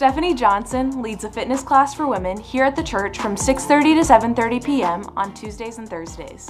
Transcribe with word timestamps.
Stephanie 0.00 0.32
Johnson 0.32 1.02
leads 1.02 1.24
a 1.24 1.30
fitness 1.30 1.62
class 1.62 1.92
for 1.92 2.06
women 2.06 2.40
here 2.40 2.64
at 2.64 2.74
the 2.74 2.82
church 2.82 3.18
from 3.18 3.36
6:30 3.36 3.96
to 3.96 4.00
7:30 4.00 4.64
p.m. 4.64 5.04
on 5.14 5.34
Tuesdays 5.34 5.76
and 5.76 5.86
Thursdays. 5.86 6.48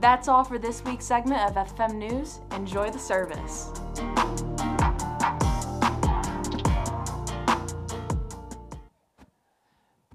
That's 0.00 0.26
all 0.26 0.42
for 0.42 0.58
this 0.58 0.82
week's 0.82 1.04
segment 1.04 1.42
of 1.42 1.54
FFM 1.54 1.96
News. 1.96 2.40
Enjoy 2.52 2.88
the 2.88 2.98
service. 2.98 3.68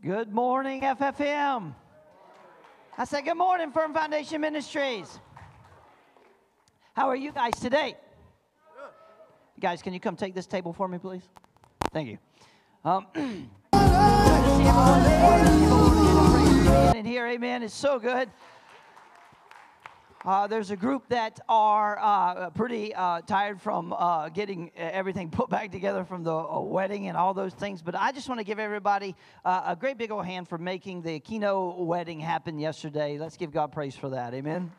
Good 0.02 0.34
morning, 0.34 0.82
FFM. 0.82 1.76
I 2.98 3.06
said, 3.06 3.24
Good 3.24 3.38
morning, 3.38 3.72
Firm 3.72 3.94
Foundation 3.94 4.42
Ministries. 4.42 5.20
How 6.96 7.08
are 7.08 7.16
you 7.16 7.32
guys 7.32 7.54
today? 7.62 7.98
Guys, 9.60 9.84
can 9.84 9.94
you 9.94 10.00
come 10.00 10.16
take 10.16 10.34
this 10.34 10.48
table 10.48 10.74
for 10.74 10.88
me, 10.88 10.98
please? 10.98 11.30
Thank 11.98 12.10
you. 12.10 12.20
Um, 12.86 13.08
in 16.96 17.06
here, 17.06 17.26
amen. 17.26 17.64
It's 17.64 17.74
so 17.74 17.98
good. 17.98 18.30
Uh, 20.24 20.46
there's 20.46 20.70
a 20.70 20.76
group 20.76 21.10
that 21.10 21.40
are 21.50 21.98
uh, 22.00 22.52
pretty 22.52 22.94
uh, 22.94 23.22
tired 23.22 23.60
from 23.60 23.94
uh, 23.94 24.30
getting 24.30 24.70
everything 24.78 25.32
put 25.32 25.50
back 25.50 25.72
together 25.72 26.04
from 26.04 26.24
the 26.24 26.36
uh, 26.36 26.60
wedding 26.60 27.08
and 27.08 27.18
all 27.18 27.34
those 27.34 27.56
things. 27.56 27.82
But 27.82 27.96
I 27.96 28.12
just 28.12 28.30
want 28.30 28.40
to 28.40 28.46
give 28.46 28.60
everybody 28.60 29.16
uh, 29.44 29.64
a 29.66 29.76
great 29.76 29.98
big 29.98 30.12
old 30.12 30.28
hand 30.28 30.48
for 30.48 30.60
making 30.60 31.02
the 31.02 31.20
Kino 31.20 31.82
wedding 31.82 32.20
happen 32.20 32.60
yesterday. 32.60 33.18
Let's 33.18 33.38
give 33.38 33.52
God 33.52 33.72
praise 33.72 33.96
for 33.96 34.10
that. 34.10 34.36
Amen. 34.36 34.72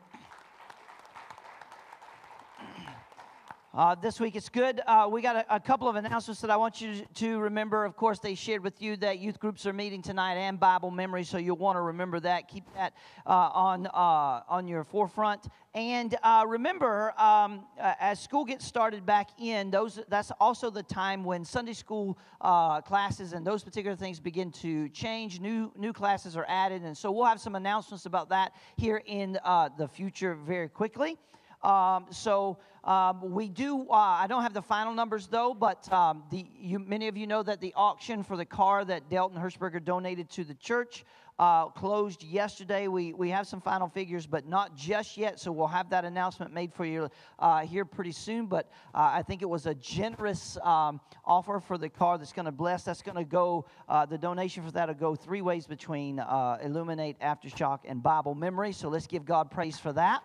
Uh, 3.79 3.95
this 3.95 4.19
week 4.19 4.35
it's 4.35 4.49
good. 4.49 4.81
Uh, 4.89 5.09
we 5.09 5.23
got 5.23 5.37
a, 5.37 5.55
a, 5.55 5.61
couple 5.61 5.89
of 5.89 5.95
announcements 5.95 6.41
that 6.41 6.51
I 6.51 6.57
want 6.57 6.81
you 6.81 7.07
to 7.15 7.39
remember. 7.39 7.85
Of 7.85 7.95
course, 7.95 8.19
they 8.19 8.35
shared 8.35 8.65
with 8.65 8.83
you 8.83 8.97
that 8.97 9.21
youth 9.21 9.39
groups 9.39 9.67
are 9.67 9.73
meeting 9.73 10.03
tonight 10.03 10.35
and 10.35 10.59
Bible 10.59 10.91
memory, 10.91 11.23
so 11.23 11.39
you'll 11.39 11.59
want 11.59 11.77
to 11.77 11.83
remember 11.83 12.19
that. 12.19 12.49
Keep 12.49 12.65
that 12.75 12.93
uh, 13.25 13.31
on 13.31 13.87
uh, 13.87 14.43
on 14.49 14.67
your 14.67 14.83
forefront. 14.83 15.47
And 15.75 16.17
uh, 16.25 16.45
remember, 16.49 17.15
um, 17.21 17.67
uh, 17.81 17.95
as 18.01 18.19
school 18.19 18.45
gets 18.45 18.67
started 18.67 19.07
back 19.07 19.29
in, 19.39 19.71
those 19.71 20.01
that's 20.09 20.33
also 20.41 20.71
the 20.71 20.83
time 20.83 21.23
when 21.23 21.45
Sunday 21.45 21.75
school 21.75 22.19
classes 22.41 23.33
and 23.33 23.47
those 23.47 23.63
particular 23.63 23.95
things 23.95 24.19
begin 24.19 24.51
to 24.51 24.89
change. 24.89 25.39
New 25.39 25.71
new 25.77 25.93
classes 25.93 26.37
are 26.37 26.47
added, 26.49 26.83
and 26.83 26.99
so 26.99 27.13
we'll 27.13 27.27
have 27.27 27.39
some 27.39 27.55
announcements 27.55 28.07
about 28.07 28.31
that 28.31 28.57
here 28.77 29.01
in 29.07 29.35
the 29.35 29.89
future 29.89 30.35
very 30.35 30.69
quickly. 30.69 31.17
Um, 31.63 32.07
so 32.11 32.59
um, 32.85 33.33
we 33.33 33.49
do. 33.49 33.87
Uh, 33.91 33.95
I 33.95 34.27
don't 34.29 34.43
have 34.43 34.55
the 34.55 34.63
final 34.63 34.95
numbers 34.95 35.27
though, 35.27 35.55
but 35.55 35.93
um, 35.93 36.23
the 36.31 36.47
you, 36.59 36.79
many 36.79 37.09
of 37.09 37.17
you 37.17 37.27
know 37.27 37.43
that 37.43 37.61
the 37.61 37.73
auction 37.75 38.23
for 38.23 38.37
the 38.37 38.45
car 38.45 38.85
that 38.85 39.11
Delton 39.11 39.41
Hirschberger 39.41 39.85
donated 39.85 40.31
to 40.31 40.45
the 40.45 40.55
church 40.55 41.05
uh, 41.39 41.67
closed 41.67 42.23
yesterday. 42.23 42.89
We 42.89 43.13
we 43.13 43.31
have 43.31 43.47
some 43.47 43.61
final 43.61 43.89
figures, 43.89 44.27
but 44.27 44.47
not 44.47 44.77
just 44.77 45.17
yet. 45.17 45.39
So 45.41 45.53
we'll 45.53 45.67
have 45.67 45.91
that 45.91 46.05
announcement 46.05 46.53
made 46.53 46.73
for 46.73 46.85
you 46.85 47.11
uh, 47.39 47.61
here 47.61 47.85
pretty 47.85 48.13
soon. 48.13 48.47
But 48.47 48.71
uh, 48.95 49.11
I 49.13 49.23
think 49.23 49.43
it 49.43 49.49
was 49.49 49.67
a 49.67 49.75
generous 49.75 50.57
um, 50.63 51.01
offer 51.25 51.61
for 51.61 51.79
the 51.79 51.89
car 51.89 52.19
that's 52.19 52.33
going 52.33 52.47
to 52.47 52.53
bless. 52.53 52.85
That's 52.85 53.03
going 53.03 53.17
to 53.17 53.25
go. 53.25 53.67
Uh, 53.89 54.07
the 54.07 54.19
donation 54.19 54.65
for 54.65 54.71
that 54.73 54.89
will 54.89 54.95
go 54.95 55.15
three 55.15 55.43
ways 55.43 55.67
between 55.67 56.21
uh, 56.21 56.59
Illuminate, 56.63 57.19
Aftershock, 57.21 57.81
and 57.85 58.03
Bible 58.03 58.35
Memory. 58.35 58.73
So 58.73 58.89
let's 58.89 59.07
give 59.07 59.25
God 59.25 59.51
praise 59.51 59.79
for 59.79 59.93
that. 59.93 60.23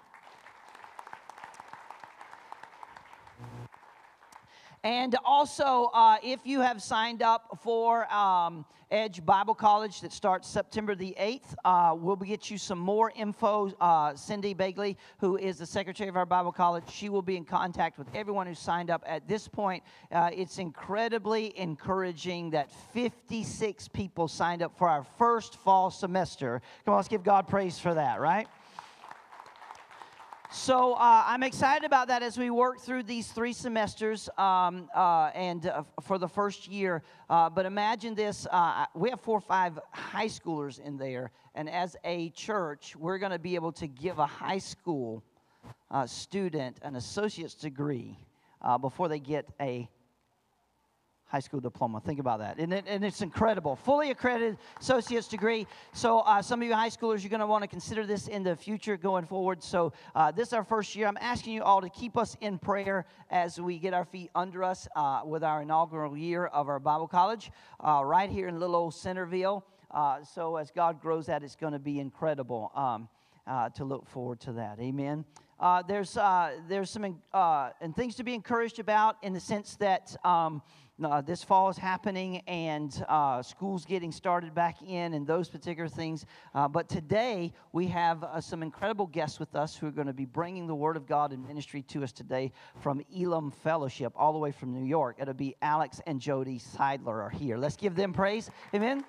And 4.83 5.15
also, 5.23 5.89
uh, 5.93 6.17
if 6.21 6.41
you 6.43 6.59
have 6.59 6.81
signed 6.81 7.21
up 7.21 7.57
for 7.63 8.11
um, 8.13 8.65
Edge 8.91 9.25
Bible 9.25 9.55
College 9.55 10.01
that 10.01 10.11
starts 10.11 10.45
September 10.45 10.93
the 10.93 11.15
8th, 11.17 11.55
uh, 11.63 11.95
we'll 11.97 12.17
get 12.17 12.51
you 12.51 12.57
some 12.57 12.79
more 12.79 13.13
info. 13.15 13.71
Uh, 13.79 14.13
Cindy 14.13 14.53
Bagley, 14.53 14.97
who 15.19 15.37
is 15.37 15.57
the 15.57 15.65
secretary 15.65 16.09
of 16.09 16.17
our 16.17 16.25
Bible 16.25 16.51
College, 16.51 16.83
she 16.91 17.07
will 17.07 17.21
be 17.21 17.37
in 17.37 17.45
contact 17.45 17.97
with 17.97 18.07
everyone 18.13 18.45
who 18.45 18.53
signed 18.53 18.89
up 18.89 19.05
at 19.07 19.25
this 19.25 19.47
point. 19.47 19.81
Uh, 20.11 20.31
it's 20.33 20.57
incredibly 20.57 21.57
encouraging 21.57 22.49
that 22.49 22.69
56 22.93 23.87
people 23.87 24.27
signed 24.27 24.61
up 24.61 24.77
for 24.77 24.89
our 24.89 25.05
first 25.17 25.55
fall 25.55 25.91
semester. 25.91 26.61
Come 26.83 26.93
on, 26.93 26.97
let's 26.97 27.07
give 27.07 27.23
God 27.23 27.47
praise 27.47 27.79
for 27.79 27.93
that, 27.93 28.19
right? 28.19 28.49
So 30.55 30.93
uh, 30.93 31.23
I'm 31.25 31.41
excited 31.41 31.83
about 31.83 32.09
that 32.09 32.21
as 32.21 32.37
we 32.37 32.51
work 32.51 32.79
through 32.79 33.03
these 33.03 33.27
three 33.31 33.53
semesters 33.53 34.29
um, 34.37 34.87
uh, 34.95 35.31
and 35.33 35.65
uh, 35.65 35.81
for 36.03 36.19
the 36.19 36.27
first 36.27 36.67
year. 36.67 37.01
Uh, 37.27 37.49
but 37.49 37.65
imagine 37.65 38.13
this 38.13 38.45
uh, 38.51 38.85
we 38.93 39.09
have 39.09 39.19
four 39.19 39.39
or 39.39 39.41
five 39.41 39.79
high 39.89 40.27
schoolers 40.27 40.79
in 40.79 40.95
there, 40.95 41.31
and 41.55 41.67
as 41.67 41.95
a 42.03 42.29
church, 42.29 42.95
we're 42.95 43.17
going 43.17 43.31
to 43.31 43.39
be 43.39 43.55
able 43.55 43.71
to 43.71 43.87
give 43.87 44.19
a 44.19 44.27
high 44.27 44.59
school 44.59 45.23
uh, 45.89 46.05
student 46.05 46.77
an 46.83 46.97
associate's 46.97 47.55
degree 47.55 48.15
before 48.79 49.09
they 49.09 49.19
get 49.19 49.49
a 49.59 49.89
high 51.33 51.39
school 51.39 51.59
diploma. 51.59 51.99
Think 51.99 52.19
about 52.19 52.37
that. 52.37 52.59
And, 52.59 52.71
it, 52.71 52.85
and 52.87 53.03
it's 53.03 53.21
incredible. 53.21 53.75
Fully 53.75 54.11
accredited 54.11 54.55
associate's 54.79 55.27
degree. 55.27 55.65
So, 55.91 56.19
uh, 56.19 56.43
some 56.43 56.61
of 56.61 56.67
you 56.67 56.75
high 56.75 56.91
schoolers, 56.91 57.23
you're 57.23 57.31
going 57.31 57.39
to 57.39 57.47
want 57.47 57.63
to 57.63 57.67
consider 57.67 58.05
this 58.05 58.27
in 58.27 58.43
the 58.43 58.55
future 58.55 58.97
going 58.97 59.25
forward. 59.25 59.63
So, 59.63 59.93
uh, 60.13 60.31
this 60.31 60.49
is 60.49 60.53
our 60.53 60.63
first 60.63 60.95
year. 60.95 61.07
I'm 61.07 61.17
asking 61.19 61.53
you 61.53 61.63
all 61.63 61.81
to 61.81 61.89
keep 61.89 62.17
us 62.17 62.37
in 62.41 62.59
prayer 62.59 63.07
as 63.31 63.59
we 63.59 63.79
get 63.79 63.95
our 63.95 64.05
feet 64.05 64.29
under 64.35 64.63
us 64.63 64.87
uh, 64.95 65.21
with 65.25 65.43
our 65.43 65.63
inaugural 65.63 66.15
year 66.15 66.45
of 66.45 66.69
our 66.69 66.79
Bible 66.79 67.07
college 67.07 67.49
uh, 67.83 68.03
right 68.05 68.29
here 68.29 68.47
in 68.47 68.59
little 68.59 68.75
old 68.75 68.93
Centreville. 68.93 69.65
Uh, 69.89 70.23
so, 70.23 70.57
as 70.57 70.69
God 70.69 71.01
grows 71.01 71.25
that, 71.25 71.41
it's 71.41 71.55
going 71.55 71.73
to 71.73 71.79
be 71.79 71.99
incredible 71.99 72.71
um, 72.75 73.09
uh, 73.47 73.69
to 73.69 73.85
look 73.85 74.07
forward 74.07 74.39
to 74.41 74.51
that. 74.53 74.79
Amen. 74.79 75.25
There's 75.87 76.17
there's 76.67 76.89
some 76.89 77.21
and 77.33 77.95
things 77.95 78.15
to 78.15 78.23
be 78.23 78.33
encouraged 78.33 78.79
about 78.79 79.17
in 79.21 79.33
the 79.33 79.39
sense 79.39 79.75
that 79.77 80.15
um, 80.25 80.61
uh, 81.03 81.21
this 81.21 81.43
fall 81.43 81.69
is 81.69 81.77
happening 81.77 82.41
and 82.47 83.03
uh, 83.09 83.41
school's 83.41 83.85
getting 83.85 84.11
started 84.11 84.53
back 84.53 84.81
in 84.83 85.13
and 85.13 85.25
those 85.25 85.49
particular 85.49 85.89
things. 85.89 86.25
Uh, 86.53 86.67
but 86.67 86.87
today 86.87 87.51
we 87.71 87.87
have 87.87 88.23
uh, 88.23 88.39
some 88.39 88.61
incredible 88.61 89.07
guests 89.07 89.39
with 89.39 89.55
us 89.55 89.75
who 89.75 89.87
are 89.87 89.91
going 89.91 90.07
to 90.07 90.13
be 90.13 90.25
bringing 90.25 90.67
the 90.67 90.75
Word 90.75 90.95
of 90.95 91.07
God 91.07 91.33
and 91.33 91.45
ministry 91.47 91.81
to 91.83 92.03
us 92.03 92.11
today 92.11 92.51
from 92.79 93.01
Elim 93.15 93.51
Fellowship, 93.51 94.13
all 94.15 94.33
the 94.33 94.39
way 94.39 94.51
from 94.51 94.71
New 94.71 94.85
York. 94.85 95.17
It'll 95.19 95.33
be 95.33 95.55
Alex 95.61 95.99
and 96.05 96.19
Jody 96.19 96.59
Seidler 96.59 97.07
are 97.07 97.29
here. 97.29 97.57
Let's 97.57 97.75
give 97.75 97.95
them 97.95 98.13
praise. 98.13 98.51
Amen. 98.73 99.03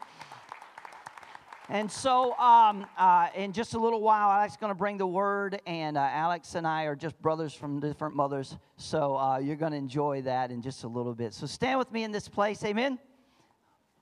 And 1.70 1.90
so, 1.90 2.36
um, 2.36 2.84
uh, 2.98 3.28
in 3.34 3.54
just 3.54 3.72
a 3.72 3.78
little 3.78 4.02
while, 4.02 4.30
Alex 4.30 4.52
is 4.52 4.56
going 4.58 4.70
to 4.70 4.74
bring 4.74 4.98
the 4.98 5.06
word, 5.06 5.62
and 5.66 5.96
uh, 5.96 6.00
Alex 6.00 6.56
and 6.56 6.66
I 6.66 6.84
are 6.84 6.94
just 6.94 7.20
brothers 7.22 7.54
from 7.54 7.80
different 7.80 8.14
mothers. 8.14 8.58
So, 8.76 9.16
uh, 9.16 9.38
you're 9.38 9.56
going 9.56 9.72
to 9.72 9.78
enjoy 9.78 10.20
that 10.22 10.50
in 10.50 10.60
just 10.60 10.84
a 10.84 10.88
little 10.88 11.14
bit. 11.14 11.32
So, 11.32 11.46
stand 11.46 11.78
with 11.78 11.90
me 11.90 12.04
in 12.04 12.12
this 12.12 12.28
place. 12.28 12.62
Amen. 12.64 12.98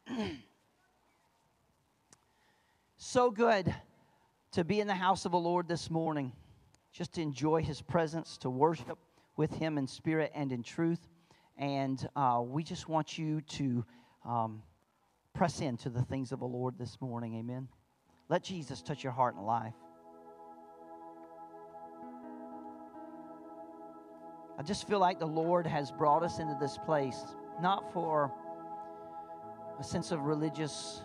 so 2.97 3.31
good 3.31 3.73
to 4.51 4.65
be 4.65 4.81
in 4.81 4.89
the 4.89 4.95
house 4.95 5.25
of 5.25 5.31
the 5.31 5.39
Lord 5.39 5.69
this 5.69 5.89
morning, 5.89 6.33
just 6.93 7.13
to 7.13 7.23
enjoy 7.23 7.63
his 7.63 7.81
presence, 7.81 8.39
to 8.39 8.51
worship 8.51 8.99
with 9.37 9.55
him 9.55 9.79
in 9.79 9.87
spirit 9.87 10.33
and 10.35 10.51
in 10.51 10.65
truth. 10.65 11.07
And 11.57 12.09
uh, 12.17 12.43
we 12.45 12.65
just 12.65 12.89
want 12.89 13.17
you 13.19 13.41
to. 13.41 13.85
Um, 14.25 14.63
press 15.35 15.61
into 15.61 15.91
the 15.91 16.03
things 16.03 16.33
of 16.33 16.41
the 16.41 16.47
Lord 16.47 16.79
this 16.79 16.99
morning. 17.01 17.35
Amen. 17.37 17.69
Let 18.29 18.43
Jesus 18.43 18.83
touch 18.83 19.03
your 19.03 19.13
heart 19.13 19.35
and 19.35 19.45
life. 19.45 19.75
I 24.59 24.63
just 24.63 24.87
feel 24.87 24.99
like 24.99 25.19
the 25.19 25.27
Lord 25.27 25.67
has 25.67 25.91
brought 25.91 26.23
us 26.23 26.39
into 26.39 26.57
this 26.61 26.79
place 26.85 27.25
not 27.61 27.93
for 27.93 28.33
a 29.81 29.85
sense 29.85 30.13
of 30.13 30.21
religious 30.21 31.03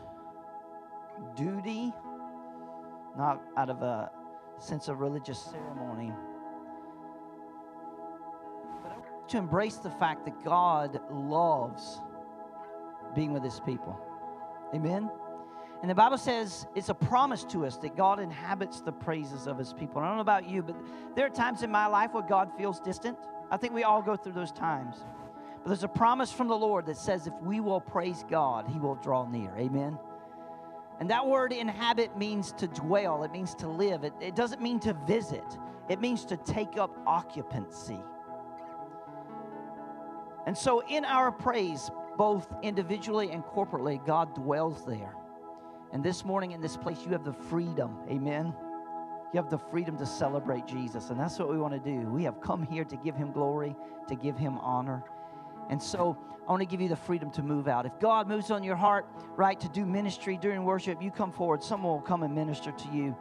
duty, 1.36 1.94
not 3.18 3.42
out 3.58 3.70
of 3.70 3.82
a 3.82 4.12
sense 4.60 4.88
of 4.88 5.00
religious 5.00 5.40
ceremony, 5.40 6.12
but 8.84 9.30
to 9.30 9.38
embrace 9.38 9.78
the 9.78 9.90
fact 9.90 10.26
that 10.26 10.44
God 10.44 11.00
loves 11.12 12.02
being 13.16 13.34
with 13.34 13.44
his 13.44 13.60
people. 13.66 14.00
Amen. 14.74 15.10
And 15.82 15.90
the 15.90 15.96
Bible 15.96 16.18
says 16.18 16.66
it's 16.76 16.90
a 16.90 16.94
promise 16.94 17.44
to 17.46 17.66
us 17.66 17.78
that 17.78 17.96
God 17.96 18.20
inhabits 18.20 18.82
the 18.82 18.92
praises 18.92 19.48
of 19.48 19.58
his 19.58 19.74
people. 19.74 20.02
I 20.02 20.08
don't 20.08 20.16
know 20.16 20.22
about 20.22 20.48
you, 20.48 20.64
but 20.64 20.76
there 21.16 21.26
are 21.26 21.30
times 21.30 21.62
in 21.62 21.72
my 21.72 21.86
life 21.86 22.14
where 22.14 22.24
God 22.24 22.52
feels 22.58 22.80
distant. 22.80 23.18
I 23.52 23.58
think 23.58 23.74
we 23.74 23.84
all 23.84 24.02
go 24.02 24.16
through 24.16 24.34
those 24.34 24.52
times. 24.52 24.98
But 25.64 25.70
there's 25.70 25.84
a 25.84 25.88
promise 25.88 26.32
from 26.32 26.48
the 26.48 26.58
Lord 26.58 26.88
that 26.88 26.98
says 26.98 27.28
if 27.28 27.34
we 27.42 27.60
will 27.60 27.80
praise 27.80 28.26
God, 28.28 28.68
he 28.68 28.80
will 28.80 28.96
draw 28.96 29.30
near. 29.30 29.54
Amen. 29.58 30.00
And 31.00 31.10
that 31.12 31.28
word 31.28 31.54
inhabit 31.54 32.18
means 32.18 32.54
to 32.54 32.68
dwell, 32.68 33.24
it 33.24 33.32
means 33.32 33.54
to 33.56 33.68
live. 33.68 34.04
It, 34.04 34.14
it 34.20 34.36
doesn't 34.36 34.62
mean 34.62 34.80
to 34.82 34.94
visit, 35.06 35.46
it 35.90 36.02
means 36.02 36.26
to 36.26 36.38
take 36.38 36.78
up 36.78 36.98
occupancy. 37.06 38.00
And 40.48 40.58
so 40.58 40.82
in 40.88 41.06
our 41.06 41.32
praise, 41.32 41.92
both 42.18 42.48
individually 42.64 43.32
and 43.32 43.44
corporately, 43.44 44.04
God 44.06 44.34
dwells 44.36 44.86
there. 44.86 45.14
And 45.94 46.04
this 46.04 46.26
morning 46.26 46.52
in 46.52 46.62
this 46.62 46.76
place, 46.76 46.98
you 47.06 47.12
have 47.12 47.24
the 47.24 47.34
freedom, 47.34 47.98
amen. 48.10 48.54
You 49.34 49.42
have 49.42 49.50
the 49.50 49.58
freedom 49.58 49.98
to 49.98 50.06
celebrate 50.06 50.66
Jesus. 50.66 51.10
And 51.10 51.20
that's 51.20 51.38
what 51.38 51.50
we 51.50 51.58
want 51.58 51.74
to 51.74 51.80
do. 51.80 52.08
We 52.10 52.24
have 52.24 52.42
come 52.42 52.64
here 52.64 52.84
to 52.86 52.96
give 52.98 53.16
him 53.16 53.32
glory, 53.32 53.76
to 54.08 54.16
give 54.16 54.38
him 54.38 54.58
honor. 54.60 55.04
And 55.70 55.82
so 55.82 56.18
I 56.48 56.52
want 56.52 56.62
to 56.62 56.66
give 56.66 56.80
you 56.82 56.88
the 56.88 56.96
freedom 56.96 57.30
to 57.32 57.44
move 57.44 57.68
out. 57.68 57.86
If 57.86 58.00
God 58.00 58.28
moves 58.28 58.52
on 58.52 58.64
your 58.64 58.78
heart, 58.78 59.06
right, 59.36 59.60
to 59.60 59.70
do 59.70 59.86
ministry 59.86 60.38
during 60.38 60.64
worship, 60.64 61.02
you 61.02 61.12
come 61.12 61.32
forward. 61.32 61.62
Someone 61.62 61.94
will 61.94 62.02
come 62.02 62.24
and 62.24 62.34
minister 62.34 62.72
to 62.72 62.90
you. 62.94 63.16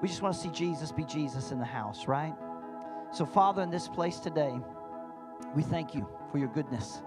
We 0.00 0.08
just 0.08 0.22
want 0.22 0.34
to 0.34 0.40
see 0.40 0.50
Jesus 0.50 0.90
be 0.90 1.04
Jesus 1.04 1.52
in 1.52 1.60
the 1.60 1.64
house, 1.64 2.08
right? 2.08 2.34
So, 3.12 3.24
Father, 3.24 3.62
in 3.62 3.70
this 3.70 3.86
place 3.86 4.18
today, 4.18 4.58
we 5.54 5.62
thank 5.62 5.94
you 5.94 6.08
for 6.32 6.38
your 6.38 6.48
goodness. 6.48 7.02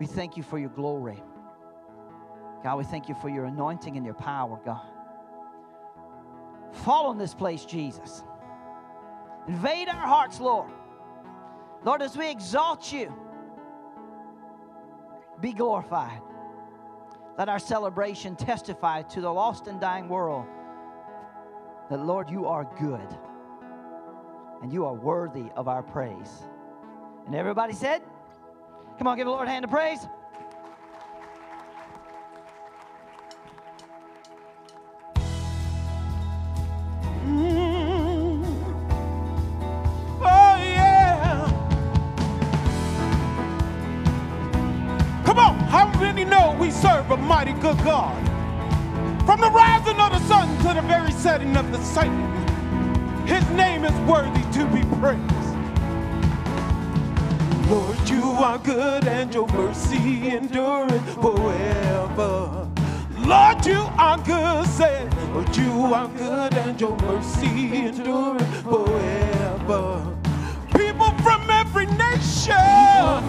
We 0.00 0.06
thank 0.06 0.38
you 0.38 0.42
for 0.42 0.58
your 0.58 0.70
glory. 0.70 1.22
God, 2.64 2.78
we 2.78 2.84
thank 2.84 3.08
you 3.08 3.14
for 3.14 3.28
your 3.28 3.44
anointing 3.44 3.96
and 3.96 4.04
your 4.04 4.14
power, 4.14 4.58
God. 4.64 4.86
Fall 6.72 7.10
in 7.10 7.18
this 7.18 7.34
place, 7.34 7.66
Jesus. 7.66 8.24
Invade 9.46 9.88
our 9.88 10.06
hearts, 10.06 10.40
Lord. 10.40 10.70
Lord, 11.84 12.00
as 12.00 12.16
we 12.16 12.30
exalt 12.30 12.90
you, 12.92 13.14
be 15.40 15.52
glorified. 15.52 16.22
Let 17.38 17.48
our 17.50 17.58
celebration 17.58 18.36
testify 18.36 19.02
to 19.02 19.20
the 19.20 19.32
lost 19.32 19.66
and 19.66 19.80
dying 19.80 20.08
world 20.08 20.46
that, 21.90 22.00
Lord, 22.00 22.30
you 22.30 22.46
are 22.46 22.64
good 22.78 23.18
and 24.62 24.72
you 24.72 24.86
are 24.86 24.94
worthy 24.94 25.50
of 25.56 25.68
our 25.68 25.82
praise. 25.82 26.42
And 27.26 27.34
everybody 27.34 27.74
said, 27.74 28.02
Come 29.00 29.06
on, 29.06 29.16
give 29.16 29.24
the 29.24 29.30
Lord 29.30 29.48
a 29.48 29.50
hand 29.50 29.64
of 29.64 29.70
praise. 29.70 30.06
Mm. 37.24 38.44
Oh 40.20 40.56
yeah. 40.60 41.46
Come 45.24 45.38
on, 45.38 45.58
how 45.60 45.90
many 45.98 46.26
know 46.26 46.54
we 46.60 46.70
serve 46.70 47.10
a 47.10 47.16
mighty 47.16 47.54
good 47.54 47.82
God. 47.82 48.14
From 49.24 49.40
the 49.40 49.50
rising 49.50 49.98
of 49.98 50.12
the 50.12 50.20
sun 50.28 50.46
to 50.58 50.74
the 50.78 50.86
very 50.86 51.12
setting 51.12 51.56
of 51.56 51.72
the 51.72 51.82
same, 51.82 52.30
his 53.24 53.48
name 53.52 53.86
is 53.86 53.98
worthy 54.00 54.42
to 54.58 54.66
be 54.66 54.82
praised. 54.98 55.39
Lord, 57.70 58.10
you 58.10 58.24
are 58.24 58.58
good 58.58 59.06
and 59.06 59.32
your 59.32 59.46
mercy 59.46 60.28
endureth 60.28 61.14
forever. 61.22 62.68
Lord, 63.18 63.64
you 63.64 63.86
are 63.96 64.18
good, 64.18 64.66
say, 64.66 65.08
Lord, 65.32 65.56
you 65.56 65.70
are 65.94 66.08
good 66.08 66.54
and 66.54 66.80
your 66.80 66.96
mercy 66.98 67.76
endureth 67.86 68.62
forever. 68.64 70.16
People 70.74 71.12
from 71.22 71.48
every 71.48 71.86
nation, 71.86 72.56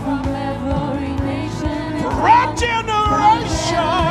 from 0.05 0.25
every 0.25 1.13
nation, 1.23 2.01
from 2.01 2.57
generation. 2.57 4.10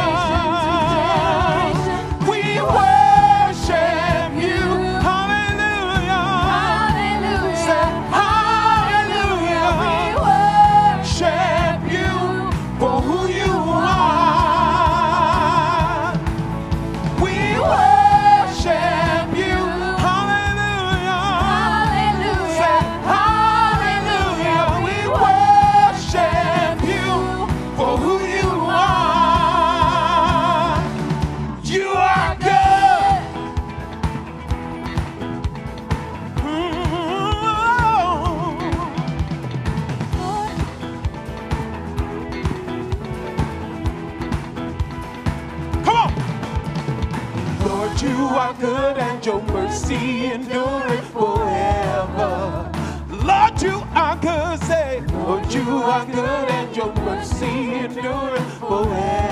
Your 49.30 49.42
mercy 49.42 50.26
endureth 50.26 51.06
forever. 51.12 52.68
Lord, 53.10 53.62
you 53.62 53.80
are 53.94 54.16
good, 54.16 54.58
say, 54.64 55.02
Lord, 55.12 55.52
you 55.52 55.70
are 55.70 56.04
good 56.04 56.48
and 56.50 56.76
your 56.76 56.92
mercy 56.96 57.74
endureth 57.74 58.52
forever. 58.58 59.29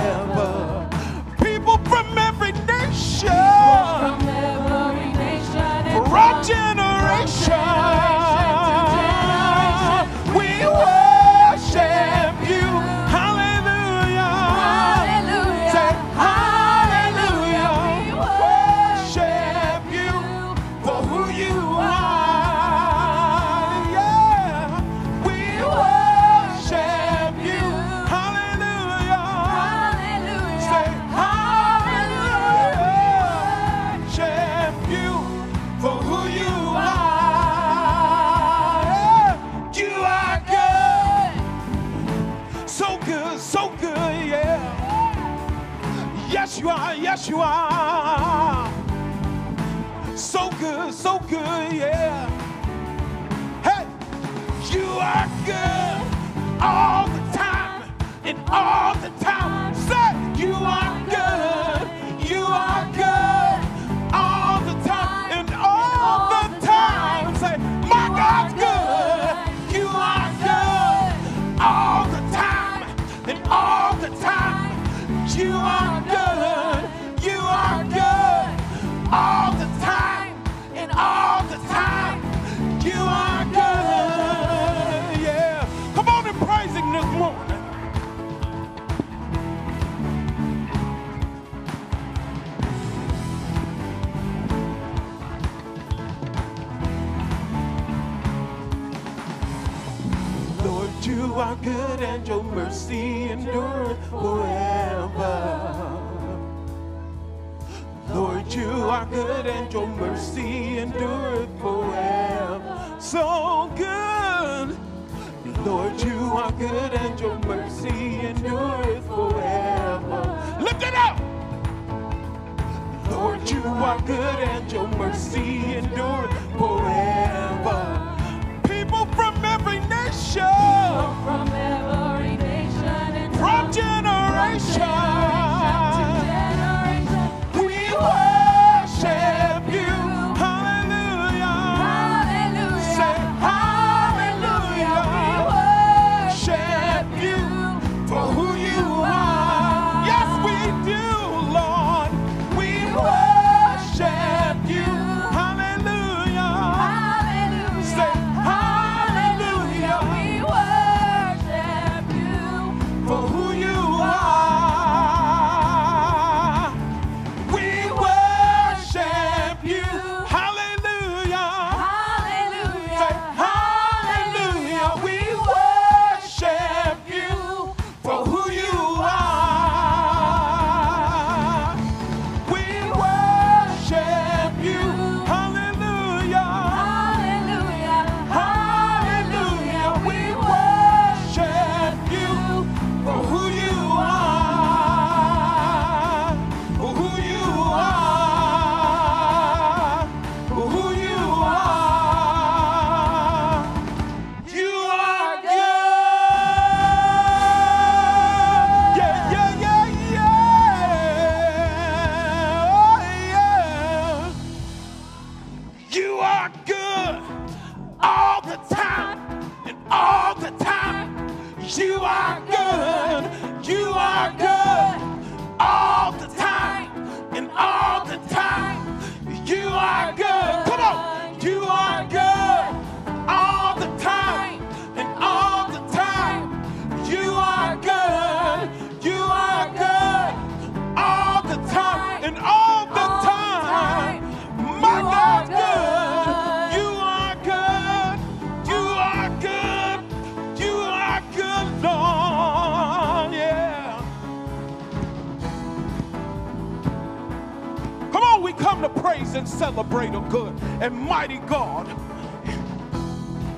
Praise 259.08 259.34
and 259.34 259.48
celebrate 259.48 260.14
a 260.14 260.20
good 260.28 260.58
and 260.80 260.94
mighty 260.94 261.38
God. 261.38 261.86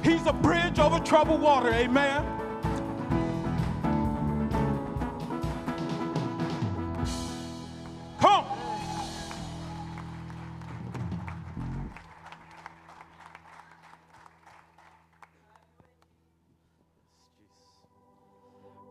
He's 0.02 0.24
a 0.26 0.32
bridge 0.32 0.78
over 0.78 0.98
troubled 1.00 1.42
water. 1.42 1.72
Amen. 1.72 2.24
Come. 8.18 8.46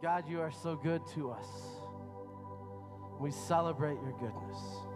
God, 0.02 0.30
you 0.30 0.41
are 0.41 0.52
so 0.52 0.76
good 0.76 1.02
to 1.15 1.32
us. 1.32 1.48
We 3.19 3.32
celebrate 3.32 3.98
your 4.04 4.13
goodness. 4.19 4.88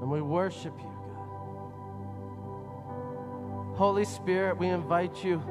And 0.00 0.10
we 0.10 0.20
worship 0.20 0.74
you, 0.78 0.84
God. 0.84 1.34
Holy 3.76 4.04
Spirit, 4.04 4.58
we 4.58 4.68
invite 4.68 5.24
you, 5.24 5.42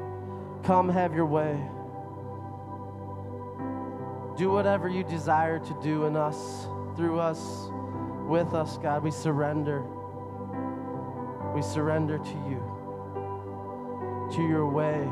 come 0.62 0.88
have 0.88 1.14
your 1.14 1.26
way. 1.26 1.60
Do 4.36 4.50
whatever 4.50 4.88
you 4.88 5.04
desire 5.04 5.58
to 5.58 5.76
do 5.82 6.06
in 6.06 6.16
us, 6.16 6.66
through 6.96 7.20
us, 7.20 7.68
with 8.26 8.54
us, 8.54 8.78
God. 8.78 9.02
We 9.04 9.10
surrender. 9.10 9.84
We 11.54 11.62
surrender 11.62 12.18
to 12.18 12.36
you, 12.48 12.60
to 14.34 14.42
your 14.42 14.66
way. 14.66 15.08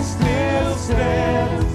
os 0.00 0.14
teus. 0.14 1.69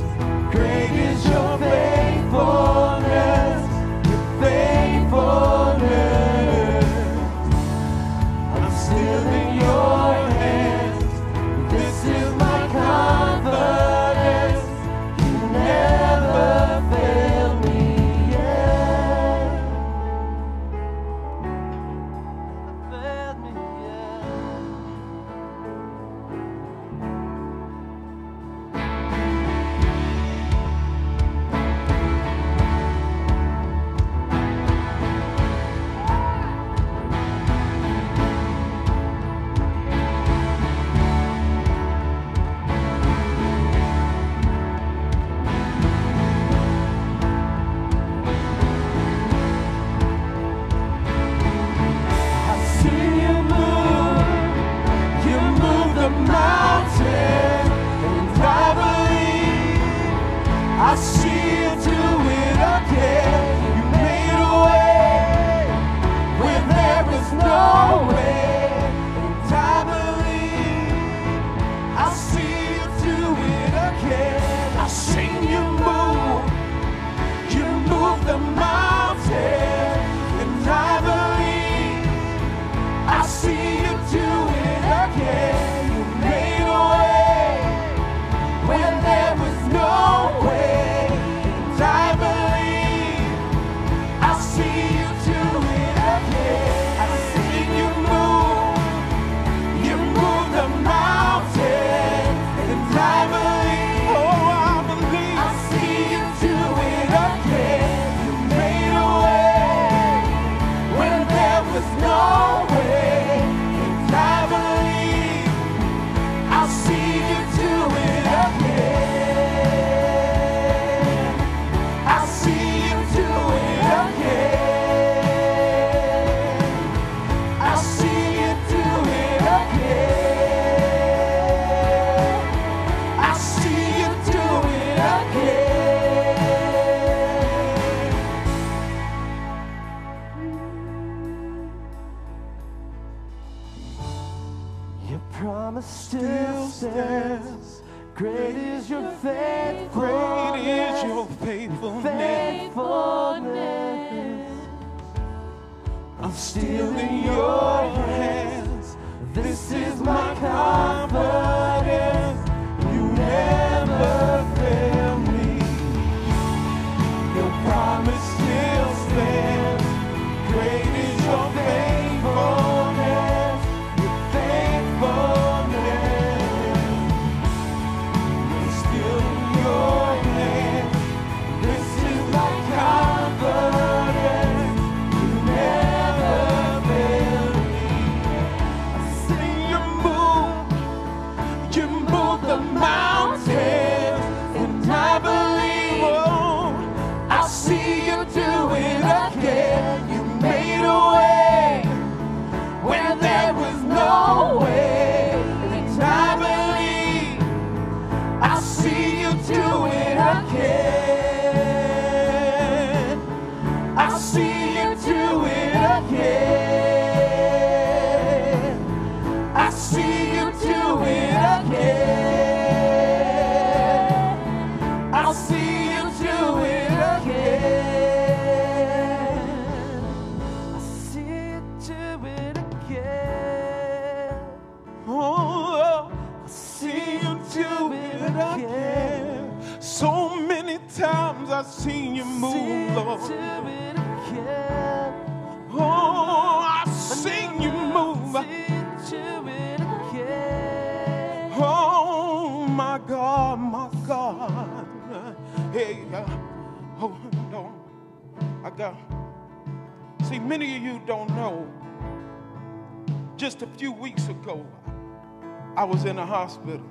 I 265.78 265.84
was 265.84 266.06
in 266.06 266.20
a 266.20 266.26
hospital 266.26 266.86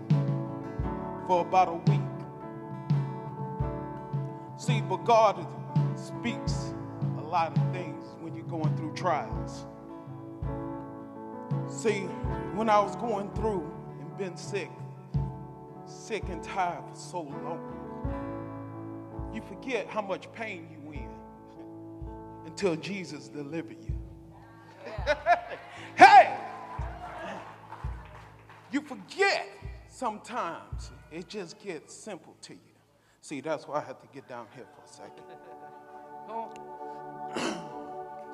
for 1.26 1.40
about 1.40 1.68
a 1.68 1.90
week. 1.90 2.00
See, 4.58 4.80
but 4.82 5.04
God 5.04 5.46
speaks 5.96 6.74
a 7.18 7.22
lot 7.22 7.56
of 7.56 7.72
things 7.72 8.04
when 8.20 8.34
you're 8.34 8.46
going 8.46 8.76
through 8.76 8.94
trials. 8.94 9.66
See, 11.68 12.02
when 12.54 12.68
I 12.68 12.78
was 12.80 12.96
going 12.96 13.30
through 13.32 13.70
and 14.00 14.18
been 14.18 14.36
sick, 14.36 14.70
sick 15.86 16.24
and 16.28 16.42
tired 16.42 16.84
for 16.90 16.96
so 16.96 17.20
long, 17.20 17.70
you 19.34 19.42
forget 19.42 19.88
how 19.88 20.02
much 20.02 20.30
pain 20.32 20.68
you 20.70 20.92
in 20.92 21.08
until 22.46 22.76
Jesus 22.76 23.28
delivered 23.28 23.82
you. 23.82 23.94
hey! 25.96 26.43
You 28.74 28.80
forget 28.80 29.46
sometimes 29.88 30.90
it 31.12 31.28
just 31.28 31.60
gets 31.60 31.94
simple 31.94 32.34
to 32.42 32.54
you. 32.54 32.58
See, 33.20 33.40
that's 33.40 33.68
why 33.68 33.76
I 33.76 33.82
had 33.82 34.00
to 34.00 34.08
get 34.12 34.26
down 34.28 34.48
here 34.52 34.66
for 34.74 34.82
a 34.82 34.88
second. 34.88 35.22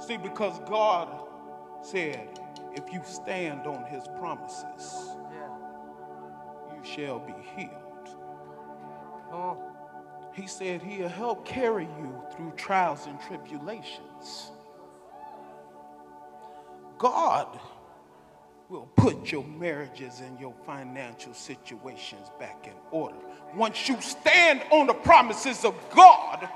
See, 0.06 0.16
because 0.16 0.58
God 0.60 1.28
said, 1.82 2.40
if 2.74 2.90
you 2.90 3.02
stand 3.04 3.66
on 3.66 3.84
his 3.84 4.02
promises, 4.18 5.10
you 6.74 6.82
shall 6.90 7.18
be 7.18 7.34
healed. 7.54 8.08
He 10.32 10.46
said 10.46 10.80
he'll 10.80 11.06
help 11.06 11.44
carry 11.44 11.84
you 11.84 12.14
through 12.34 12.54
trials 12.56 13.06
and 13.06 13.20
tribulations. 13.20 14.52
God 16.96 17.60
will 18.70 18.88
put 18.94 19.32
your 19.32 19.42
marriages 19.42 20.20
and 20.20 20.38
your 20.38 20.54
financial 20.64 21.34
situations 21.34 22.30
back 22.38 22.68
in 22.68 22.72
order. 22.92 23.16
Once 23.56 23.88
you 23.88 24.00
stand 24.00 24.62
on 24.70 24.86
the 24.86 24.94
promises 24.94 25.64
of 25.64 25.74
God, 25.90 26.48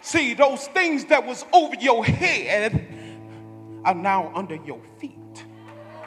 see 0.00 0.32
those 0.32 0.66
things 0.68 1.04
that 1.04 1.26
was 1.26 1.44
over 1.52 1.74
your 1.76 2.06
head 2.06 2.88
are 3.84 3.94
now 3.94 4.32
under 4.34 4.54
your 4.54 4.80
feet. 4.98 5.12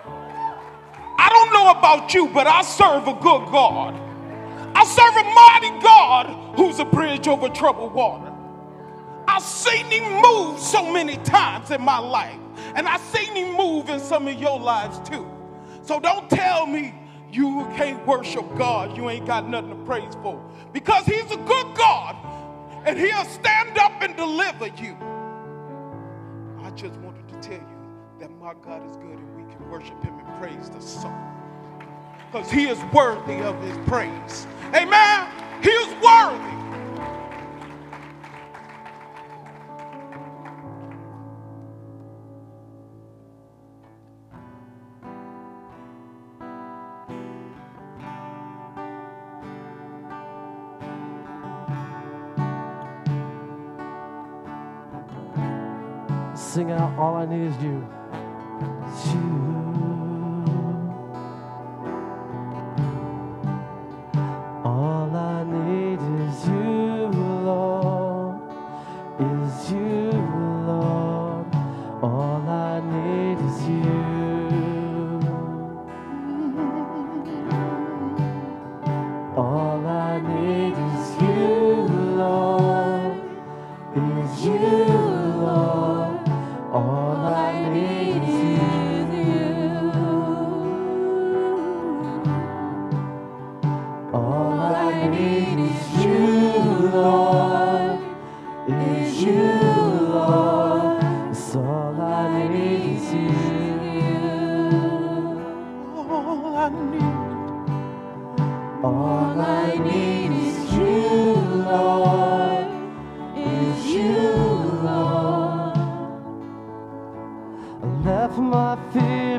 I 0.08 1.30
don't 1.30 1.54
know 1.54 1.70
about 1.78 2.12
you, 2.12 2.28
but 2.30 2.48
I 2.48 2.64
serve 2.64 3.08
a 3.08 3.14
good 3.14 3.52
God. 3.52 3.94
I 4.76 4.84
serve 4.84 5.16
a 5.16 5.24
mighty 5.24 5.84
God 5.84 6.56
who's 6.58 6.80
a 6.80 6.86
bridge 6.86 7.28
over 7.28 7.50
troubled 7.50 7.94
water. 7.94 8.34
I've 9.28 9.44
seen 9.44 9.86
him 9.92 10.24
move 10.24 10.60
so 10.60 10.92
many 10.92 11.18
times 11.18 11.70
in 11.70 11.84
my 11.84 12.00
life, 12.00 12.40
and 12.76 12.88
I've 12.88 13.02
seen 13.02 13.36
him 13.36 13.56
move 13.56 13.90
in 13.90 14.00
some 14.00 14.28
of 14.28 14.40
your 14.40 14.60
lives 14.60 15.00
too. 15.10 15.28
So 15.82 16.00
don't 16.00 16.30
tell 16.30 16.66
me 16.66 16.94
you 17.32 17.68
can't 17.76 18.06
worship 18.08 18.46
God, 18.58 18.98
you 18.98 19.10
ain't 19.10 19.26
got 19.26 19.48
nothing 19.48 19.70
to 19.70 19.76
praise 19.86 20.14
for, 20.22 20.44
because 20.74 21.06
he's 21.06 21.32
a 21.32 21.38
good 21.38 21.76
God, 21.76 22.16
and 22.86 22.98
he'll 22.98 23.26
stand 23.26 23.78
up 23.78 24.02
and 24.02 24.16
deliver 24.16 24.68
you. 24.68 24.98
I 26.64 26.72
just 26.72 26.96
wanted 26.98 27.28
to 27.30 27.36
tell 27.42 27.58
you 27.58 27.78
that 28.20 28.32
my 28.40 28.54
God 28.66 28.88
is 28.90 28.98
good, 28.98 29.18
and 29.18 29.36
we 29.36 29.44
can 29.54 29.70
worship 29.70 30.04
him 30.04 30.18
and 30.20 30.40
praise 30.40 30.70
the 30.70 30.82
song 30.82 31.26
because 32.32 32.52
he 32.52 32.68
is 32.68 32.78
worthy 32.94 33.42
of 33.42 33.60
his 33.62 33.78
praise. 33.88 34.46
Amen. 34.76 35.28
He 35.64 35.70
is 35.70 35.88
worthy. 36.04 36.59
Sing 56.50 56.72
out, 56.72 56.98
all 56.98 57.14
I 57.14 57.28
need 57.28 57.46
is 57.46 57.56
you. 57.62 57.88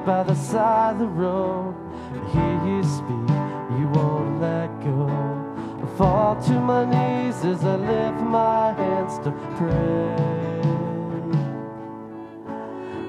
The 0.04 0.34
side 0.34 0.92
of 0.92 0.98
the 1.00 1.06
road. 1.06 1.74
I 2.12 2.18
hear 2.32 2.56
you 2.66 2.82
speak, 2.82 3.30
you 3.78 3.88
won't 3.88 4.40
let 4.40 4.68
go. 4.82 5.08
I 5.82 5.86
fall 5.96 6.42
to 6.42 6.52
my 6.52 6.84
knees 6.84 7.44
as 7.44 7.64
I 7.64 7.76
lift 7.76 8.20
my 8.20 8.72
hands 8.72 9.18
to 9.24 9.30
pray. 9.56 10.40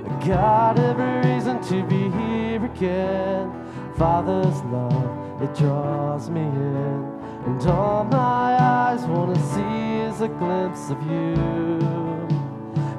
I 0.06 0.28
got 0.28 0.80
every 0.80 1.32
reason 1.32 1.62
to 1.64 1.84
be 1.84 2.10
here 2.10 2.64
again. 2.66 3.52
Father's 3.98 4.62
love, 4.64 5.42
it 5.42 5.56
draws 5.56 6.30
me 6.30 6.42
in. 6.42 7.22
And 7.46 7.68
all 7.68 8.04
my 8.04 8.58
eyes 8.62 9.02
wanna 9.06 9.36
see 9.36 10.00
is 10.08 10.22
a 10.22 10.28
glimpse 10.28 10.90
of 10.90 11.02
you. 11.10 11.80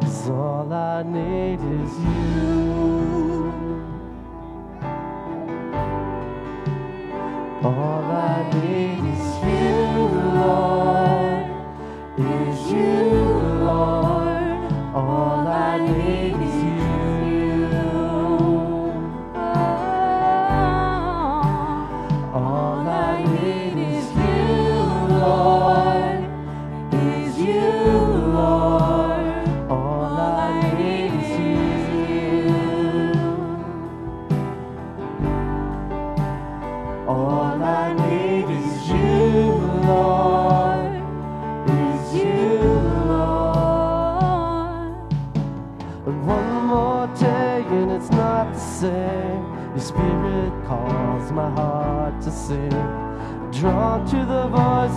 Cause 0.00 0.30
all 0.30 0.72
I 0.72 1.02
need 1.02 1.60
is 1.60 1.98
you. 1.98 3.41
All 7.64 8.10
I 8.10 8.50
need 8.54 9.04
is 9.04 9.24
you, 9.44 10.08
Lord. 10.34 11.21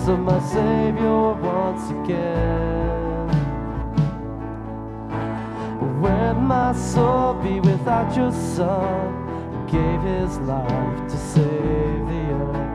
Of 0.08 0.20
my 0.20 0.40
Savior 0.40 1.34
once 1.34 1.90
again. 1.90 3.28
Where 6.00 6.34
my 6.36 6.74
soul 6.74 7.34
be 7.36 7.60
without 7.60 8.16
your 8.16 8.32
Son? 8.32 9.66
Gave 9.66 10.02
his 10.02 10.38
life 10.40 11.12
to 11.12 11.18
save 11.18 12.08
the 12.12 12.26
earth. 12.38 12.70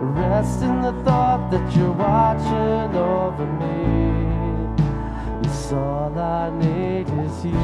Rest 0.00 0.62
in 0.62 0.82
the 0.82 0.92
thought 1.04 1.50
that 1.50 1.76
you're 1.76 1.92
watching 1.92 2.96
over 2.96 3.46
me. 3.46 4.78
Yes, 5.42 5.72
all 5.72 6.16
I 6.16 6.50
need 6.50 7.08
is 7.24 7.44
you. 7.44 7.58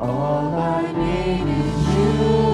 All 0.00 0.54
I 0.54 0.92
need 0.92 1.46
is 1.64 1.88
you, 1.94 2.53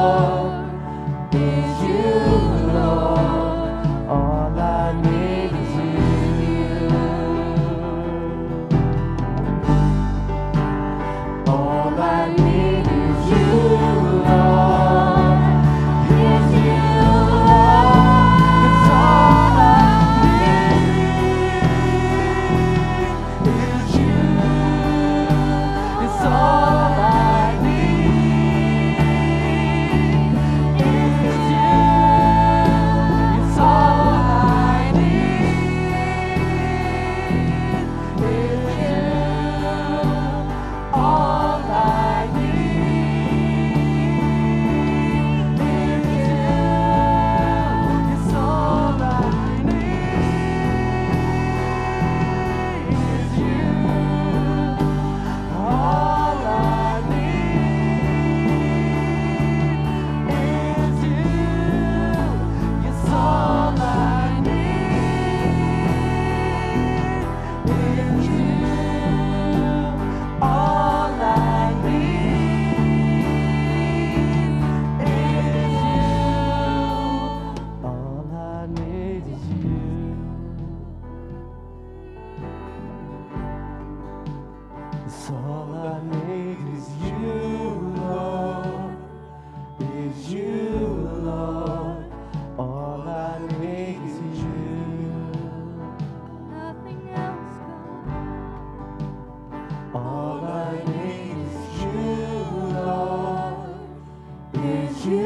You, 104.61 105.20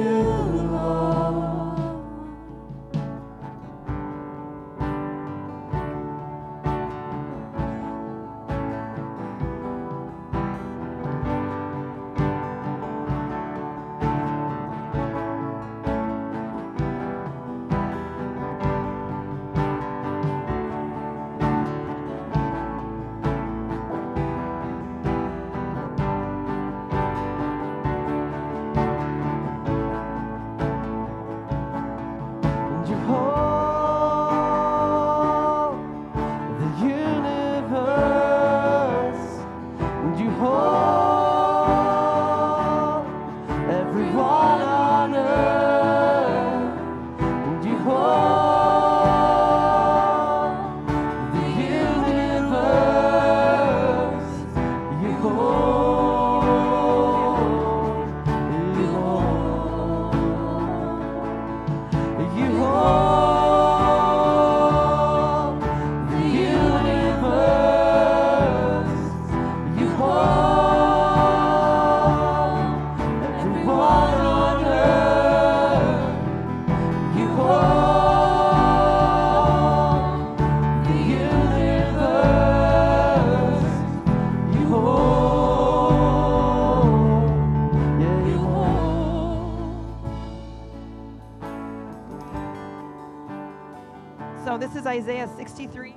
Isaiah 95.05 95.29
63, 95.37 95.93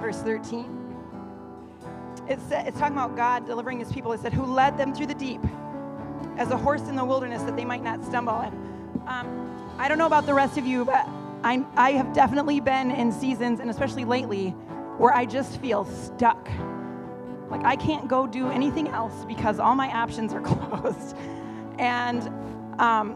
verse 0.00 0.16
13. 0.22 0.96
It's, 2.26 2.42
it's 2.50 2.76
talking 2.76 2.96
about 2.96 3.14
God 3.14 3.46
delivering 3.46 3.78
his 3.78 3.92
people. 3.92 4.12
It 4.12 4.18
said, 4.18 4.32
Who 4.32 4.44
led 4.46 4.76
them 4.76 4.92
through 4.92 5.06
the 5.06 5.14
deep 5.14 5.40
as 6.36 6.50
a 6.50 6.56
horse 6.56 6.82
in 6.88 6.96
the 6.96 7.04
wilderness 7.04 7.40
that 7.44 7.54
they 7.54 7.64
might 7.64 7.84
not 7.84 8.04
stumble. 8.04 8.40
And 8.40 8.52
um, 9.06 9.76
I 9.78 9.86
don't 9.86 9.96
know 9.96 10.08
about 10.08 10.26
the 10.26 10.34
rest 10.34 10.58
of 10.58 10.66
you, 10.66 10.84
but 10.84 11.06
I, 11.44 11.64
I 11.76 11.92
have 11.92 12.12
definitely 12.12 12.58
been 12.58 12.90
in 12.90 13.12
seasons, 13.12 13.60
and 13.60 13.70
especially 13.70 14.04
lately, 14.04 14.48
where 14.98 15.14
I 15.14 15.24
just 15.24 15.60
feel 15.60 15.84
stuck. 15.84 16.50
Like 17.48 17.64
I 17.64 17.76
can't 17.76 18.08
go 18.08 18.26
do 18.26 18.48
anything 18.48 18.88
else 18.88 19.24
because 19.24 19.60
all 19.60 19.76
my 19.76 19.86
options 19.86 20.32
are 20.32 20.40
closed. 20.40 21.16
And 21.78 22.28
um, 22.80 23.14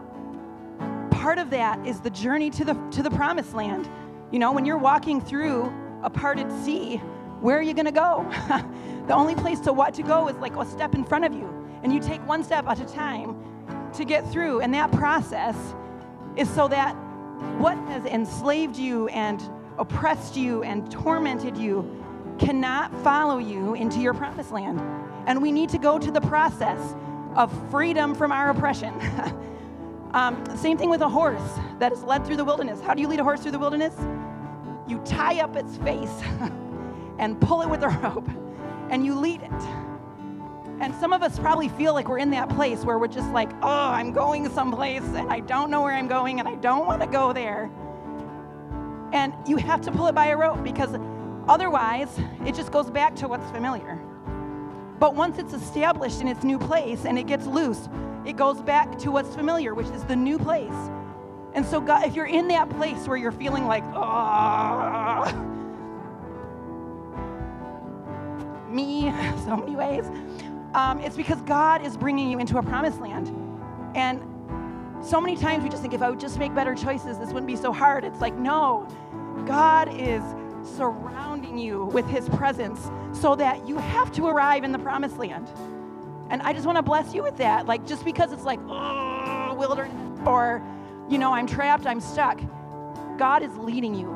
part 1.11 1.37
of 1.37 1.49
that 1.49 1.85
is 1.85 1.99
the 1.99 2.11
journey 2.11 2.49
to 2.51 2.63
the 2.63 2.75
to 2.91 3.03
the 3.03 3.11
promised 3.11 3.53
land. 3.53 3.89
You 4.35 4.39
know, 4.39 4.51
when 4.51 4.65
you're 4.65 4.77
walking 4.77 5.21
through 5.21 5.73
a 6.03 6.09
parted 6.09 6.51
sea, 6.65 6.97
where 7.39 7.57
are 7.57 7.61
you 7.61 7.73
going 7.73 7.85
to 7.85 7.91
go? 7.93 8.29
the 9.07 9.13
only 9.13 9.33
place 9.33 9.61
to 9.61 9.71
what 9.71 9.93
to 9.93 10.03
go 10.03 10.27
is 10.27 10.35
like 10.39 10.57
a 10.57 10.65
step 10.65 10.93
in 10.93 11.05
front 11.05 11.23
of 11.23 11.31
you, 11.31 11.47
and 11.83 11.93
you 11.93 12.01
take 12.01 12.19
one 12.27 12.43
step 12.43 12.67
at 12.67 12.81
a 12.81 12.85
time 12.85 13.37
to 13.93 14.03
get 14.03 14.29
through. 14.29 14.59
And 14.59 14.73
that 14.73 14.91
process 14.91 15.55
is 16.35 16.49
so 16.49 16.67
that 16.67 16.97
what 17.59 17.77
has 17.87 18.03
enslaved 18.03 18.75
you 18.75 19.07
and 19.07 19.41
oppressed 19.77 20.35
you 20.35 20.63
and 20.63 20.91
tormented 20.91 21.55
you 21.55 22.03
cannot 22.37 22.93
follow 23.05 23.37
you 23.37 23.73
into 23.75 24.01
your 24.01 24.13
promised 24.13 24.51
land. 24.51 24.81
And 25.27 25.41
we 25.41 25.53
need 25.53 25.69
to 25.69 25.77
go 25.77 25.97
to 25.97 26.11
the 26.11 26.19
process 26.19 26.93
of 27.37 27.53
freedom 27.71 28.13
from 28.13 28.33
our 28.33 28.49
oppression. 28.49 28.93
um, 30.11 30.43
same 30.57 30.77
thing 30.77 30.89
with 30.89 31.03
a 31.03 31.09
horse 31.09 31.57
that 31.79 31.93
is 31.93 32.03
led 32.03 32.25
through 32.25 32.35
the 32.35 32.43
wilderness. 32.43 32.81
How 32.81 32.93
do 32.93 33.01
you 33.01 33.07
lead 33.07 33.21
a 33.21 33.23
horse 33.23 33.39
through 33.39 33.51
the 33.51 33.59
wilderness? 33.59 33.95
You 34.87 34.99
tie 35.05 35.41
up 35.41 35.55
its 35.55 35.77
face 35.77 36.21
and 37.19 37.39
pull 37.39 37.61
it 37.61 37.69
with 37.69 37.83
a 37.83 37.89
rope, 38.03 38.29
and 38.89 39.05
you 39.05 39.15
lead 39.15 39.41
it. 39.41 39.85
And 40.81 40.93
some 40.95 41.13
of 41.13 41.23
us 41.23 41.39
probably 41.39 41.69
feel 41.69 41.93
like 41.93 42.09
we're 42.09 42.17
in 42.17 42.31
that 42.31 42.49
place 42.49 42.83
where 42.83 42.99
we're 42.99 43.07
just 43.07 43.31
like, 43.31 43.49
oh, 43.61 43.89
I'm 43.91 44.11
going 44.11 44.49
someplace 44.49 45.03
and 45.03 45.31
I 45.31 45.39
don't 45.39 45.71
know 45.71 45.81
where 45.81 45.93
I'm 45.93 46.07
going 46.07 46.39
and 46.39 46.49
I 46.49 46.55
don't 46.55 46.85
want 46.85 47.01
to 47.01 47.07
go 47.07 47.31
there. 47.31 47.71
And 49.13 49.33
you 49.47 49.55
have 49.55 49.79
to 49.81 49.91
pull 49.91 50.07
it 50.07 50.15
by 50.15 50.27
a 50.27 50.37
rope 50.37 50.63
because 50.63 50.89
otherwise 51.47 52.19
it 52.45 52.55
just 52.55 52.73
goes 52.73 52.89
back 52.89 53.15
to 53.17 53.27
what's 53.29 53.49
familiar. 53.51 54.01
But 54.99 55.15
once 55.15 55.37
it's 55.39 55.53
established 55.53 56.19
in 56.19 56.27
its 56.27 56.43
new 56.43 56.59
place 56.59 57.05
and 57.05 57.17
it 57.17 57.25
gets 57.25 57.45
loose, 57.45 57.87
it 58.25 58.35
goes 58.35 58.61
back 58.61 58.97
to 58.99 59.11
what's 59.11 59.33
familiar, 59.33 59.73
which 59.73 59.87
is 59.87 60.03
the 60.03 60.15
new 60.15 60.37
place. 60.37 60.73
And 61.55 61.65
so, 61.65 61.79
God, 61.79 62.05
if 62.05 62.15
you're 62.15 62.25
in 62.25 62.49
that 62.49 62.69
place 62.69 63.07
where 63.07 63.15
you're 63.15 63.31
feeling 63.31 63.65
like, 63.65 63.83
oh, 63.95 65.23
me, 68.69 69.03
so 69.45 69.55
many 69.55 69.77
ways, 69.77 70.05
um, 70.73 70.99
it's 70.99 71.15
because 71.15 71.41
God 71.43 71.85
is 71.85 71.95
bringing 71.95 72.29
you 72.29 72.39
into 72.39 72.57
a 72.57 72.61
promised 72.61 72.99
land. 72.99 73.29
And 73.95 74.21
so 75.01 75.21
many 75.21 75.37
times 75.37 75.63
we 75.63 75.69
just 75.69 75.81
think 75.81 75.93
if 75.93 76.01
I 76.01 76.09
would 76.09 76.19
just 76.19 76.37
make 76.37 76.53
better 76.53 76.75
choices, 76.75 77.17
this 77.17 77.29
wouldn't 77.29 77.47
be 77.47 77.55
so 77.55 77.71
hard. 77.71 78.03
It's 78.03 78.19
like, 78.19 78.35
no, 78.35 78.85
God 79.47 79.87
is 79.97 80.21
surrounding 80.75 81.57
you 81.57 81.85
with 81.85 82.05
his 82.07 82.27
presence 82.27 82.89
so 83.13 83.33
that 83.35 83.65
you 83.65 83.77
have 83.77 84.11
to 84.13 84.27
arrive 84.27 84.65
in 84.65 84.73
the 84.73 84.79
promised 84.79 85.17
land. 85.17 85.47
And 86.29 86.41
I 86.41 86.51
just 86.51 86.65
want 86.65 86.77
to 86.77 86.81
bless 86.81 87.13
you 87.13 87.23
with 87.23 87.37
that. 87.37 87.65
Like, 87.65 87.87
just 87.87 88.03
because 88.03 88.33
it's 88.33 88.43
like, 88.43 88.59
oh, 88.67 89.55
wilderness, 89.57 90.19
or, 90.25 90.61
you 91.09 91.17
know, 91.17 91.33
I'm 91.33 91.47
trapped, 91.47 91.85
I'm 91.85 91.99
stuck, 91.99 92.39
God 93.17 93.43
is 93.43 93.55
leading 93.57 93.93
you. 93.95 94.11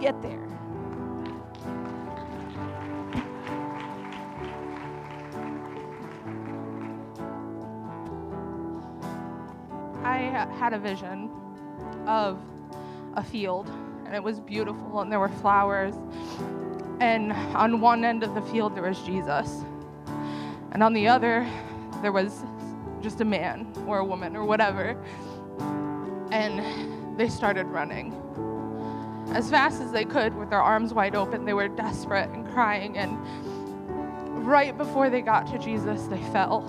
Get 0.00 0.20
there. 0.22 0.42
I 10.04 10.46
had 10.58 10.72
a 10.72 10.78
vision 10.78 11.30
of 12.06 12.38
a 13.14 13.22
field, 13.22 13.68
and 14.04 14.14
it 14.14 14.22
was 14.22 14.38
beautiful, 14.40 15.00
and 15.00 15.10
there 15.10 15.18
were 15.18 15.28
flowers. 15.28 15.94
And 17.00 17.32
on 17.32 17.80
one 17.80 18.04
end 18.04 18.22
of 18.22 18.34
the 18.34 18.42
field, 18.42 18.74
there 18.74 18.84
was 18.84 19.00
Jesus. 19.00 19.64
And 20.72 20.82
on 20.82 20.92
the 20.92 21.08
other, 21.08 21.46
there 22.02 22.12
was 22.12 22.44
just 23.02 23.20
a 23.20 23.24
man 23.24 23.66
or 23.86 23.98
a 23.98 24.04
woman 24.04 24.36
or 24.36 24.44
whatever. 24.44 24.96
And 26.36 27.18
they 27.18 27.30
started 27.30 27.66
running 27.68 28.12
as 29.32 29.48
fast 29.48 29.80
as 29.80 29.90
they 29.90 30.04
could 30.04 30.34
with 30.36 30.50
their 30.50 30.60
arms 30.60 30.92
wide 30.92 31.14
open. 31.14 31.46
They 31.46 31.54
were 31.54 31.66
desperate 31.66 32.28
and 32.28 32.46
crying. 32.52 32.98
And 32.98 33.16
right 34.46 34.76
before 34.76 35.08
they 35.08 35.22
got 35.22 35.46
to 35.52 35.58
Jesus, 35.58 36.02
they 36.08 36.22
fell 36.24 36.60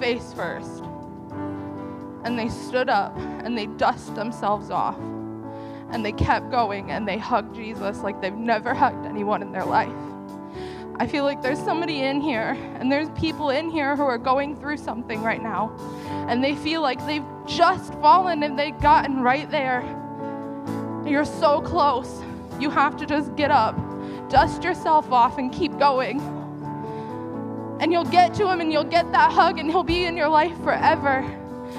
face 0.00 0.32
first. 0.32 0.82
And 2.24 2.38
they 2.38 2.48
stood 2.48 2.88
up 2.88 3.14
and 3.18 3.58
they 3.58 3.66
dusted 3.66 4.14
themselves 4.14 4.70
off. 4.70 4.98
And 5.90 6.02
they 6.02 6.12
kept 6.12 6.50
going 6.50 6.92
and 6.92 7.06
they 7.06 7.18
hugged 7.18 7.54
Jesus 7.54 7.98
like 7.98 8.22
they've 8.22 8.34
never 8.34 8.72
hugged 8.72 9.04
anyone 9.04 9.42
in 9.42 9.52
their 9.52 9.66
life. 9.66 9.92
I 10.96 11.06
feel 11.06 11.24
like 11.24 11.42
there's 11.42 11.58
somebody 11.58 12.02
in 12.02 12.20
here, 12.20 12.56
and 12.78 12.90
there's 12.90 13.10
people 13.10 13.50
in 13.50 13.68
here 13.68 13.96
who 13.96 14.04
are 14.04 14.16
going 14.16 14.54
through 14.54 14.76
something 14.76 15.22
right 15.22 15.42
now, 15.42 15.76
and 16.06 16.42
they 16.42 16.54
feel 16.54 16.82
like 16.82 17.04
they've 17.06 17.24
just 17.46 17.92
fallen 17.94 18.42
and 18.42 18.58
they've 18.58 18.78
gotten 18.80 19.20
right 19.22 19.50
there. 19.50 19.82
You're 21.06 21.24
so 21.24 21.60
close. 21.60 22.22
You 22.58 22.70
have 22.70 22.96
to 22.98 23.06
just 23.06 23.34
get 23.36 23.50
up, 23.50 23.76
dust 24.30 24.62
yourself 24.64 25.10
off, 25.12 25.38
and 25.38 25.52
keep 25.52 25.78
going. 25.78 26.20
And 27.80 27.92
you'll 27.92 28.04
get 28.04 28.32
to 28.34 28.48
him 28.48 28.60
and 28.60 28.72
you'll 28.72 28.84
get 28.84 29.10
that 29.12 29.32
hug, 29.32 29.58
and 29.58 29.70
he'll 29.70 29.82
be 29.82 30.04
in 30.04 30.16
your 30.16 30.28
life 30.28 30.56
forever. 30.62 31.24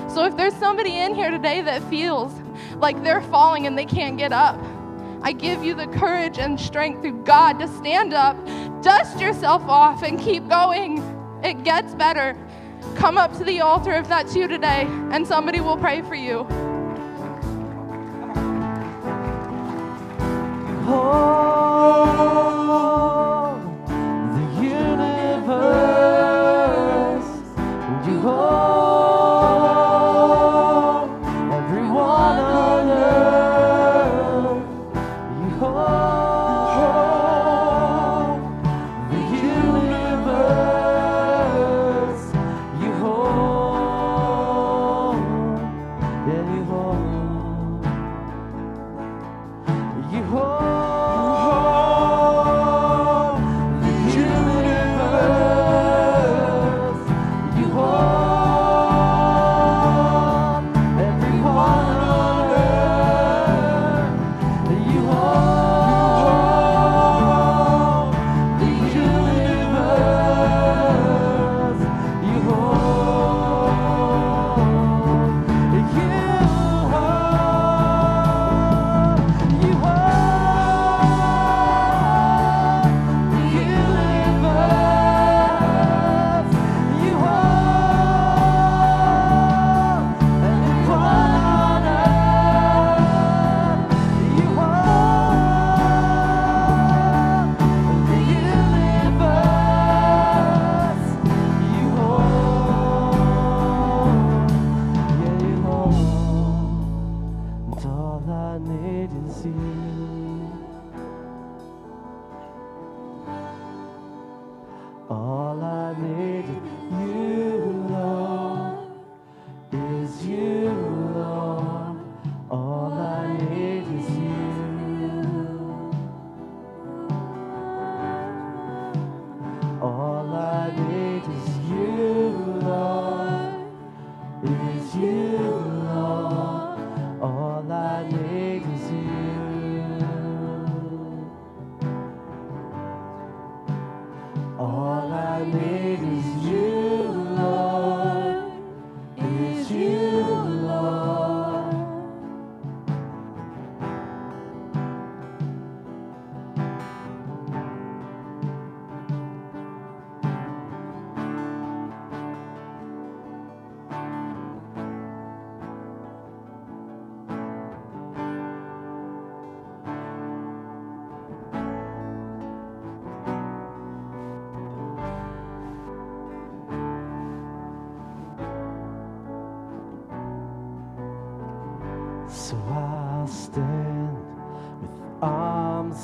So 0.09 0.25
if 0.25 0.35
there's 0.35 0.55
somebody 0.55 0.97
in 0.97 1.15
here 1.15 1.31
today 1.31 1.61
that 1.61 1.81
feels 1.89 2.33
like 2.75 3.01
they're 3.03 3.21
falling 3.21 3.65
and 3.65 3.77
they 3.77 3.85
can't 3.85 4.17
get 4.17 4.33
up, 4.33 4.61
I 5.21 5.31
give 5.31 5.63
you 5.63 5.73
the 5.73 5.87
courage 5.87 6.37
and 6.37 6.59
strength 6.59 7.01
through 7.01 7.23
God 7.23 7.59
to 7.59 7.67
stand 7.67 8.13
up, 8.13 8.37
dust 8.83 9.19
yourself 9.19 9.63
off, 9.63 10.03
and 10.03 10.19
keep 10.19 10.47
going. 10.47 10.99
It 11.43 11.63
gets 11.63 11.95
better. 11.95 12.37
Come 12.95 13.17
up 13.17 13.35
to 13.37 13.43
the 13.43 13.61
altar 13.61 13.93
if 13.93 14.07
that's 14.07 14.35
you 14.35 14.47
today, 14.47 14.87
and 15.11 15.25
somebody 15.25 15.59
will 15.59 15.77
pray 15.77 16.01
for 16.01 16.15
you. 16.15 16.47
hold 20.85 22.04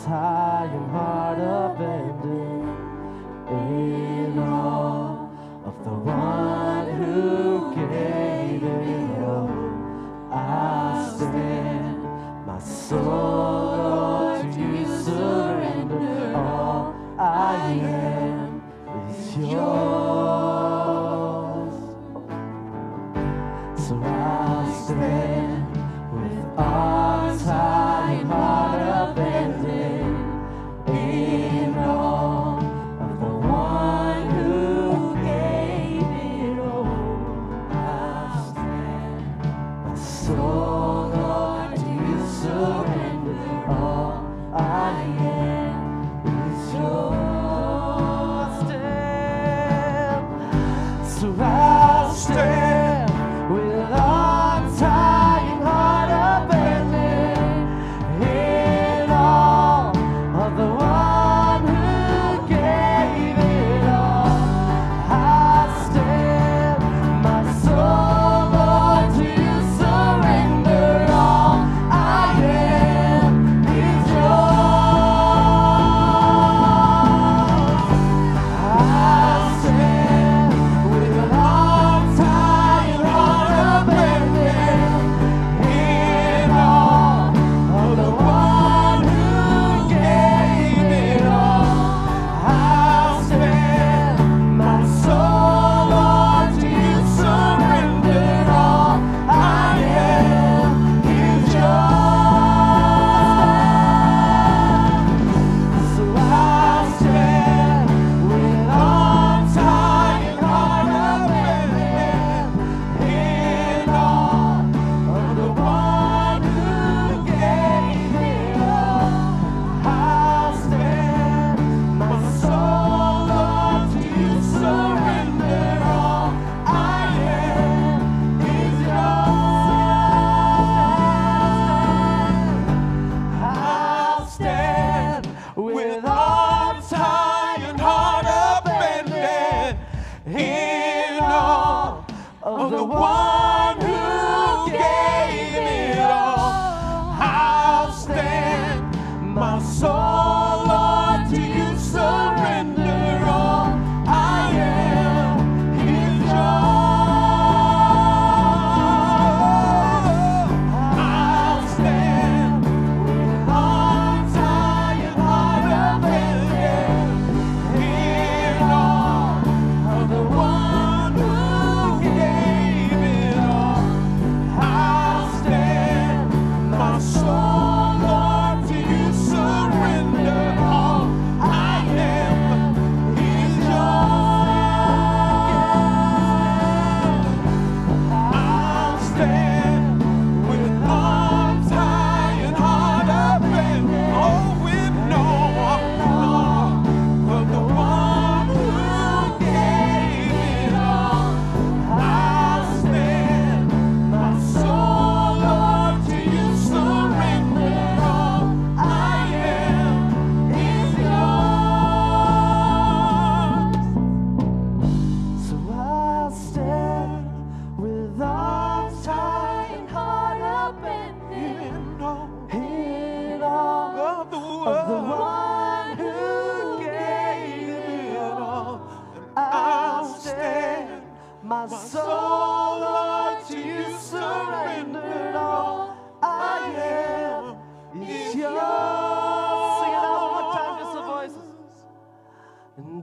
사용 0.01 0.90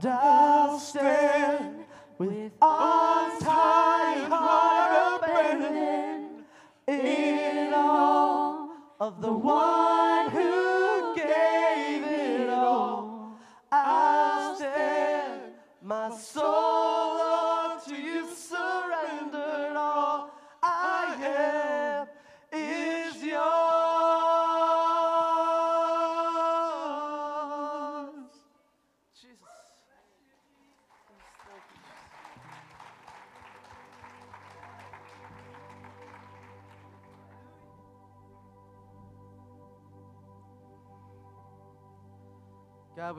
And 0.01 0.13
I'll 0.13 0.79
stand 0.79 1.83
with 2.17 2.53
arms 2.61 3.43
high 3.43 4.15
and 4.15 4.31
heart 4.31 5.21
open 5.21 6.45
in 6.87 7.73
all 7.73 8.71
of 9.01 9.21
the 9.21 9.33
one. 9.33 9.78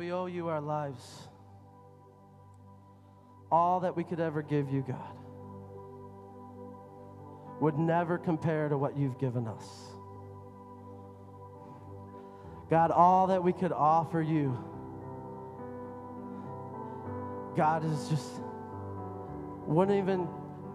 We 0.01 0.13
owe 0.13 0.25
you 0.25 0.49
our 0.49 0.63
lives. 0.63 1.29
All 3.53 3.81
that 3.81 3.95
we 3.95 4.03
could 4.03 4.19
ever 4.19 4.41
give 4.41 4.73
you, 4.73 4.81
God, 4.81 5.15
would 7.61 7.79
never 7.79 8.17
compare 8.17 8.71
to 8.71 8.79
what 8.79 8.97
you've 8.97 9.19
given 9.19 9.47
us. 9.47 9.63
God, 12.71 12.91
all 12.91 13.27
that 13.27 13.45
we 13.45 13.53
could 13.53 13.73
offer 13.73 14.23
you, 14.23 14.57
God, 17.55 17.85
is 17.85 18.09
just, 18.09 18.41
wouldn't 19.67 19.99
even 19.99 20.27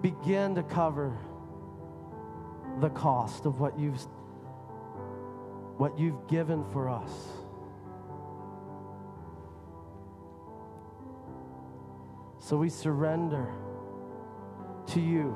begin 0.04 0.54
to 0.54 0.62
cover 0.62 1.18
the 2.80 2.92
cost 2.92 3.48
of 3.48 3.60
what 3.60 3.80
you've 3.80 4.06
what 5.78 5.98
you've 5.98 6.28
given 6.28 6.64
for 6.72 6.90
us. 6.90 7.12
So 12.46 12.58
we 12.58 12.70
surrender 12.70 13.52
to 14.90 15.02
you. 15.02 15.36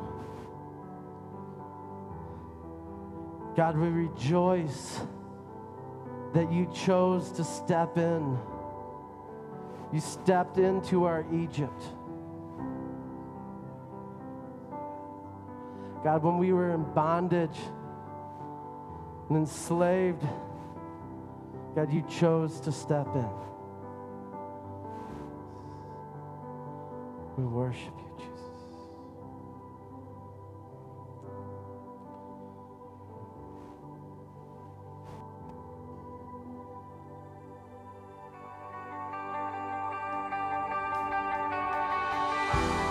God, 3.55 3.76
we 3.76 3.88
rejoice 3.88 4.99
that 6.36 6.53
you 6.53 6.70
chose 6.72 7.32
to 7.32 7.43
step 7.43 7.97
in. 7.97 8.38
You 9.91 9.99
stepped 9.99 10.60
into 10.60 11.05
our 11.05 11.26
Egypt. 11.34 11.82
God, 16.03 16.22
when 16.22 16.38
we 16.38 16.53
were 16.53 16.76
in 16.76 16.84
bondage 16.93 17.57
and 19.30 19.38
enslaved, 19.39 20.22
God, 21.74 21.91
you 21.91 22.03
chose 22.07 22.60
to 22.60 22.72
step 22.72 23.07
in. 23.16 23.49
We 27.40 27.46
worship 27.46 27.94
you, 27.98 28.10
Jesus. 28.18 28.52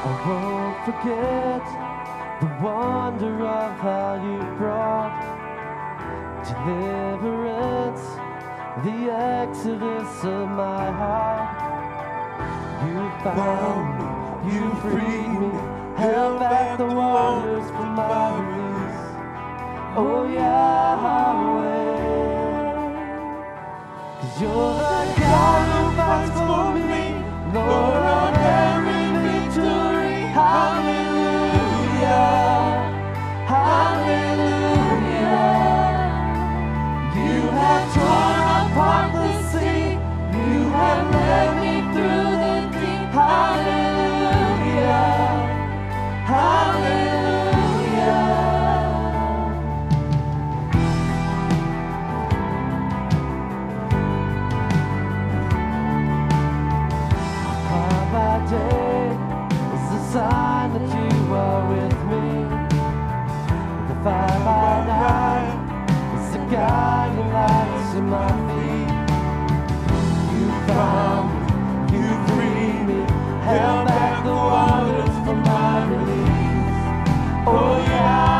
I 0.02 0.06
won't 0.24 0.78
forget 0.86 1.64
the 2.40 2.48
wonder 2.64 3.36
of 3.44 3.72
how 3.80 4.14
you 4.24 4.38
brought 4.56 5.20
deliverance, 6.42 8.04
the 8.82 8.98
exodus 9.12 10.24
of 10.24 10.48
my 10.48 10.90
heart. 10.90 11.68
You 12.86 12.96
found 13.22 13.98
me, 13.98 14.07
you 14.54 14.74
freed 14.82 15.28
me, 15.40 15.50
held 15.96 16.40
back 16.40 16.78
the 16.78 16.86
waters 16.86 17.66
from 17.70 17.94
my 17.96 18.28
release. 18.40 19.00
Oh 19.96 20.24
Yahweh, 20.26 21.96
cause 24.20 24.40
you're 24.40 24.74
the 24.82 25.20
God 25.20 25.62
who 25.72 25.82
fights 25.96 26.40
for 26.48 26.68
me, 26.74 27.04
Lord 27.52 28.04
of 28.18 28.34
every 28.36 29.04
victory. 29.26 30.16
Hallelujah, 30.38 32.22
hallelujah. 33.52 35.26
You 37.14 37.40
have 37.58 37.86
torn 37.94 38.40
apart 38.72 39.08
the 39.14 39.28
sea. 39.50 39.82
You 40.38 40.54
have 40.70 41.02
led 41.12 41.50
me 41.60 41.74
through 41.92 42.30
the 42.42 42.54
deep. 42.72 43.10
Hallelujah. 43.12 43.77
You 70.38 70.46
found 70.68 71.26
me, 71.32 71.98
you 71.98 72.06
freed 72.28 72.82
me, 72.86 73.00
held 73.42 73.88
back 73.88 74.24
the 74.24 74.30
waters 74.30 74.97
from 75.28 75.42
my 75.42 75.84
release. 75.90 76.80
Oh 77.46 77.76
Yahweh, 77.86 78.37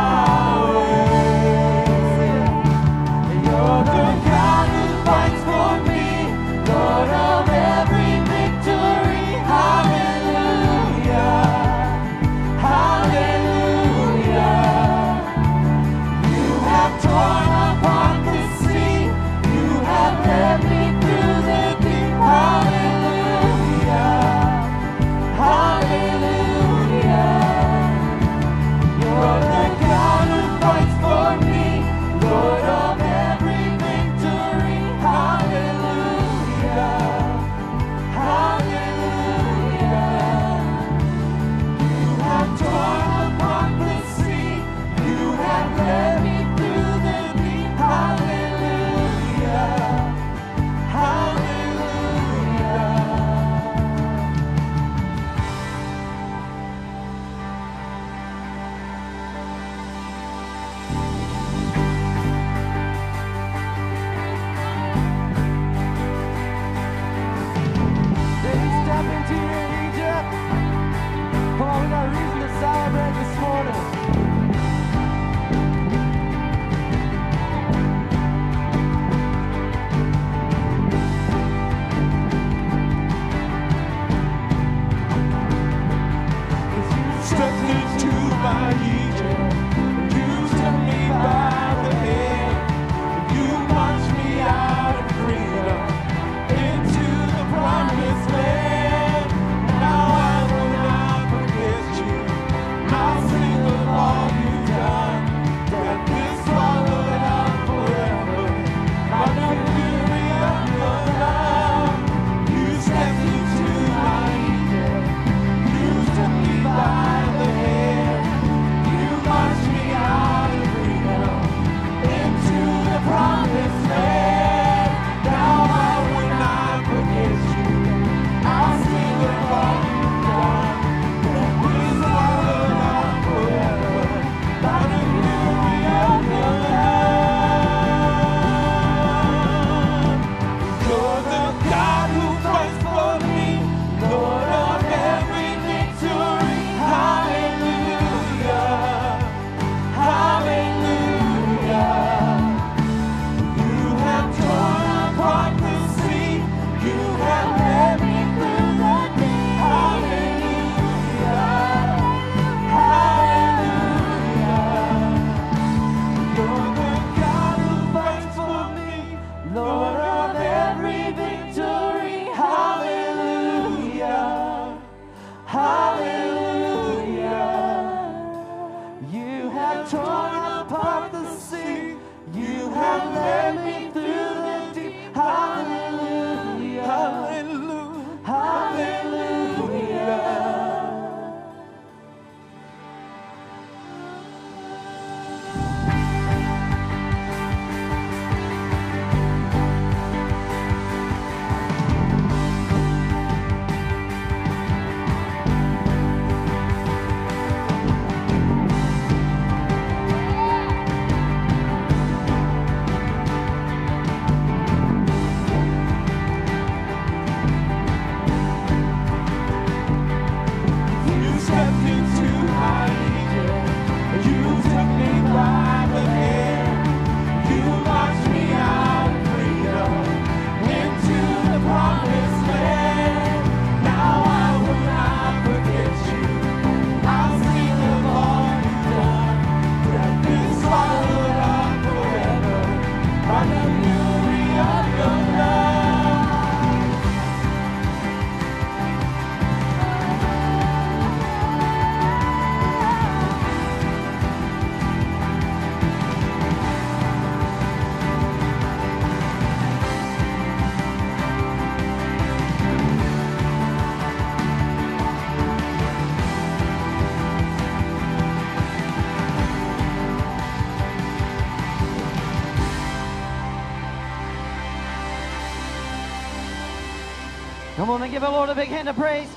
give 278.19 278.27
the 278.27 278.33
Lord 278.33 278.49
a 278.49 278.55
big 278.57 278.69
hand 278.69 278.89
of 278.89 278.97
praise. 278.97 279.29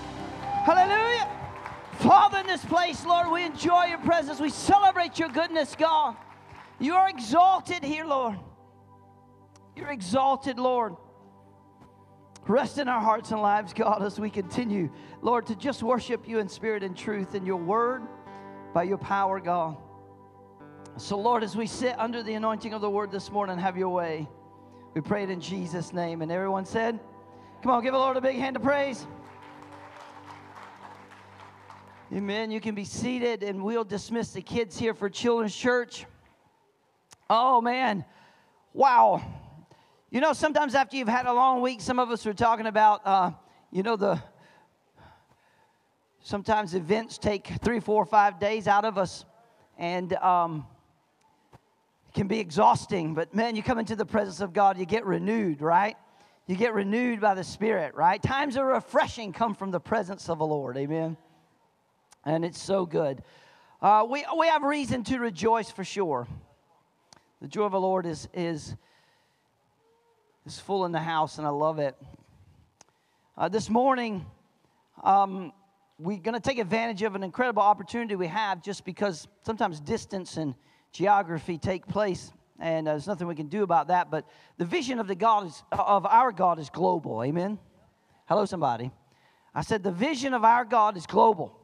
Hallelujah. 0.66 1.30
Father, 2.00 2.40
in 2.40 2.48
this 2.48 2.66
place, 2.66 3.06
Lord, 3.06 3.30
we 3.30 3.46
enjoy 3.46 3.86
your 3.86 4.00
presence. 4.00 4.40
We 4.40 4.50
celebrate 4.50 5.20
your 5.20 5.30
goodness, 5.30 5.76
God. 5.76 6.16
You 6.80 6.96
are 6.96 7.08
exalted 7.08 7.84
here, 7.84 8.06
Lord. 8.06 8.40
You're 9.76 9.92
exalted, 9.92 10.58
Lord. 10.58 10.96
Rest 12.48 12.80
in 12.80 12.88
our 12.88 13.00
hearts 13.00 13.30
and 13.30 13.40
lives, 13.40 13.72
God, 13.72 14.02
as 14.02 14.20
we 14.20 14.32
continue, 14.32 14.90
Lord, 15.22 15.46
to 15.46 15.56
just 15.56 15.84
worship 15.84 16.28
you 16.28 16.40
in 16.40 16.50
spirit 16.50 16.82
and 16.82 16.98
truth 16.98 17.36
in 17.36 17.46
your 17.46 17.58
word 17.58 18.02
by 18.74 18.82
your 18.82 18.98
power, 18.98 19.40
God. 19.40 19.78
So, 20.98 21.20
Lord, 21.20 21.44
as 21.44 21.56
we 21.56 21.68
sit 21.68 22.00
under 22.00 22.24
the 22.24 22.34
anointing 22.34 22.74
of 22.74 22.82
the 22.82 22.90
word 22.90 23.12
this 23.12 23.30
morning, 23.30 23.60
have 23.60 23.78
your 23.78 23.90
way. 23.90 24.28
We 24.96 25.02
pray 25.02 25.22
it 25.22 25.30
in 25.30 25.40
Jesus' 25.40 25.94
name. 25.94 26.24
And 26.24 26.32
everyone 26.32 26.66
said, 26.66 27.00
Come 27.62 27.74
on, 27.74 27.84
give 27.84 27.94
the 27.94 28.00
Lord 28.00 28.18
a 28.18 28.22
big 28.22 28.38
hand 28.38 28.56
of 28.56 28.64
praise. 28.64 29.06
Amen. 32.12 32.50
You 32.50 32.60
can 32.60 32.74
be 32.74 32.86
seated, 32.86 33.44
and 33.44 33.64
we'll 33.64 33.84
dismiss 33.84 34.32
the 34.32 34.42
kids 34.42 34.80
here 34.80 34.96
for 34.96 35.12
Children's 35.12 35.56
Church. 35.56 36.08
Oh, 37.30 37.62
man. 37.62 38.04
Wow. 38.74 39.22
You 40.10 40.22
know, 40.22 40.34
sometimes 40.34 40.74
after 40.74 40.98
you've 40.98 41.08
had 41.08 41.28
a 41.28 41.34
long 41.34 41.62
week, 41.62 41.82
some 41.82 42.00
of 42.00 42.10
us 42.10 42.26
are 42.26 42.34
talking 42.34 42.66
about, 42.66 43.06
uh, 43.06 43.32
you 43.72 43.84
know, 43.84 43.96
the 43.96 44.20
sometimes 46.20 46.74
events 46.74 47.20
take 47.20 47.46
three, 47.64 47.80
four, 47.80 48.06
five 48.06 48.40
days 48.40 48.68
out 48.68 48.86
of 48.86 48.98
us, 48.98 49.24
and 49.78 50.14
um, 50.14 50.66
it 52.08 52.16
can 52.16 52.28
be 52.28 52.40
exhausting. 52.40 53.14
But 53.14 53.36
man, 53.36 53.56
you 53.56 53.62
come 53.62 53.78
into 53.78 53.96
the 53.96 54.06
presence 54.06 54.42
of 54.42 54.52
God, 54.52 54.80
you 54.80 54.86
get 54.88 55.06
renewed, 55.06 55.62
right? 55.62 55.96
You 56.52 56.58
get 56.58 56.74
renewed 56.74 57.22
by 57.22 57.34
the 57.34 57.46
Spirit, 57.46 57.96
right? 57.96 58.22
Times 58.22 58.58
of 58.58 58.66
refreshing 58.66 59.32
come 59.32 59.56
from 59.56 59.72
the 59.72 59.80
presence 59.80 60.30
of 60.30 60.40
the 60.40 60.46
Lord. 60.46 60.76
Amen. 60.76 61.16
And 62.26 62.44
it's 62.44 62.62
so 62.62 62.86
good. 62.86 63.24
Uh, 63.82 64.06
we, 64.10 64.26
we 64.38 64.48
have 64.48 64.62
reason 64.62 65.06
to 65.06 65.20
rejoice 65.20 65.72
for 65.72 65.86
sure. 65.86 66.28
The 67.42 67.48
joy 67.48 67.64
of 67.64 67.72
the 67.72 67.80
Lord 67.80 68.06
is, 68.06 68.28
is, 68.34 68.76
is 70.46 70.60
full 70.60 70.84
in 70.84 70.92
the 70.92 71.00
house, 71.00 71.38
and 71.38 71.48
I 71.48 71.52
love 71.52 71.80
it. 71.80 71.96
Uh, 73.38 73.48
this 73.48 73.70
morning, 73.70 74.26
um, 75.04 75.54
we're 76.00 76.18
going 76.18 76.36
to 76.36 76.42
take 76.42 76.60
advantage 76.60 77.02
of 77.02 77.16
an 77.16 77.24
incredible 77.24 77.64
opportunity 77.64 78.18
we 78.18 78.28
have 78.28 78.62
just 78.62 78.84
because 78.84 79.26
sometimes 79.46 79.80
distance 79.80 80.36
and 80.36 80.54
geography 80.92 81.58
take 81.58 81.88
place 81.88 82.34
and 82.62 82.88
uh, 82.88 82.92
there's 82.92 83.08
nothing 83.08 83.28
we 83.28 83.36
can 83.36 83.48
do 83.48 83.64
about 83.64 83.88
that 83.88 84.10
but 84.10 84.26
the 84.58 84.66
vision 84.66 85.00
of 85.00 85.08
the 85.08 85.16
god 85.16 85.48
is 85.48 85.64
of 85.72 86.06
our 86.06 86.32
god 86.32 86.60
is 86.60 86.70
global 86.70 87.24
amen 87.24 87.60
hello 88.28 88.46
somebody 88.46 88.92
i 89.54 89.62
said 89.62 89.84
the 89.84 89.92
vision 89.92 90.34
of 90.34 90.46
our 90.46 90.64
god 90.64 90.96
is 90.96 91.06
global 91.06 91.58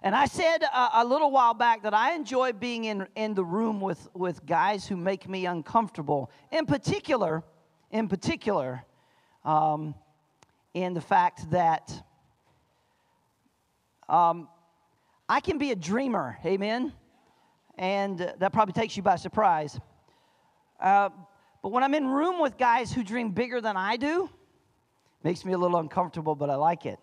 and 0.00 0.14
I 0.14 0.26
said 0.26 0.58
uh, 0.72 0.90
a 0.94 1.04
little 1.04 1.32
while 1.32 1.54
back 1.54 1.82
that 1.82 1.92
I 1.92 2.14
enjoy 2.14 2.52
being 2.52 2.84
in, 2.84 3.08
in 3.16 3.34
the 3.34 3.44
room 3.44 3.80
with, 3.80 4.08
with 4.14 4.46
guys 4.46 4.86
who 4.86 4.96
make 4.96 5.28
me 5.28 5.44
uncomfortable. 5.46 6.30
In 6.52 6.66
particular, 6.66 7.42
in 7.90 8.06
particular, 8.06 8.84
um, 9.44 9.96
in 10.72 10.94
the 10.94 11.00
fact 11.00 11.50
that 11.50 11.92
um, 14.08 14.48
I 15.28 15.40
can 15.40 15.58
be 15.58 15.72
a 15.72 15.76
dreamer, 15.76 16.38
amen? 16.46 16.92
And 17.78 18.34
that 18.40 18.52
probably 18.52 18.72
takes 18.72 18.96
you 18.96 19.04
by 19.04 19.14
surprise. 19.14 19.78
Uh, 20.80 21.10
but 21.62 21.70
when 21.70 21.84
I'm 21.84 21.94
in 21.94 22.08
room 22.08 22.40
with 22.40 22.58
guys 22.58 22.92
who 22.92 23.04
dream 23.04 23.30
bigger 23.30 23.60
than 23.60 23.76
I 23.76 23.96
do, 23.96 24.28
makes 25.22 25.44
me 25.44 25.52
a 25.52 25.58
little 25.58 25.78
uncomfortable, 25.78 26.34
but 26.34 26.50
I 26.50 26.56
like 26.56 26.86
it. 26.86 26.98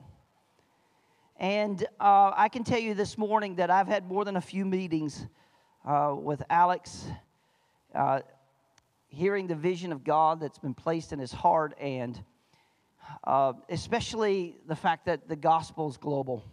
And 1.37 1.81
uh, 1.99 2.33
I 2.35 2.49
can 2.49 2.65
tell 2.65 2.79
you 2.79 2.93
this 2.93 3.17
morning 3.17 3.55
that 3.55 3.71
I've 3.71 3.87
had 3.87 4.05
more 4.05 4.25
than 4.25 4.35
a 4.35 4.41
few 4.41 4.65
meetings 4.65 5.27
uh, 5.85 6.13
with 6.17 6.43
Alex, 6.49 7.05
uh, 7.93 8.19
hearing 9.07 9.47
the 9.47 9.55
vision 9.55 9.93
of 9.93 10.03
God 10.03 10.41
that's 10.41 10.59
been 10.59 10.73
placed 10.73 11.13
in 11.13 11.19
his 11.19 11.31
heart, 11.31 11.73
and 11.79 12.21
uh, 13.23 13.53
especially 13.69 14.57
the 14.67 14.75
fact 14.75 15.05
that 15.05 15.29
the 15.29 15.37
gospel 15.37 15.87
is 15.87 15.95
global. 15.95 16.43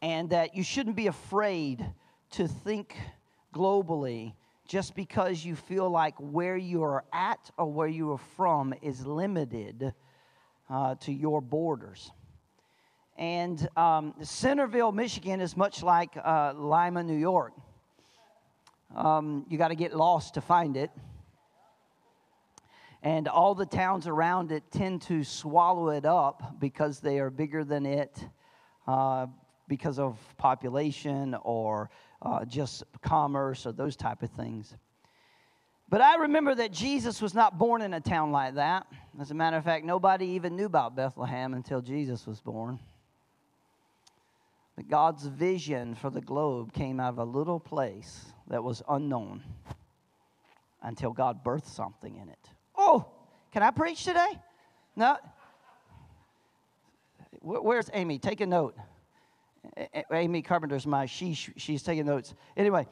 And 0.00 0.30
that 0.30 0.54
you 0.54 0.62
shouldn't 0.62 0.94
be 0.94 1.08
afraid 1.08 1.84
to 2.36 2.46
think 2.46 2.94
globally 3.54 4.34
just 4.68 4.94
because 4.94 5.42
you 5.42 5.56
feel 5.56 5.88
like 5.88 6.14
where 6.18 6.58
you're 6.58 7.02
at 7.10 7.50
or 7.56 7.72
where 7.72 7.88
you 7.88 8.12
are 8.12 8.18
from 8.36 8.74
is 8.82 9.06
limited 9.06 9.94
uh, 10.68 10.96
to 10.96 11.12
your 11.12 11.40
borders. 11.40 12.10
And 13.16 13.66
um, 13.74 14.12
Centreville, 14.20 14.92
Michigan 14.92 15.40
is 15.40 15.56
much 15.56 15.82
like 15.82 16.10
uh, 16.22 16.52
Lima, 16.54 17.02
New 17.02 17.16
York. 17.16 17.54
Um, 18.94 19.46
you 19.48 19.56
got 19.56 19.68
to 19.68 19.74
get 19.74 19.96
lost 19.96 20.34
to 20.34 20.42
find 20.42 20.76
it. 20.76 20.90
And 23.02 23.28
all 23.28 23.54
the 23.54 23.64
towns 23.64 24.06
around 24.06 24.52
it 24.52 24.62
tend 24.70 25.00
to 25.02 25.24
swallow 25.24 25.88
it 25.88 26.04
up 26.04 26.60
because 26.60 27.00
they 27.00 27.18
are 27.18 27.30
bigger 27.30 27.64
than 27.64 27.86
it 27.86 28.22
uh, 28.86 29.26
because 29.68 29.98
of 29.98 30.18
population 30.36 31.34
or 31.42 31.88
uh, 32.22 32.44
just 32.44 32.84
commerce 33.02 33.66
or 33.66 33.72
those 33.72 33.96
type 33.96 34.22
of 34.22 34.30
things. 34.30 34.74
But 35.88 36.00
I 36.00 36.16
remember 36.16 36.54
that 36.56 36.72
Jesus 36.72 37.22
was 37.22 37.34
not 37.34 37.58
born 37.58 37.80
in 37.80 37.94
a 37.94 38.00
town 38.00 38.32
like 38.32 38.56
that. 38.56 38.86
As 39.20 39.30
a 39.30 39.34
matter 39.34 39.56
of 39.56 39.64
fact, 39.64 39.84
nobody 39.84 40.26
even 40.30 40.56
knew 40.56 40.66
about 40.66 40.96
Bethlehem 40.96 41.54
until 41.54 41.80
Jesus 41.80 42.26
was 42.26 42.40
born. 42.40 42.80
But 44.74 44.88
God's 44.88 45.26
vision 45.26 45.94
for 45.94 46.10
the 46.10 46.20
globe 46.20 46.72
came 46.72 47.00
out 47.00 47.10
of 47.10 47.18
a 47.18 47.24
little 47.24 47.60
place 47.60 48.26
that 48.48 48.62
was 48.62 48.82
unknown 48.88 49.42
until 50.82 51.12
God 51.12 51.44
birthed 51.44 51.68
something 51.68 52.16
in 52.16 52.28
it. 52.28 52.50
Oh, 52.76 53.06
can 53.52 53.62
I 53.62 53.70
preach 53.70 54.04
today? 54.04 54.38
No. 54.96 55.16
Where's 57.40 57.88
Amy? 57.92 58.18
Take 58.18 58.40
a 58.40 58.46
note. 58.46 58.76
Amy 60.12 60.42
Carpenter's 60.42 60.86
my 60.86 61.06
she. 61.06 61.34
She's 61.34 61.82
taking 61.82 62.06
notes. 62.06 62.34
Anyway, 62.56 62.86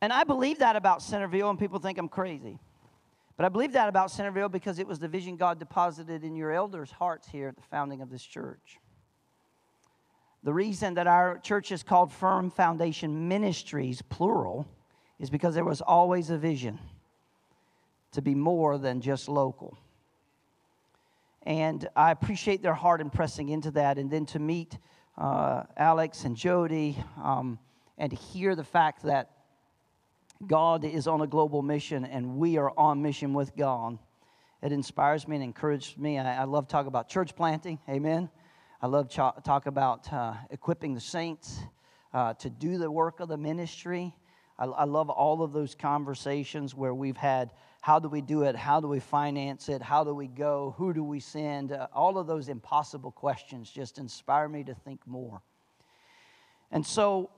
and 0.00 0.12
I 0.12 0.24
believe 0.24 0.58
that 0.60 0.76
about 0.76 1.02
Centreville, 1.02 1.50
and 1.50 1.58
people 1.58 1.78
think 1.78 1.98
I'm 1.98 2.08
crazy. 2.08 2.58
But 3.36 3.46
I 3.46 3.48
believe 3.48 3.72
that 3.72 3.88
about 3.88 4.10
Centreville 4.10 4.50
because 4.50 4.78
it 4.78 4.86
was 4.86 4.98
the 4.98 5.08
vision 5.08 5.36
God 5.36 5.58
deposited 5.58 6.24
in 6.24 6.36
your 6.36 6.52
elders' 6.52 6.90
hearts 6.90 7.26
here 7.26 7.48
at 7.48 7.56
the 7.56 7.62
founding 7.62 8.02
of 8.02 8.10
this 8.10 8.22
church. 8.22 8.78
The 10.42 10.52
reason 10.52 10.94
that 10.94 11.06
our 11.06 11.38
church 11.38 11.72
is 11.72 11.82
called 11.82 12.12
Firm 12.12 12.50
Foundation 12.50 13.28
Ministries, 13.28 14.02
plural, 14.02 14.66
is 15.18 15.30
because 15.30 15.54
there 15.54 15.64
was 15.64 15.80
always 15.80 16.30
a 16.30 16.38
vision 16.38 16.78
to 18.12 18.22
be 18.22 18.34
more 18.34 18.78
than 18.78 19.00
just 19.00 19.28
local. 19.28 19.76
And 21.44 21.88
I 21.96 22.10
appreciate 22.10 22.62
their 22.62 22.74
heart 22.74 23.00
in 23.00 23.10
pressing 23.10 23.48
into 23.48 23.70
that. 23.72 23.98
And 23.98 24.10
then 24.10 24.26
to 24.26 24.38
meet 24.38 24.78
uh, 25.16 25.62
Alex 25.76 26.24
and 26.24 26.36
Jody 26.36 27.02
um, 27.22 27.58
and 27.98 28.10
to 28.10 28.16
hear 28.16 28.54
the 28.54 28.64
fact 28.64 29.02
that 29.04 29.30
God 30.46 30.84
is 30.84 31.06
on 31.06 31.20
a 31.20 31.26
global 31.26 31.62
mission 31.62 32.04
and 32.04 32.36
we 32.36 32.56
are 32.56 32.72
on 32.78 33.02
mission 33.02 33.34
with 33.34 33.54
God. 33.56 33.98
It 34.62 34.72
inspires 34.72 35.26
me 35.28 35.36
and 35.36 35.44
encourages 35.44 35.96
me. 35.96 36.18
I, 36.18 36.42
I 36.42 36.44
love 36.44 36.68
talking 36.68 36.88
about 36.88 37.08
church 37.08 37.34
planting. 37.34 37.78
Amen. 37.88 38.30
I 38.82 38.86
love 38.86 39.08
to 39.10 39.34
talk 39.44 39.66
about 39.66 40.10
uh, 40.12 40.34
equipping 40.50 40.94
the 40.94 41.00
saints 41.00 41.60
uh, 42.14 42.34
to 42.34 42.48
do 42.48 42.78
the 42.78 42.90
work 42.90 43.20
of 43.20 43.28
the 43.28 43.36
ministry. 43.36 44.14
I, 44.58 44.64
I 44.64 44.84
love 44.84 45.10
all 45.10 45.42
of 45.42 45.52
those 45.52 45.74
conversations 45.74 46.74
where 46.74 46.94
we've 46.94 47.16
had 47.16 47.52
how 47.80 47.98
do 47.98 48.08
we 48.08 48.20
do 48.20 48.42
it? 48.42 48.56
How 48.56 48.80
do 48.80 48.88
we 48.88 49.00
finance 49.00 49.68
it? 49.70 49.80
How 49.80 50.04
do 50.04 50.14
we 50.14 50.26
go? 50.26 50.74
Who 50.76 50.92
do 50.92 51.02
we 51.02 51.18
send? 51.18 51.72
Uh, 51.72 51.88
all 51.94 52.18
of 52.18 52.26
those 52.26 52.48
impossible 52.48 53.10
questions 53.10 53.70
just 53.70 53.98
inspire 53.98 54.48
me 54.48 54.64
to 54.64 54.74
think 54.74 55.00
more. 55.06 55.40
And 56.70 56.84
so, 56.84 57.30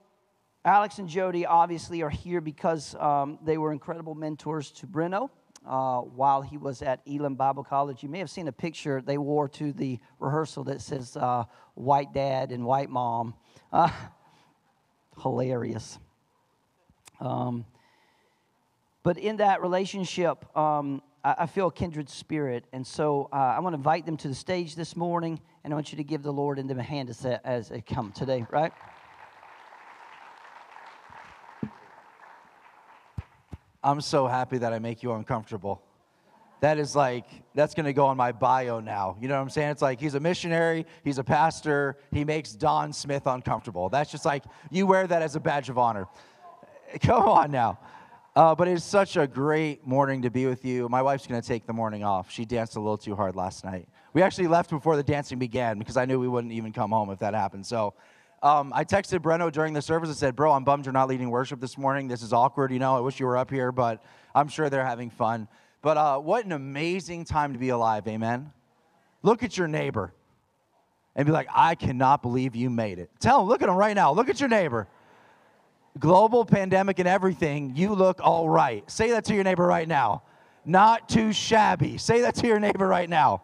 Alex 0.65 0.99
and 0.99 1.09
Jody 1.09 1.47
obviously 1.47 2.03
are 2.03 2.11
here 2.11 2.41
because 2.41 2.95
um, 2.97 3.39
they 3.45 3.57
were 3.57 3.73
incredible 3.73 4.15
mentors 4.15 4.71
to 4.73 4.87
Breno 4.87 5.31
uh, 5.67 6.01
while 6.01 6.43
he 6.43 6.59
was 6.59 6.83
at 6.83 7.01
Elim 7.07 7.37
Bible 7.37 7.65
College. 7.65 8.03
You 8.03 8.09
may 8.09 8.19
have 8.19 8.31
seen 8.31 8.49
a 8.49 8.53
picture 8.53 9.01
they 9.01 9.19
wore 9.19 9.49
to 9.51 9.73
the 9.73 9.99
rehearsal 10.19 10.65
that 10.65 10.81
says 10.81 11.17
uh, 11.17 11.45
white 11.75 12.13
dad 12.13 12.51
and 12.51 12.65
white 12.65 12.91
mom. 12.91 13.35
Uh, 13.73 13.91
hilarious. 15.23 15.99
Um, 17.21 17.65
but 19.03 19.19
in 19.19 19.37
that 19.39 19.63
relationship, 19.63 20.57
um, 20.57 21.03
I, 21.25 21.35
I, 21.41 21.47
feel 21.47 21.69
a 21.69 21.73
kindred 21.73 22.09
spirit. 22.09 22.65
And 22.73 22.87
so 22.87 23.29
uh, 23.33 23.37
I 23.37 23.61
want 23.61 23.75
to 23.75 23.77
invite 23.77 24.07
them 24.07 24.17
to 24.19 24.29
the 24.29 24.35
stage 24.35 24.77
this 24.77 24.97
morning, 24.97 25.41
and 25.65 25.73
I 25.73 25.75
want 25.75 25.93
you 25.93 25.97
to 25.97 26.05
give 26.05 26.23
the 26.23 26.33
Lord 26.33 26.59
into 26.59 26.75
my 26.75 26.83
hand 26.83 27.11
as, 27.11 27.25
as 27.25 27.69
they 27.69 27.81
come 27.81 28.13
today, 28.13 28.47
right? 28.51 28.73
I'm 33.85 34.01
so 34.01 34.29
happy 34.29 34.59
that 34.59 34.73
I 34.73 34.79
make 34.79 35.03
you 35.03 35.13
uncomfortable. 35.13 35.83
That 36.61 36.79
is 36.79 36.95
like, 36.95 37.25
that's 37.57 37.75
gonna 37.75 37.93
go 37.93 38.07
on 38.07 38.17
my 38.17 38.31
bio 38.31 38.79
now. 38.79 39.17
You 39.21 39.27
know 39.27 39.35
what 39.35 39.41
I'm 39.41 39.51
saying? 39.51 39.71
It's 39.71 39.83
like 39.83 40.01
he's 40.01 40.15
a 40.15 40.21
missionary, 40.21 40.87
he's 41.03 41.19
a 41.19 41.25
pastor, 41.25 41.97
he 42.13 42.25
makes 42.25 42.53
Don 42.53 42.93
Smith 42.93 43.27
uncomfortable. 43.27 43.89
That's 43.89 44.13
just 44.13 44.25
like, 44.25 44.45
you 44.71 44.87
wear 44.87 45.09
that 45.09 45.23
as 45.23 45.35
a 45.35 45.41
badge 45.41 45.69
of 45.69 45.79
honor. 45.79 46.07
Come 47.01 47.25
on 47.25 47.51
now. 47.51 47.81
Uh, 48.35 48.55
but 48.55 48.67
it's 48.67 48.83
such 48.83 49.19
a 49.19 49.27
great 49.27 49.87
morning 49.87 50.23
to 50.23 50.31
be 50.31 50.47
with 50.47 50.65
you. 50.65 50.89
My 50.89 51.03
wife's 51.03 51.27
going 51.27 51.41
to 51.41 51.47
take 51.47 51.67
the 51.67 51.73
morning 51.75 52.03
off. 52.03 52.31
She 52.31 52.47
danced 52.47 52.77
a 52.77 52.81
little 52.81 52.97
too 52.97 53.15
hard 53.15 53.37
last 53.37 53.63
night. 53.63 53.87
We 54.15 54.23
actually 54.23 54.49
left 54.49 54.71
before 54.71 54.97
the 54.97 55.03
dancing 55.03 55.39
began 55.39 55.79
because 55.79 55.99
I 55.99 56.07
knew 56.07 56.19
we 56.19 56.29
wouldn't 56.29 56.53
even 56.55 56.73
come 56.73 56.93
home 56.93 57.11
if 57.11 57.19
that 57.19 57.35
happened. 57.35 57.67
So 57.67 57.93
um, 58.43 58.73
I 58.75 58.85
texted 58.85 59.19
Breno 59.19 59.53
during 59.53 59.75
the 59.75 59.83
service 59.83 60.09
and 60.09 60.17
said, 60.17 60.35
Bro, 60.35 60.53
I'm 60.53 60.65
bummed 60.65 60.87
you're 60.87 60.95
not 60.95 61.09
leading 61.09 61.29
worship 61.29 61.61
this 61.61 61.77
morning. 61.77 62.09
This 62.09 62.23
is 62.23 62.33
awkward. 62.33 62.73
You 62.73 62.79
know, 62.79 62.97
I 62.97 63.01
wish 63.01 63.21
you 63.21 63.27
were 63.27 63.37
up 63.37 63.51
here, 63.51 63.71
but 63.71 64.03
I'm 64.35 64.49
sure 64.49 64.71
they're 64.71 64.87
having 64.87 65.11
fun. 65.11 65.47
But 65.83 65.99
uh, 65.99 66.19
what 66.19 66.47
an 66.47 66.53
amazing 66.53 67.27
time 67.27 67.53
to 67.53 67.59
be 67.59 67.69
alive. 67.69 68.09
Amen. 68.09 68.51
Look 69.23 69.43
at 69.43 69.59
your 69.59 69.69
neighbor 69.69 70.15
and 71.15 71.27
be 71.27 71.33
like, 71.33 71.49
I 71.55 71.75
cannot 71.75 72.23
believe 72.23 72.57
you 72.57 72.71
made 72.71 72.99
it. 72.99 73.11
Tell 73.21 73.43
him, 73.43 73.49
look 73.49 73.61
at 73.61 73.69
him 73.69 73.75
right 73.75 73.95
now. 73.95 74.11
Look 74.13 74.31
at 74.31 74.41
your 74.41 74.49
neighbor 74.49 74.89
global 75.99 76.45
pandemic 76.45 76.99
and 76.99 77.09
everything, 77.09 77.73
you 77.77 77.95
look 77.95 78.21
all 78.23 78.49
right. 78.49 78.89
Say 78.91 79.11
that 79.11 79.25
to 79.27 79.35
your 79.35 79.45
neighbor 79.45 79.67
right 79.67 79.89
now. 79.89 80.23
Not 80.65 81.09
too 81.09 81.33
shabby. 81.33 81.99
Say 81.99 82.23
that 82.23 82.35
to 82.37 82.47
your 82.47 82.61
neighbor 82.61 82.87
right 82.87 83.09
now. 83.09 83.43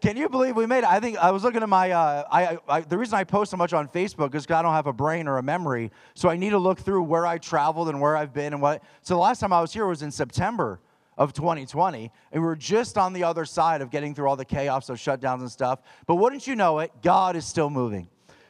Can 0.00 0.16
you 0.16 0.28
believe 0.28 0.54
we 0.54 0.66
made 0.66 0.78
it? 0.78 0.84
I 0.84 1.00
think 1.00 1.18
I 1.18 1.32
was 1.32 1.42
looking 1.42 1.62
at 1.62 1.68
my. 1.68 1.90
Uh, 1.90 2.24
I, 2.30 2.58
I, 2.68 2.80
the 2.82 2.96
reason 2.96 3.18
I 3.18 3.24
post 3.24 3.50
so 3.50 3.56
much 3.56 3.72
on 3.72 3.88
Facebook 3.88 4.32
is 4.34 4.44
because 4.44 4.56
I 4.56 4.62
don't 4.62 4.74
have 4.74 4.86
a 4.86 4.92
brain 4.92 5.26
or 5.26 5.38
a 5.38 5.42
memory, 5.42 5.90
so 6.14 6.28
I 6.28 6.36
need 6.36 6.50
to 6.50 6.58
look 6.58 6.78
through 6.78 7.02
where 7.02 7.26
I 7.26 7.38
traveled 7.38 7.88
and 7.88 8.00
where 8.00 8.16
I've 8.16 8.32
been 8.32 8.52
and 8.52 8.62
what. 8.62 8.84
So 9.02 9.14
the 9.14 9.20
last 9.20 9.40
time 9.40 9.52
I 9.52 9.60
was 9.60 9.72
here 9.72 9.86
was 9.86 10.02
in 10.02 10.12
September 10.12 10.78
of 11.16 11.32
2020, 11.32 12.12
and 12.30 12.42
we 12.42 12.46
were 12.46 12.54
just 12.54 12.96
on 12.96 13.12
the 13.12 13.24
other 13.24 13.44
side 13.44 13.82
of 13.82 13.90
getting 13.90 14.14
through 14.14 14.28
all 14.28 14.36
the 14.36 14.44
chaos 14.44 14.88
of 14.88 14.98
shutdowns 14.98 15.40
and 15.40 15.50
stuff. 15.50 15.80
But 16.06 16.14
wouldn't 16.14 16.46
you 16.46 16.54
know 16.54 16.78
it, 16.78 16.92
God 17.02 17.34
is 17.34 17.44
still 17.44 17.68
moving. 17.68 18.08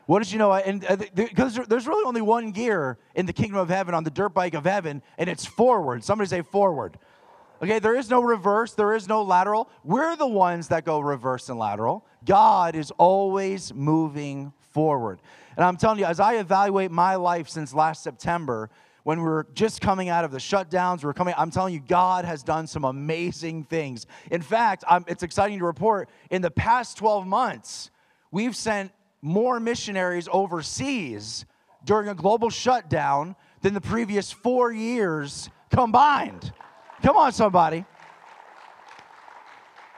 What 0.09 0.22
did 0.22 0.32
you 0.32 0.38
know? 0.38 0.54
And 0.54 0.80
because 1.14 1.59
uh, 1.59 1.66
there's 1.68 1.86
really 1.86 2.06
only 2.06 2.22
one 2.22 2.50
gear 2.50 2.96
in 3.14 3.26
the 3.26 3.32
kingdom 3.34 3.59
of 3.59 3.68
heaven 3.68 3.94
on 3.94 4.04
the 4.04 4.11
dirt 4.11 4.30
bike 4.30 4.54
of 4.54 4.64
heaven, 4.64 5.02
and 5.18 5.28
it's 5.28 5.44
forward. 5.44 6.02
Somebody 6.02 6.28
say 6.28 6.40
forward. 6.40 6.98
Okay, 7.61 7.78
there 7.78 7.94
is 7.94 8.09
no 8.09 8.22
reverse, 8.22 8.72
there 8.72 8.94
is 8.94 9.06
no 9.06 9.20
lateral. 9.20 9.68
We're 9.84 10.16
the 10.16 10.26
ones 10.26 10.68
that 10.68 10.86
go 10.86 11.00
reverse 11.00 11.50
and 11.50 11.59
lateral. 11.59 12.06
God 12.24 12.74
is 12.74 12.90
always 12.92 13.74
moving 13.74 14.54
forward. 14.70 15.20
And 15.59 15.64
I'm 15.66 15.76
telling 15.76 15.98
you, 15.98 16.06
as 16.06 16.20
I 16.20 16.36
evaluate 16.36 16.90
my 16.90 17.16
life 17.16 17.50
since 17.50 17.74
last 17.74 18.02
September, 18.02 18.70
when 19.02 19.22
we 19.22 19.28
are 19.28 19.46
just 19.52 19.82
coming 19.82 20.09
out 20.09 20.24
of 20.24 20.30
the 20.30 20.38
shutdowns, 20.38 21.04
we 21.04 21.11
are 21.11 21.12
coming, 21.12 21.34
I'm 21.36 21.50
telling 21.50 21.74
you, 21.74 21.80
God 21.80 22.24
has 22.24 22.42
done 22.42 22.66
some 22.66 22.86
amazing 22.86 23.64
things. 23.64 24.06
In 24.30 24.40
fact, 24.40 24.84
I'm, 24.88 25.04
it's 25.06 25.22
exciting 25.22 25.59
to 25.59 25.66
report 25.66 26.09
in 26.30 26.40
the 26.40 26.50
past 26.50 26.96
12 26.96 27.26
months, 27.26 27.90
we've 28.30 28.56
sent 28.56 28.90
more 29.22 29.60
missionaries 29.60 30.28
overseas 30.30 31.44
during 31.84 32.08
a 32.08 32.14
global 32.14 32.50
shutdown 32.50 33.36
than 33.62 33.74
the 33.74 33.80
previous 33.80 34.32
four 34.32 34.72
years 34.72 35.50
combined. 35.70 36.52
Come 37.02 37.16
on, 37.16 37.32
somebody. 37.32 37.84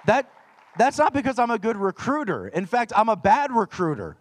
That, 0.06 0.30
that's 0.78 0.98
not 0.98 1.12
because 1.12 1.38
I'm 1.38 1.50
a 1.50 1.58
good 1.58 1.76
recruiter. 1.76 2.48
In 2.48 2.66
fact, 2.66 2.92
I'm 2.96 3.08
a 3.08 3.16
bad 3.16 3.52
recruiter. 3.52 4.16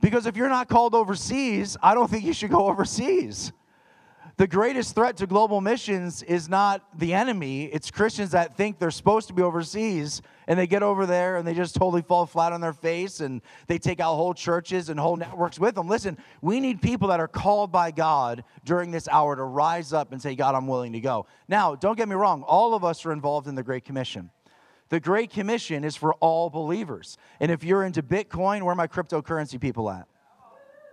Because 0.00 0.26
if 0.26 0.36
you're 0.36 0.48
not 0.48 0.68
called 0.68 0.94
overseas, 0.94 1.76
I 1.82 1.94
don't 1.94 2.10
think 2.10 2.24
you 2.24 2.32
should 2.32 2.50
go 2.50 2.66
overseas 2.66 3.52
the 4.36 4.46
greatest 4.46 4.94
threat 4.94 5.18
to 5.18 5.26
global 5.26 5.60
missions 5.60 6.22
is 6.22 6.48
not 6.48 6.98
the 6.98 7.12
enemy, 7.12 7.66
it's 7.66 7.90
Christians 7.90 8.30
that 8.30 8.56
think 8.56 8.78
they're 8.78 8.90
supposed 8.90 9.28
to 9.28 9.34
be 9.34 9.42
overseas 9.42 10.22
and 10.46 10.58
they 10.58 10.66
get 10.66 10.82
over 10.82 11.04
there 11.04 11.36
and 11.36 11.46
they 11.46 11.54
just 11.54 11.74
totally 11.74 12.02
fall 12.02 12.24
flat 12.24 12.52
on 12.52 12.60
their 12.60 12.72
face 12.72 13.20
and 13.20 13.42
they 13.66 13.78
take 13.78 14.00
out 14.00 14.14
whole 14.14 14.32
churches 14.32 14.88
and 14.88 14.98
whole 14.98 15.16
networks 15.16 15.58
with 15.58 15.74
them. 15.74 15.86
Listen, 15.86 16.16
we 16.40 16.60
need 16.60 16.80
people 16.80 17.08
that 17.08 17.20
are 17.20 17.28
called 17.28 17.70
by 17.70 17.90
God 17.90 18.42
during 18.64 18.90
this 18.90 19.06
hour 19.08 19.36
to 19.36 19.44
rise 19.44 19.92
up 19.92 20.12
and 20.12 20.22
say, 20.22 20.34
God, 20.34 20.54
I'm 20.54 20.66
willing 20.66 20.94
to 20.94 21.00
go. 21.00 21.26
Now, 21.46 21.74
don't 21.74 21.96
get 21.96 22.08
me 22.08 22.14
wrong, 22.14 22.42
all 22.42 22.74
of 22.74 22.84
us 22.84 23.04
are 23.04 23.12
involved 23.12 23.48
in 23.48 23.54
the 23.54 23.62
Great 23.62 23.84
Commission. 23.84 24.30
The 24.88 25.00
Great 25.00 25.30
Commission 25.30 25.84
is 25.84 25.96
for 25.96 26.14
all 26.14 26.50
believers. 26.50 27.16
And 27.40 27.50
if 27.50 27.64
you're 27.64 27.84
into 27.84 28.02
Bitcoin, 28.02 28.62
where 28.62 28.72
are 28.72 28.74
my 28.74 28.86
cryptocurrency 28.86 29.60
people 29.60 29.90
at? 29.90 30.06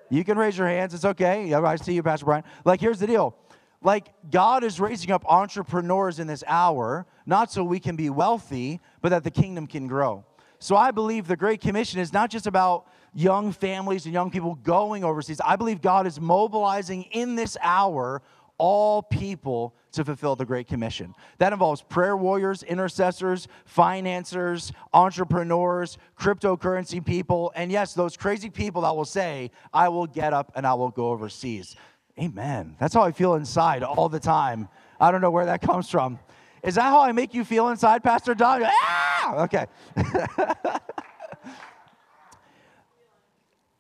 You 0.10 0.24
can 0.24 0.38
raise 0.38 0.58
your 0.58 0.68
hands. 0.68 0.94
It's 0.94 1.06
okay. 1.06 1.54
I 1.54 1.76
see 1.76 1.94
you, 1.94 2.04
Pastor 2.04 2.26
Brian. 2.26 2.44
Like, 2.66 2.82
here's 2.82 3.00
the 3.00 3.08
deal. 3.08 3.36
Like, 3.82 4.10
God 4.30 4.64
is 4.64 4.80
raising 4.80 5.12
up 5.12 5.24
entrepreneurs 5.28 6.20
in 6.20 6.28
this 6.28 6.44
hour, 6.48 7.06
not 7.26 7.52
so 7.52 7.64
we 7.64 7.80
can 7.80 7.96
be 7.96 8.10
wealthy, 8.10 8.82
but 9.02 9.10
that 9.10 9.24
the 9.24 9.32
kingdom 9.32 9.68
can 9.68 9.88
grow. 9.88 10.26
So 10.60 10.76
I 10.76 10.92
believe 10.92 11.28
the 11.28 11.38
Great 11.38 11.62
Commission 11.62 12.02
is 12.02 12.12
not 12.12 12.30
just 12.30 12.46
about 12.46 12.88
young 13.14 13.54
families 13.54 14.04
and 14.04 14.14
young 14.14 14.30
people 14.30 14.56
going 14.56 15.06
overseas. 15.06 15.40
I 15.40 15.56
believe 15.56 15.82
God 15.82 16.06
is 16.06 16.20
mobilizing 16.20 17.04
in 17.04 17.36
this 17.36 17.56
hour 17.62 18.22
all 18.60 19.02
people 19.02 19.74
to 19.94 20.06
fulfill 20.06 20.36
the 20.36 20.46
Great 20.46 20.68
Commission. 20.68 21.16
That 21.40 21.52
involves 21.52 21.82
prayer 21.82 22.16
warriors, 22.16 22.62
intercessors, 22.62 23.48
financiers, 23.66 24.72
entrepreneurs, 24.94 25.98
cryptocurrency 26.20 27.04
people, 27.04 27.52
and 27.56 27.72
yes, 27.72 27.96
those 27.96 28.16
crazy 28.16 28.52
people 28.52 28.84
that 28.84 28.96
will 28.96 29.06
say, 29.06 29.50
I 29.74 29.90
will 29.90 30.06
get 30.06 30.34
up 30.34 30.52
and 30.56 30.68
I 30.68 30.76
will 30.76 30.92
go 30.92 31.08
overseas. 31.08 31.76
Amen. 32.20 32.76
That's 32.80 32.94
how 32.94 33.02
I 33.02 33.12
feel 33.12 33.34
inside 33.36 33.82
all 33.82 34.10
the 34.10 34.20
time. 34.20 34.68
I 35.00 35.10
don't 35.12 35.22
know 35.22 35.32
where 35.32 35.46
that 35.46 35.62
comes 35.62 35.90
from. 35.90 36.20
Is 36.62 36.76
that 36.76 36.84
how 36.84 37.02
I 37.02 37.14
make 37.14 37.34
you 37.34 37.46
feel 37.46 37.70
inside, 37.70 38.04
Pastor 38.04 38.36
Don? 38.36 38.62
Ah! 38.66 39.44
Okay. 39.44 39.66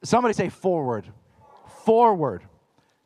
Somebody 0.04 0.34
say 0.34 0.48
forward. 0.50 1.06
Forward. 1.84 2.44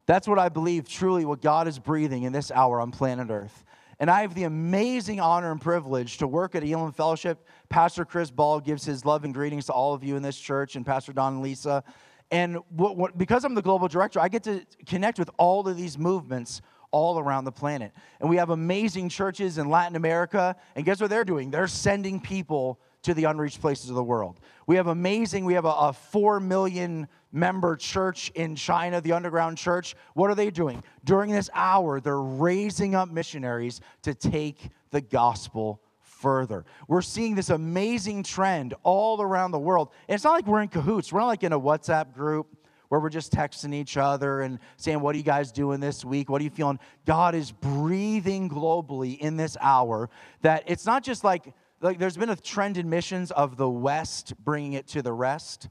That's 0.06 0.28
what 0.28 0.40
I 0.40 0.50
believe 0.50 0.88
truly 0.88 1.26
what 1.26 1.42
God 1.42 1.68
is 1.68 1.80
breathing 1.80 2.24
in 2.24 2.34
this 2.34 2.52
hour 2.52 2.82
on 2.82 2.92
planet 2.92 3.30
Earth. 3.30 3.64
And 4.00 4.10
I 4.10 4.22
have 4.22 4.34
the 4.34 4.44
amazing 4.44 5.20
honor 5.22 5.52
and 5.52 5.62
privilege 5.62 6.18
to 6.18 6.28
work 6.28 6.56
at 6.56 6.64
Elim 6.64 6.92
Fellowship. 6.92 7.48
Pastor 7.70 8.04
Chris 8.04 8.32
Ball 8.32 8.60
gives 8.60 8.84
his 8.84 9.06
love 9.06 9.24
and 9.24 9.34
greetings 9.34 9.68
to 9.68 9.72
all 9.72 9.94
of 9.94 10.04
you 10.04 10.18
in 10.18 10.24
this 10.24 10.38
church, 10.38 10.76
and 10.76 10.86
Pastor 10.86 11.14
Don 11.14 11.36
and 11.36 11.42
Lisa. 11.42 11.84
And 12.32 12.58
what, 12.70 12.98
what, 12.98 13.18
because 13.18 13.46
I'm 13.46 13.54
the 13.54 13.62
global 13.62 13.88
director, 13.88 14.20
I 14.20 14.28
get 14.28 14.44
to 14.44 14.66
connect 14.86 15.20
with 15.20 15.30
all 15.38 15.66
of 15.68 15.78
these 15.78 15.98
movements 15.98 16.62
all 16.92 17.20
around 17.20 17.46
the 17.46 17.52
planet. 17.52 17.92
And 18.20 18.30
we 18.30 18.38
have 18.38 18.50
amazing 18.50 19.10
churches 19.10 19.58
in 19.58 19.70
Latin 19.70 19.96
America. 19.96 20.56
And 20.76 20.84
guess 20.84 21.00
what 21.00 21.10
they're 21.10 21.24
doing? 21.24 21.52
They're 21.52 21.68
sending 21.68 22.20
people 22.20 22.80
to 23.04 23.14
the 23.14 23.26
unreached 23.26 23.62
places 23.62 23.90
of 23.90 23.96
the 23.96 24.04
world. 24.04 24.40
We 24.66 24.78
have 24.78 24.88
amazing, 24.88 25.46
we 25.46 25.54
have 25.54 25.66
a, 25.66 25.70
a 25.70 25.94
4 25.94 26.40
million 26.40 27.08
member 27.34 27.76
church 27.76 28.32
in 28.36 28.56
China, 28.56 29.02
the 29.02 29.12
underground 29.12 29.58
church. 29.58 29.96
What 30.14 30.30
are 30.30 30.36
they 30.36 30.52
doing? 30.52 30.84
During 31.04 31.32
this 31.32 31.50
hour, 31.54 32.00
they're 32.00 32.22
raising 32.22 32.96
up 32.96 33.10
missionaries 33.12 33.82
to 34.04 34.14
take 34.14 34.70
the 34.92 35.02
gospel 35.02 35.82
further. 36.00 36.64
We're 36.88 37.02
seeing 37.02 37.36
this 37.36 37.50
amazing 37.50 38.24
trend 38.24 38.76
all 38.84 39.22
around 39.22 39.52
the 39.52 39.60
world. 39.60 39.90
And 40.08 40.16
it's 40.16 40.24
not 40.24 40.34
like 40.34 40.48
we're 40.48 40.62
in 40.62 40.70
cahoots, 40.70 41.12
we're 41.12 41.20
not 41.20 41.28
like 41.28 41.44
in 41.44 41.52
a 41.52 41.60
WhatsApp 41.60 42.14
group 42.14 42.56
where 42.88 43.00
we're 43.00 43.10
just 43.10 43.34
texting 43.34 43.74
each 43.74 43.98
other 43.98 44.42
and 44.42 44.60
saying, 44.78 45.02
What 45.02 45.16
are 45.16 45.18
you 45.18 45.24
guys 45.24 45.52
doing 45.52 45.80
this 45.80 46.06
week? 46.06 46.30
What 46.30 46.40
are 46.40 46.44
you 46.44 46.52
feeling? 46.52 46.80
God 47.06 47.34
is 47.34 47.52
breathing 47.52 48.48
globally 48.48 49.18
in 49.18 49.36
this 49.36 49.58
hour 49.60 50.12
that 50.42 50.64
it's 50.68 50.86
not 50.86 51.04
just 51.04 51.24
like 51.24 51.54
like 51.82 51.98
there's 52.00 52.16
been 52.16 52.30
a 52.30 52.36
trend 52.36 52.78
in 52.78 52.90
missions 52.90 53.32
of 53.32 53.58
the 53.58 53.70
West 53.70 54.34
bringing 54.46 54.74
it 54.74 54.88
to 54.90 55.02
the 55.02 55.12
rest. 55.12 55.70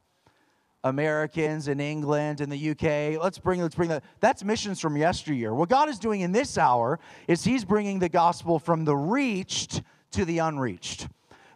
Americans 0.84 1.68
in 1.68 1.80
England 1.80 2.40
and 2.40 2.50
the 2.50 2.70
UK. 2.70 3.22
Let's 3.22 3.38
bring 3.38 3.60
let's 3.60 3.74
bring 3.74 3.88
that. 3.90 4.02
That's 4.20 4.42
missions 4.42 4.80
from 4.80 4.96
yesteryear. 4.96 5.54
What 5.54 5.68
God 5.68 5.88
is 5.88 5.98
doing 5.98 6.22
in 6.22 6.32
this 6.32 6.58
hour 6.58 6.98
is 7.28 7.44
He's 7.44 7.64
bringing 7.64 7.98
the 7.98 8.08
gospel 8.08 8.58
from 8.58 8.84
the 8.84 8.96
reached 8.96 9.82
to 10.12 10.24
the 10.24 10.38
unreached. 10.38 11.08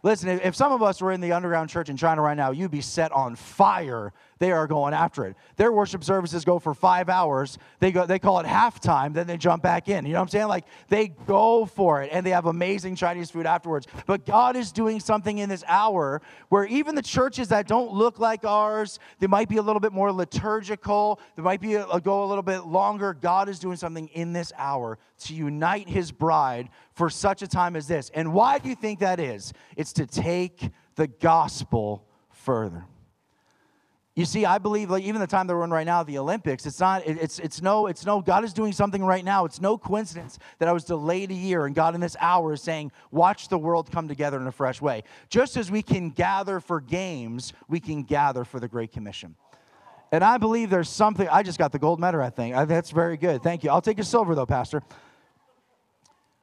Listen, 0.03 0.29
if, 0.29 0.45
if 0.45 0.55
some 0.55 0.71
of 0.71 0.81
us 0.81 1.01
were 1.01 1.11
in 1.11 1.21
the 1.21 1.33
underground 1.33 1.69
church 1.69 1.89
in 1.89 1.97
China 1.97 2.21
right 2.21 2.37
now, 2.37 2.51
you'd 2.51 2.71
be 2.71 2.81
set 2.81 3.11
on 3.11 3.35
fire. 3.35 4.13
They 4.39 4.51
are 4.51 4.67
going 4.67 4.93
after 4.93 5.25
it. 5.25 5.35
Their 5.55 5.71
worship 5.71 6.03
services 6.03 6.45
go 6.45 6.59
for 6.59 6.73
five 6.73 7.09
hours. 7.09 7.57
They 7.79 7.91
go, 7.91 8.05
they 8.05 8.19
call 8.19 8.39
it 8.39 8.45
halftime, 8.45 9.13
then 9.13 9.27
they 9.27 9.37
jump 9.37 9.63
back 9.63 9.89
in. 9.89 10.05
You 10.05 10.13
know 10.13 10.19
what 10.19 10.23
I'm 10.23 10.29
saying? 10.29 10.47
Like 10.47 10.65
they 10.89 11.07
go 11.07 11.65
for 11.65 12.01
it, 12.01 12.09
and 12.11 12.25
they 12.25 12.31
have 12.31 12.45
amazing 12.45 12.95
Chinese 12.95 13.31
food 13.31 13.45
afterwards. 13.45 13.87
But 14.05 14.25
God 14.25 14.55
is 14.55 14.71
doing 14.71 14.99
something 14.99 15.37
in 15.37 15.49
this 15.49 15.63
hour 15.67 16.21
where 16.49 16.65
even 16.65 16.95
the 16.95 17.01
churches 17.01 17.47
that 17.49 17.67
don't 17.67 17.91
look 17.91 18.19
like 18.19 18.45
ours, 18.45 18.99
they 19.19 19.27
might 19.27 19.49
be 19.49 19.57
a 19.57 19.61
little 19.61 19.79
bit 19.79 19.93
more 19.93 20.11
liturgical. 20.11 21.19
They 21.35 21.41
might 21.41 21.61
be 21.61 21.75
a, 21.75 21.99
go 21.99 22.23
a 22.23 22.27
little 22.27 22.43
bit 22.43 22.65
longer. 22.65 23.13
God 23.13 23.49
is 23.49 23.59
doing 23.59 23.77
something 23.77 24.07
in 24.09 24.33
this 24.33 24.51
hour 24.57 24.97
to 25.19 25.33
unite 25.33 25.89
His 25.89 26.11
bride 26.11 26.69
for 26.93 27.09
such 27.09 27.41
a 27.41 27.47
time 27.47 27.75
as 27.75 27.87
this. 27.87 28.11
And 28.13 28.33
why 28.33 28.59
do 28.59 28.69
you 28.69 28.75
think 28.75 28.99
that 28.99 29.19
is? 29.19 29.53
It's 29.75 29.93
to 29.93 30.05
take 30.05 30.69
the 30.95 31.07
gospel 31.07 32.05
further. 32.29 32.85
You 34.17 34.25
see, 34.25 34.45
I 34.45 34.57
believe 34.57 34.89
like 34.89 35.03
even 35.03 35.21
the 35.21 35.27
time 35.27 35.45
that 35.45 35.55
we're 35.55 35.63
in 35.63 35.69
right 35.69 35.85
now, 35.85 36.01
the 36.01 36.17
Olympics, 36.17 36.65
it's 36.65 36.79
not, 36.79 37.05
it's, 37.05 37.37
it's 37.37 37.61
no, 37.61 37.85
it's 37.85 38.03
no, 38.03 38.19
God 38.19 38.43
is 38.43 38.51
doing 38.51 38.71
something 38.71 39.03
right 39.03 39.23
now. 39.23 39.45
It's 39.45 39.61
no 39.61 39.77
coincidence 39.77 40.39
that 40.57 40.67
I 40.67 40.71
was 40.71 40.85
delayed 40.85 41.29
a 41.29 41.35
year 41.35 41.67
and 41.67 41.75
God 41.75 41.93
in 41.93 42.01
this 42.01 42.17
hour 42.19 42.53
is 42.53 42.63
saying, 42.63 42.91
watch 43.11 43.47
the 43.47 43.59
world 43.59 43.91
come 43.91 44.07
together 44.07 44.41
in 44.41 44.47
a 44.47 44.51
fresh 44.51 44.81
way. 44.81 45.03
Just 45.29 45.55
as 45.55 45.69
we 45.69 45.83
can 45.83 46.09
gather 46.09 46.59
for 46.59 46.81
games, 46.81 47.53
we 47.67 47.79
can 47.79 48.01
gather 48.01 48.43
for 48.43 48.59
the 48.59 48.67
Great 48.67 48.91
Commission. 48.91 49.35
And 50.11 50.23
I 50.23 50.39
believe 50.39 50.71
there's 50.71 50.89
something, 50.89 51.27
I 51.29 51.43
just 51.43 51.59
got 51.59 51.71
the 51.71 51.77
gold 51.77 51.99
medal, 51.99 52.19
I 52.19 52.31
think. 52.31 52.55
That's 52.67 52.89
very 52.89 53.17
good. 53.17 53.43
Thank 53.43 53.63
you. 53.63 53.69
I'll 53.69 53.83
take 53.83 53.99
a 53.99 54.03
silver 54.03 54.33
though, 54.33 54.47
Pastor. 54.47 54.81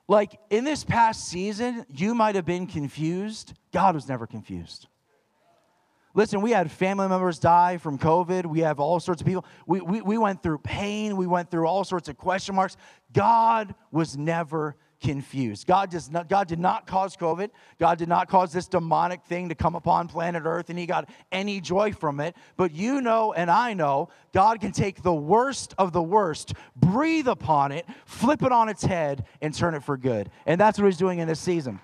Like 0.07 0.39
in 0.49 0.63
this 0.63 0.85
past 0.85 1.27
season, 1.27 1.87
you 1.89 2.15
might 2.15 2.37
have 2.37 2.47
been 2.47 2.69
confused. 2.69 3.53
God 3.73 3.97
was 3.97 4.09
never 4.09 4.29
confused. 4.29 4.87
Listen, 6.15 6.41
we 6.41 6.53
had 6.53 6.71
family 6.71 7.09
members 7.09 7.41
die 7.41 7.77
from 7.77 7.99
COVID. 7.99 8.47
We 8.47 8.61
have 8.61 8.79
all 8.79 9.01
sorts 9.01 9.21
of 9.21 9.27
people. 9.27 9.45
We, 9.67 9.81
we, 9.81 10.01
we 10.01 10.17
went 10.17 10.43
through 10.43 10.59
pain. 10.59 11.17
We 11.17 11.27
went 11.27 11.51
through 11.51 11.67
all 11.67 11.83
sorts 11.83 12.09
of 12.09 12.17
question 12.17 12.55
marks. 12.55 12.77
God 13.13 13.75
was 13.91 14.17
never 14.17 14.77
confused. 15.01 15.67
God, 15.67 15.91
does 15.91 16.11
not, 16.11 16.29
God 16.29 16.49
did 16.49 16.59
not 16.59 16.87
cause 16.87 17.17
COVID. 17.17 17.51
God 17.79 17.99
did 17.99 18.09
not 18.09 18.29
cause 18.29 18.53
this 18.53 18.69
demonic 18.69 19.25
thing 19.25 19.49
to 19.51 19.55
come 19.55 19.75
upon 19.75 20.09
planet 20.09 20.45
Earth, 20.47 20.71
and 20.71 20.79
He 20.79 20.87
got 20.87 21.09
any 21.31 21.61
joy 21.61 21.93
from 21.93 22.21
it. 22.21 22.35
But 22.57 22.73
you 22.73 23.01
know, 23.01 23.33
and 23.33 23.51
I 23.51 23.75
know, 23.75 24.09
God 24.33 24.61
can 24.61 24.73
take 24.73 25.03
the 25.03 25.15
worst 25.15 25.75
of 25.79 25.93
the 25.93 26.03
worst, 26.03 26.55
breathe 26.77 27.29
upon 27.29 27.71
it, 27.73 27.87
flip 28.07 28.43
it 28.43 28.53
on 28.53 28.69
its 28.69 28.85
head, 28.85 29.27
and 29.43 29.53
turn 29.53 29.75
it 29.75 29.83
for 29.83 29.97
good. 29.97 30.31
And 30.47 30.61
that's 30.61 30.79
what 30.79 30.87
He's 30.87 30.97
doing 30.97 31.19
in 31.19 31.29
this 31.29 31.41
season. 31.41 31.81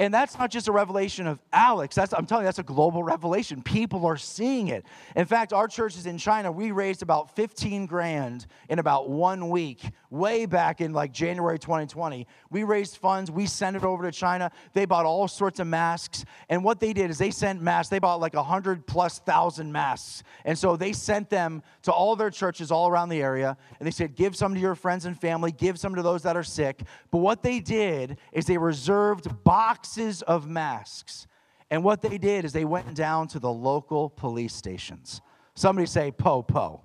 And 0.00 0.14
that's 0.14 0.38
not 0.38 0.50
just 0.50 0.66
a 0.66 0.72
revelation 0.72 1.26
of 1.26 1.38
Alex. 1.52 1.94
That's 1.94 2.14
I'm 2.14 2.24
telling 2.24 2.44
you, 2.44 2.46
that's 2.46 2.58
a 2.58 2.62
global 2.62 3.02
revelation. 3.02 3.60
People 3.60 4.06
are 4.06 4.16
seeing 4.16 4.68
it. 4.68 4.86
In 5.14 5.26
fact, 5.26 5.52
our 5.52 5.68
churches 5.68 6.06
in 6.06 6.16
China, 6.16 6.50
we 6.50 6.70
raised 6.70 7.02
about 7.02 7.36
15 7.36 7.84
grand 7.84 8.46
in 8.70 8.78
about 8.78 9.10
one 9.10 9.50
week, 9.50 9.82
way 10.10 10.44
back 10.44 10.80
in 10.80 10.92
like 10.92 11.12
January 11.12 11.58
2020. 11.58 12.26
We 12.50 12.64
raised 12.64 12.96
funds, 12.96 13.30
we 13.30 13.46
sent 13.46 13.76
it 13.76 13.84
over 13.84 14.02
to 14.02 14.12
China. 14.12 14.50
They 14.72 14.84
bought 14.84 15.06
all 15.06 15.28
sorts 15.28 15.60
of 15.60 15.66
masks. 15.66 16.24
And 16.48 16.64
what 16.64 16.80
they 16.80 16.92
did 16.92 17.10
is 17.10 17.18
they 17.18 17.30
sent 17.30 17.62
masks, 17.62 17.88
they 17.88 17.98
bought 17.98 18.20
like 18.20 18.34
a 18.34 18.42
hundred 18.42 18.86
plus 18.86 19.20
thousand 19.20 19.72
masks. 19.72 20.22
And 20.44 20.58
so 20.58 20.76
they 20.76 20.92
sent 20.92 21.30
them 21.30 21.62
to 21.82 21.92
all 21.92 22.16
their 22.16 22.30
churches 22.30 22.70
all 22.70 22.88
around 22.88 23.08
the 23.08 23.22
area. 23.22 23.56
And 23.78 23.86
they 23.86 23.92
said, 23.92 24.14
give 24.16 24.36
some 24.36 24.54
to 24.54 24.60
your 24.60 24.74
friends 24.74 25.04
and 25.06 25.18
family, 25.18 25.52
give 25.52 25.78
some 25.78 25.94
to 25.94 26.02
those 26.02 26.22
that 26.24 26.36
are 26.36 26.42
sick. 26.42 26.82
But 27.10 27.18
what 27.18 27.42
they 27.42 27.60
did 27.60 28.18
is 28.32 28.46
they 28.46 28.58
reserved 28.58 29.44
boxes 29.44 30.22
of 30.22 30.48
masks. 30.48 31.26
And 31.70 31.84
what 31.84 32.02
they 32.02 32.18
did 32.18 32.44
is 32.44 32.52
they 32.52 32.64
went 32.64 32.94
down 32.94 33.28
to 33.28 33.38
the 33.38 33.52
local 33.52 34.10
police 34.10 34.54
stations. 34.54 35.20
Somebody 35.54 35.86
say, 35.86 36.10
po, 36.10 36.42
po. 36.42 36.82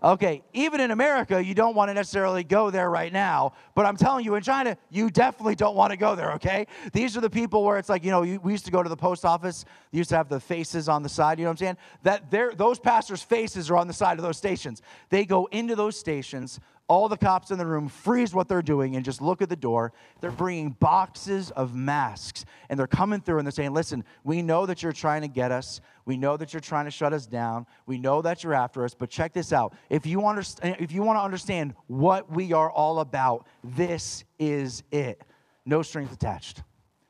Okay, 0.00 0.44
even 0.52 0.80
in 0.80 0.92
America, 0.92 1.42
you 1.42 1.54
don't 1.54 1.74
want 1.74 1.88
to 1.88 1.94
necessarily 1.94 2.44
go 2.44 2.70
there 2.70 2.88
right 2.88 3.12
now, 3.12 3.54
but 3.74 3.84
I'm 3.84 3.96
telling 3.96 4.24
you, 4.24 4.36
in 4.36 4.42
China, 4.44 4.76
you 4.90 5.10
definitely 5.10 5.56
don't 5.56 5.74
want 5.74 5.90
to 5.90 5.96
go 5.96 6.14
there, 6.14 6.34
okay? 6.34 6.68
These 6.92 7.16
are 7.16 7.20
the 7.20 7.30
people 7.30 7.64
where 7.64 7.78
it's 7.78 7.88
like, 7.88 8.04
you 8.04 8.12
know, 8.12 8.20
we 8.20 8.52
used 8.52 8.64
to 8.66 8.70
go 8.70 8.80
to 8.80 8.88
the 8.88 8.96
post 8.96 9.24
office, 9.24 9.64
they 9.90 9.98
used 9.98 10.10
to 10.10 10.16
have 10.16 10.28
the 10.28 10.38
faces 10.38 10.88
on 10.88 11.02
the 11.02 11.08
side, 11.08 11.40
you 11.40 11.44
know 11.44 11.50
what 11.50 11.60
I'm 11.60 11.76
saying? 12.04 12.30
That 12.30 12.56
those 12.56 12.78
pastors' 12.78 13.22
faces 13.22 13.70
are 13.70 13.76
on 13.76 13.88
the 13.88 13.92
side 13.92 14.18
of 14.18 14.22
those 14.22 14.36
stations. 14.36 14.82
They 15.08 15.24
go 15.24 15.46
into 15.46 15.74
those 15.74 15.98
stations, 15.98 16.60
all 16.88 17.08
the 17.08 17.16
cops 17.16 17.50
in 17.50 17.58
the 17.58 17.66
room 17.66 17.86
freeze 17.88 18.34
what 18.34 18.48
they're 18.48 18.62
doing 18.62 18.96
and 18.96 19.04
just 19.04 19.20
look 19.20 19.42
at 19.42 19.48
the 19.48 19.56
door. 19.56 19.92
They're 20.20 20.30
bringing 20.30 20.70
boxes 20.70 21.50
of 21.50 21.74
masks 21.74 22.46
and 22.68 22.78
they're 22.78 22.86
coming 22.86 23.20
through 23.20 23.38
and 23.38 23.46
they're 23.46 23.52
saying, 23.52 23.74
Listen, 23.74 24.04
we 24.24 24.42
know 24.42 24.66
that 24.66 24.82
you're 24.82 24.92
trying 24.92 25.22
to 25.22 25.28
get 25.28 25.52
us. 25.52 25.80
We 26.06 26.16
know 26.16 26.36
that 26.38 26.52
you're 26.52 26.60
trying 26.60 26.86
to 26.86 26.90
shut 26.90 27.12
us 27.12 27.26
down. 27.26 27.66
We 27.86 27.98
know 27.98 28.22
that 28.22 28.42
you're 28.42 28.54
after 28.54 28.84
us, 28.84 28.94
but 28.94 29.10
check 29.10 29.34
this 29.34 29.52
out. 29.52 29.74
If 29.90 30.06
you, 30.06 30.26
if 30.62 30.90
you 30.90 31.02
want 31.02 31.18
to 31.18 31.22
understand 31.22 31.74
what 31.86 32.32
we 32.32 32.54
are 32.54 32.70
all 32.70 33.00
about, 33.00 33.46
this 33.62 34.24
is 34.38 34.82
it. 34.90 35.22
No 35.66 35.82
strings 35.82 36.10
attached. 36.12 36.62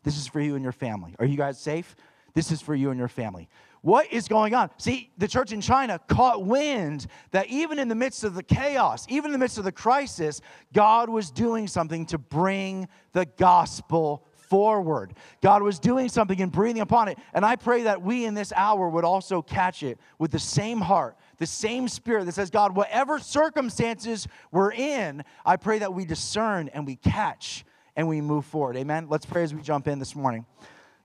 This 0.03 0.19
is 0.19 0.27
for 0.27 0.41
you 0.41 0.57
and 0.57 0.65
your 0.65 0.73
family. 0.73 1.15
Are 1.21 1.27
you 1.27 1.37
guys 1.37 1.61
safe? 1.61 1.95
This 2.35 2.51
is 2.51 2.61
for 2.61 2.75
you 2.75 2.91
and 2.91 2.99
your 2.99 3.09
family. 3.09 3.49
What 3.83 4.13
is 4.13 4.29
going 4.29 4.55
on? 4.55 4.71
See, 4.79 5.11
the 5.19 5.29
church 5.29 5.53
in 5.53 5.61
China 5.61 5.99
caught 6.09 6.45
wind 6.45 7.07
that 7.31 7.47
even 7.49 7.79
in 7.79 7.89
the 7.89 7.95
midst 7.95 8.25
of 8.25 8.35
the 8.35 8.43
chaos, 8.43 9.07
even 9.09 9.27
in 9.27 9.33
the 9.33 9.39
midst 9.39 9.59
of 9.59 9.65
the 9.65 9.73
crisis, 9.73 10.41
God 10.73 11.09
was 11.09 11.31
doing 11.31 11.69
something 11.69 12.07
to 12.07 12.19
bring 12.19 12.89
the 13.13 13.27
gospel 13.37 14.27
forward. 14.49 15.15
God 15.43 15.63
was 15.63 15.79
doing 15.79 16.09
something 16.09 16.41
and 16.41 16.51
breathing 16.51 16.83
upon 16.83 17.09
it. 17.09 17.19
And 17.35 17.45
I 17.45 17.57
pray 17.57 17.83
that 17.83 18.03
we 18.03 18.25
in 18.25 18.35
this 18.35 18.53
hour 18.57 18.89
would 18.89 19.05
also 19.05 19.43
catch 19.43 19.83
it 19.83 19.99
with 20.19 20.31
the 20.31 20.39
same 20.39 20.81
heart, 20.81 21.17
the 21.37 21.47
same 21.47 21.87
spirit 21.89 22.25
that 22.27 22.33
says, 22.33 22.51
God, 22.51 22.75
whatever 22.75 23.19
circumstances 23.19 24.27
we're 24.51 24.73
in, 24.73 25.23
I 25.45 25.57
pray 25.57 25.81
that 25.81 25.93
we 25.93 26.05
discern 26.05 26.69
and 26.69 26.87
we 26.87 26.97
catch 26.97 27.65
and 27.95 28.09
we 28.09 28.21
move 28.21 28.47
forward. 28.47 28.77
Amen. 28.77 29.09
Let's 29.09 29.27
pray 29.27 29.43
as 29.43 29.55
we 29.55 29.61
jump 29.61 29.87
in 29.87 29.99
this 29.99 30.17
morning. 30.17 30.47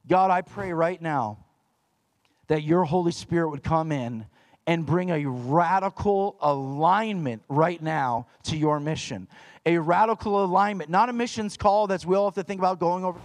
God, 0.07 0.31
I 0.31 0.41
pray 0.41 0.73
right 0.73 1.01
now 1.01 1.39
that 2.53 2.61
your 2.61 2.83
Holy 2.83 3.11
Spirit 3.11 3.49
would 3.49 3.63
come 3.63 3.91
in 3.91 4.27
and 4.67 4.85
bring 4.85 5.09
a 5.09 5.25
radical 5.25 6.37
alignment 6.39 7.41
right 7.49 7.81
now 7.81 8.27
to 8.43 8.55
your 8.55 8.79
mission. 8.79 9.27
A 9.65 9.79
radical 9.79 10.45
alignment, 10.45 10.87
not 10.87 11.09
a 11.09 11.13
missions 11.13 11.57
call 11.57 11.87
that's 11.87 12.05
we 12.05 12.15
all 12.15 12.25
have 12.27 12.35
to 12.35 12.43
think 12.43 12.59
about 12.61 12.79
going 12.79 13.03
over. 13.03 13.19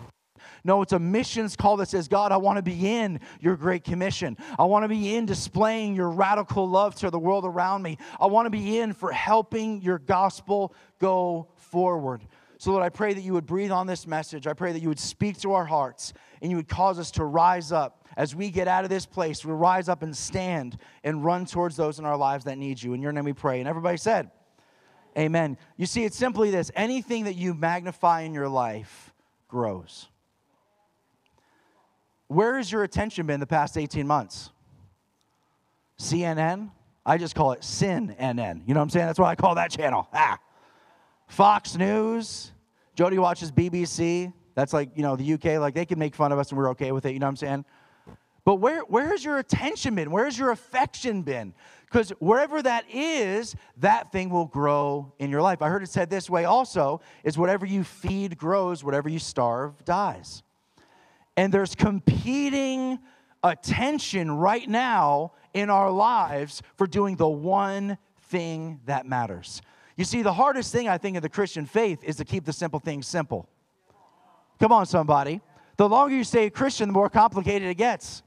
No, 0.64 0.80
it's 0.80 0.94
a 0.94 0.98
missions 0.98 1.56
call 1.56 1.76
that 1.76 1.88
says, 1.88 2.08
God, 2.08 2.32
I 2.32 2.38
want 2.38 2.56
to 2.56 2.62
be 2.62 2.88
in 2.88 3.20
your 3.38 3.54
great 3.54 3.84
commission. 3.84 4.34
I 4.58 4.64
want 4.64 4.84
to 4.84 4.88
be 4.88 5.14
in 5.14 5.26
displaying 5.26 5.94
your 5.94 6.08
radical 6.08 6.66
love 6.66 6.94
to 6.94 7.10
the 7.10 7.18
world 7.18 7.44
around 7.44 7.82
me. 7.82 7.98
I 8.18 8.28
want 8.28 8.46
to 8.46 8.50
be 8.50 8.78
in 8.78 8.94
for 8.94 9.12
helping 9.12 9.82
your 9.82 9.98
gospel 9.98 10.72
go 11.00 11.48
forward. 11.56 12.22
So, 12.56 12.70
Lord, 12.70 12.82
I 12.82 12.88
pray 12.88 13.12
that 13.12 13.20
you 13.20 13.34
would 13.34 13.46
breathe 13.46 13.72
on 13.72 13.86
this 13.86 14.06
message. 14.06 14.46
I 14.46 14.54
pray 14.54 14.72
that 14.72 14.80
you 14.80 14.88
would 14.88 14.98
speak 14.98 15.38
to 15.40 15.52
our 15.52 15.66
hearts 15.66 16.14
and 16.40 16.50
you 16.50 16.56
would 16.56 16.66
cause 16.66 16.98
us 16.98 17.10
to 17.12 17.24
rise 17.24 17.72
up 17.72 18.07
as 18.18 18.34
we 18.34 18.50
get 18.50 18.66
out 18.66 18.82
of 18.82 18.90
this 18.90 19.06
place. 19.06 19.44
We 19.44 19.52
rise 19.52 19.88
up 19.88 20.02
and 20.02 20.14
stand 20.14 20.76
and 21.04 21.24
run 21.24 21.46
towards 21.46 21.76
those 21.76 22.00
in 22.00 22.04
our 22.04 22.16
lives 22.16 22.44
that 22.44 22.58
need 22.58 22.82
you. 22.82 22.92
In 22.92 23.00
your 23.00 23.12
name 23.12 23.24
we 23.24 23.32
pray. 23.32 23.60
And 23.60 23.68
everybody 23.68 23.96
said, 23.96 24.30
Amen. 25.16 25.56
You 25.76 25.86
see, 25.86 26.04
it's 26.04 26.16
simply 26.16 26.50
this 26.50 26.70
anything 26.76 27.24
that 27.24 27.34
you 27.34 27.54
magnify 27.54 28.22
in 28.22 28.34
your 28.34 28.48
life 28.48 29.14
grows. 29.46 30.08
Where 32.26 32.56
has 32.56 32.70
your 32.70 32.82
attention 32.82 33.26
been 33.26 33.40
the 33.40 33.46
past 33.46 33.78
18 33.78 34.06
months? 34.06 34.50
CNN? 35.98 36.70
I 37.06 37.16
just 37.16 37.34
call 37.34 37.52
it 37.52 37.64
Sin 37.64 38.14
NN. 38.20 38.62
You 38.66 38.74
know 38.74 38.80
what 38.80 38.84
I'm 38.84 38.90
saying? 38.90 39.06
That's 39.06 39.18
what 39.18 39.28
I 39.28 39.34
call 39.34 39.54
that 39.54 39.70
channel. 39.70 40.08
Ah. 40.12 40.38
Fox 41.28 41.76
News. 41.76 42.52
Jody 42.94 43.18
watches 43.18 43.50
BBC. 43.50 44.32
That's 44.54 44.72
like, 44.72 44.90
you 44.94 45.02
know, 45.02 45.16
the 45.16 45.34
UK, 45.34 45.60
like 45.60 45.74
they 45.74 45.86
can 45.86 45.98
make 45.98 46.14
fun 46.14 46.32
of 46.32 46.38
us 46.38 46.50
and 46.50 46.58
we're 46.58 46.70
okay 46.70 46.92
with 46.92 47.06
it. 47.06 47.12
You 47.12 47.20
know 47.20 47.26
what 47.26 47.30
I'm 47.30 47.36
saying? 47.36 47.64
But 48.48 48.60
where, 48.60 48.80
where 48.80 49.08
has 49.08 49.22
your 49.22 49.36
attention 49.36 49.94
been? 49.94 50.10
Where 50.10 50.24
has 50.24 50.38
your 50.38 50.52
affection 50.52 51.20
been? 51.20 51.52
Because 51.84 52.14
wherever 52.18 52.62
that 52.62 52.86
is, 52.90 53.54
that 53.76 54.10
thing 54.10 54.30
will 54.30 54.46
grow 54.46 55.12
in 55.18 55.28
your 55.28 55.42
life. 55.42 55.60
I 55.60 55.68
heard 55.68 55.82
it 55.82 55.90
said 55.90 56.08
this 56.08 56.30
way 56.30 56.46
also 56.46 57.02
is 57.24 57.36
whatever 57.36 57.66
you 57.66 57.84
feed 57.84 58.38
grows, 58.38 58.82
whatever 58.82 59.10
you 59.10 59.18
starve 59.18 59.84
dies. 59.84 60.42
And 61.36 61.52
there's 61.52 61.74
competing 61.74 63.00
attention 63.44 64.30
right 64.30 64.66
now 64.66 65.32
in 65.52 65.68
our 65.68 65.90
lives 65.90 66.62
for 66.76 66.86
doing 66.86 67.16
the 67.16 67.28
one 67.28 67.98
thing 68.30 68.80
that 68.86 69.04
matters. 69.04 69.60
You 69.98 70.06
see, 70.06 70.22
the 70.22 70.32
hardest 70.32 70.72
thing 70.72 70.88
I 70.88 70.96
think 70.96 71.18
of 71.18 71.22
the 71.22 71.28
Christian 71.28 71.66
faith 71.66 72.02
is 72.02 72.16
to 72.16 72.24
keep 72.24 72.46
the 72.46 72.54
simple 72.54 72.80
things 72.80 73.06
simple. 73.06 73.46
Come 74.58 74.72
on, 74.72 74.86
somebody. 74.86 75.42
The 75.76 75.86
longer 75.86 76.14
you 76.16 76.24
stay 76.24 76.46
a 76.46 76.50
Christian, 76.50 76.88
the 76.88 76.94
more 76.94 77.10
complicated 77.10 77.68
it 77.68 77.74
gets. 77.74 78.22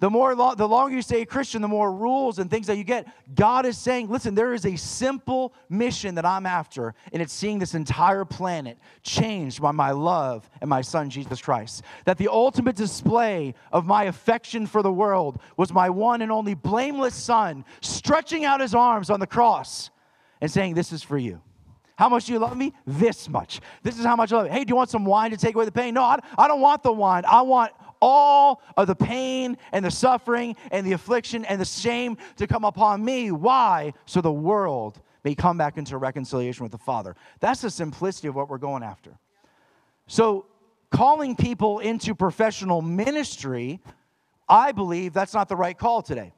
The 0.00 0.10
more 0.10 0.34
lo- 0.34 0.54
the 0.54 0.66
longer 0.66 0.96
you 0.96 1.02
stay 1.02 1.22
a 1.22 1.26
Christian, 1.26 1.62
the 1.62 1.68
more 1.68 1.92
rules 1.92 2.38
and 2.38 2.50
things 2.50 2.66
that 2.66 2.76
you 2.76 2.84
get. 2.84 3.06
God 3.34 3.64
is 3.64 3.78
saying, 3.78 4.08
listen, 4.08 4.34
there 4.34 4.52
is 4.52 4.66
a 4.66 4.76
simple 4.76 5.54
mission 5.68 6.16
that 6.16 6.26
I'm 6.26 6.46
after, 6.46 6.94
and 7.12 7.22
it's 7.22 7.32
seeing 7.32 7.58
this 7.58 7.74
entire 7.74 8.24
planet 8.24 8.76
changed 9.02 9.62
by 9.62 9.70
my 9.70 9.92
love 9.92 10.50
and 10.60 10.68
my 10.68 10.80
son 10.80 11.10
Jesus 11.10 11.40
Christ. 11.40 11.84
That 12.06 12.18
the 12.18 12.28
ultimate 12.28 12.74
display 12.74 13.54
of 13.72 13.86
my 13.86 14.04
affection 14.04 14.66
for 14.66 14.82
the 14.82 14.92
world 14.92 15.40
was 15.56 15.72
my 15.72 15.88
one 15.88 16.22
and 16.22 16.32
only 16.32 16.54
blameless 16.54 17.14
son 17.14 17.64
stretching 17.80 18.44
out 18.44 18.60
his 18.60 18.74
arms 18.74 19.10
on 19.10 19.20
the 19.20 19.26
cross 19.26 19.90
and 20.40 20.50
saying, 20.50 20.74
This 20.74 20.92
is 20.92 21.02
for 21.02 21.16
you. 21.16 21.40
How 21.96 22.08
much 22.08 22.26
do 22.26 22.32
you 22.32 22.40
love 22.40 22.56
me? 22.56 22.72
This 22.86 23.28
much. 23.28 23.60
This 23.84 23.98
is 23.98 24.04
how 24.04 24.16
much 24.16 24.32
I 24.32 24.36
love 24.36 24.46
you. 24.46 24.52
Hey, 24.52 24.64
do 24.64 24.72
you 24.72 24.76
want 24.76 24.90
some 24.90 25.04
wine 25.04 25.30
to 25.30 25.36
take 25.36 25.54
away 25.54 25.64
the 25.64 25.72
pain? 25.72 25.94
No, 25.94 26.02
I, 26.02 26.18
I 26.36 26.48
don't 26.48 26.60
want 26.60 26.82
the 26.82 26.92
wine. 26.92 27.24
I 27.24 27.42
want 27.42 27.72
all 28.04 28.60
of 28.76 28.86
the 28.86 28.94
pain 28.94 29.56
and 29.72 29.82
the 29.82 29.90
suffering 29.90 30.54
and 30.70 30.86
the 30.86 30.92
affliction 30.92 31.42
and 31.46 31.58
the 31.58 31.64
shame 31.64 32.18
to 32.36 32.46
come 32.46 32.62
upon 32.62 33.02
me. 33.02 33.32
Why? 33.32 33.94
So 34.04 34.20
the 34.20 34.30
world 34.30 35.00
may 35.24 35.34
come 35.34 35.56
back 35.56 35.78
into 35.78 35.96
reconciliation 35.96 36.64
with 36.64 36.72
the 36.72 36.78
Father. 36.78 37.16
That's 37.40 37.62
the 37.62 37.70
simplicity 37.70 38.28
of 38.28 38.34
what 38.34 38.50
we're 38.50 38.58
going 38.58 38.82
after. 38.82 39.18
So, 40.06 40.44
calling 40.90 41.34
people 41.34 41.78
into 41.78 42.14
professional 42.14 42.82
ministry, 42.82 43.80
I 44.46 44.72
believe 44.72 45.14
that's 45.14 45.32
not 45.32 45.48
the 45.48 45.56
right 45.56 45.76
call 45.76 46.02
today. 46.02 46.34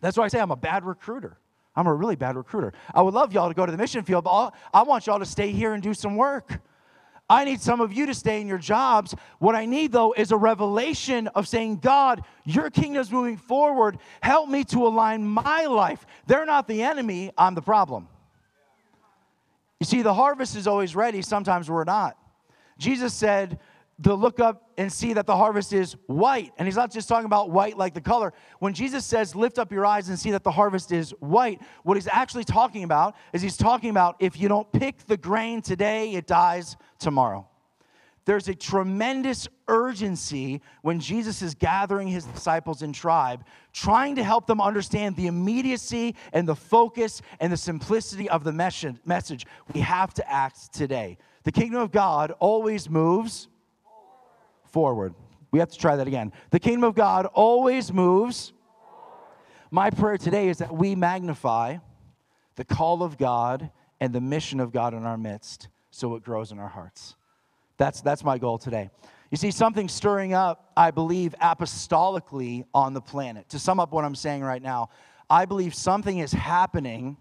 That's 0.00 0.16
why 0.16 0.24
I 0.24 0.28
say 0.28 0.40
I'm 0.40 0.50
a 0.50 0.56
bad 0.56 0.84
recruiter. 0.84 1.38
I'm 1.76 1.86
a 1.86 1.94
really 1.94 2.16
bad 2.16 2.36
recruiter. 2.36 2.72
I 2.92 3.02
would 3.02 3.14
love 3.14 3.32
y'all 3.32 3.46
to 3.46 3.54
go 3.54 3.64
to 3.64 3.70
the 3.70 3.78
mission 3.78 4.02
field, 4.02 4.24
but 4.24 4.52
I 4.74 4.82
want 4.82 5.06
y'all 5.06 5.20
to 5.20 5.24
stay 5.24 5.52
here 5.52 5.74
and 5.74 5.82
do 5.82 5.94
some 5.94 6.16
work. 6.16 6.60
I 7.30 7.44
need 7.44 7.60
some 7.60 7.80
of 7.80 7.92
you 7.92 8.06
to 8.06 8.14
stay 8.14 8.40
in 8.40 8.46
your 8.46 8.58
jobs. 8.58 9.14
What 9.38 9.54
I 9.54 9.66
need, 9.66 9.92
though, 9.92 10.12
is 10.12 10.32
a 10.32 10.36
revelation 10.36 11.28
of 11.28 11.46
saying, 11.46 11.78
God, 11.78 12.24
your 12.44 12.70
kingdom's 12.70 13.12
moving 13.12 13.36
forward. 13.36 13.98
Help 14.22 14.48
me 14.48 14.64
to 14.64 14.86
align 14.86 15.26
my 15.26 15.66
life. 15.66 16.06
They're 16.26 16.46
not 16.46 16.66
the 16.66 16.82
enemy, 16.82 17.32
I'm 17.36 17.54
the 17.54 17.62
problem. 17.62 18.08
You 19.80 19.84
see, 19.84 20.02
the 20.02 20.14
harvest 20.14 20.56
is 20.56 20.66
always 20.66 20.96
ready, 20.96 21.22
sometimes 21.22 21.70
we're 21.70 21.84
not. 21.84 22.16
Jesus 22.78 23.12
said, 23.12 23.58
to 24.02 24.14
look 24.14 24.38
up 24.38 24.70
and 24.78 24.92
see 24.92 25.12
that 25.14 25.26
the 25.26 25.36
harvest 25.36 25.72
is 25.72 25.96
white. 26.06 26.52
And 26.56 26.68
he's 26.68 26.76
not 26.76 26.92
just 26.92 27.08
talking 27.08 27.26
about 27.26 27.50
white 27.50 27.76
like 27.76 27.94
the 27.94 28.00
color. 28.00 28.32
When 28.60 28.72
Jesus 28.72 29.04
says, 29.04 29.34
lift 29.34 29.58
up 29.58 29.72
your 29.72 29.84
eyes 29.84 30.08
and 30.08 30.18
see 30.18 30.30
that 30.30 30.44
the 30.44 30.52
harvest 30.52 30.92
is 30.92 31.10
white, 31.18 31.60
what 31.82 31.96
he's 31.96 32.06
actually 32.06 32.44
talking 32.44 32.84
about 32.84 33.16
is 33.32 33.42
he's 33.42 33.56
talking 33.56 33.90
about 33.90 34.16
if 34.20 34.38
you 34.38 34.48
don't 34.48 34.70
pick 34.70 35.04
the 35.06 35.16
grain 35.16 35.62
today, 35.62 36.12
it 36.12 36.26
dies 36.26 36.76
tomorrow. 36.98 37.48
There's 38.24 38.46
a 38.48 38.54
tremendous 38.54 39.48
urgency 39.68 40.60
when 40.82 41.00
Jesus 41.00 41.40
is 41.40 41.54
gathering 41.54 42.06
his 42.06 42.24
disciples 42.24 42.82
in 42.82 42.92
tribe, 42.92 43.42
trying 43.72 44.16
to 44.16 44.22
help 44.22 44.46
them 44.46 44.60
understand 44.60 45.16
the 45.16 45.28
immediacy 45.28 46.14
and 46.34 46.46
the 46.46 46.54
focus 46.54 47.22
and 47.40 47.50
the 47.50 47.56
simplicity 47.56 48.28
of 48.28 48.44
the 48.44 48.52
mes- 48.52 48.84
message. 49.06 49.46
We 49.72 49.80
have 49.80 50.12
to 50.14 50.30
act 50.30 50.74
today. 50.74 51.16
The 51.44 51.52
kingdom 51.52 51.80
of 51.80 51.90
God 51.90 52.32
always 52.32 52.90
moves 52.90 53.48
forward. 54.72 55.14
We 55.50 55.58
have 55.58 55.70
to 55.70 55.78
try 55.78 55.96
that 55.96 56.06
again. 56.06 56.32
The 56.50 56.60
kingdom 56.60 56.84
of 56.84 56.94
God 56.94 57.26
always 57.26 57.92
moves. 57.92 58.52
My 59.70 59.90
prayer 59.90 60.18
today 60.18 60.48
is 60.48 60.58
that 60.58 60.74
we 60.74 60.94
magnify 60.94 61.78
the 62.56 62.64
call 62.64 63.02
of 63.02 63.18
God 63.18 63.70
and 64.00 64.12
the 64.12 64.20
mission 64.20 64.60
of 64.60 64.72
God 64.72 64.94
in 64.94 65.04
our 65.04 65.18
midst 65.18 65.68
so 65.90 66.14
it 66.14 66.22
grows 66.22 66.52
in 66.52 66.58
our 66.58 66.68
hearts. 66.68 67.16
That's, 67.76 68.00
that's 68.00 68.24
my 68.24 68.38
goal 68.38 68.58
today. 68.58 68.90
You 69.30 69.36
see, 69.36 69.50
something 69.50 69.88
stirring 69.88 70.32
up, 70.32 70.72
I 70.76 70.90
believe, 70.90 71.34
apostolically 71.40 72.64
on 72.74 72.94
the 72.94 73.00
planet. 73.00 73.48
To 73.50 73.58
sum 73.58 73.78
up 73.78 73.92
what 73.92 74.04
I'm 74.04 74.14
saying 74.14 74.42
right 74.42 74.62
now, 74.62 74.88
I 75.28 75.44
believe 75.44 75.74
something 75.74 76.18
is 76.18 76.32
happening 76.32 77.16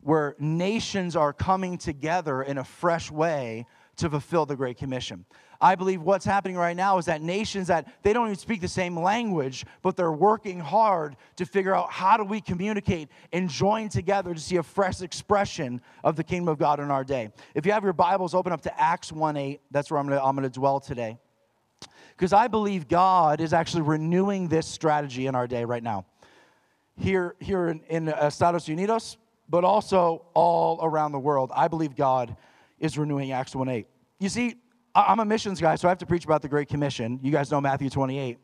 where 0.00 0.36
nations 0.38 1.16
are 1.16 1.32
coming 1.32 1.76
together 1.76 2.42
in 2.42 2.58
a 2.58 2.64
fresh 2.64 3.10
way 3.10 3.66
to 3.96 4.08
fulfill 4.08 4.46
the 4.46 4.54
Great 4.54 4.78
Commission. 4.78 5.24
I 5.60 5.74
believe 5.74 6.02
what's 6.02 6.24
happening 6.24 6.56
right 6.56 6.76
now 6.76 6.98
is 6.98 7.06
that 7.06 7.20
nations 7.20 7.66
that 7.66 7.88
they 8.04 8.12
don't 8.12 8.26
even 8.26 8.38
speak 8.38 8.60
the 8.60 8.68
same 8.68 8.96
language, 8.96 9.66
but 9.82 9.96
they're 9.96 10.12
working 10.12 10.60
hard 10.60 11.16
to 11.36 11.44
figure 11.44 11.74
out 11.74 11.90
how 11.90 12.16
do 12.16 12.22
we 12.22 12.40
communicate 12.40 13.08
and 13.32 13.48
join 13.48 13.88
together 13.88 14.32
to 14.34 14.40
see 14.40 14.56
a 14.56 14.62
fresh 14.62 15.02
expression 15.02 15.80
of 16.04 16.14
the 16.14 16.22
kingdom 16.22 16.48
of 16.48 16.58
God 16.58 16.78
in 16.78 16.92
our 16.92 17.02
day. 17.02 17.32
If 17.54 17.66
you 17.66 17.72
have 17.72 17.82
your 17.82 17.92
Bibles, 17.92 18.34
open 18.34 18.52
up 18.52 18.60
to 18.62 18.80
Acts 18.80 19.10
1 19.10 19.36
8. 19.36 19.60
That's 19.72 19.90
where 19.90 19.98
I'm 19.98 20.08
gonna, 20.08 20.22
I'm 20.22 20.36
gonna 20.36 20.48
dwell 20.48 20.78
today. 20.78 21.18
Because 22.16 22.32
I 22.32 22.46
believe 22.46 22.86
God 22.88 23.40
is 23.40 23.52
actually 23.52 23.82
renewing 23.82 24.48
this 24.48 24.66
strategy 24.66 25.26
in 25.26 25.34
our 25.34 25.48
day 25.48 25.64
right 25.64 25.82
now. 25.82 26.06
Here, 26.96 27.34
here 27.40 27.68
in, 27.68 27.80
in 27.88 28.08
uh, 28.08 28.26
Estados 28.26 28.66
Unidos, 28.66 29.16
but 29.48 29.64
also 29.64 30.26
all 30.34 30.78
around 30.82 31.12
the 31.12 31.18
world, 31.18 31.50
I 31.54 31.66
believe 31.66 31.96
God 31.96 32.36
is 32.78 32.96
renewing 32.96 33.32
Acts 33.32 33.56
1 33.56 33.68
8. 33.68 33.86
You 34.20 34.28
see, 34.28 34.56
I'm 34.94 35.20
a 35.20 35.24
missions 35.24 35.60
guy, 35.60 35.76
so 35.76 35.88
I 35.88 35.90
have 35.90 35.98
to 35.98 36.06
preach 36.06 36.24
about 36.24 36.42
the 36.42 36.48
Great 36.48 36.68
Commission. 36.68 37.20
You 37.22 37.30
guys 37.30 37.50
know 37.50 37.60
Matthew 37.60 37.90
28. 37.90 38.38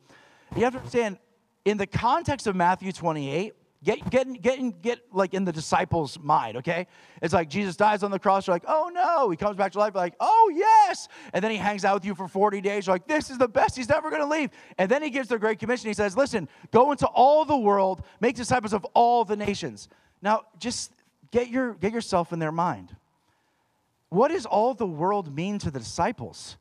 You 0.57 0.65
have 0.65 0.73
to 0.73 0.79
understand, 0.79 1.19
in 1.65 1.77
the 1.77 1.87
context 1.87 2.47
of 2.47 2.55
Matthew 2.55 2.93
28, 2.93 3.55
get, 3.83 4.11
get, 4.11 4.43
get, 4.43 4.83
get 4.83 5.01
like 5.13 5.35
in 5.35 5.45
the 5.45 5.53
disciples' 5.53 6.19
mind, 6.19 6.57
okay? 6.59 6.87
It's 7.23 7.35
like 7.35 7.49
Jesus 7.49 7.77
dies 7.77 8.03
on 8.03 8.11
the 8.11 8.19
cross, 8.19 8.47
you're 8.47 8.55
like, 8.55 8.65
oh 8.67 8.91
no. 8.93 9.31
He 9.31 9.37
comes 9.37 9.57
back 9.57 9.73
to 9.73 9.79
life, 9.79 9.95
like, 9.95 10.15
oh 10.21 10.53
yes. 10.55 11.09
And 11.33 11.43
then 11.43 11.51
he 11.51 11.57
hangs 11.57 11.85
out 11.85 11.95
with 11.95 12.05
you 12.05 12.15
for 12.15 12.29
40 12.29 12.61
days, 12.61 12.87
you're 12.87 12.95
like, 12.95 13.07
this 13.07 13.31
is 13.31 13.39
the 13.39 13.49
best, 13.49 13.77
he's 13.77 13.89
never 13.89 14.11
gonna 14.11 14.29
leave. 14.29 14.51
And 14.79 14.91
then 14.91 15.03
he 15.03 15.11
gives 15.11 15.29
the 15.29 15.39
Great 15.39 15.59
Commission, 15.59 15.89
he 15.89 15.95
says, 15.95 16.17
listen, 16.17 16.49
go 16.71 16.93
into 16.93 17.07
all 17.07 17.45
the 17.45 17.57
world, 17.57 18.03
make 18.21 18.37
disciples 18.37 18.73
of 18.73 18.85
all 18.95 19.25
the 19.25 19.37
nations. 19.37 19.89
Now, 20.23 20.43
just 20.59 20.93
get, 21.31 21.49
your, 21.49 21.75
get 21.75 21.93
yourself 21.93 22.33
in 22.33 22.39
their 22.39 22.53
mind. 22.53 22.95
What 24.15 24.31
does 24.31 24.47
all 24.47 24.75
the 24.75 24.87
world 24.87 25.35
mean 25.35 25.59
to 25.59 25.73
the 25.73 25.81
disciples? 25.81 26.57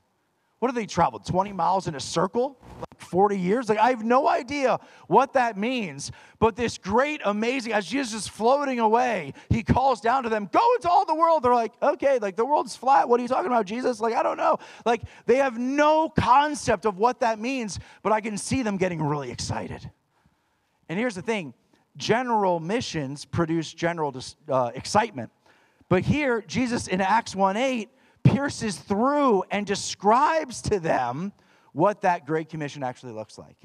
What 0.57 0.69
do 0.69 0.73
they 0.73 0.88
travel 0.88 1.19
20 1.19 1.53
miles 1.53 1.88
in 1.88 1.93
a 1.93 1.99
circle? 1.99 2.57
Like 2.80 2.99
40 2.99 3.38
years? 3.38 3.69
Like, 3.69 3.77
I 3.77 3.91
have 3.91 4.03
no 4.03 4.27
idea 4.27 4.80
what 5.07 5.34
that 5.34 5.55
means. 5.55 6.11
But 6.39 6.55
this 6.55 6.80
great, 6.80 7.21
amazing, 7.23 7.73
as 7.73 7.85
Jesus 7.85 8.23
is 8.23 8.27
floating 8.27 8.80
away, 8.80 9.34
he 9.49 9.61
calls 9.61 10.01
down 10.01 10.23
to 10.23 10.30
them, 10.30 10.49
Go 10.51 10.73
into 10.75 10.89
all 10.89 11.05
the 11.05 11.13
world. 11.13 11.43
They're 11.43 11.53
like, 11.53 11.73
Okay, 11.84 12.17
like 12.17 12.35
the 12.35 12.45
world's 12.45 12.75
flat. 12.75 13.07
What 13.07 13.19
are 13.19 13.23
you 13.23 13.30
talking 13.30 13.51
about, 13.51 13.67
Jesus? 13.67 13.99
Like, 13.99 14.15
I 14.15 14.23
don't 14.23 14.38
know. 14.38 14.57
Like, 14.84 15.03
they 15.27 15.35
have 15.35 15.59
no 15.59 16.09
concept 16.09 16.88
of 16.88 16.97
what 16.97 17.19
that 17.19 17.38
means, 17.38 17.77
but 18.01 18.11
I 18.11 18.19
can 18.19 18.35
see 18.35 18.63
them 18.63 18.77
getting 18.77 18.99
really 18.99 19.30
excited. 19.30 19.88
And 20.89 20.97
here's 20.97 21.13
the 21.13 21.21
thing 21.21 21.53
general 21.97 22.59
missions 22.59 23.25
produce 23.25 23.71
general 23.71 24.15
uh, 24.49 24.71
excitement. 24.73 25.30
But 25.89 26.03
here, 26.03 26.41
Jesus 26.41 26.88
in 26.88 27.01
Acts 27.01 27.35
1 27.35 27.57
8 27.57 27.89
pierces 28.23 28.77
through 28.77 29.43
and 29.51 29.65
describes 29.65 30.61
to 30.64 30.80
them 30.80 31.34
what 31.73 32.01
that 32.01 32.26
Great 32.26 32.49
Commission 32.49 32.84
actually 32.84 33.14
looks 33.14 33.38
like. 33.38 33.57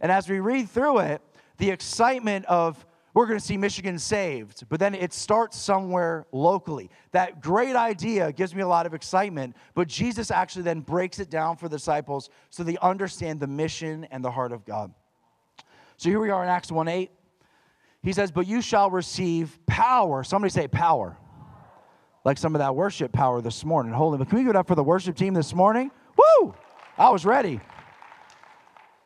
And 0.00 0.10
as 0.10 0.28
we 0.28 0.40
read 0.40 0.68
through 0.68 0.98
it, 1.00 1.22
the 1.58 1.70
excitement 1.70 2.44
of 2.46 2.84
we're 3.16 3.26
going 3.26 3.38
to 3.38 3.44
see 3.44 3.56
Michigan 3.56 3.98
saved, 3.98 4.68
but 4.68 4.78
then 4.78 4.94
it 4.94 5.14
starts 5.14 5.56
somewhere 5.56 6.26
locally. 6.32 6.90
That 7.12 7.40
great 7.40 7.74
idea 7.74 8.30
gives 8.30 8.54
me 8.54 8.60
a 8.60 8.68
lot 8.68 8.84
of 8.84 8.92
excitement, 8.92 9.56
but 9.72 9.88
Jesus 9.88 10.30
actually 10.30 10.64
then 10.64 10.80
breaks 10.80 11.18
it 11.18 11.30
down 11.30 11.56
for 11.56 11.70
the 11.70 11.78
disciples 11.78 12.28
so 12.50 12.62
they 12.62 12.76
understand 12.82 13.40
the 13.40 13.46
mission 13.46 14.06
and 14.10 14.22
the 14.22 14.30
heart 14.30 14.52
of 14.52 14.66
God. 14.66 14.92
So 15.96 16.10
here 16.10 16.20
we 16.20 16.28
are 16.28 16.42
in 16.42 16.50
Acts 16.50 16.70
1 16.70 16.88
8. 16.88 17.10
He 18.02 18.12
says, 18.12 18.30
But 18.30 18.46
you 18.46 18.60
shall 18.60 18.90
receive 18.90 19.58
power. 19.64 20.22
Somebody 20.22 20.50
say 20.50 20.68
power. 20.68 21.16
Like 22.26 22.38
some 22.38 22.56
of 22.56 22.58
that 22.58 22.74
worship 22.74 23.12
power 23.12 23.40
this 23.40 23.64
morning. 23.64 23.92
Holy, 23.92 24.18
but 24.18 24.28
can 24.28 24.38
we 24.38 24.42
give 24.42 24.50
it 24.50 24.56
up 24.56 24.66
for 24.66 24.74
the 24.74 24.82
worship 24.82 25.14
team 25.14 25.32
this 25.32 25.54
morning? 25.54 25.92
Woo! 26.16 26.56
I 26.98 27.10
was 27.10 27.24
ready. 27.24 27.60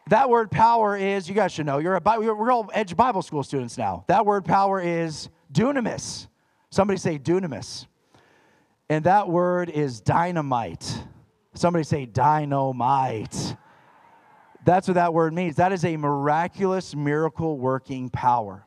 That 0.08 0.30
word 0.30 0.50
power 0.50 0.96
is, 0.96 1.28
you 1.28 1.34
guys 1.34 1.52
should 1.52 1.66
know, 1.66 1.76
you're 1.76 1.94
a, 1.94 2.02
we're 2.18 2.50
all 2.50 2.70
Edge 2.72 2.96
Bible 2.96 3.20
School 3.20 3.42
students 3.42 3.76
now. 3.76 4.06
That 4.08 4.24
word 4.24 4.46
power 4.46 4.80
is 4.80 5.28
dunamis. 5.52 6.28
Somebody 6.70 6.98
say 6.98 7.18
dunamis. 7.18 7.86
And 8.88 9.04
that 9.04 9.28
word 9.28 9.68
is 9.68 10.00
dynamite. 10.00 11.04
Somebody 11.52 11.84
say 11.84 12.06
dynamite. 12.06 13.54
That's 14.64 14.88
what 14.88 14.94
that 14.94 15.12
word 15.12 15.34
means. 15.34 15.56
That 15.56 15.74
is 15.74 15.84
a 15.84 15.94
miraculous, 15.98 16.96
miracle 16.96 17.58
working 17.58 18.08
power. 18.08 18.64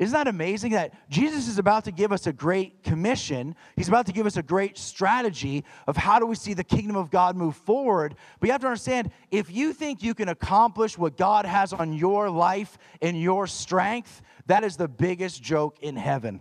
Isn't 0.00 0.14
that 0.14 0.28
amazing 0.28 0.72
that 0.72 0.94
Jesus 1.10 1.46
is 1.46 1.58
about 1.58 1.84
to 1.84 1.92
give 1.92 2.10
us 2.10 2.26
a 2.26 2.32
great 2.32 2.82
commission? 2.82 3.54
He's 3.76 3.88
about 3.88 4.06
to 4.06 4.12
give 4.12 4.24
us 4.24 4.38
a 4.38 4.42
great 4.42 4.78
strategy 4.78 5.62
of 5.86 5.94
how 5.94 6.18
do 6.18 6.24
we 6.24 6.36
see 6.36 6.54
the 6.54 6.64
kingdom 6.64 6.96
of 6.96 7.10
God 7.10 7.36
move 7.36 7.54
forward. 7.54 8.14
But 8.40 8.46
you 8.46 8.52
have 8.52 8.62
to 8.62 8.66
understand 8.66 9.10
if 9.30 9.50
you 9.52 9.74
think 9.74 10.02
you 10.02 10.14
can 10.14 10.30
accomplish 10.30 10.96
what 10.96 11.18
God 11.18 11.44
has 11.44 11.74
on 11.74 11.92
your 11.92 12.30
life 12.30 12.78
in 13.02 13.14
your 13.14 13.46
strength, 13.46 14.22
that 14.46 14.64
is 14.64 14.78
the 14.78 14.88
biggest 14.88 15.42
joke 15.42 15.76
in 15.82 15.96
heaven. 15.96 16.40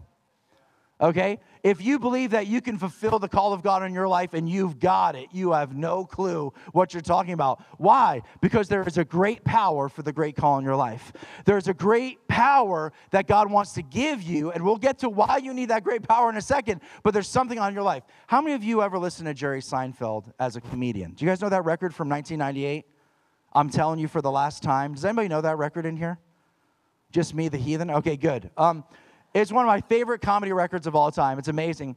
Okay? 1.02 1.41
If 1.61 1.81
you 1.81 1.99
believe 1.99 2.31
that 2.31 2.48
you 2.48 2.61
can 2.61 2.77
fulfill 2.77 3.19
the 3.19 3.27
call 3.27 3.52
of 3.52 3.61
God 3.61 3.84
in 3.84 3.94
your 3.94 4.07
life 4.07 4.34
and 4.34 4.48
you've 4.49 4.80
got 4.80 5.15
it, 5.15 5.27
you 5.34 5.52
have 5.52 5.76
no 5.76 6.06
clue 6.06 6.53
what 6.72 6.94
you're 6.94 7.02
talking 7.02 7.34
about. 7.34 7.61
Why? 7.77 8.22
Because 8.40 8.69
there 8.69 8.84
is 8.84 8.98
a 8.98 9.03
great 9.03 9.44
power 9.44 9.90
for 9.90 10.02
the 10.02 10.14
great 10.14 10.38
call 10.38 10.57
in 10.57 10.64
your 10.64 10.77
life. 10.77 11.11
There's 11.44 11.68
a 11.68 11.73
great 11.73 12.26
power 12.30 12.94
that 13.11 13.27
God 13.27 13.52
wants 13.52 13.73
to 13.73 13.81
give 13.81 14.22
you, 14.23 14.52
and 14.52 14.64
we'll 14.64 14.77
get 14.77 14.99
to 14.99 15.10
why 15.10 15.38
you 15.38 15.53
need 15.53 15.69
that 15.69 15.84
great 15.84 16.02
power 16.02 16.30
in 16.30 16.38
a 16.38 16.41
second, 16.41 16.80
but 17.03 17.14
there's 17.14 17.27
something 17.27 17.60
on 17.60 17.73
your 17.73 17.84
life. 17.84 18.03
How 18.27 18.41
many 18.41 18.56
of 18.56 18.64
you 18.64 18.81
ever 18.81 18.98
listened 18.98 19.27
to 19.27 19.34
Jerry 19.34 19.61
Seinfeld 19.61 20.31
as 20.40 20.56
a 20.56 20.61
comedian? 20.61 21.11
Do 21.11 21.26
you 21.26 21.31
guys 21.31 21.41
know 21.41 21.49
that 21.49 21.65
record 21.65 21.94
from 21.94 22.07
1998? 22.07 22.86
I'm 23.52 23.69
telling 23.69 23.99
you 23.99 24.07
for 24.07 24.22
the 24.22 24.31
last 24.31 24.64
time. 24.64 24.94
Does 24.94 25.03
anybody 25.03 25.27
know 25.27 25.41
that 25.41 25.57
record 25.57 25.86
in 25.86 25.98
here? 25.98 26.19
Just 27.11 27.34
me, 27.34 27.49
the 27.49 27.57
heathen? 27.57 27.90
Okay, 27.90 28.15
good. 28.15 28.49
Um, 28.56 28.84
it's 29.34 29.51
one 29.51 29.64
of 29.64 29.68
my 29.68 29.81
favorite 29.81 30.22
comedy 30.22 30.53
records 30.53 30.88
of 30.88 30.95
all 30.95 31.11
time. 31.11 31.39
It's 31.39 31.47
amazing. 31.47 31.95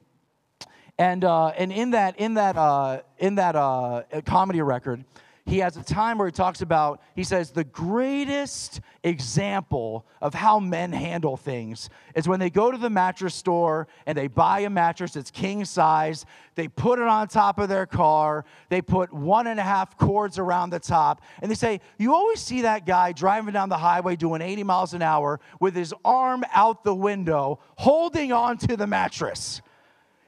And, 0.98 1.24
uh, 1.24 1.48
and 1.48 1.72
in 1.72 1.92
that, 1.92 2.18
in 2.18 2.34
that, 2.34 2.56
uh, 2.56 3.00
in 3.18 3.36
that 3.36 3.56
uh, 3.56 4.02
comedy 4.26 4.60
record, 4.60 5.04
he 5.44 5.58
has 5.58 5.76
a 5.76 5.82
time 5.82 6.18
where 6.18 6.28
he 6.28 6.32
talks 6.32 6.62
about, 6.62 7.02
he 7.16 7.24
says, 7.24 7.50
the 7.50 7.64
greatest 7.64 8.80
example 9.02 10.06
of 10.20 10.34
how 10.34 10.60
men 10.60 10.92
handle 10.92 11.36
things 11.36 11.90
is 12.14 12.28
when 12.28 12.38
they 12.38 12.48
go 12.48 12.70
to 12.70 12.78
the 12.78 12.88
mattress 12.88 13.34
store 13.34 13.88
and 14.06 14.16
they 14.16 14.28
buy 14.28 14.60
a 14.60 14.70
mattress 14.70 15.14
that's 15.14 15.32
king 15.32 15.64
size, 15.64 16.24
they 16.54 16.68
put 16.68 17.00
it 17.00 17.08
on 17.08 17.26
top 17.26 17.58
of 17.58 17.68
their 17.68 17.86
car, 17.86 18.44
they 18.68 18.80
put 18.80 19.12
one 19.12 19.48
and 19.48 19.58
a 19.58 19.64
half 19.64 19.96
cords 19.96 20.38
around 20.38 20.70
the 20.70 20.78
top, 20.78 21.22
and 21.40 21.50
they 21.50 21.56
say, 21.56 21.80
You 21.98 22.14
always 22.14 22.40
see 22.40 22.62
that 22.62 22.86
guy 22.86 23.10
driving 23.10 23.52
down 23.52 23.68
the 23.68 23.78
highway 23.78 24.14
doing 24.14 24.42
80 24.42 24.62
miles 24.62 24.94
an 24.94 25.02
hour 25.02 25.40
with 25.58 25.74
his 25.74 25.92
arm 26.04 26.44
out 26.52 26.84
the 26.84 26.94
window, 26.94 27.58
holding 27.76 28.32
on 28.32 28.58
to 28.58 28.76
the 28.76 28.86
mattress. 28.86 29.60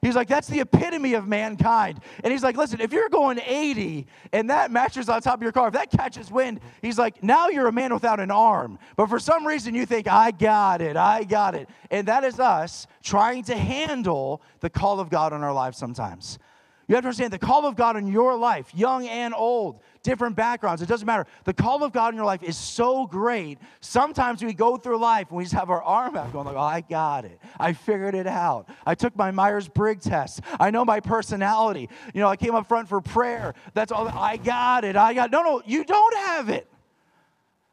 He's 0.05 0.15
like, 0.15 0.29
that's 0.29 0.49
the 0.49 0.61
epitome 0.61 1.15
of 1.15 1.27
mankind. 1.27 1.99
And 2.23 2.31
he's 2.31 2.43
like, 2.43 2.59
listen, 2.59 2.79
if 2.79 2.93
you're 2.93 3.09
going 3.09 3.41
80 3.41 4.07
and 4.35 4.51
that 4.51 4.71
mattress 4.71 5.09
on 5.09 5.23
top 5.23 5.37
of 5.37 5.43
your 5.43 5.51
car, 5.51 5.69
if 5.69 5.73
that 5.73 5.91
catches 5.91 6.31
wind, 6.31 6.61
he's 6.83 6.99
like, 6.99 7.23
now 7.23 7.49
you're 7.49 7.69
a 7.69 7.73
man 7.73 7.95
without 7.95 8.21
an 8.21 8.31
arm. 8.31 8.79
But 8.97 9.09
for 9.09 9.19
some 9.19 9.47
reason, 9.47 9.75
you 9.75 9.87
think, 9.87 10.07
I 10.07 10.31
got 10.31 10.83
it, 10.83 10.99
I 10.99 11.25
got 11.25 11.55
it. 11.55 11.71
And 11.91 12.07
that 12.09 12.23
is 12.23 12.39
us 12.39 12.87
trying 13.03 13.45
to 13.45 13.57
handle 13.57 14.43
the 14.61 14.69
call 14.69 15.01
of 15.01 15.09
God 15.09 15.33
on 15.33 15.43
our 15.43 15.55
lives 15.55 15.79
sometimes. 15.79 16.39
You 16.87 16.97
have 16.97 17.03
to 17.05 17.09
understand 17.09 17.33
the 17.33 17.39
call 17.39 17.65
of 17.65 17.75
God 17.75 17.97
in 17.97 18.07
your 18.07 18.37
life, 18.37 18.75
young 18.75 19.09
and 19.09 19.33
old, 19.35 19.81
different 20.05 20.37
backgrounds, 20.37 20.83
it 20.83 20.87
doesn't 20.87 21.07
matter. 21.07 21.27
The 21.43 21.53
call 21.53 21.83
of 21.83 21.93
God 21.93 22.11
in 22.11 22.17
your 22.17 22.27
life 22.27 22.45
is 22.45 22.57
so 22.57 23.07
great. 23.07 23.59
Sometimes 23.81 24.45
we 24.45 24.55
go 24.55 24.77
through 24.77 24.99
life 24.99 25.31
and 25.31 25.39
we 25.39 25.43
just 25.43 25.55
have 25.55 25.71
our 25.71 25.83
arm 25.83 26.15
out 26.17 26.33
going 26.33 26.47
like, 26.47 26.55
oh, 26.55 26.61
I 26.61 26.83
got 26.83 27.25
it. 27.25 27.41
I 27.59 27.73
figured 27.73 28.15
it 28.15 28.29
out. 28.29 28.69
I 28.87 28.95
took 28.95 29.17
my 29.17 29.33
Myers-Briggs 29.33 30.05
test. 30.05 30.43
I 30.61 30.71
know 30.71 30.85
my 30.85 31.01
personality. 31.01 31.89
You 32.13 32.21
know, 32.21 32.29
I 32.29 32.37
came 32.37 32.55
up 32.55 32.69
front 32.69 32.89
for 32.89 33.01
prayer. 33.01 33.55
That's 33.73 33.91
all. 33.91 34.07
I 34.07 34.37
got 34.37 34.85
it. 34.85 34.95
I 34.95 35.15
got 35.15 35.33
No, 35.33 35.43
no, 35.43 35.63
you 35.67 35.85
don't 35.85 36.17
have 36.17 36.49
it. 36.51 36.71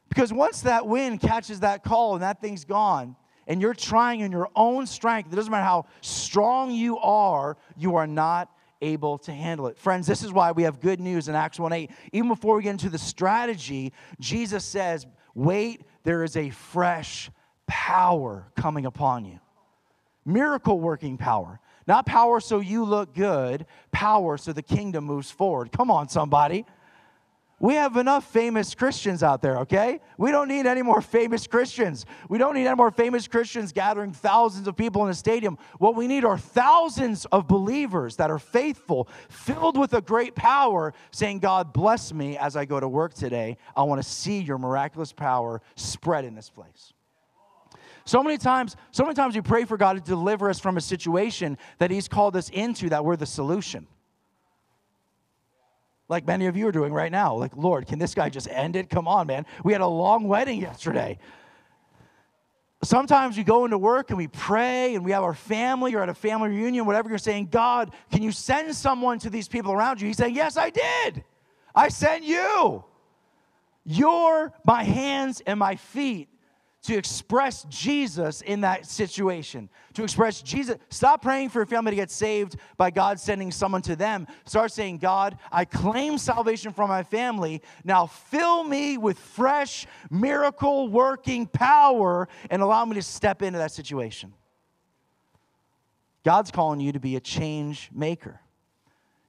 Because 0.09 0.33
once 0.33 0.61
that 0.61 0.87
wind 0.87 1.21
catches 1.21 1.59
that 1.59 1.83
call 1.83 2.15
and 2.15 2.23
that 2.23 2.41
thing's 2.41 2.65
gone, 2.65 3.15
and 3.47 3.61
you're 3.61 3.73
trying 3.73 4.21
in 4.21 4.31
your 4.31 4.49
own 4.55 4.85
strength, 4.85 5.31
it 5.31 5.35
doesn't 5.35 5.51
matter 5.51 5.63
how 5.63 5.85
strong 6.01 6.71
you 6.71 6.97
are, 6.99 7.57
you 7.77 7.95
are 7.97 8.07
not 8.07 8.49
able 8.81 9.17
to 9.19 9.31
handle 9.31 9.67
it. 9.67 9.77
Friends, 9.77 10.07
this 10.07 10.23
is 10.23 10.31
why 10.31 10.51
we 10.51 10.63
have 10.63 10.79
good 10.79 10.99
news 10.99 11.27
in 11.27 11.35
Acts 11.35 11.59
1 11.59 11.71
8. 11.71 11.91
Even 12.13 12.29
before 12.29 12.55
we 12.55 12.63
get 12.63 12.71
into 12.71 12.89
the 12.89 12.97
strategy, 12.97 13.93
Jesus 14.19 14.65
says, 14.65 15.05
Wait, 15.35 15.83
there 16.03 16.23
is 16.23 16.35
a 16.35 16.49
fresh 16.49 17.29
power 17.67 18.51
coming 18.55 18.85
upon 18.85 19.25
you. 19.25 19.39
Miracle 20.25 20.79
working 20.79 21.17
power. 21.17 21.59
Not 21.87 22.05
power 22.05 22.39
so 22.39 22.59
you 22.59 22.83
look 22.83 23.15
good, 23.15 23.65
power 23.91 24.37
so 24.37 24.53
the 24.53 24.61
kingdom 24.61 25.05
moves 25.05 25.31
forward. 25.31 25.71
Come 25.71 25.89
on, 25.89 26.09
somebody. 26.09 26.65
We 27.61 27.75
have 27.75 27.95
enough 27.95 28.25
famous 28.25 28.73
Christians 28.73 29.21
out 29.21 29.43
there, 29.43 29.59
okay? 29.59 29.99
We 30.17 30.31
don't 30.31 30.47
need 30.47 30.65
any 30.65 30.81
more 30.81 30.99
famous 30.99 31.45
Christians. 31.45 32.07
We 32.27 32.39
don't 32.39 32.55
need 32.55 32.65
any 32.65 32.75
more 32.75 32.89
famous 32.89 33.27
Christians 33.27 33.71
gathering 33.71 34.13
thousands 34.13 34.67
of 34.67 34.75
people 34.75 35.03
in 35.03 35.11
a 35.11 35.13
stadium. 35.13 35.59
What 35.77 35.95
we 35.95 36.07
need 36.07 36.25
are 36.25 36.39
thousands 36.39 37.25
of 37.25 37.47
believers 37.47 38.15
that 38.15 38.31
are 38.31 38.39
faithful, 38.39 39.07
filled 39.29 39.77
with 39.77 39.93
a 39.93 40.01
great 40.01 40.33
power, 40.33 40.95
saying, 41.11 41.37
God, 41.37 41.71
bless 41.71 42.11
me 42.11 42.35
as 42.35 42.55
I 42.55 42.65
go 42.65 42.79
to 42.79 42.87
work 42.87 43.13
today. 43.13 43.57
I 43.75 43.83
want 43.83 44.01
to 44.01 44.09
see 44.09 44.39
your 44.39 44.57
miraculous 44.57 45.13
power 45.13 45.61
spread 45.75 46.25
in 46.25 46.33
this 46.33 46.49
place. 46.49 46.93
So 48.05 48.23
many 48.23 48.39
times, 48.39 48.75
so 48.89 49.03
many 49.03 49.13
times 49.13 49.35
we 49.35 49.41
pray 49.41 49.65
for 49.65 49.77
God 49.77 49.97
to 49.97 50.01
deliver 50.01 50.49
us 50.49 50.59
from 50.59 50.77
a 50.77 50.81
situation 50.81 51.59
that 51.77 51.91
He's 51.91 52.07
called 52.07 52.35
us 52.35 52.49
into 52.49 52.89
that 52.89 53.05
we're 53.05 53.17
the 53.17 53.27
solution 53.27 53.85
like 56.11 56.27
many 56.27 56.47
of 56.47 56.57
you 56.57 56.67
are 56.67 56.73
doing 56.73 56.91
right 56.91 57.11
now. 57.11 57.33
Like, 57.33 57.55
Lord, 57.55 57.87
can 57.87 57.97
this 57.97 58.13
guy 58.13 58.29
just 58.29 58.49
end 58.49 58.75
it? 58.75 58.89
Come 58.89 59.07
on, 59.07 59.27
man. 59.27 59.45
We 59.63 59.71
had 59.71 59.81
a 59.81 59.87
long 59.87 60.27
wedding 60.27 60.59
yesterday. 60.59 61.17
Sometimes 62.83 63.37
we 63.37 63.45
go 63.45 63.63
into 63.63 63.77
work 63.77 64.09
and 64.09 64.17
we 64.17 64.27
pray 64.27 64.93
and 64.93 65.05
we 65.05 65.11
have 65.11 65.23
our 65.23 65.33
family 65.33 65.95
or 65.95 66.01
at 66.01 66.09
a 66.09 66.13
family 66.13 66.49
reunion, 66.49 66.85
whatever 66.85 67.07
you're 67.07 67.17
saying, 67.17 67.47
God, 67.49 67.93
can 68.11 68.21
you 68.21 68.33
send 68.33 68.75
someone 68.75 69.19
to 69.19 69.29
these 69.29 69.47
people 69.47 69.71
around 69.71 70.01
you? 70.01 70.07
He's 70.07 70.17
saying, 70.17 70.35
Yes, 70.35 70.57
I 70.57 70.69
did. 70.69 71.23
I 71.73 71.87
sent 71.87 72.25
you. 72.25 72.83
You're 73.85 74.51
my 74.65 74.83
hands 74.83 75.41
and 75.45 75.57
my 75.57 75.77
feet 75.77 76.27
to 76.83 76.97
express 76.97 77.63
Jesus 77.69 78.41
in 78.41 78.61
that 78.61 78.85
situation, 78.85 79.69
to 79.93 80.03
express 80.03 80.41
Jesus. 80.41 80.77
Stop 80.89 81.21
praying 81.21 81.49
for 81.49 81.59
your 81.59 81.65
family 81.67 81.91
to 81.91 81.95
get 81.95 82.09
saved 82.09 82.55
by 82.75 82.89
God 82.89 83.19
sending 83.19 83.51
someone 83.51 83.83
to 83.83 83.95
them. 83.95 84.25
Start 84.45 84.71
saying, 84.71 84.97
God, 84.97 85.37
I 85.51 85.65
claim 85.65 86.17
salvation 86.17 86.73
from 86.73 86.89
my 86.89 87.03
family. 87.03 87.61
Now 87.83 88.07
fill 88.07 88.63
me 88.63 88.97
with 88.97 89.19
fresh, 89.19 89.85
miracle 90.09 90.87
working 90.87 91.45
power 91.45 92.27
and 92.49 92.61
allow 92.61 92.83
me 92.85 92.95
to 92.95 93.03
step 93.03 93.41
into 93.43 93.59
that 93.59 93.71
situation. 93.71 94.33
God's 96.23 96.51
calling 96.51 96.79
you 96.79 96.91
to 96.91 96.99
be 96.99 97.15
a 97.15 97.19
change 97.19 97.89
maker 97.93 98.39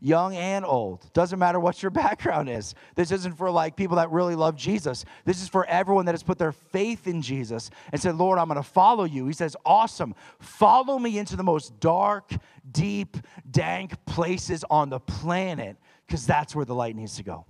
young 0.03 0.35
and 0.35 0.65
old. 0.65 1.11
Doesn't 1.13 1.39
matter 1.39 1.61
what 1.61 1.83
your 1.83 1.91
background 2.05 2.51
is. 2.51 2.75
This 2.97 3.13
isn't 3.13 3.37
for 3.39 3.51
like 3.51 3.77
people 3.77 3.97
that 3.97 4.11
really 4.11 4.35
love 4.35 4.57
Jesus. 4.57 5.05
This 5.25 5.41
is 5.43 5.49
for 5.49 5.65
everyone 5.67 6.07
that 6.07 6.13
has 6.13 6.23
put 6.23 6.39
their 6.39 6.53
faith 6.53 7.07
in 7.07 7.23
Jesus 7.23 7.71
and 7.93 8.01
said, 8.01 8.17
Lord, 8.17 8.39
I'm 8.39 8.49
going 8.49 8.57
to 8.57 8.63
follow 8.63 9.05
you. 9.05 9.27
He 9.27 9.33
says, 9.33 9.57
Awesome. 9.65 10.15
Follow 10.41 10.99
me 10.99 11.19
into 11.19 11.37
the 11.37 11.45
most 11.45 11.79
dark, 11.81 12.33
deep, 12.71 13.17
dank 13.51 14.05
places 14.05 14.65
on 14.69 14.91
the 14.91 15.01
planet 15.01 15.77
because 16.07 16.27
that's 16.27 16.55
where 16.55 16.65
the 16.65 16.75
light 16.75 16.97
needs 16.97 17.17
to 17.17 17.23
go. 17.23 17.47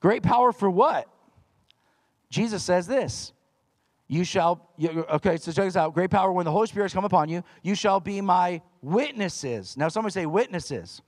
Great 0.00 0.22
power 0.22 0.52
for 0.52 0.70
what? 0.70 1.08
Jesus 2.30 2.62
says 2.62 2.86
this 2.86 3.32
you 4.10 4.24
shall, 4.24 4.68
okay, 4.82 5.36
so 5.36 5.52
check 5.52 5.66
this 5.66 5.76
out. 5.76 5.94
Great 5.94 6.10
power 6.10 6.32
when 6.32 6.44
the 6.44 6.50
Holy 6.50 6.66
Spirit 6.66 6.86
has 6.86 6.92
come 6.92 7.04
upon 7.04 7.28
you, 7.28 7.44
you 7.62 7.76
shall 7.76 8.00
be 8.00 8.20
my 8.20 8.60
witnesses. 8.82 9.76
Now, 9.76 9.88
somebody 9.88 10.12
say 10.12 10.26
witnesses. 10.26 11.02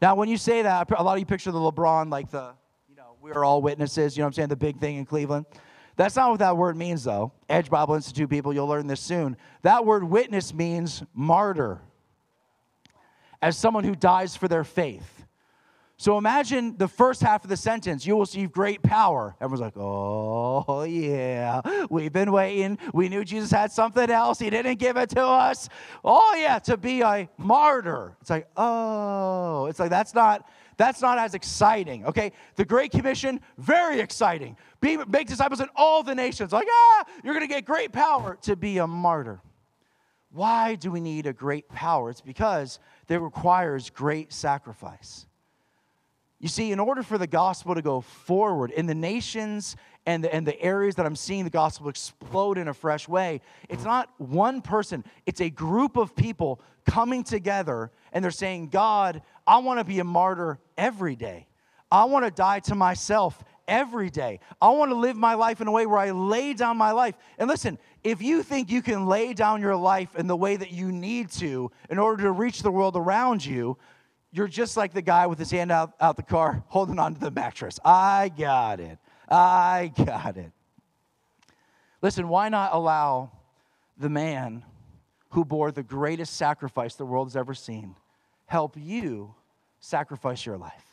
Now, 0.00 0.14
when 0.14 0.28
you 0.28 0.36
say 0.36 0.62
that, 0.62 0.90
a 0.90 1.02
lot 1.02 1.14
of 1.14 1.18
you 1.18 1.26
picture 1.26 1.52
the 1.52 1.58
LeBron, 1.58 2.10
like 2.10 2.30
the, 2.30 2.54
you 2.88 2.96
know, 2.96 3.16
we're 3.20 3.44
all 3.44 3.62
witnesses, 3.62 4.16
you 4.16 4.22
know 4.22 4.26
what 4.26 4.28
I'm 4.28 4.32
saying, 4.34 4.48
the 4.48 4.56
big 4.56 4.78
thing 4.78 4.96
in 4.96 5.04
Cleveland. 5.04 5.46
That's 5.96 6.16
not 6.16 6.30
what 6.30 6.38
that 6.40 6.56
word 6.56 6.76
means, 6.76 7.04
though. 7.04 7.32
Edge 7.48 7.70
Bible 7.70 7.94
Institute 7.94 8.28
people, 8.30 8.52
you'll 8.52 8.66
learn 8.66 8.86
this 8.86 9.00
soon. 9.00 9.36
That 9.62 9.84
word 9.84 10.04
witness 10.04 10.54
means 10.54 11.02
martyr, 11.14 11.80
as 13.40 13.56
someone 13.56 13.84
who 13.84 13.94
dies 13.94 14.34
for 14.34 14.48
their 14.48 14.64
faith. 14.64 15.21
So 16.02 16.18
imagine 16.18 16.76
the 16.78 16.88
first 16.88 17.20
half 17.20 17.44
of 17.44 17.48
the 17.48 17.56
sentence, 17.56 18.04
you 18.04 18.14
will 18.14 18.22
receive 18.22 18.50
great 18.50 18.82
power. 18.82 19.36
Everyone's 19.40 19.60
like, 19.60 19.76
oh, 19.76 20.82
yeah, 20.82 21.60
we've 21.90 22.12
been 22.12 22.32
waiting. 22.32 22.76
We 22.92 23.08
knew 23.08 23.24
Jesus 23.24 23.52
had 23.52 23.70
something 23.70 24.10
else. 24.10 24.40
He 24.40 24.50
didn't 24.50 24.80
give 24.80 24.96
it 24.96 25.10
to 25.10 25.24
us. 25.24 25.68
Oh, 26.02 26.34
yeah, 26.36 26.58
to 26.58 26.76
be 26.76 27.02
a 27.02 27.28
martyr. 27.38 28.16
It's 28.20 28.30
like, 28.30 28.48
oh, 28.56 29.66
it's 29.66 29.78
like 29.78 29.90
that's 29.90 30.12
not. 30.12 30.50
That's 30.76 31.02
not 31.02 31.18
as 31.18 31.34
exciting, 31.34 32.04
okay? 32.06 32.32
The 32.56 32.64
Great 32.64 32.90
Commission, 32.90 33.38
very 33.58 34.00
exciting. 34.00 34.56
Be, 34.80 34.96
make 34.96 35.28
disciples 35.28 35.60
in 35.60 35.68
all 35.76 36.02
the 36.02 36.16
nations. 36.16 36.50
Like, 36.50 36.66
ah, 36.68 37.04
you're 37.22 37.34
gonna 37.34 37.46
get 37.46 37.64
great 37.64 37.92
power 37.92 38.36
to 38.42 38.56
be 38.56 38.78
a 38.78 38.86
martyr. 38.88 39.40
Why 40.32 40.74
do 40.74 40.90
we 40.90 40.98
need 40.98 41.26
a 41.26 41.32
great 41.32 41.68
power? 41.68 42.10
It's 42.10 42.22
because 42.22 42.80
it 43.08 43.20
requires 43.20 43.90
great 43.90 44.32
sacrifice. 44.32 45.26
You 46.42 46.48
see, 46.48 46.72
in 46.72 46.80
order 46.80 47.04
for 47.04 47.18
the 47.18 47.28
gospel 47.28 47.76
to 47.76 47.82
go 47.82 48.00
forward 48.00 48.72
in 48.72 48.86
the 48.86 48.96
nations 48.96 49.76
and 50.06 50.24
the, 50.24 50.34
and 50.34 50.44
the 50.44 50.60
areas 50.60 50.96
that 50.96 51.06
I'm 51.06 51.14
seeing 51.14 51.44
the 51.44 51.50
gospel 51.50 51.88
explode 51.88 52.58
in 52.58 52.66
a 52.66 52.74
fresh 52.74 53.06
way, 53.06 53.40
it's 53.68 53.84
not 53.84 54.10
one 54.18 54.60
person, 54.60 55.04
it's 55.24 55.40
a 55.40 55.48
group 55.48 55.96
of 55.96 56.16
people 56.16 56.60
coming 56.84 57.22
together 57.22 57.92
and 58.12 58.24
they're 58.24 58.32
saying, 58.32 58.70
God, 58.70 59.22
I 59.46 59.58
want 59.58 59.78
to 59.78 59.84
be 59.84 60.00
a 60.00 60.04
martyr 60.04 60.58
every 60.76 61.14
day. 61.14 61.46
I 61.92 62.06
want 62.06 62.24
to 62.24 62.30
die 62.32 62.58
to 62.60 62.74
myself 62.74 63.44
every 63.68 64.10
day. 64.10 64.40
I 64.60 64.70
want 64.70 64.90
to 64.90 64.96
live 64.96 65.16
my 65.16 65.34
life 65.34 65.60
in 65.60 65.68
a 65.68 65.72
way 65.72 65.86
where 65.86 65.98
I 65.98 66.10
lay 66.10 66.54
down 66.54 66.76
my 66.76 66.90
life. 66.90 67.14
And 67.38 67.48
listen, 67.48 67.78
if 68.02 68.20
you 68.20 68.42
think 68.42 68.68
you 68.68 68.82
can 68.82 69.06
lay 69.06 69.32
down 69.32 69.60
your 69.60 69.76
life 69.76 70.16
in 70.16 70.26
the 70.26 70.36
way 70.36 70.56
that 70.56 70.72
you 70.72 70.90
need 70.90 71.30
to 71.32 71.70
in 71.88 72.00
order 72.00 72.24
to 72.24 72.32
reach 72.32 72.62
the 72.62 72.72
world 72.72 72.96
around 72.96 73.44
you, 73.44 73.78
you're 74.32 74.48
just 74.48 74.76
like 74.76 74.92
the 74.92 75.02
guy 75.02 75.26
with 75.26 75.38
his 75.38 75.50
hand 75.50 75.70
out, 75.70 75.92
out 76.00 76.16
the 76.16 76.22
car 76.22 76.64
holding 76.68 76.98
onto 76.98 77.20
the 77.20 77.30
mattress. 77.30 77.78
I 77.84 78.30
got 78.36 78.80
it. 78.80 78.98
I 79.28 79.92
got 79.94 80.36
it. 80.36 80.50
Listen, 82.00 82.28
why 82.28 82.48
not 82.48 82.74
allow 82.74 83.30
the 83.96 84.08
man 84.08 84.64
who 85.30 85.44
bore 85.44 85.70
the 85.70 85.82
greatest 85.82 86.36
sacrifice 86.36 86.94
the 86.94 87.06
world 87.06 87.28
has 87.28 87.36
ever 87.36 87.54
seen 87.54 87.94
help 88.46 88.76
you 88.76 89.34
sacrifice 89.80 90.44
your 90.44 90.58
life? 90.58 90.84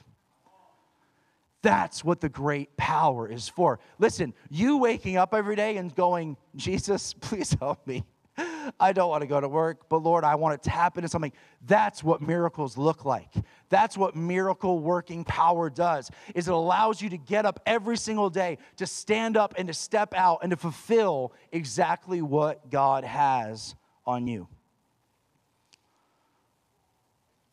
That's 1.61 2.05
what 2.05 2.21
the 2.21 2.29
great 2.29 2.77
power 2.77 3.27
is 3.27 3.49
for. 3.49 3.79
Listen, 3.97 4.33
you 4.49 4.77
waking 4.77 5.17
up 5.17 5.33
every 5.33 5.55
day 5.55 5.77
and 5.77 5.93
going, 5.93 6.37
Jesus, 6.55 7.13
please 7.19 7.55
help 7.59 7.85
me. 7.85 8.03
I 8.79 8.93
don't 8.93 9.09
want 9.09 9.21
to 9.21 9.27
go 9.27 9.39
to 9.39 9.47
work, 9.47 9.89
but 9.89 9.97
Lord, 9.97 10.23
I 10.23 10.35
want 10.35 10.61
to 10.61 10.69
tap 10.69 10.97
into 10.97 11.07
something. 11.09 11.31
That's 11.65 12.03
what 12.03 12.21
miracles 12.21 12.77
look 12.77 13.05
like. 13.05 13.33
That's 13.69 13.97
what 13.97 14.15
miracle 14.15 14.79
working 14.79 15.23
power 15.23 15.69
does. 15.69 16.09
Is 16.35 16.47
it 16.47 16.53
allows 16.53 17.01
you 17.01 17.09
to 17.09 17.17
get 17.17 17.45
up 17.45 17.59
every 17.65 17.97
single 17.97 18.29
day, 18.29 18.57
to 18.77 18.87
stand 18.87 19.37
up 19.37 19.53
and 19.57 19.67
to 19.67 19.73
step 19.73 20.13
out 20.15 20.39
and 20.41 20.51
to 20.51 20.57
fulfill 20.57 21.33
exactly 21.51 22.21
what 22.21 22.69
God 22.69 23.03
has 23.03 23.75
on 24.05 24.27
you. 24.27 24.47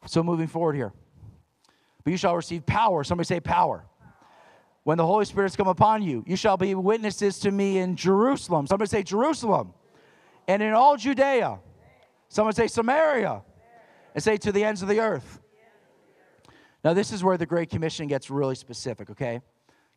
So 0.07 0.23
moving 0.23 0.47
forward 0.47 0.77
here. 0.77 0.93
But 2.05 2.13
you 2.13 2.17
shall 2.17 2.37
receive 2.37 2.65
power. 2.65 3.03
Somebody 3.03 3.27
say 3.27 3.41
power 3.41 3.85
when 4.85 4.99
the 4.99 5.05
Holy 5.07 5.25
Spirit 5.25 5.47
has 5.47 5.57
come 5.57 5.67
upon 5.67 6.03
you. 6.03 6.23
You 6.29 6.37
shall 6.37 6.57
be 6.57 6.73
witnesses 6.77 7.41
to 7.41 7.51
me 7.51 7.79
in 7.79 7.97
Jerusalem. 7.97 8.69
Somebody 8.69 8.89
say 8.89 9.03
Jerusalem. 9.03 9.75
And 10.49 10.63
in 10.63 10.73
all 10.73 10.97
Judea. 10.97 11.59
Someone 12.29 12.55
say 12.55 12.67
Samaria. 12.67 13.43
And 14.15 14.23
say 14.23 14.37
to 14.39 14.53
the 14.53 14.65
ends 14.65 14.83
of 14.83 14.89
the 14.89 15.01
earth. 15.01 15.41
Now, 16.85 16.95
this 16.95 17.13
is 17.13 17.25
where 17.25 17.37
the 17.37 17.47
Great 17.47 17.69
Commission 17.69 18.07
gets 18.07 18.31
really 18.31 18.55
specific, 18.55 19.11
okay? 19.11 19.41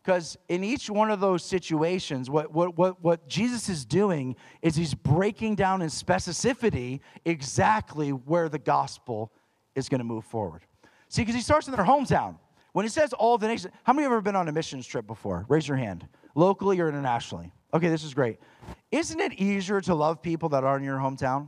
Because 0.03 0.38
in 0.47 0.63
each 0.63 0.89
one 0.89 1.11
of 1.11 1.19
those 1.19 1.43
situations, 1.43 2.30
what, 2.30 2.51
what, 2.51 2.77
what, 2.77 3.03
what 3.03 3.27
Jesus 3.27 3.69
is 3.69 3.85
doing 3.85 4.35
is 4.61 4.76
he's 4.76 4.93
breaking 4.93 5.55
down 5.55 5.81
in 5.81 5.89
specificity 5.89 7.01
exactly 7.26 8.09
where 8.09 8.49
the 8.49 8.57
gospel 8.57 9.31
is 9.76 9.88
going 9.88 9.99
to 9.99 10.05
move 10.05 10.26
forward. 10.26 10.63
See, 11.09 11.21
because 11.21 11.35
he 11.35 11.41
starts 11.41 11.67
in 11.67 11.76
their 11.76 11.85
hometown. 11.85 12.38
When 12.71 12.85
he 12.85 12.89
says 12.89 13.13
all 13.13 13.38
the 13.38 13.47
nations, 13.47 13.73
how 13.84 13.93
many 13.93 14.05
of 14.05 14.09
you 14.09 14.13
have 14.13 14.17
ever 14.17 14.21
been 14.21 14.35
on 14.35 14.47
a 14.47 14.51
missions 14.51 14.88
trip 14.88 15.05
before? 15.05 15.45
Raise 15.49 15.67
your 15.67 15.77
hand, 15.77 16.07
locally 16.35 16.80
or 16.80 16.88
internationally. 16.88 17.51
Okay, 17.74 17.90
this 17.90 18.04
is 18.04 18.14
great. 18.14 18.40
Isn't 18.91 19.20
it 19.20 19.34
easier 19.34 19.82
to 19.82 19.94
love 19.94 20.22
people 20.22 20.50
that 20.50 20.64
are 20.64 20.78
in 20.78 20.84
your 20.84 20.98
hometown? 20.98 21.48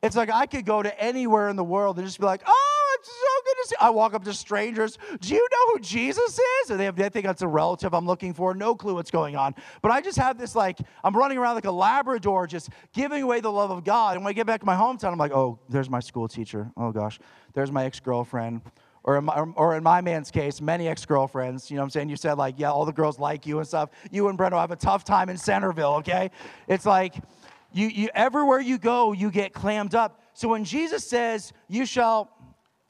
It's 0.00 0.14
like 0.14 0.30
I 0.30 0.46
could 0.46 0.64
go 0.64 0.80
to 0.80 1.02
anywhere 1.02 1.48
in 1.48 1.56
the 1.56 1.64
world 1.64 1.98
and 1.98 2.06
just 2.06 2.20
be 2.20 2.26
like, 2.26 2.42
oh, 2.46 2.96
it's 3.00 3.08
so 3.08 3.42
good 3.44 3.54
to 3.62 3.68
see. 3.68 3.76
I 3.80 3.90
walk 3.90 4.14
up 4.14 4.22
to 4.24 4.32
strangers. 4.32 4.96
Do 5.20 5.34
you 5.34 5.48
know 5.50 5.72
who 5.72 5.80
Jesus 5.80 6.38
is? 6.62 6.70
And 6.70 6.78
they, 6.78 6.84
have, 6.84 6.94
they 6.94 7.08
think 7.08 7.26
that's 7.26 7.42
a 7.42 7.48
relative 7.48 7.92
I'm 7.94 8.06
looking 8.06 8.32
for. 8.32 8.54
No 8.54 8.76
clue 8.76 8.94
what's 8.94 9.10
going 9.10 9.34
on. 9.34 9.56
But 9.82 9.90
I 9.90 10.00
just 10.00 10.16
have 10.16 10.38
this 10.38 10.54
like, 10.54 10.78
I'm 11.02 11.16
running 11.16 11.36
around 11.36 11.56
like 11.56 11.64
a 11.64 11.72
Labrador 11.72 12.46
just 12.46 12.70
giving 12.92 13.24
away 13.24 13.40
the 13.40 13.50
love 13.50 13.72
of 13.72 13.82
God. 13.82 14.14
And 14.14 14.24
when 14.24 14.30
I 14.30 14.34
get 14.34 14.46
back 14.46 14.60
to 14.60 14.66
my 14.66 14.76
hometown, 14.76 15.10
I'm 15.10 15.18
like, 15.18 15.32
oh, 15.32 15.58
there's 15.68 15.90
my 15.90 16.00
school 16.00 16.28
teacher. 16.28 16.70
Oh 16.76 16.92
gosh, 16.92 17.18
there's 17.54 17.72
my 17.72 17.84
ex 17.84 17.98
girlfriend 17.98 18.62
or 19.08 19.16
in, 19.16 19.24
my, 19.24 19.40
or 19.56 19.74
in 19.74 19.82
my 19.82 20.02
man's 20.02 20.30
case, 20.30 20.60
many 20.60 20.86
ex 20.86 21.06
girlfriends. 21.06 21.70
You 21.70 21.76
know 21.76 21.80
what 21.80 21.84
I'm 21.84 21.90
saying? 21.92 22.10
You 22.10 22.16
said, 22.16 22.34
like, 22.34 22.56
yeah, 22.58 22.70
all 22.70 22.84
the 22.84 22.92
girls 22.92 23.18
like 23.18 23.46
you 23.46 23.58
and 23.58 23.66
stuff. 23.66 23.88
You 24.10 24.28
and 24.28 24.38
Breno 24.38 24.60
have 24.60 24.70
a 24.70 24.76
tough 24.76 25.02
time 25.02 25.30
in 25.30 25.38
Centreville, 25.38 25.94
okay? 25.94 26.30
It's 26.66 26.84
like, 26.84 27.14
you, 27.72 27.86
you, 27.86 28.10
everywhere 28.14 28.60
you 28.60 28.76
go, 28.76 29.12
you 29.12 29.30
get 29.30 29.54
clammed 29.54 29.94
up. 29.94 30.20
So 30.34 30.48
when 30.48 30.62
Jesus 30.62 31.08
says, 31.08 31.54
you 31.68 31.86
shall, 31.86 32.30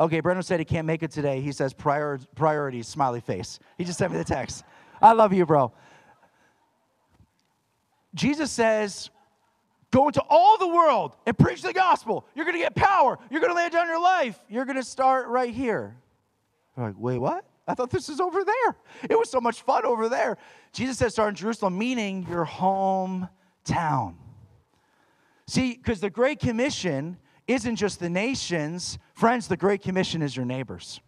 okay, 0.00 0.20
Breno 0.20 0.42
said 0.42 0.58
he 0.58 0.64
can't 0.64 0.88
make 0.88 1.04
it 1.04 1.12
today. 1.12 1.40
He 1.40 1.52
says, 1.52 1.72
prior, 1.72 2.18
priorities, 2.34 2.88
smiley 2.88 3.20
face. 3.20 3.60
He 3.76 3.84
just 3.84 4.00
sent 4.00 4.10
me 4.10 4.18
the 4.18 4.24
text. 4.24 4.64
I 5.00 5.12
love 5.12 5.32
you, 5.32 5.46
bro. 5.46 5.72
Jesus 8.16 8.50
says, 8.50 9.08
Go 9.90 10.08
into 10.08 10.20
all 10.28 10.58
the 10.58 10.68
world 10.68 11.16
and 11.24 11.38
preach 11.38 11.62
the 11.62 11.72
gospel. 11.72 12.26
You're 12.34 12.44
going 12.44 12.56
to 12.56 12.62
get 12.62 12.74
power. 12.74 13.18
You're 13.30 13.40
going 13.40 13.52
to 13.52 13.56
lay 13.56 13.70
down 13.70 13.86
your 13.86 14.02
life. 14.02 14.38
You're 14.46 14.66
going 14.66 14.76
to 14.76 14.82
start 14.82 15.28
right 15.28 15.54
here. 15.54 15.96
They're 16.78 16.86
like, 16.86 16.96
wait, 16.96 17.18
what? 17.18 17.44
I 17.66 17.74
thought 17.74 17.90
this 17.90 18.08
was 18.08 18.20
over 18.20 18.44
there. 18.44 18.76
It 19.10 19.18
was 19.18 19.28
so 19.28 19.40
much 19.40 19.62
fun 19.62 19.84
over 19.84 20.08
there. 20.08 20.38
Jesus 20.72 20.96
said, 20.96 21.10
start 21.10 21.30
in 21.30 21.34
Jerusalem, 21.34 21.76
meaning 21.76 22.24
your 22.30 22.46
hometown. 22.46 24.14
See, 25.48 25.74
because 25.74 25.98
the 25.98 26.08
Great 26.08 26.38
Commission 26.38 27.18
isn't 27.48 27.76
just 27.76 27.98
the 27.98 28.08
nations. 28.08 28.96
Friends, 29.14 29.48
the 29.48 29.56
Great 29.56 29.82
Commission 29.82 30.22
is 30.22 30.36
your 30.36 30.46
neighbors. 30.46 31.00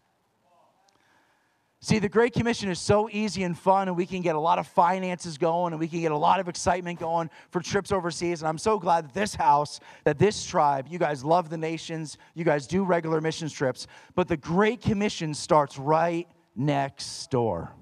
See, 1.82 1.98
the 1.98 2.10
Great 2.10 2.34
Commission 2.34 2.68
is 2.68 2.78
so 2.78 3.08
easy 3.10 3.42
and 3.42 3.58
fun, 3.58 3.88
and 3.88 3.96
we 3.96 4.04
can 4.04 4.20
get 4.20 4.34
a 4.34 4.40
lot 4.40 4.58
of 4.58 4.66
finances 4.66 5.38
going, 5.38 5.72
and 5.72 5.80
we 5.80 5.88
can 5.88 6.02
get 6.02 6.12
a 6.12 6.16
lot 6.16 6.38
of 6.38 6.46
excitement 6.46 7.00
going 7.00 7.30
for 7.48 7.62
trips 7.62 7.90
overseas. 7.90 8.42
And 8.42 8.48
I'm 8.50 8.58
so 8.58 8.78
glad 8.78 9.06
that 9.06 9.14
this 9.14 9.34
house, 9.34 9.80
that 10.04 10.18
this 10.18 10.44
tribe, 10.44 10.88
you 10.90 10.98
guys 10.98 11.24
love 11.24 11.48
the 11.48 11.56
nations, 11.56 12.18
you 12.34 12.44
guys 12.44 12.66
do 12.66 12.84
regular 12.84 13.22
missions 13.22 13.50
trips, 13.54 13.86
but 14.14 14.28
the 14.28 14.36
Great 14.36 14.82
Commission 14.82 15.32
starts 15.32 15.78
right 15.78 16.28
next 16.54 17.30
door 17.30 17.72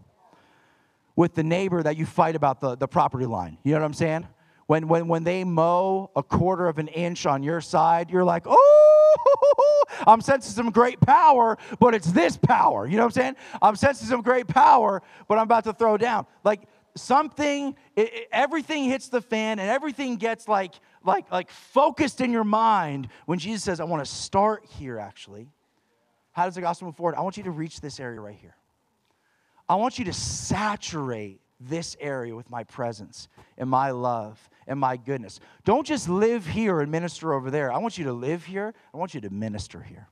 with 1.16 1.34
the 1.34 1.42
neighbor 1.42 1.82
that 1.82 1.96
you 1.96 2.06
fight 2.06 2.36
about 2.36 2.60
the, 2.60 2.76
the 2.76 2.86
property 2.86 3.26
line. 3.26 3.58
You 3.64 3.72
know 3.72 3.80
what 3.80 3.86
I'm 3.86 3.94
saying? 3.94 4.28
When, 4.68 4.86
when, 4.86 5.08
when 5.08 5.24
they 5.24 5.44
mow 5.44 6.10
a 6.14 6.22
quarter 6.22 6.68
of 6.68 6.76
an 6.76 6.88
inch 6.88 7.24
on 7.24 7.42
your 7.42 7.62
side, 7.62 8.10
you're 8.10 8.22
like, 8.22 8.42
oh, 8.46 9.84
I'm 10.06 10.20
sensing 10.20 10.52
some 10.52 10.70
great 10.70 11.00
power, 11.00 11.56
but 11.80 11.94
it's 11.94 12.12
this 12.12 12.36
power. 12.36 12.86
You 12.86 12.98
know 12.98 13.04
what 13.04 13.16
I'm 13.16 13.22
saying? 13.22 13.36
I'm 13.62 13.76
sensing 13.76 14.06
some 14.06 14.20
great 14.20 14.46
power, 14.46 15.02
but 15.26 15.38
I'm 15.38 15.44
about 15.44 15.64
to 15.64 15.72
throw 15.72 15.96
down. 15.96 16.26
Like 16.44 16.68
something, 16.94 17.76
it, 17.96 18.12
it, 18.12 18.28
everything 18.30 18.84
hits 18.84 19.08
the 19.08 19.22
fan 19.22 19.58
and 19.58 19.70
everything 19.70 20.16
gets 20.16 20.48
like, 20.48 20.74
like, 21.02 21.32
like 21.32 21.50
focused 21.50 22.20
in 22.20 22.30
your 22.30 22.44
mind 22.44 23.08
when 23.24 23.38
Jesus 23.38 23.64
says, 23.64 23.80
I 23.80 23.84
want 23.84 24.04
to 24.04 24.10
start 24.10 24.66
here 24.66 24.98
actually. 24.98 25.48
How 26.32 26.44
does 26.44 26.56
the 26.56 26.60
gospel 26.60 26.88
move 26.88 26.96
forward? 26.96 27.14
I 27.14 27.22
want 27.22 27.38
you 27.38 27.44
to 27.44 27.50
reach 27.50 27.80
this 27.80 27.98
area 27.98 28.20
right 28.20 28.36
here. 28.38 28.54
I 29.66 29.76
want 29.76 29.98
you 29.98 30.04
to 30.04 30.12
saturate 30.12 31.40
this 31.58 31.96
area 32.00 32.36
with 32.36 32.50
my 32.50 32.64
presence 32.64 33.28
and 33.56 33.68
my 33.68 33.90
love 33.92 34.48
and 34.68 34.78
my 34.78 34.96
goodness. 34.96 35.40
Don't 35.64 35.86
just 35.86 36.08
live 36.08 36.46
here 36.46 36.80
and 36.80 36.92
minister 36.92 37.32
over 37.32 37.50
there. 37.50 37.72
I 37.72 37.78
want 37.78 37.98
you 37.98 38.04
to 38.04 38.12
live 38.12 38.44
here. 38.44 38.72
I 38.94 38.96
want 38.96 39.14
you 39.14 39.20
to 39.22 39.30
minister 39.30 39.82
here. 39.82 40.08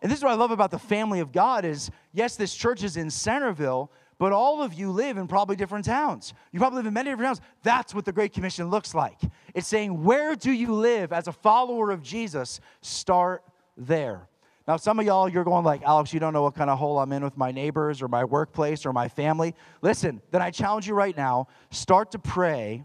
And 0.00 0.10
this 0.10 0.18
is 0.18 0.24
what 0.24 0.32
I 0.32 0.36
love 0.36 0.50
about 0.50 0.70
the 0.70 0.78
family 0.78 1.20
of 1.20 1.32
God 1.32 1.66
is 1.66 1.90
yes, 2.14 2.36
this 2.36 2.54
church 2.54 2.82
is 2.82 2.96
in 2.96 3.10
Centreville, 3.10 3.92
but 4.18 4.32
all 4.32 4.62
of 4.62 4.72
you 4.72 4.90
live 4.90 5.18
in 5.18 5.26
probably 5.26 5.56
different 5.56 5.84
towns. 5.84 6.32
You 6.52 6.58
probably 6.58 6.78
live 6.78 6.86
in 6.86 6.94
many 6.94 7.10
different 7.10 7.26
towns. 7.26 7.40
That's 7.62 7.94
what 7.94 8.04
the 8.04 8.12
Great 8.12 8.32
Commission 8.32 8.70
looks 8.70 8.94
like. 8.94 9.18
It's 9.54 9.66
saying, 9.66 10.02
where 10.02 10.36
do 10.36 10.52
you 10.52 10.72
live 10.72 11.12
as 11.12 11.28
a 11.28 11.32
follower 11.32 11.90
of 11.90 12.02
Jesus? 12.02 12.60
Start 12.80 13.42
there. 13.76 14.28
Now, 14.68 14.76
some 14.76 15.00
of 15.00 15.06
y'all, 15.06 15.28
you're 15.28 15.44
going 15.44 15.64
like, 15.64 15.82
Alex, 15.82 16.14
you 16.14 16.20
don't 16.20 16.32
know 16.32 16.42
what 16.42 16.54
kind 16.54 16.70
of 16.70 16.78
hole 16.78 16.98
I'm 16.98 17.12
in 17.12 17.24
with 17.24 17.36
my 17.36 17.50
neighbors 17.50 18.02
or 18.02 18.08
my 18.08 18.24
workplace 18.24 18.86
or 18.86 18.92
my 18.92 19.08
family. 19.08 19.54
Listen, 19.82 20.22
then 20.30 20.42
I 20.42 20.50
challenge 20.50 20.86
you 20.86 20.94
right 20.94 21.16
now 21.16 21.48
start 21.70 22.12
to 22.12 22.18
pray 22.18 22.84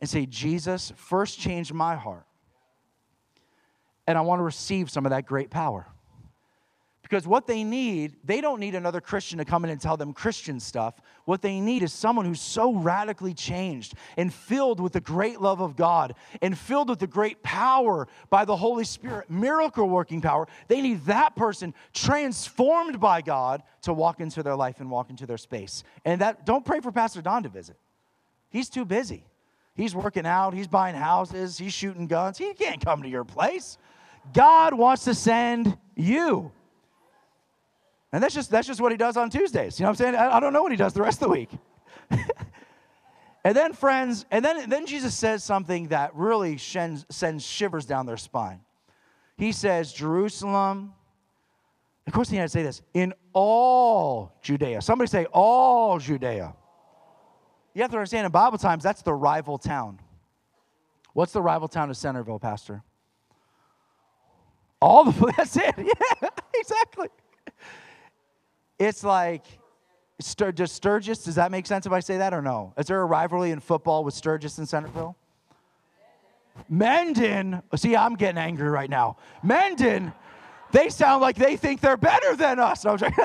and 0.00 0.08
say, 0.08 0.26
Jesus, 0.26 0.92
first 0.96 1.38
change 1.38 1.72
my 1.72 1.96
heart. 1.96 2.26
And 4.06 4.16
I 4.16 4.22
want 4.22 4.38
to 4.40 4.44
receive 4.44 4.90
some 4.90 5.06
of 5.06 5.10
that 5.10 5.26
great 5.26 5.50
power. 5.50 5.86
Because 7.08 7.26
what 7.26 7.46
they 7.46 7.64
need, 7.64 8.16
they 8.22 8.42
don't 8.42 8.60
need 8.60 8.74
another 8.74 9.00
Christian 9.00 9.38
to 9.38 9.44
come 9.46 9.64
in 9.64 9.70
and 9.70 9.80
tell 9.80 9.96
them 9.96 10.12
Christian 10.12 10.60
stuff. 10.60 11.00
What 11.24 11.40
they 11.40 11.58
need 11.58 11.82
is 11.82 11.90
someone 11.90 12.26
who's 12.26 12.40
so 12.40 12.74
radically 12.74 13.32
changed 13.32 13.94
and 14.18 14.32
filled 14.32 14.78
with 14.78 14.92
the 14.92 15.00
great 15.00 15.40
love 15.40 15.62
of 15.62 15.74
God 15.74 16.14
and 16.42 16.56
filled 16.56 16.90
with 16.90 16.98
the 16.98 17.06
great 17.06 17.42
power 17.42 18.08
by 18.28 18.44
the 18.44 18.56
Holy 18.56 18.84
Spirit, 18.84 19.30
miracle 19.30 19.88
working 19.88 20.20
power. 20.20 20.48
They 20.68 20.82
need 20.82 21.06
that 21.06 21.34
person 21.34 21.72
transformed 21.94 23.00
by 23.00 23.22
God 23.22 23.62
to 23.82 23.94
walk 23.94 24.20
into 24.20 24.42
their 24.42 24.56
life 24.56 24.80
and 24.80 24.90
walk 24.90 25.08
into 25.08 25.24
their 25.24 25.38
space. 25.38 25.84
And 26.04 26.20
that 26.20 26.44
don't 26.44 26.64
pray 26.64 26.80
for 26.80 26.92
Pastor 26.92 27.22
Don 27.22 27.42
to 27.44 27.48
visit. 27.48 27.76
He's 28.50 28.68
too 28.68 28.84
busy. 28.84 29.24
He's 29.78 29.94
working 29.94 30.26
out, 30.26 30.54
he's 30.54 30.66
buying 30.66 30.96
houses, 30.96 31.56
he's 31.56 31.72
shooting 31.72 32.08
guns. 32.08 32.36
He 32.36 32.52
can't 32.52 32.84
come 32.84 33.00
to 33.04 33.08
your 33.08 33.22
place. 33.22 33.78
God 34.34 34.74
wants 34.74 35.04
to 35.04 35.14
send 35.14 35.78
you. 35.94 36.50
And 38.12 38.20
that's 38.20 38.34
just, 38.34 38.50
that's 38.50 38.66
just 38.66 38.80
what 38.80 38.90
he 38.90 38.98
does 38.98 39.16
on 39.16 39.30
Tuesdays. 39.30 39.78
You 39.78 39.84
know 39.84 39.90
what 39.90 40.00
I'm 40.00 40.04
saying? 40.04 40.16
I, 40.16 40.38
I 40.38 40.40
don't 40.40 40.52
know 40.52 40.64
what 40.64 40.72
he 40.72 40.76
does 40.76 40.94
the 40.94 41.02
rest 41.02 41.22
of 41.22 41.28
the 41.28 41.32
week. 41.32 41.50
and 42.10 43.56
then, 43.56 43.72
friends, 43.72 44.26
and 44.32 44.44
then, 44.44 44.68
then 44.68 44.84
Jesus 44.84 45.14
says 45.14 45.44
something 45.44 45.86
that 45.88 46.12
really 46.16 46.58
sends, 46.58 47.06
sends 47.08 47.46
shivers 47.46 47.86
down 47.86 48.04
their 48.04 48.16
spine. 48.16 48.58
He 49.36 49.52
says, 49.52 49.92
Jerusalem, 49.92 50.92
Of 52.08 52.12
course, 52.12 52.28
he 52.28 52.36
had 52.36 52.46
to 52.46 52.48
say 52.48 52.64
this 52.64 52.82
in 52.94 53.14
all 53.32 54.32
Judea. 54.42 54.82
Somebody 54.82 55.08
say, 55.08 55.26
all 55.26 56.00
Judea. 56.00 56.56
You 57.78 57.82
have 57.82 57.92
to 57.92 57.96
understand 57.96 58.26
in 58.26 58.32
Bible 58.32 58.58
times, 58.58 58.82
that's 58.82 59.02
the 59.02 59.14
rival 59.14 59.56
town. 59.56 60.00
What's 61.12 61.32
the 61.32 61.40
rival 61.40 61.68
town 61.68 61.90
of 61.90 61.96
Centreville, 61.96 62.40
Pastor? 62.40 62.82
All 64.82 65.04
the, 65.04 65.32
that's 65.36 65.56
it. 65.56 65.76
Yeah, 65.78 66.28
exactly. 66.56 67.06
It's 68.80 69.04
like, 69.04 69.44
does 70.18 70.72
Sturgis, 70.72 71.18
does 71.22 71.36
that 71.36 71.52
make 71.52 71.68
sense 71.68 71.86
if 71.86 71.92
I 71.92 72.00
say 72.00 72.18
that 72.18 72.34
or 72.34 72.42
no? 72.42 72.74
Is 72.76 72.86
there 72.86 73.00
a 73.00 73.04
rivalry 73.04 73.52
in 73.52 73.60
football 73.60 74.02
with 74.02 74.14
Sturgis 74.14 74.58
and 74.58 74.68
Centreville? 74.68 75.14
Mendon. 76.68 77.62
see, 77.76 77.94
I'm 77.94 78.16
getting 78.16 78.38
angry 78.38 78.70
right 78.70 78.90
now. 78.90 79.18
Mendon. 79.44 80.12
they 80.72 80.88
sound 80.88 81.22
like 81.22 81.36
they 81.36 81.56
think 81.56 81.80
they're 81.80 81.96
better 81.96 82.34
than 82.34 82.58
us. 82.58 82.84
I'm 82.84 82.98
joking. 82.98 83.24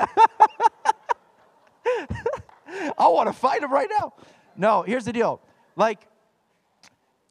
I 2.96 3.08
want 3.08 3.26
to 3.26 3.32
fight 3.32 3.60
them 3.60 3.72
right 3.72 3.90
now. 3.98 4.12
No, 4.56 4.82
here's 4.82 5.04
the 5.04 5.12
deal. 5.12 5.40
Like, 5.76 6.06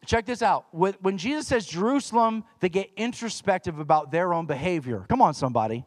check 0.06 0.26
this 0.26 0.42
out. 0.42 0.66
When 0.72 1.18
Jesus 1.18 1.48
says 1.48 1.66
Jerusalem, 1.66 2.44
they 2.60 2.70
get 2.70 2.90
introspective 2.98 3.80
about 3.80 4.12
their 4.12 4.34
own 4.34 4.46
behavior. 4.46 5.06
Come 5.10 5.22
on, 5.22 5.34
somebody. 5.34 5.86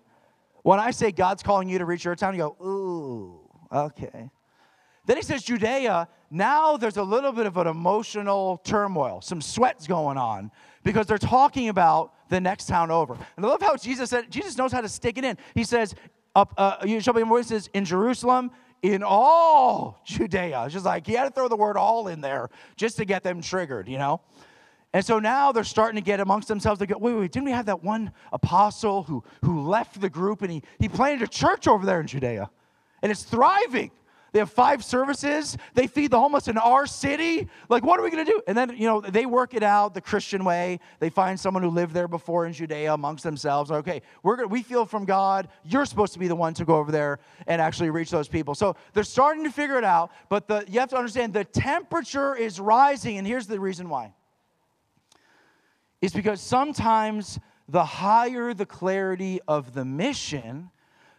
When 0.63 0.81
I 0.81 0.91
say 0.91 1.13
God's 1.13 1.43
calling 1.43 1.69
you 1.69 1.79
to 1.79 1.85
reach 1.85 2.05
your 2.05 2.17
town, 2.17 2.35
you 2.35 2.41
go, 2.41 2.67
ooh, 2.67 3.41
okay. 3.71 4.31
Then 5.07 5.17
he 5.17 5.23
says 5.23 5.45
Judea. 5.45 6.09
Now 6.31 6.77
there's 6.77 6.97
a 6.97 7.03
little 7.03 7.31
bit 7.33 7.47
of 7.47 7.57
an 7.57 7.69
emotional 7.69 8.61
turmoil, 8.65 9.21
some 9.21 9.41
sweats 9.41 9.87
going 9.87 10.19
on 10.19 10.51
because 10.83 11.07
they're 11.07 11.19
talking 11.19 11.69
about 11.69 12.13
the 12.29 12.41
next 12.41 12.67
town 12.67 12.91
over. 12.91 13.17
And 13.37 13.47
I 13.47 13.49
love 13.49 13.63
how 13.63 13.77
Jesus 13.77 14.11
said, 14.11 14.31
Jesus 14.31 14.57
knows 14.57 14.73
how 14.73 14.81
to 14.81 14.89
stick 14.89 15.19
it 15.19 15.25
in. 15.25 15.39
He 15.55 15.63
says, 15.63 15.95
up, 16.35 16.53
uh, 16.59 16.79
you 16.85 17.01
shall 17.01 17.15
be 17.15 17.23
voices 17.23 17.71
in 17.73 17.85
Jerusalem, 17.85 18.51
in 18.83 19.03
all 19.03 20.01
Judea. 20.05 20.65
It's 20.65 20.75
just 20.75 20.85
like 20.85 21.07
he 21.07 21.15
had 21.15 21.25
to 21.25 21.31
throw 21.31 21.49
the 21.49 21.57
word 21.57 21.77
all 21.77 22.09
in 22.09 22.21
there 22.21 22.51
just 22.77 22.97
to 22.99 23.05
get 23.05 23.23
them 23.23 23.41
triggered, 23.41 23.89
you 23.89 23.99
know? 23.99 24.21
And 24.93 25.05
so 25.05 25.19
now 25.19 25.53
they're 25.53 25.65
starting 25.65 25.97
to 25.97 26.05
get 26.05 26.21
amongst 26.21 26.49
themselves. 26.49 26.81
They 26.81 26.87
go, 26.87 26.97
wait, 26.99 27.15
wait, 27.15 27.33
didn't 27.33 27.45
we 27.45 27.51
have 27.51 27.67
that 27.67 27.83
one 27.83 28.13
apostle 28.33 29.03
who, 29.03 29.23
who 29.45 29.61
left 29.61 30.01
the 30.01 30.09
group 30.09 30.43
and 30.43 30.51
he, 30.51 30.63
he 30.79 30.89
planted 30.89 31.23
a 31.23 31.27
church 31.27 31.69
over 31.69 31.85
there 31.85 32.01
in 32.01 32.07
Judea? 32.07 32.51
And 33.03 33.13
it's 33.13 33.23
thriving. 33.23 33.91
They 34.37 34.41
have 34.41 34.51
five 34.51 34.85
services. 34.85 35.57
They 35.73 35.87
feed 35.87 36.11
the 36.11 36.21
homeless 36.21 36.47
in 36.47 36.59
our 36.59 36.87
city. 36.87 37.49
Like, 37.71 37.87
what 37.87 37.99
are 37.99 38.03
we 38.03 38.11
going 38.11 38.27
to 38.27 38.31
do? 38.31 38.43
And 38.47 38.55
then, 38.55 38.77
you 38.77 38.87
know, 38.87 39.01
they 39.01 39.25
work 39.25 39.55
it 39.55 39.63
out 39.63 39.95
the 39.95 40.03
Christian 40.03 40.45
way. 40.45 40.79
They 40.99 41.09
find 41.09 41.41
someone 41.41 41.63
who 41.63 41.71
lived 41.71 41.95
there 41.95 42.07
before 42.07 42.45
in 42.45 42.53
Judea 42.53 42.93
amongst 42.93 43.25
themselves. 43.25 43.71
Okay, 43.71 44.03
we're 44.23 44.37
gonna, 44.37 44.49
we 44.49 44.63
feel 44.63 44.85
from 44.85 45.07
God. 45.07 45.49
You're 45.65 45.87
supposed 45.87 46.13
to 46.13 46.19
be 46.19 46.29
the 46.29 46.37
one 46.37 46.53
to 46.53 46.67
go 46.67 46.77
over 46.77 46.93
there 46.93 47.19
and 47.47 47.63
actually 47.63 47.89
reach 47.89 48.11
those 48.11 48.29
people. 48.29 48.55
So 48.55 48.77
they're 48.93 49.05
starting 49.05 49.43
to 49.45 49.51
figure 49.51 49.79
it 49.79 49.85
out. 49.85 50.11
But 50.29 50.49
the, 50.49 50.67
you 50.69 50.81
have 50.81 50.91
to 50.91 50.99
understand 50.99 51.33
the 51.33 51.45
temperature 51.45 52.37
is 52.37 52.61
rising. 52.61 53.17
And 53.17 53.27
here's 53.27 53.47
the 53.47 53.59
reason 53.59 53.89
why 53.89 54.13
it's 56.03 56.13
because 56.13 56.43
sometimes 56.43 57.41
the 57.71 57.87
higher 57.87 58.53
the 58.53 58.67
clarity 58.67 59.41
of 59.49 59.73
the 59.73 59.87
mission, 59.87 60.69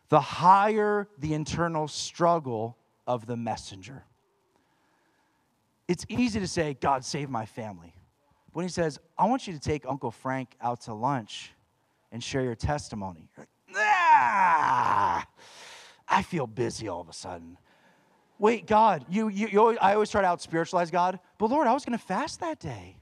the 0.10 0.22
higher 0.22 1.08
the 1.18 1.34
internal 1.34 1.88
struggle 1.88 2.78
of 3.08 3.26
the 3.26 3.38
messenger. 3.38 4.04
It's 5.88 6.06
easy 6.10 6.40
to 6.40 6.48
say, 6.48 6.76
God, 6.80 7.06
save 7.06 7.30
my 7.30 7.46
family. 7.46 7.94
When 8.52 8.64
he 8.66 8.70
says, 8.70 9.00
I 9.18 9.26
want 9.26 9.48
you 9.48 9.54
to 9.54 9.60
take 9.60 9.86
Uncle 9.88 10.12
Frank 10.12 10.56
out 10.62 10.82
to 10.82 10.94
lunch 10.94 11.52
and 12.12 12.24
share 12.24 12.42
your 12.42 12.56
testimony, 12.56 13.30
you're 13.36 13.48
like, 13.74 13.78
ah, 13.82 15.26
I 16.08 16.22
feel 16.24 16.46
busy 16.46 16.88
all 16.88 17.02
of 17.02 17.10
a 17.10 17.14
sudden. 17.14 17.58
Wait, 18.40 18.68
God, 18.68 19.06
you, 19.10 19.30
you, 19.30 19.48
you 19.48 19.60
always, 19.60 19.78
I 19.82 19.94
always 19.94 20.10
try 20.10 20.22
to 20.22 20.28
out 20.28 20.42
spiritualize 20.42 20.92
God, 20.92 21.20
but 21.38 21.50
Lord, 21.50 21.68
I 21.68 21.74
was 21.74 21.86
going 21.86 21.98
to 21.98 22.04
fast 22.04 22.42
that 22.42 22.60
day. 22.60 22.98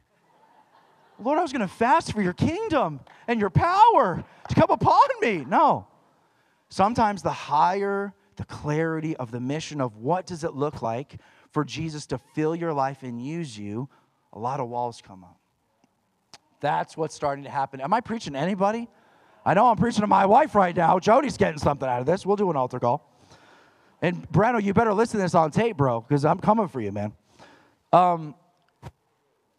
Lord, 1.19 1.40
I 1.40 1.41
was 1.41 1.52
going 1.52 1.61
to 1.61 1.73
fast 1.73 2.14
for 2.14 2.22
your 2.22 2.34
kingdom 2.34 2.99
and 3.27 3.40
your 3.40 3.49
power 3.49 4.23
to 4.49 4.56
come 4.56 4.69
upon 4.69 5.07
me. 5.22 5.45
No. 5.48 5.88
Sometimes 6.69 7.22
the 7.22 7.32
higher 7.32 8.14
the 8.36 8.45
clarity 8.45 9.16
of 9.18 9.32
the 9.32 9.40
mission 9.40 9.82
of 9.82 9.98
what 9.98 10.26
does 10.26 10.44
it 10.44 10.53
look 10.53 10.82
like 10.82 11.20
for 11.52 11.64
Jesus 11.64 12.06
to 12.07 12.18
fill 12.18 12.56
your 12.56 12.74
life 12.74 13.03
and 13.03 13.26
use 13.26 13.57
you, 13.57 13.90
a 14.34 14.40
lot 14.40 14.60
of 14.60 14.70
walls 14.70 15.02
come 15.06 15.24
up. 15.24 15.40
That's 16.60 16.98
what's 16.98 17.16
starting 17.16 17.44
to 17.44 17.49
happen. 17.49 17.82
Am 17.82 17.94
I 17.94 18.02
preaching 18.02 18.34
to 18.34 18.40
anybody? 18.40 18.88
I 19.45 19.53
know 19.53 19.68
I'm 19.68 19.78
preaching 19.78 20.02
to 20.02 20.07
my 20.07 20.26
wife 20.26 20.56
right 20.56 20.76
now. 20.76 20.99
Jody's 20.99 21.38
getting 21.38 21.60
something 21.60 21.88
out 21.88 21.99
of 21.99 22.06
this. 22.06 22.26
We'll 22.26 22.36
do 22.36 22.49
an 22.49 22.57
altar 22.57 22.80
call. 22.80 23.12
And 24.02 24.30
Breno, 24.32 24.62
you 24.62 24.74
better 24.74 24.94
listen 24.94 25.20
to 25.20 25.24
this 25.24 25.36
on 25.36 25.52
tape, 25.52 25.78
bro, 25.78 26.02
because 26.02 26.26
I'm 26.26 26.40
coming 26.40 26.68
for 26.68 26.82
you, 26.82 26.91
man. 26.91 27.14
Um, 27.94 28.36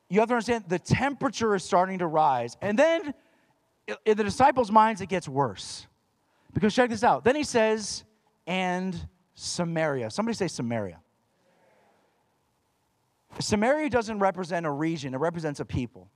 you 0.09 0.21
have 0.21 0.29
to 0.29 0.35
understand 0.35 0.65
the 0.69 0.79
temperature 0.79 1.55
is 1.55 1.65
starting 1.65 1.99
to 1.99 2.07
rise. 2.07 2.57
And 2.61 2.79
then 2.79 3.15
in 4.05 4.17
the 4.17 4.25
disciples' 4.25 4.71
minds, 4.71 5.01
it 5.01 5.09
gets 5.09 5.29
worse. 5.29 5.87
Because 6.53 6.75
check 6.75 6.91
this 6.91 7.05
out. 7.05 7.25
Then 7.25 7.37
he 7.37 7.45
says, 7.45 8.05
and 8.47 9.09
Samaria. 9.35 10.11
Somebody 10.11 10.37
say 10.37 10.49
Samaria. 10.49 11.01
Samaria 13.39 13.91
doesn't 13.91 14.19
represent 14.19 14.67
a 14.67 14.71
region, 14.71 15.15
it 15.15 15.19
represents 15.19 15.61
a 15.61 15.65
people. 15.65 16.09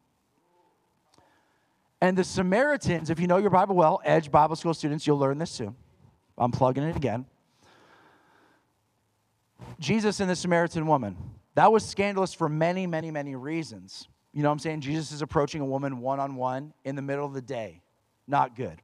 And 2.01 2.17
the 2.17 2.25
Samaritans, 2.25 3.11
if 3.11 3.21
you 3.21 3.27
know 3.27 3.37
your 3.37 3.51
Bible 3.51 3.75
well, 3.75 4.01
Edge 4.05 4.31
Bible 4.31 4.57
School 4.57 4.73
students, 4.73 5.07
you'll 5.07 5.19
learn 5.19 5.37
this 5.37 5.51
soon. 5.51 5.77
I'm 6.39 6.51
plugging 6.51 6.83
it 6.85 6.97
again. 6.97 7.27
Jesus 9.79 10.21
and 10.21 10.31
the 10.31 10.37
Samaritan 10.37 10.87
woman. 10.87 11.17
That 11.55 11.71
was 11.71 11.85
scandalous 11.85 12.33
for 12.33 12.49
many, 12.49 12.87
many, 12.87 13.11
many 13.11 13.35
reasons. 13.35 14.09
You 14.33 14.43
know 14.43 14.49
what 14.49 14.55
I'm 14.55 14.59
saying? 14.61 14.81
Jesus 14.81 15.13
is 15.13 15.21
approaching 15.21 15.61
a 15.61 15.67
woman 15.67 16.01
one 16.01 16.21
on 16.21 16.37
one 16.37 16.73
in 16.85 16.97
the 16.97 17.03
middle 17.03 17.27
of 17.27 17.35
the 17.35 17.43
day. 17.43 17.83
Not 18.27 18.57
good. 18.57 18.81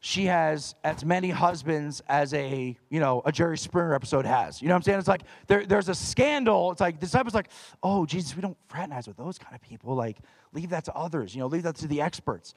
She 0.00 0.26
has 0.26 0.74
as 0.82 1.04
many 1.04 1.30
husbands 1.30 2.02
as 2.08 2.34
a, 2.34 2.76
you 2.90 3.00
know, 3.00 3.22
a 3.24 3.32
Jerry 3.32 3.58
Springer 3.58 3.94
episode 3.94 4.26
has. 4.26 4.60
You 4.60 4.68
know 4.68 4.74
what 4.74 4.78
I'm 4.78 4.82
saying? 4.82 4.98
It's 4.98 5.08
like 5.08 5.22
there, 5.46 5.64
there's 5.66 5.88
a 5.88 5.94
scandal. 5.94 6.72
It's 6.72 6.80
like 6.80 6.96
the 6.98 7.06
disciples 7.06 7.34
like, 7.34 7.50
oh, 7.82 8.06
Jesus, 8.06 8.34
we 8.34 8.42
don't 8.42 8.56
fraternize 8.68 9.06
with 9.06 9.16
those 9.16 9.38
kind 9.38 9.54
of 9.54 9.62
people. 9.62 9.94
Like, 9.94 10.18
leave 10.52 10.70
that 10.70 10.84
to 10.86 10.94
others, 10.94 11.34
you 11.34 11.40
know, 11.40 11.46
leave 11.46 11.62
that 11.62 11.76
to 11.76 11.86
the 11.86 12.00
experts. 12.00 12.54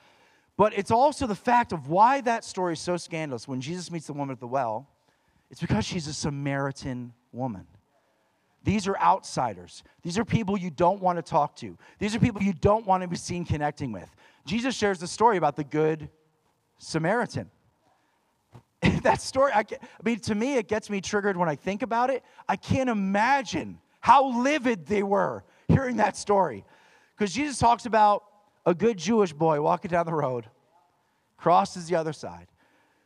But 0.57 0.77
it's 0.77 0.91
also 0.91 1.27
the 1.27 1.35
fact 1.35 1.71
of 1.71 1.87
why 1.87 2.21
that 2.21 2.43
story 2.43 2.73
is 2.73 2.79
so 2.79 2.97
scandalous. 2.97 3.47
When 3.47 3.61
Jesus 3.61 3.91
meets 3.91 4.07
the 4.07 4.13
woman 4.13 4.33
at 4.33 4.39
the 4.39 4.47
well, 4.47 4.87
it's 5.49 5.61
because 5.61 5.85
she's 5.85 6.07
a 6.07 6.13
Samaritan 6.13 7.13
woman. 7.31 7.67
These 8.63 8.87
are 8.87 8.97
outsiders. 8.97 9.83
These 10.03 10.17
are 10.19 10.25
people 10.25 10.57
you 10.57 10.69
don't 10.69 11.01
want 11.01 11.17
to 11.17 11.23
talk 11.23 11.55
to. 11.57 11.77
These 11.99 12.15
are 12.15 12.19
people 12.19 12.43
you 12.43 12.53
don't 12.53 12.85
want 12.85 13.01
to 13.01 13.07
be 13.07 13.15
seen 13.15 13.43
connecting 13.43 13.91
with. 13.91 14.09
Jesus 14.45 14.75
shares 14.75 14.99
the 14.99 15.07
story 15.07 15.37
about 15.37 15.55
the 15.55 15.63
good 15.63 16.09
Samaritan. 16.81 17.49
that 19.03 19.21
story, 19.21 19.51
I, 19.53 19.59
I, 19.59 19.77
mean, 20.03 20.19
to 20.21 20.33
me, 20.33 20.57
it 20.57 20.67
gets 20.67 20.89
me 20.89 20.99
triggered 20.99 21.37
when 21.37 21.47
I 21.47 21.55
think 21.55 21.83
about 21.83 22.09
it. 22.09 22.23
I 22.49 22.55
can't 22.55 22.89
imagine 22.89 23.79
how 23.99 24.41
livid 24.41 24.87
they 24.87 25.03
were 25.03 25.43
hearing 25.67 25.97
that 25.97 26.17
story. 26.17 26.65
Because 27.15 27.33
Jesus 27.33 27.59
talks 27.59 27.85
about 27.85 28.23
a 28.65 28.73
good 28.73 28.97
Jewish 28.97 29.31
boy 29.31 29.61
walking 29.61 29.91
down 29.91 30.07
the 30.07 30.13
road, 30.13 30.47
crosses 31.37 31.87
the 31.87 31.95
other 31.95 32.13
side. 32.13 32.47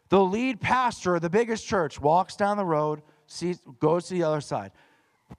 The 0.08 0.24
lead 0.24 0.62
pastor 0.62 1.16
of 1.16 1.22
the 1.22 1.30
biggest 1.30 1.68
church 1.68 2.00
walks 2.00 2.38
down 2.38 2.56
the 2.56 2.66
road, 2.66 3.02
sees, 3.28 3.60
goes 3.80 4.08
to 4.08 4.14
the 4.14 4.24
other 4.24 4.42
side. 4.42 4.72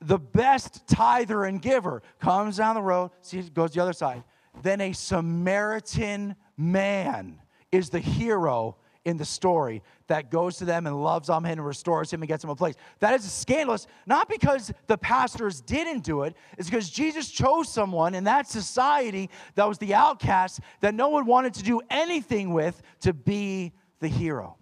The 0.01 0.19
best 0.19 0.87
tither 0.87 1.45
and 1.45 1.63
giver 1.63 2.03
comes 2.19 2.59
down 2.59 2.75
the 2.75 2.83
road, 2.83 3.13
sees, 3.23 3.49
goes 3.49 3.71
to 3.71 3.77
the 3.77 3.83
other 3.83 3.93
side. 3.95 4.25
Then 4.63 4.83
a 4.83 4.93
Samaritan 4.93 6.37
man 6.59 7.39
is 7.72 7.90
the 7.90 7.98
hero 7.98 8.76
in 9.06 9.16
the 9.16 9.24
story 9.24 9.82
that 10.09 10.32
goes 10.32 10.56
to 10.59 10.64
them 10.64 10.86
and 10.86 11.02
loves 11.02 11.30
on 11.30 11.44
him 11.44 11.52
and 11.52 11.66
restores 11.66 12.12
him 12.12 12.22
and 12.22 12.28
gets 12.28 12.43
him 12.43 12.51
a 12.51 12.56
place. 12.56 12.74
That 12.98 13.14
is 13.14 13.30
scandalous, 13.30 13.86
not 14.05 14.28
because 14.28 14.72
the 14.88 14.98
pastors 14.98 15.60
didn't 15.60 16.02
do 16.02 16.22
it, 16.22 16.34
it's 16.59 16.68
because 16.68 16.90
Jesus 16.90 17.30
chose 17.30 17.72
someone 17.72 18.14
in 18.14 18.24
that 18.24 18.48
society 18.48 19.30
that 19.55 19.66
was 19.68 19.78
the 19.78 19.94
outcast 19.94 20.60
that 20.80 20.93
no 20.93 21.09
one 21.09 21.24
wanted 21.24 21.55
to 21.55 21.62
do 21.62 21.80
anything 21.88 22.52
with 22.52 22.82
to 23.01 23.12
be 23.12 23.72
the 24.01 24.09
hero. 24.09 24.56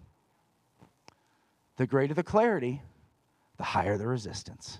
The 1.77 1.87
greater 1.87 2.13
the 2.13 2.23
clarity, 2.23 2.83
the 3.57 3.63
higher 3.63 3.97
the 3.97 4.07
resistance. 4.07 4.79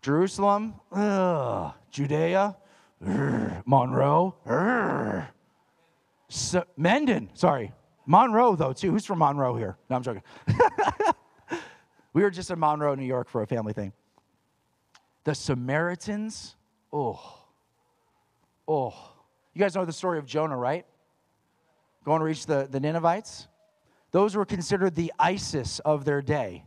Jerusalem, 0.00 0.74
ugh. 0.92 1.74
Judea, 1.90 2.56
ugh. 3.06 3.62
Monroe, 3.66 4.34
ugh. 4.46 5.24
So, 6.28 6.64
Mendon, 6.76 7.30
sorry. 7.34 7.72
Monroe, 8.06 8.56
though, 8.56 8.72
too. 8.72 8.90
Who's 8.90 9.04
from 9.04 9.18
Monroe 9.18 9.56
here? 9.56 9.76
No, 9.90 9.96
I'm 9.96 10.02
joking. 10.02 10.22
we 12.12 12.22
were 12.22 12.30
just 12.30 12.50
in 12.50 12.58
Monroe, 12.58 12.94
New 12.94 13.04
York 13.04 13.28
for 13.28 13.42
a 13.42 13.46
family 13.46 13.72
thing. 13.72 13.92
The 15.24 15.34
Samaritans, 15.34 16.56
oh, 16.92 17.20
oh. 18.68 18.94
You 19.54 19.60
guys 19.60 19.74
know 19.74 19.84
the 19.84 19.92
story 19.92 20.18
of 20.18 20.26
Jonah, 20.26 20.56
right? 20.56 20.86
Going 22.04 22.20
to 22.20 22.24
reach 22.24 22.46
the, 22.46 22.68
the 22.70 22.78
Ninevites. 22.78 23.48
those 24.12 24.36
were 24.36 24.44
considered 24.44 24.94
the 24.94 25.12
ISIS 25.18 25.80
of 25.80 26.04
their 26.04 26.22
day. 26.22 26.64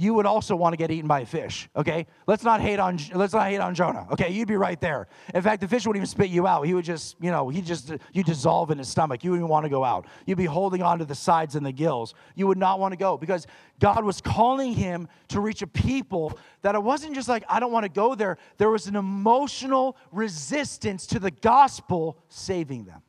You 0.00 0.14
would 0.14 0.26
also 0.26 0.54
want 0.54 0.74
to 0.74 0.76
get 0.76 0.92
eaten 0.92 1.08
by 1.08 1.22
a 1.22 1.26
fish, 1.26 1.68
okay? 1.74 2.06
Let's 2.28 2.44
not 2.44 2.60
hate 2.60 2.78
on 2.78 3.00
let's 3.14 3.32
not 3.32 3.48
hate 3.48 3.58
on 3.58 3.74
Jonah, 3.74 4.06
okay? 4.12 4.30
You'd 4.30 4.46
be 4.46 4.56
right 4.56 4.80
there. 4.80 5.08
In 5.34 5.42
fact, 5.42 5.60
the 5.60 5.66
fish 5.66 5.84
wouldn't 5.86 5.98
even 5.98 6.06
spit 6.06 6.28
you 6.28 6.46
out. 6.46 6.62
He 6.62 6.72
would 6.72 6.84
just, 6.84 7.16
you 7.20 7.32
know, 7.32 7.48
he 7.48 7.60
just 7.60 7.92
you 8.12 8.22
dissolve 8.22 8.70
in 8.70 8.78
his 8.78 8.88
stomach. 8.88 9.24
You 9.24 9.32
wouldn't 9.32 9.48
want 9.48 9.64
to 9.64 9.68
go 9.68 9.82
out. 9.82 10.06
You'd 10.24 10.38
be 10.38 10.44
holding 10.44 10.82
on 10.82 11.00
to 11.00 11.04
the 11.04 11.16
sides 11.16 11.56
and 11.56 11.66
the 11.66 11.72
gills. 11.72 12.14
You 12.36 12.46
would 12.46 12.58
not 12.58 12.78
want 12.78 12.92
to 12.92 12.96
go 12.96 13.18
because 13.18 13.48
God 13.80 14.04
was 14.04 14.20
calling 14.20 14.72
him 14.72 15.08
to 15.28 15.40
reach 15.40 15.62
a 15.62 15.66
people 15.66 16.38
that 16.62 16.76
it 16.76 16.82
wasn't 16.82 17.16
just 17.16 17.28
like 17.28 17.42
I 17.48 17.58
don't 17.58 17.72
want 17.72 17.82
to 17.82 17.90
go 17.90 18.14
there. 18.14 18.38
There 18.56 18.70
was 18.70 18.86
an 18.86 18.94
emotional 18.94 19.96
resistance 20.12 21.08
to 21.08 21.18
the 21.18 21.32
gospel 21.32 22.18
saving 22.28 22.84
them. 22.84 23.02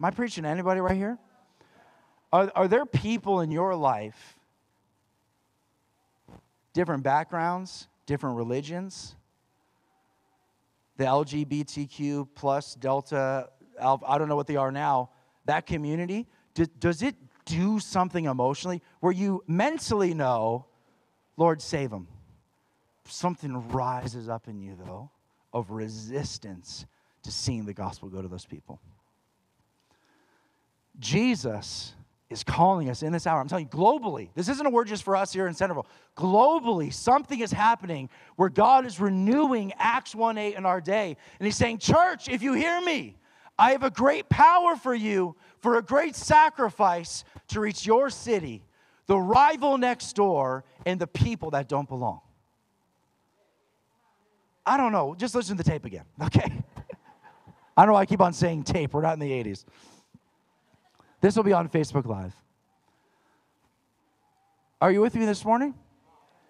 Am 0.00 0.04
I 0.06 0.10
preaching 0.12 0.44
to 0.44 0.48
anybody 0.48 0.80
right 0.80 0.96
here? 0.96 1.18
Are, 2.32 2.50
are 2.54 2.68
there 2.68 2.86
people 2.86 3.40
in 3.40 3.50
your 3.50 3.74
life, 3.74 4.35
different 6.76 7.02
backgrounds, 7.02 7.88
different 8.04 8.36
religions, 8.36 9.16
the 10.98 11.04
LGBTQ 11.04 12.28
plus 12.34 12.74
Delta, 12.74 13.48
Alpha, 13.80 14.04
I 14.06 14.18
don't 14.18 14.28
know 14.28 14.36
what 14.36 14.46
they 14.46 14.56
are 14.56 14.70
now, 14.70 15.08
that 15.46 15.64
community, 15.64 16.26
do, 16.52 16.66
does 16.78 17.00
it 17.00 17.14
do 17.46 17.80
something 17.80 18.26
emotionally 18.26 18.82
where 19.00 19.10
you 19.10 19.42
mentally 19.46 20.12
know, 20.12 20.66
Lord, 21.38 21.62
save 21.62 21.88
them? 21.88 22.08
Something 23.06 23.66
rises 23.68 24.28
up 24.28 24.46
in 24.46 24.60
you, 24.60 24.76
though, 24.78 25.10
of 25.54 25.70
resistance 25.70 26.84
to 27.22 27.32
seeing 27.32 27.64
the 27.64 27.72
gospel 27.72 28.10
go 28.10 28.20
to 28.20 28.28
those 28.28 28.44
people. 28.44 28.82
Jesus 30.98 31.94
is 32.28 32.42
calling 32.42 32.90
us 32.90 33.02
in 33.02 33.12
this 33.12 33.26
hour. 33.26 33.40
I'm 33.40 33.48
telling 33.48 33.68
you, 33.70 33.78
globally, 33.78 34.30
this 34.34 34.48
isn't 34.48 34.66
a 34.66 34.70
word 34.70 34.88
just 34.88 35.04
for 35.04 35.14
us 35.14 35.32
here 35.32 35.46
in 35.46 35.54
Centreville. 35.54 35.86
Globally, 36.16 36.92
something 36.92 37.38
is 37.38 37.52
happening 37.52 38.10
where 38.34 38.48
God 38.48 38.84
is 38.84 38.98
renewing 38.98 39.72
Acts 39.78 40.14
1 40.14 40.36
8 40.36 40.56
in 40.56 40.66
our 40.66 40.80
day. 40.80 41.16
And 41.38 41.46
He's 41.46 41.56
saying, 41.56 41.78
Church, 41.78 42.28
if 42.28 42.42
you 42.42 42.52
hear 42.54 42.80
me, 42.80 43.16
I 43.58 43.72
have 43.72 43.84
a 43.84 43.90
great 43.90 44.28
power 44.28 44.76
for 44.76 44.94
you, 44.94 45.36
for 45.60 45.78
a 45.78 45.82
great 45.82 46.16
sacrifice 46.16 47.24
to 47.48 47.60
reach 47.60 47.86
your 47.86 48.10
city, 48.10 48.64
the 49.06 49.18
rival 49.18 49.78
next 49.78 50.14
door, 50.14 50.64
and 50.84 51.00
the 51.00 51.06
people 51.06 51.52
that 51.52 51.68
don't 51.68 51.88
belong. 51.88 52.20
I 54.66 54.76
don't 54.76 54.90
know. 54.90 55.14
Just 55.16 55.36
listen 55.36 55.56
to 55.56 55.62
the 55.62 55.70
tape 55.70 55.84
again, 55.84 56.04
okay? 56.22 56.64
I 57.76 57.82
don't 57.82 57.88
know 57.88 57.92
why 57.92 58.00
I 58.00 58.06
keep 58.06 58.20
on 58.20 58.32
saying 58.32 58.64
tape. 58.64 58.94
We're 58.94 59.02
not 59.02 59.12
in 59.12 59.20
the 59.20 59.30
80s. 59.30 59.64
This 61.20 61.36
will 61.36 61.44
be 61.44 61.52
on 61.52 61.68
Facebook 61.68 62.06
Live. 62.06 62.34
Are 64.80 64.92
you 64.92 65.00
with 65.00 65.14
me 65.14 65.24
this 65.24 65.44
morning? 65.44 65.74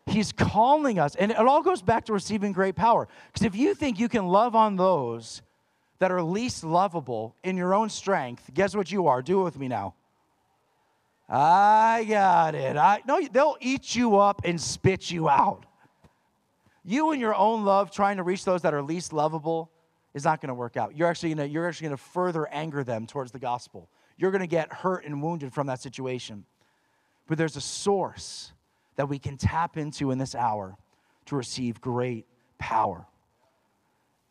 He's 0.07 0.33
calling 0.33 0.99
us, 0.99 1.17
and 1.17 1.31
it 1.31 1.37
all 1.37 1.63
goes 1.63 1.83
back 1.83 2.05
to 2.07 2.13
receiving 2.13 2.53
great 2.53 2.77
power. 2.77 3.09
Because 3.33 3.47
if 3.47 3.57
you 3.57 3.75
think 3.75 3.99
you 3.99 4.09
can 4.09 4.27
love 4.27 4.55
on 4.55 4.77
those 4.77 5.43
that 5.99 6.11
are 6.11 6.23
least 6.23 6.65
lovable 6.65 7.35
in 7.43 7.57
your 7.57 7.75
own 7.75 7.89
strength, 7.89 8.51
guess 8.55 8.75
what 8.75 8.91
you 8.91 9.07
are? 9.09 9.23
Do 9.23 9.41
it 9.41 9.45
with 9.45 9.59
me 9.59 9.69
now. 9.69 9.95
I 11.29 12.07
got 12.09 12.55
it. 12.55 12.77
I 12.77 13.03
no, 13.07 13.21
they'll 13.27 13.57
eat 13.61 13.97
you 13.97 14.17
up 14.17 14.43
and 14.45 14.61
spit 14.61 15.11
you 15.11 15.29
out. 15.29 15.67
You 16.85 17.11
and 17.11 17.21
your 17.21 17.35
own 17.35 17.65
love 17.65 17.91
trying 17.91 18.19
to 18.19 18.23
reach 18.23 18.45
those 18.45 18.63
that 18.63 18.75
are 18.75 18.83
least 18.83 19.13
lovable 19.13 19.71
is 20.15 20.23
not 20.23 20.41
going 20.41 20.49
to 20.49 20.55
work 20.55 20.77
out. 20.77 20.97
You're 20.97 21.09
actually 21.09 21.35
going 21.35 21.49
to 21.49 21.53
you're 21.53 21.67
actually 21.67 21.89
going 21.89 21.97
to 21.97 22.03
further 22.05 22.47
anger 22.49 22.85
them 22.85 23.09
towards 23.09 23.33
the 23.33 23.41
gospel 23.41 23.89
you're 24.17 24.31
going 24.31 24.41
to 24.41 24.47
get 24.47 24.73
hurt 24.73 25.05
and 25.05 25.23
wounded 25.23 25.53
from 25.53 25.67
that 25.67 25.81
situation. 25.81 26.45
But 27.27 27.39
there's 27.39 27.57
a 27.57 27.61
source 27.61 28.53
that 28.97 29.09
we 29.09 29.19
can 29.19 29.37
tap 29.37 29.77
into 29.77 30.11
in 30.11 30.19
this 30.19 30.35
hour 30.35 30.77
to 31.27 31.37
receive 31.37 31.81
great 31.81 32.27
power. 32.59 33.07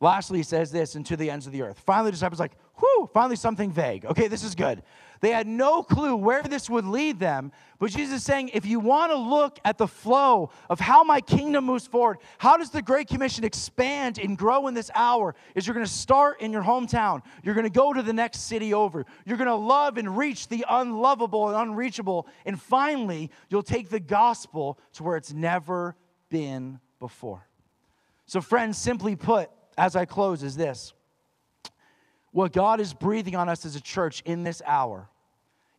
Lastly, 0.02 0.40
he 0.40 0.44
says 0.44 0.72
this, 0.72 0.95
and 0.95 1.06
to 1.06 1.16
the 1.16 1.30
ends 1.30 1.48
of 1.48 1.53
the 1.53 1.62
earth. 1.62 1.80
Finally, 1.86 2.10
the 2.10 2.14
disciples 2.14 2.40
like, 2.40 2.53
whew, 2.80 3.10
finally 3.14 3.36
something 3.36 3.72
vague. 3.72 4.06
Okay, 4.06 4.28
this 4.28 4.44
is 4.44 4.56
good. 4.56 4.84
They 5.22 5.32
had 5.32 5.48
no 5.48 5.84
clue 5.84 6.16
where 6.16 6.44
this 6.44 6.70
would 6.70 6.86
lead 6.86 7.20
them, 7.20 7.52
but 7.80 7.92
Jesus 7.92 8.18
is 8.18 8.24
saying, 8.24 8.52
if 8.54 8.66
you 8.66 8.80
want 8.80 9.12
to 9.12 9.18
look 9.18 9.60
at 9.66 9.78
the 9.78 9.88
flow 9.88 10.50
of 10.70 10.80
how 10.80 11.04
my 11.04 11.22
kingdom 11.22 11.66
moves 11.66 11.88
forward, 11.88 12.18
how 12.38 12.58
does 12.58 12.70
the 12.70 12.82
Great 12.82 13.08
Commission 13.08 13.44
expand 13.44 14.18
and 14.18 14.38
grow 14.38 14.68
in 14.68 14.74
this 14.74 14.90
hour, 14.96 15.36
is 15.56 15.68
you're 15.68 15.74
going 15.74 15.86
to 15.86 15.92
start 15.92 16.42
in 16.42 16.52
your 16.52 16.64
hometown. 16.64 17.22
You're 17.44 17.56
going 17.56 17.66
to 17.66 17.70
go 17.70 17.94
to 17.94 18.02
the 18.02 18.14
next 18.14 18.42
city 18.42 18.74
over. 18.74 19.06
You're 19.26 19.38
going 19.38 19.48
to 19.48 19.56
love 19.56 19.98
and 19.98 20.18
reach 20.18 20.48
the 20.48 20.66
unlovable 20.70 21.50
and 21.50 21.70
unreachable. 21.70 22.28
And 22.46 22.62
finally, 22.62 23.32
you'll 23.50 23.64
take 23.64 23.90
the 23.90 24.00
gospel 24.00 24.80
to 24.94 25.04
where 25.04 25.18
it's 25.18 25.34
never 25.34 25.96
been 26.30 26.80
before. 27.00 27.48
So, 28.26 28.42
friends, 28.42 28.78
simply 28.78 29.16
put, 29.16 29.50
as 29.78 29.96
I 29.96 30.06
close, 30.06 30.44
is 30.44 30.56
this. 30.56 30.94
What 32.36 32.52
God 32.52 32.82
is 32.82 32.94
breathing 32.94 33.38
on 33.38 33.48
us 33.48 33.66
as 33.66 33.78
a 33.78 33.82
church 33.82 34.22
in 34.26 34.44
this 34.44 34.62
hour 34.66 35.07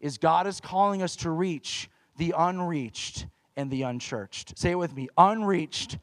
is 0.01 0.17
God 0.17 0.47
is 0.47 0.59
calling 0.59 1.03
us 1.03 1.15
to 1.17 1.29
reach 1.29 1.91
the 2.17 2.33
unreached 2.35 3.27
and 3.59 3.71
the 3.71 3.83
unchurched. 3.83 4.59
Say 4.59 4.71
it 4.71 4.77
with 4.77 4.97
me 4.97 5.11
unreached 5.19 5.99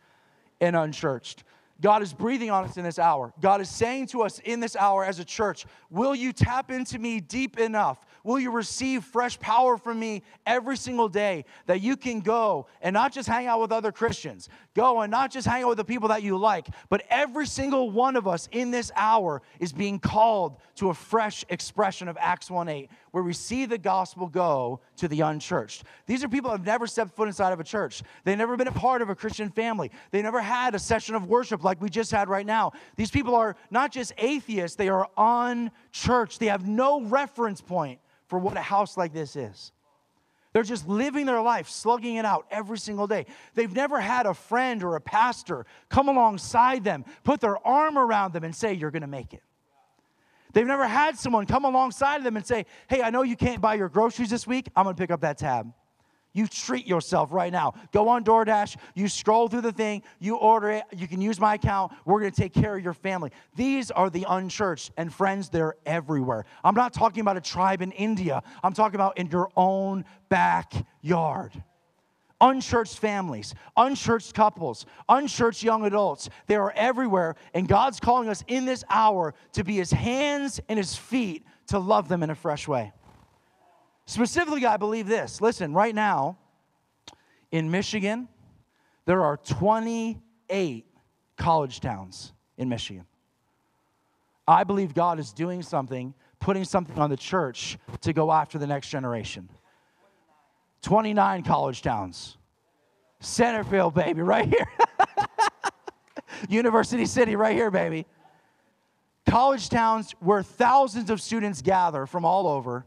and 0.62 0.76
unchurched. 0.76 1.44
God 1.82 2.04
is 2.04 2.14
breathing 2.14 2.52
on 2.52 2.66
us 2.66 2.78
in 2.78 2.84
this 2.84 3.00
hour. 3.00 3.34
God 3.42 3.62
is 3.62 3.70
saying 3.70 4.06
to 4.10 4.22
us 4.22 4.38
in 4.46 4.60
this 4.60 4.76
hour 4.76 5.04
as 5.04 5.18
a 5.18 5.26
church, 5.26 5.66
Will 5.90 6.14
you 6.14 6.32
tap 6.32 6.70
into 6.70 7.00
me 7.00 7.20
deep 7.20 7.58
enough? 7.58 8.06
Will 8.24 8.40
you 8.40 8.52
receive 8.52 9.04
fresh 9.04 9.38
power 9.40 9.78
from 9.78 10.00
me 10.00 10.24
every 10.45 10.78
single 10.78 11.10
day 11.10 11.44
that 11.66 11.82
you 11.82 11.98
can 11.98 12.22
go 12.22 12.68
and 12.82 12.94
not 12.94 13.12
just 13.12 13.28
hang 13.28 13.48
out 13.48 13.60
with 13.60 13.74
other 13.74 13.91
Christians, 13.91 14.48
go 14.74 15.02
and 15.02 15.12
not 15.12 15.30
just 15.30 15.45
hang 15.45 15.64
out 15.64 15.70
with 15.70 15.78
the 15.78 15.84
people 15.84 16.08
that 16.08 16.24
you 16.24 16.38
like, 16.38 16.68
but 16.90 17.04
every 17.10 17.45
single 17.45 17.91
one 17.91 18.16
of 18.16 18.26
us 18.26 18.48
in 18.54 18.72
this 18.72 18.94
hour 18.95 19.41
is 19.60 19.74
being 19.74 20.00
called 20.00 20.56
to 20.76 20.90
a 20.90 20.94
fresh 20.94 21.44
expression 21.50 22.08
of 22.08 22.16
Acts 22.18 22.50
1 22.50 22.70
8, 22.70 22.90
where 23.12 23.24
we 23.24 23.34
see 23.34 23.66
the 23.66 23.78
gospel 23.78 24.28
go 24.28 24.80
to 24.95 25.10
the 25.10 25.20
unchurched. 25.20 25.84
These 26.06 26.24
are 26.24 26.30
people 26.30 26.50
that 26.52 26.60
have 26.60 26.66
never 26.66 26.88
stepped 26.88 27.12
foot 27.12 27.28
inside 27.28 27.52
of 27.52 27.60
a 27.60 27.64
church, 27.66 28.04
they've 28.24 28.38
never 28.38 28.56
been 28.56 28.70
a 28.70 28.72
part 28.72 29.02
of 29.02 29.10
a 29.10 29.16
Christian 29.16 29.50
family, 29.50 29.91
they 30.12 30.22
never 30.22 30.40
had 30.40 30.76
a 30.76 30.80
session 30.80 31.14
of 31.14 31.28
worship 31.28 31.62
like 31.66 31.82
we 31.82 31.90
just 31.90 32.10
had 32.10 32.30
right 32.30 32.45
now. 32.45 32.72
These 32.95 33.12
people 33.12 33.36
are 33.36 33.58
not 33.70 33.91
just 33.91 34.14
atheists, 34.18 34.78
they 34.78 34.88
are 34.88 35.10
unchurched. 35.18 36.40
They 36.40 36.48
have 36.48 36.66
no 36.66 37.02
reference 37.02 37.60
point 37.60 38.00
for 38.34 38.40
what 38.40 38.58
a 38.58 38.62
house 38.62 38.98
like 38.98 39.14
this 39.14 39.36
is. 39.36 39.72
They're 40.54 40.64
just 40.64 40.88
living 40.88 41.28
their 41.28 41.40
life, 41.40 41.70
slugging 41.70 42.16
it 42.16 42.26
out 42.26 42.48
every 42.50 42.80
single 42.80 43.06
day. 43.06 43.28
They've 43.54 43.72
never 43.72 44.00
had 44.00 44.26
a 44.26 44.34
friend 44.34 44.82
or 44.84 44.96
a 44.96 45.02
pastor 45.02 45.68
come 45.88 46.08
alongside 46.08 46.84
them, 46.84 47.06
put 47.24 47.42
their 47.42 47.60
arm 47.60 47.96
around 47.96 48.34
them, 48.34 48.44
and 48.44 48.56
say, 48.56 48.74
You're 48.74 48.90
going 48.90 49.04
to 49.04 49.08
make 49.08 49.36
it. 49.36 49.44
They've 50.52 50.66
never 50.66 50.88
had 50.88 51.16
someone 51.16 51.46
come 51.46 51.64
alongside 51.64 52.24
them 52.24 52.36
and 52.36 52.44
say, 52.44 52.66
Hey, 52.90 53.04
I 53.04 53.12
know 53.12 53.22
you 53.22 53.36
can't 53.36 53.62
buy 53.62 53.76
your 53.76 53.88
groceries 53.88 54.32
this 54.32 54.48
week. 54.48 54.68
I'm 54.76 54.86
going 54.86 54.96
to 54.96 55.00
pick 55.00 55.12
up 55.12 55.22
that 55.22 55.38
tab. 55.38 55.72
You 56.34 56.48
treat 56.48 56.88
yourself 56.88 57.32
right 57.32 57.52
now. 57.52 57.76
Go 57.92 58.10
on 58.10 58.24
DoorDash, 58.24 58.78
you 58.96 59.08
scroll 59.08 59.48
through 59.48 59.62
the 59.62 59.72
thing, 59.72 60.02
you 60.20 60.36
order 60.36 60.72
it, 60.72 60.84
you 60.92 61.08
can 61.08 61.22
use 61.22 61.40
my 61.40 61.54
account. 61.54 61.94
We're 62.06 62.20
going 62.20 62.32
to 62.32 62.42
take 62.42 62.54
care 62.54 62.76
of 62.76 62.84
your 62.84 62.94
family. 62.94 63.32
These 63.56 63.92
are 63.92 64.10
the 64.10 64.26
unchurched, 64.28 64.92
and 64.98 65.14
friends, 65.14 65.50
they're 65.50 65.76
everywhere. 65.86 66.46
I'm 66.64 66.74
not 66.74 66.92
talking 66.92 67.22
about 67.22 67.38
a 67.38 67.42
tribe 67.42 67.82
in 67.84 67.92
India, 67.92 68.42
I'm 68.64 68.74
talking 68.74 68.96
about 68.96 69.18
in 69.18 69.28
your 69.28 69.50
own 69.56 70.06
backyard. 70.30 71.52
Unchurched 72.42 72.98
families, 72.98 73.54
unchurched 73.78 74.34
couples, 74.34 74.86
unchurched 75.08 75.64
young 75.64 75.86
adults, 75.86 76.30
they 76.48 76.56
are 76.56 76.74
everywhere, 76.76 77.36
and 77.54 77.68
God's 77.68 78.00
calling 78.00 78.28
us 78.28 78.44
in 78.48 78.66
this 78.66 78.84
hour 78.90 79.34
to 79.54 79.64
be 79.64 79.76
His 79.76 79.92
hands 79.92 80.60
and 80.68 80.78
His 80.78 80.96
feet 80.96 81.46
to 81.68 81.80
love 81.80 82.10
them 82.10 82.24
in 82.24 82.32
a 82.32 82.36
fresh 82.36 82.68
way. 82.68 82.92
Specifically, 84.06 84.66
I 84.66 84.78
believe 84.78 85.08
this. 85.08 85.42
Listen, 85.42 85.74
right 85.74 85.96
now 85.96 86.38
in 87.52 87.72
Michigan, 87.72 88.28
there 89.06 89.24
are 89.24 89.38
28 89.38 90.86
college 91.38 91.80
towns 91.80 92.34
in 92.58 92.70
Michigan. 92.70 93.06
I 94.48 94.64
believe 94.66 94.94
God 94.94 95.20
is 95.20 95.32
doing 95.32 95.62
something, 95.62 96.14
putting 96.40 96.66
something 96.66 96.98
on 97.00 97.10
the 97.10 97.18
church 97.18 97.78
to 98.02 98.12
go 98.12 98.32
after 98.32 98.58
the 98.58 98.68
next 98.68 98.90
generation. 98.90 99.50
29 100.82 101.44
college 101.44 101.82
towns. 101.82 102.38
Centerfield, 103.22 103.94
baby, 103.94 104.22
right 104.22 104.50
here. 104.50 104.68
University 106.50 107.06
City, 107.06 107.38
right 107.38 107.56
here, 107.56 107.72
baby. 107.72 108.06
College 109.26 109.70
towns 109.70 110.14
where 110.20 110.44
thousands 110.44 111.10
of 111.10 111.22
students 111.22 111.62
gather 111.62 112.06
from 112.06 112.26
all 112.26 112.48
over 112.48 112.86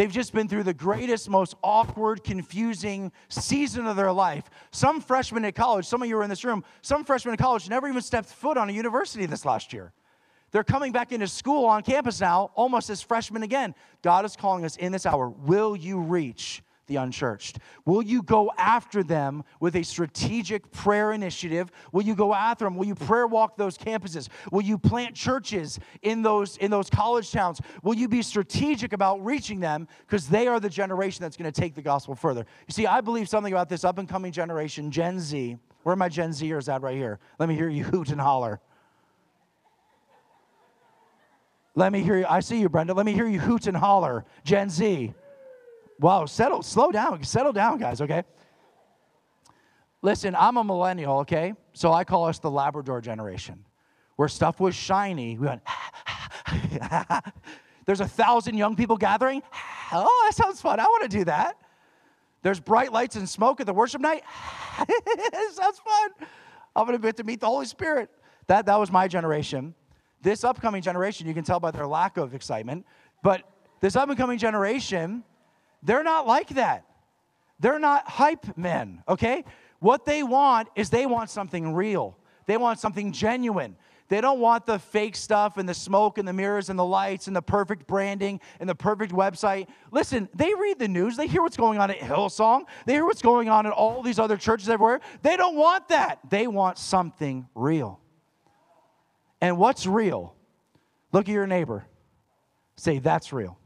They've 0.00 0.10
just 0.10 0.32
been 0.32 0.48
through 0.48 0.62
the 0.62 0.72
greatest, 0.72 1.28
most 1.28 1.56
awkward, 1.62 2.24
confusing 2.24 3.12
season 3.28 3.86
of 3.86 3.96
their 3.96 4.10
life. 4.10 4.48
Some 4.70 4.98
freshmen 4.98 5.44
at 5.44 5.54
college, 5.54 5.84
some 5.84 6.00
of 6.00 6.08
you 6.08 6.16
are 6.16 6.22
in 6.22 6.30
this 6.30 6.42
room, 6.42 6.64
some 6.80 7.04
freshmen 7.04 7.34
at 7.34 7.38
college 7.38 7.68
never 7.68 7.86
even 7.86 8.00
stepped 8.00 8.30
foot 8.30 8.56
on 8.56 8.70
a 8.70 8.72
university 8.72 9.26
this 9.26 9.44
last 9.44 9.74
year. 9.74 9.92
They're 10.52 10.64
coming 10.64 10.90
back 10.90 11.12
into 11.12 11.26
school 11.26 11.66
on 11.66 11.82
campus 11.82 12.18
now, 12.18 12.50
almost 12.54 12.88
as 12.88 13.02
freshmen 13.02 13.42
again. 13.42 13.74
God 14.00 14.24
is 14.24 14.36
calling 14.36 14.64
us 14.64 14.76
in 14.76 14.90
this 14.90 15.04
hour. 15.04 15.28
Will 15.28 15.76
you 15.76 16.00
reach 16.00 16.62
the 16.90 16.96
unchurched? 16.96 17.58
Will 17.86 18.02
you 18.02 18.22
go 18.22 18.50
after 18.58 19.02
them 19.02 19.44
with 19.60 19.76
a 19.76 19.82
strategic 19.82 20.70
prayer 20.72 21.12
initiative? 21.12 21.70
Will 21.92 22.02
you 22.02 22.14
go 22.14 22.34
after 22.34 22.64
them? 22.66 22.76
Will 22.76 22.86
you 22.86 22.96
prayer 22.96 23.26
walk 23.26 23.56
those 23.56 23.78
campuses? 23.78 24.28
Will 24.50 24.60
you 24.60 24.76
plant 24.76 25.14
churches 25.14 25.78
in 26.02 26.20
those 26.20 26.56
in 26.58 26.70
those 26.70 26.90
college 26.90 27.30
towns? 27.30 27.60
Will 27.82 27.94
you 27.94 28.08
be 28.08 28.20
strategic 28.20 28.92
about 28.92 29.24
reaching 29.24 29.60
them 29.60 29.88
because 30.00 30.28
they 30.28 30.48
are 30.48 30.60
the 30.60 30.68
generation 30.68 31.22
that's 31.22 31.36
going 31.36 31.50
to 31.50 31.58
take 31.60 31.74
the 31.74 31.82
gospel 31.82 32.14
further? 32.14 32.44
You 32.66 32.72
see, 32.72 32.86
I 32.86 33.00
believe 33.00 33.28
something 33.28 33.52
about 33.52 33.68
this 33.68 33.84
up 33.84 33.98
and 33.98 34.08
coming 34.08 34.32
generation, 34.32 34.90
Gen 34.90 35.20
Z. 35.20 35.56
Where 35.84 35.92
are 35.94 35.96
my 35.96 36.08
Gen 36.08 36.30
Zers 36.30 36.70
at 36.70 36.82
right 36.82 36.96
here? 36.96 37.20
Let 37.38 37.48
me 37.48 37.54
hear 37.54 37.68
you 37.68 37.84
hoot 37.84 38.10
and 38.10 38.20
holler. 38.20 38.60
Let 41.76 41.92
me 41.92 42.02
hear 42.02 42.18
you. 42.18 42.26
I 42.28 42.40
see 42.40 42.60
you, 42.60 42.68
Brenda. 42.68 42.94
Let 42.94 43.06
me 43.06 43.12
hear 43.12 43.28
you 43.28 43.38
hoot 43.38 43.68
and 43.68 43.76
holler. 43.76 44.24
Gen 44.44 44.68
Z. 44.68 45.14
Wow, 46.00 46.24
settle, 46.24 46.62
slow 46.62 46.90
down. 46.90 47.22
Settle 47.24 47.52
down, 47.52 47.78
guys, 47.78 48.00
okay? 48.00 48.22
Listen, 50.00 50.34
I'm 50.34 50.56
a 50.56 50.64
millennial, 50.64 51.18
okay? 51.20 51.52
So 51.74 51.92
I 51.92 52.04
call 52.04 52.24
us 52.24 52.38
the 52.38 52.50
Labrador 52.50 53.02
generation. 53.02 53.66
Where 54.16 54.28
stuff 54.28 54.60
was 54.60 54.74
shiny, 54.74 55.36
we 55.36 55.46
went, 55.46 55.62
there's 57.86 58.00
a 58.00 58.08
thousand 58.08 58.56
young 58.56 58.76
people 58.76 58.96
gathering. 58.96 59.42
Oh, 59.92 60.24
that 60.24 60.36
sounds 60.36 60.60
fun. 60.60 60.78
I 60.78 60.84
want 60.84 61.10
to 61.10 61.18
do 61.18 61.24
that. 61.24 61.56
There's 62.42 62.60
bright 62.60 62.92
lights 62.92 63.16
and 63.16 63.28
smoke 63.28 63.58
at 63.58 63.66
the 63.66 63.72
worship 63.72 64.00
night. 64.00 64.22
sounds 65.52 65.80
fun. 65.80 66.28
I'm 66.76 66.86
going 66.86 66.96
to 66.96 67.04
get 67.04 67.16
to 67.16 67.24
meet 67.24 67.40
the 67.40 67.48
Holy 67.48 67.66
Spirit. 67.66 68.08
That, 68.46 68.66
that 68.66 68.78
was 68.78 68.92
my 68.92 69.08
generation. 69.08 69.74
This 70.22 70.44
upcoming 70.44 70.80
generation, 70.80 71.26
you 71.26 71.34
can 71.34 71.42
tell 71.42 71.58
by 71.58 71.72
their 71.72 71.88
lack 71.88 72.18
of 72.18 72.34
excitement, 72.34 72.86
but 73.24 73.42
this 73.80 73.96
up 73.96 74.08
and 74.08 74.16
coming 74.16 74.38
generation, 74.38 75.24
they're 75.82 76.02
not 76.02 76.26
like 76.26 76.48
that. 76.50 76.84
They're 77.58 77.78
not 77.78 78.08
hype 78.08 78.56
men, 78.56 79.02
okay? 79.08 79.44
What 79.80 80.04
they 80.04 80.22
want 80.22 80.68
is 80.76 80.90
they 80.90 81.06
want 81.06 81.30
something 81.30 81.74
real. 81.74 82.16
They 82.46 82.56
want 82.56 82.78
something 82.78 83.12
genuine. 83.12 83.76
They 84.08 84.20
don't 84.20 84.40
want 84.40 84.66
the 84.66 84.80
fake 84.80 85.14
stuff 85.14 85.56
and 85.56 85.68
the 85.68 85.74
smoke 85.74 86.18
and 86.18 86.26
the 86.26 86.32
mirrors 86.32 86.68
and 86.68 86.76
the 86.76 86.84
lights 86.84 87.28
and 87.28 87.36
the 87.36 87.42
perfect 87.42 87.86
branding 87.86 88.40
and 88.58 88.68
the 88.68 88.74
perfect 88.74 89.12
website. 89.12 89.68
Listen, 89.92 90.28
they 90.34 90.52
read 90.52 90.80
the 90.80 90.88
news. 90.88 91.16
They 91.16 91.28
hear 91.28 91.42
what's 91.42 91.56
going 91.56 91.78
on 91.78 91.92
at 91.92 91.98
Hillsong. 91.98 92.64
They 92.86 92.94
hear 92.94 93.04
what's 93.04 93.22
going 93.22 93.48
on 93.48 93.66
at 93.66 93.72
all 93.72 94.02
these 94.02 94.18
other 94.18 94.36
churches 94.36 94.68
everywhere. 94.68 95.00
They 95.22 95.36
don't 95.36 95.54
want 95.54 95.88
that. 95.90 96.18
They 96.28 96.48
want 96.48 96.76
something 96.76 97.46
real. 97.54 98.00
And 99.40 99.58
what's 99.58 99.86
real? 99.86 100.34
Look 101.12 101.28
at 101.28 101.32
your 101.32 101.46
neighbor. 101.46 101.86
Say, 102.74 102.98
that's 102.98 103.32
real. 103.32 103.59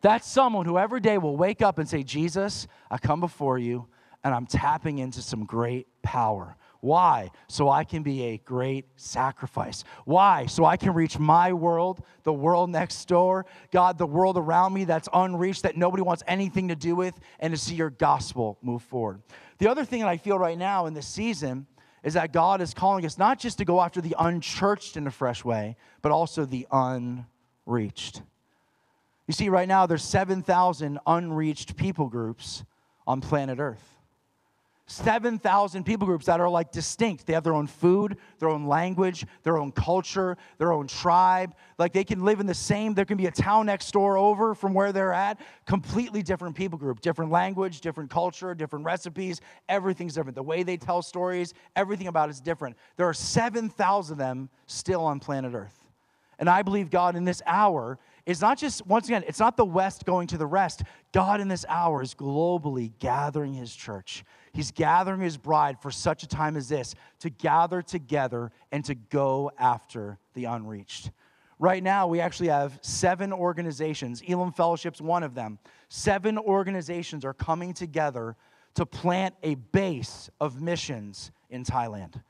That's 0.00 0.28
someone 0.28 0.66
who 0.66 0.78
every 0.78 1.00
day 1.00 1.18
will 1.18 1.36
wake 1.36 1.62
up 1.62 1.78
and 1.78 1.88
say, 1.88 2.02
Jesus, 2.02 2.66
I 2.90 2.98
come 2.98 3.20
before 3.20 3.58
you 3.58 3.86
and 4.24 4.34
I'm 4.34 4.46
tapping 4.46 4.98
into 4.98 5.22
some 5.22 5.44
great 5.44 5.86
power. 6.02 6.56
Why? 6.80 7.30
So 7.48 7.68
I 7.68 7.82
can 7.82 8.04
be 8.04 8.22
a 8.22 8.38
great 8.38 8.86
sacrifice. 8.96 9.82
Why? 10.04 10.46
So 10.46 10.64
I 10.64 10.76
can 10.76 10.94
reach 10.94 11.18
my 11.18 11.52
world, 11.52 12.04
the 12.22 12.32
world 12.32 12.70
next 12.70 13.04
door, 13.08 13.46
God, 13.72 13.98
the 13.98 14.06
world 14.06 14.38
around 14.38 14.74
me 14.74 14.84
that's 14.84 15.08
unreached, 15.12 15.64
that 15.64 15.76
nobody 15.76 16.02
wants 16.02 16.22
anything 16.28 16.68
to 16.68 16.76
do 16.76 16.94
with, 16.94 17.18
and 17.40 17.52
to 17.52 17.58
see 17.58 17.74
your 17.74 17.90
gospel 17.90 18.58
move 18.62 18.82
forward. 18.82 19.22
The 19.58 19.68
other 19.68 19.84
thing 19.84 20.00
that 20.00 20.08
I 20.08 20.18
feel 20.18 20.38
right 20.38 20.58
now 20.58 20.86
in 20.86 20.94
this 20.94 21.08
season 21.08 21.66
is 22.04 22.14
that 22.14 22.32
God 22.32 22.60
is 22.60 22.74
calling 22.74 23.04
us 23.04 23.18
not 23.18 23.40
just 23.40 23.58
to 23.58 23.64
go 23.64 23.80
after 23.80 24.00
the 24.00 24.14
unchurched 24.16 24.96
in 24.96 25.08
a 25.08 25.10
fresh 25.10 25.44
way, 25.44 25.76
but 26.00 26.12
also 26.12 26.44
the 26.44 26.66
unreached. 26.70 28.22
You 29.28 29.34
see, 29.34 29.50
right 29.50 29.68
now 29.68 29.86
there's 29.86 30.02
7,000 30.02 30.98
unreached 31.06 31.76
people 31.76 32.08
groups 32.08 32.64
on 33.06 33.20
planet 33.20 33.60
Earth. 33.60 33.84
7,000 34.90 35.84
people 35.84 36.06
groups 36.06 36.24
that 36.24 36.40
are 36.40 36.48
like 36.48 36.72
distinct. 36.72 37.26
They 37.26 37.34
have 37.34 37.44
their 37.44 37.52
own 37.52 37.66
food, 37.66 38.16
their 38.38 38.48
own 38.48 38.64
language, 38.64 39.26
their 39.42 39.58
own 39.58 39.70
culture, 39.70 40.38
their 40.56 40.72
own 40.72 40.86
tribe. 40.86 41.54
Like 41.76 41.92
they 41.92 42.04
can 42.04 42.24
live 42.24 42.40
in 42.40 42.46
the 42.46 42.54
same, 42.54 42.94
there 42.94 43.04
can 43.04 43.18
be 43.18 43.26
a 43.26 43.30
town 43.30 43.66
next 43.66 43.90
door 43.92 44.16
over 44.16 44.54
from 44.54 44.72
where 44.72 44.90
they're 44.90 45.12
at. 45.12 45.40
Completely 45.66 46.22
different 46.22 46.56
people 46.56 46.78
group, 46.78 47.02
different 47.02 47.30
language, 47.30 47.82
different 47.82 48.08
culture, 48.08 48.54
different 48.54 48.86
recipes. 48.86 49.42
Everything's 49.68 50.14
different. 50.14 50.36
The 50.36 50.42
way 50.42 50.62
they 50.62 50.78
tell 50.78 51.02
stories, 51.02 51.52
everything 51.76 52.06
about 52.06 52.30
it's 52.30 52.40
different. 52.40 52.74
There 52.96 53.06
are 53.06 53.14
7,000 53.14 54.12
of 54.12 54.18
them 54.18 54.48
still 54.66 55.04
on 55.04 55.20
planet 55.20 55.52
Earth. 55.52 55.78
And 56.38 56.48
I 56.48 56.62
believe 56.62 56.88
God 56.88 57.14
in 57.14 57.24
this 57.24 57.42
hour 57.44 57.98
is 58.28 58.42
not 58.42 58.58
just, 58.58 58.86
once 58.86 59.06
again, 59.06 59.24
it's 59.26 59.38
not 59.40 59.56
the 59.56 59.64
West 59.64 60.04
going 60.04 60.26
to 60.26 60.36
the 60.36 60.46
rest. 60.46 60.82
God 61.14 61.40
in 61.40 61.48
this 61.48 61.64
hour 61.66 62.02
is 62.02 62.14
globally 62.14 62.92
gathering 62.98 63.54
his 63.54 63.74
church. 63.74 64.22
He's 64.52 64.70
gathering 64.70 65.22
his 65.22 65.38
bride 65.38 65.80
for 65.80 65.90
such 65.90 66.24
a 66.24 66.28
time 66.28 66.54
as 66.54 66.68
this 66.68 66.94
to 67.20 67.30
gather 67.30 67.80
together 67.80 68.52
and 68.70 68.84
to 68.84 68.94
go 68.94 69.50
after 69.58 70.18
the 70.34 70.44
unreached. 70.44 71.10
Right 71.58 71.82
now, 71.82 72.06
we 72.06 72.20
actually 72.20 72.50
have 72.50 72.78
seven 72.82 73.32
organizations. 73.32 74.20
Elim 74.20 74.52
Fellowship's 74.52 75.00
one 75.00 75.22
of 75.22 75.34
them. 75.34 75.58
Seven 75.88 76.36
organizations 76.36 77.24
are 77.24 77.32
coming 77.32 77.72
together 77.72 78.36
to 78.74 78.84
plant 78.84 79.36
a 79.42 79.54
base 79.54 80.28
of 80.38 80.60
missions 80.60 81.30
in 81.48 81.64
Thailand. 81.64 82.20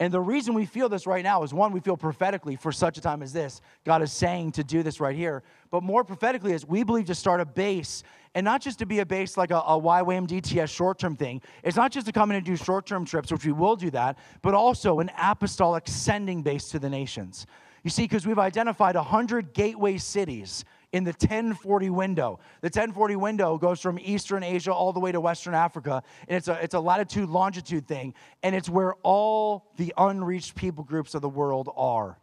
And 0.00 0.12
the 0.12 0.20
reason 0.20 0.54
we 0.54 0.66
feel 0.66 0.88
this 0.88 1.06
right 1.06 1.22
now 1.22 1.44
is 1.44 1.54
one, 1.54 1.70
we 1.70 1.78
feel 1.78 1.96
prophetically 1.96 2.56
for 2.56 2.72
such 2.72 2.98
a 2.98 3.00
time 3.00 3.22
as 3.22 3.32
this. 3.32 3.60
God 3.84 4.02
is 4.02 4.12
saying 4.12 4.52
to 4.52 4.64
do 4.64 4.82
this 4.82 4.98
right 4.98 5.14
here. 5.14 5.44
But 5.70 5.84
more 5.84 6.02
prophetically, 6.02 6.52
is 6.52 6.66
we 6.66 6.82
believe 6.82 7.06
to 7.06 7.14
start 7.14 7.40
a 7.40 7.44
base, 7.44 8.02
and 8.34 8.44
not 8.44 8.60
just 8.60 8.80
to 8.80 8.86
be 8.86 8.98
a 8.98 9.06
base 9.06 9.36
like 9.36 9.52
a, 9.52 9.58
a 9.58 9.80
YWAM 9.80 10.68
short 10.68 10.98
term 10.98 11.14
thing. 11.14 11.40
It's 11.62 11.76
not 11.76 11.92
just 11.92 12.06
to 12.06 12.12
come 12.12 12.32
in 12.32 12.36
and 12.36 12.44
do 12.44 12.56
short 12.56 12.86
term 12.86 13.04
trips, 13.04 13.30
which 13.30 13.44
we 13.44 13.52
will 13.52 13.76
do 13.76 13.90
that, 13.92 14.18
but 14.42 14.52
also 14.52 14.98
an 14.98 15.12
apostolic 15.16 15.84
sending 15.86 16.42
base 16.42 16.70
to 16.70 16.80
the 16.80 16.90
nations. 16.90 17.46
You 17.84 17.90
see, 17.90 18.02
because 18.02 18.26
we've 18.26 18.38
identified 18.38 18.96
100 18.96 19.52
gateway 19.52 19.98
cities 19.98 20.64
in 20.94 21.02
the 21.02 21.10
1040 21.10 21.90
window. 21.90 22.38
The 22.60 22.66
1040 22.66 23.16
window 23.16 23.58
goes 23.58 23.80
from 23.80 23.98
Eastern 24.00 24.44
Asia 24.44 24.72
all 24.72 24.92
the 24.92 25.00
way 25.00 25.10
to 25.10 25.20
Western 25.20 25.52
Africa, 25.52 26.04
and 26.28 26.36
it's 26.36 26.46
a, 26.46 26.52
it's 26.62 26.74
a 26.74 26.80
latitude 26.80 27.28
longitude 27.28 27.88
thing, 27.88 28.14
and 28.44 28.54
it's 28.54 28.68
where 28.68 28.94
all 29.02 29.66
the 29.76 29.92
unreached 29.98 30.54
people 30.54 30.84
groups 30.84 31.16
of 31.16 31.20
the 31.20 31.28
world 31.28 31.68
are. 31.76 32.16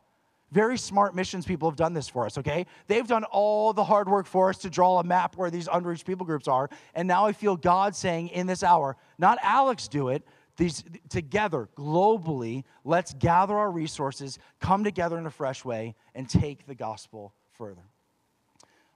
Very 0.51 0.77
smart 0.77 1.13
missions 1.13 1.45
people 1.45 1.69
have 1.69 1.75
done 1.75 1.93
this 1.93 2.07
for 2.07 2.25
us, 2.25 2.37
okay? 2.37 2.65
They've 2.87 3.05
done 3.05 3.25
all 3.25 3.73
the 3.73 3.83
hard 3.83 4.07
work 4.07 4.25
for 4.25 4.49
us 4.49 4.57
to 4.59 4.69
draw 4.69 4.99
a 4.99 5.03
map 5.03 5.35
where 5.35 5.51
these 5.51 5.67
unreached 5.71 6.05
people 6.05 6.25
groups 6.25 6.47
are. 6.47 6.69
And 6.95 7.09
now 7.09 7.25
I 7.25 7.33
feel 7.33 7.57
God 7.57 7.93
saying 7.93 8.29
in 8.29 8.47
this 8.47 8.63
hour, 8.63 8.95
not 9.17 9.37
Alex 9.43 9.89
do 9.89 10.07
it, 10.07 10.25
these 10.55 10.83
together 11.09 11.67
globally, 11.77 12.63
let's 12.85 13.13
gather 13.15 13.57
our 13.57 13.71
resources, 13.71 14.39
come 14.61 14.85
together 14.85 15.17
in 15.17 15.25
a 15.25 15.31
fresh 15.31 15.65
way, 15.65 15.95
and 16.15 16.29
take 16.29 16.65
the 16.67 16.75
gospel 16.75 17.33
further. 17.51 17.90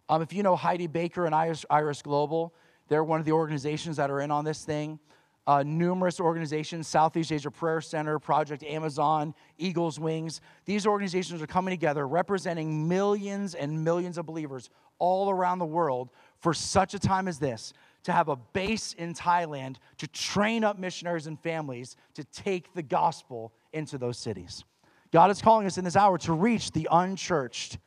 Um, 0.08 0.22
if 0.22 0.34
you 0.34 0.44
know 0.44 0.56
Heidi 0.56 0.88
Baker 0.88 1.26
and 1.26 1.34
Iris, 1.34 1.66
Iris, 1.70 2.02
Global, 2.02 2.54
they're 2.88 3.04
one 3.04 3.20
of 3.20 3.26
the 3.26 3.32
organizations 3.32 3.98
that 3.98 4.12
are 4.12 4.22
in 4.22 4.32
on 4.32 4.46
this 4.46 4.64
thing. 4.64 5.00
Uh, 5.48 5.64
numerous 5.64 6.20
organizations, 6.20 6.88
Southeast 6.88 7.32
Asia 7.32 7.52
Prayer 7.52 7.80
Center, 7.80 8.18
Project 8.18 8.64
Amazon, 8.64 9.34
Eagles 9.60 10.00
Wings, 10.00 10.42
these 10.66 10.88
organizations 10.88 11.40
are 11.42 11.48
coming 11.48 11.72
together 11.72 12.08
representing 12.08 12.88
millions 12.88 13.54
and 13.54 13.84
millions 13.84 14.18
of 14.18 14.26
believers 14.26 14.70
all 14.98 15.30
around 15.30 15.60
the 15.60 15.66
world 15.66 16.10
for 16.40 16.54
such 16.54 16.94
a 16.94 17.00
time 17.00 17.28
as 17.28 17.38
this 17.38 17.74
to 18.04 18.12
have 18.12 18.30
a 18.30 18.36
base 18.36 18.94
in 18.94 19.14
Thailand 19.14 19.78
to 19.98 20.08
train 20.08 20.64
up 20.64 20.80
missionaries 20.80 21.28
and 21.28 21.40
families 21.40 21.96
to 22.14 22.24
take 22.24 22.74
the 22.74 22.84
gospel 22.84 23.54
into 23.74 23.98
those 23.98 24.18
cities. 24.18 24.64
God 25.12 25.30
is 25.32 25.42
calling 25.42 25.66
us 25.66 25.78
in 25.78 25.84
this 25.86 25.96
hour 25.96 26.18
to 26.20 26.34
reach 26.34 26.72
the 26.72 26.88
unchurched 26.92 27.78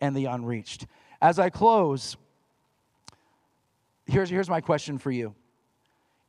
and 0.00 0.16
the 0.16 0.26
unreached. 0.26 0.86
As 1.22 1.38
I 1.38 1.50
close, 1.50 2.16
here's, 4.06 4.28
here's 4.28 4.50
my 4.50 4.60
question 4.60 4.98
for 4.98 5.12
you. 5.12 5.36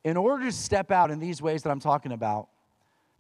In 0.04 0.18
order 0.18 0.46
to 0.46 0.52
step 0.52 0.92
out 0.92 1.10
in 1.10 1.20
these 1.20 1.42
ways 1.42 1.64
that 1.64 1.72
I'm 1.72 1.80
talking 1.80 2.12
about, 2.12 2.48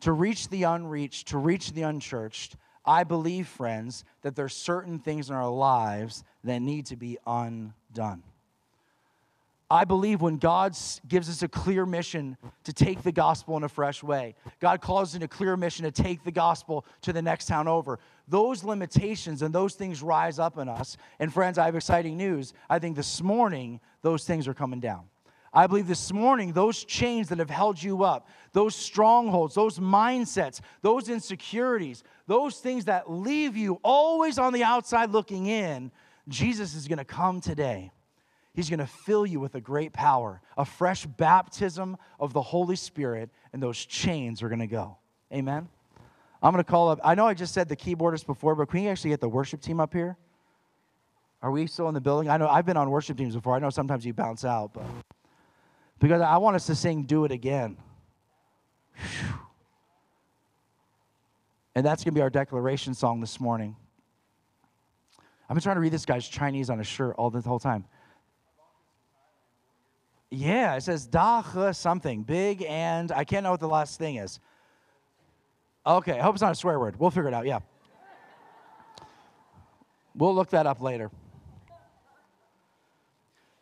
to 0.02 0.12
reach 0.12 0.50
the 0.50 0.64
unreached, 0.64 1.30
to 1.30 1.40
reach 1.40 1.74
the 1.74 1.82
unchurched, 1.82 2.58
I 2.86 3.04
believe, 3.04 3.48
friends, 3.48 4.04
that 4.22 4.36
there's 4.36 4.54
certain 4.54 5.00
things 5.00 5.32
in 5.32 5.36
our 5.36 5.50
lives 5.50 6.24
that 6.44 6.60
need 6.60 6.86
to 6.88 6.96
be 6.96 7.18
undone. 7.26 8.22
I 9.72 9.86
believe 9.86 10.22
when 10.22 10.38
God 10.38 10.78
gives 11.08 11.28
us 11.28 11.42
a 11.42 11.48
clear 11.48 11.88
mission 11.88 12.38
to 12.66 12.74
take 12.74 13.02
the 13.02 13.12
gospel 13.12 13.58
in 13.58 13.64
a 13.64 13.70
fresh 13.70 14.04
way, 14.04 14.36
God 14.60 14.82
calls 14.82 15.16
in 15.16 15.24
a 15.24 15.28
clear 15.28 15.58
mission 15.58 15.86
to 15.86 15.92
take 15.92 16.24
the 16.24 16.32
gospel 16.32 16.86
to 17.02 17.12
the 17.12 17.24
next 17.24 17.48
town 17.48 17.68
over. 17.68 17.98
Those 18.28 18.64
limitations 18.64 19.42
and 19.42 19.54
those 19.54 19.74
things 19.76 20.02
rise 20.02 20.40
up 20.40 20.58
in 20.58 20.70
us. 20.70 20.98
And 21.20 21.34
friends, 21.34 21.58
I 21.58 21.66
have 21.66 21.76
exciting 21.76 22.18
news. 22.18 22.54
I 22.70 22.80
think 22.80 22.96
this 22.96 23.22
morning, 23.22 23.80
those 24.02 24.24
things 24.24 24.48
are 24.48 24.54
coming 24.54 24.80
down. 24.80 25.04
I 25.54 25.68
believe 25.68 25.88
this 25.88 26.12
morning, 26.12 26.52
those 26.52 26.84
chains 26.84 27.30
that 27.30 27.38
have 27.38 27.50
held 27.50 27.82
you 27.82 28.04
up, 28.04 28.28
those 28.54 28.76
strongholds, 28.76 29.54
those 29.54 29.78
mindsets, 29.78 30.62
those 30.82 31.10
insecurities, 31.10 32.04
those 32.26 32.58
things 32.58 32.86
that 32.86 33.12
leave 33.12 33.56
you 33.56 33.80
always 33.84 34.40
on 34.40 34.54
the 34.54 34.64
outside 34.64 35.12
looking 35.12 35.46
in, 35.46 35.92
Jesus 36.28 36.74
is 36.74 36.88
going 36.88 36.98
to 36.98 37.06
come 37.06 37.40
today. 37.40 37.92
He's 38.54 38.70
going 38.70 38.80
to 38.80 38.88
fill 38.88 39.26
you 39.26 39.40
with 39.40 39.54
a 39.56 39.62
great 39.62 39.94
power, 39.94 40.42
a 40.58 40.66
fresh 40.66 41.06
baptism 41.06 41.98
of 42.20 42.34
the 42.34 42.42
Holy 42.42 42.76
Spirit, 42.76 43.30
and 43.52 43.62
those 43.62 43.86
chains 43.86 44.42
are 44.42 44.50
going 44.50 44.60
to 44.60 44.68
go. 44.68 44.98
Amen. 45.32 45.68
I'm 46.44 46.52
going 46.52 46.64
to 46.64 46.70
call 46.70 46.90
up, 46.90 47.00
I 47.04 47.16
know 47.16 47.26
I 47.26 47.34
just 47.34 47.54
said 47.54 47.70
the 47.70 47.76
keyboardist 47.76 48.26
before, 48.26 48.54
but 48.54 48.70
can 48.70 48.82
we 48.82 48.90
actually 48.90 49.12
get 49.12 49.22
the 49.22 49.30
worship 49.30 49.62
team 49.62 49.80
up 49.80 49.94
here? 49.94 50.18
Are 51.42 51.52
we 51.52 51.68
still 51.68 51.88
in 51.88 51.94
the 51.94 52.02
building? 52.02 52.30
I 52.30 52.36
know 52.36 52.50
I've 52.50 52.66
been 52.66 52.78
on 52.78 52.90
worship 52.90 53.18
teams 53.18 53.34
before. 53.34 53.56
I 53.56 53.60
know 53.60 53.70
sometimes 53.70 54.06
you 54.06 54.14
bounce 54.14 54.44
out, 54.44 54.74
but 54.74 54.84
because 56.00 56.22
I 56.22 56.38
want 56.38 56.58
us 56.58 56.66
to 56.66 56.76
sing 56.76 57.04
Do 57.04 57.24
It 57.24 57.32
Again. 57.32 57.78
Whew. 58.96 59.34
And 61.76 61.86
that's 61.86 62.04
going 62.04 62.14
to 62.14 62.18
be 62.18 62.22
our 62.22 62.30
declaration 62.30 62.94
song 62.94 63.20
this 63.22 63.40
morning. 63.40 63.76
I've 65.50 65.56
been 65.56 65.64
trying 65.64 65.78
to 65.78 65.82
read 65.82 65.94
this 65.94 66.06
guy's 66.06 66.28
Chinese 66.28 66.70
on 66.70 66.78
his 66.78 66.88
shirt 66.88 67.16
all 67.18 67.30
the 67.30 67.42
whole 67.42 67.60
time. 67.60 67.86
Yeah, 70.30 70.76
it 70.76 70.82
says 70.82 71.06
Da 71.06 71.42
He 71.42 71.74
something, 71.74 72.24
big 72.24 72.64
and 72.64 73.12
I 73.12 73.24
can't 73.24 73.44
know 73.44 73.52
what 73.52 73.60
the 73.60 73.68
last 73.68 73.98
thing 73.98 74.18
is. 74.18 74.40
Okay, 75.86 76.18
I 76.18 76.24
hope 76.24 76.36
it's 76.36 76.42
not 76.42 76.54
a 76.54 76.56
swear 76.56 76.80
word. 76.80 76.98
We'll 76.98 77.12
figure 77.12 77.28
it 77.28 77.34
out, 77.34 77.46
yeah. 77.46 77.60
We'll 80.16 80.34
look 80.34 80.52
that 80.52 80.66
up 80.66 80.82
later. 80.82 81.12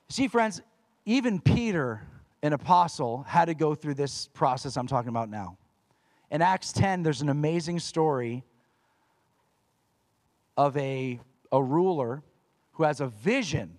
See, 0.10 0.28
friends, 0.28 0.62
even 1.06 1.40
Peter, 1.40 2.02
an 2.44 2.54
apostle, 2.54 3.24
had 3.24 3.46
to 3.46 3.56
go 3.56 3.74
through 3.74 3.96
this 3.96 4.28
process 4.34 4.78
I'm 4.78 4.86
talking 4.86 5.10
about 5.10 5.30
now. 5.30 5.58
In 6.30 6.42
Acts 6.42 6.72
10, 6.74 7.02
there's 7.02 7.22
an 7.22 7.30
amazing 7.30 7.80
story 7.80 8.44
of 10.58 10.78
a, 10.78 11.20
a 11.52 11.64
ruler 11.64 12.22
who 12.74 12.84
has 12.84 13.02
a 13.02 13.08
vision 13.08 13.78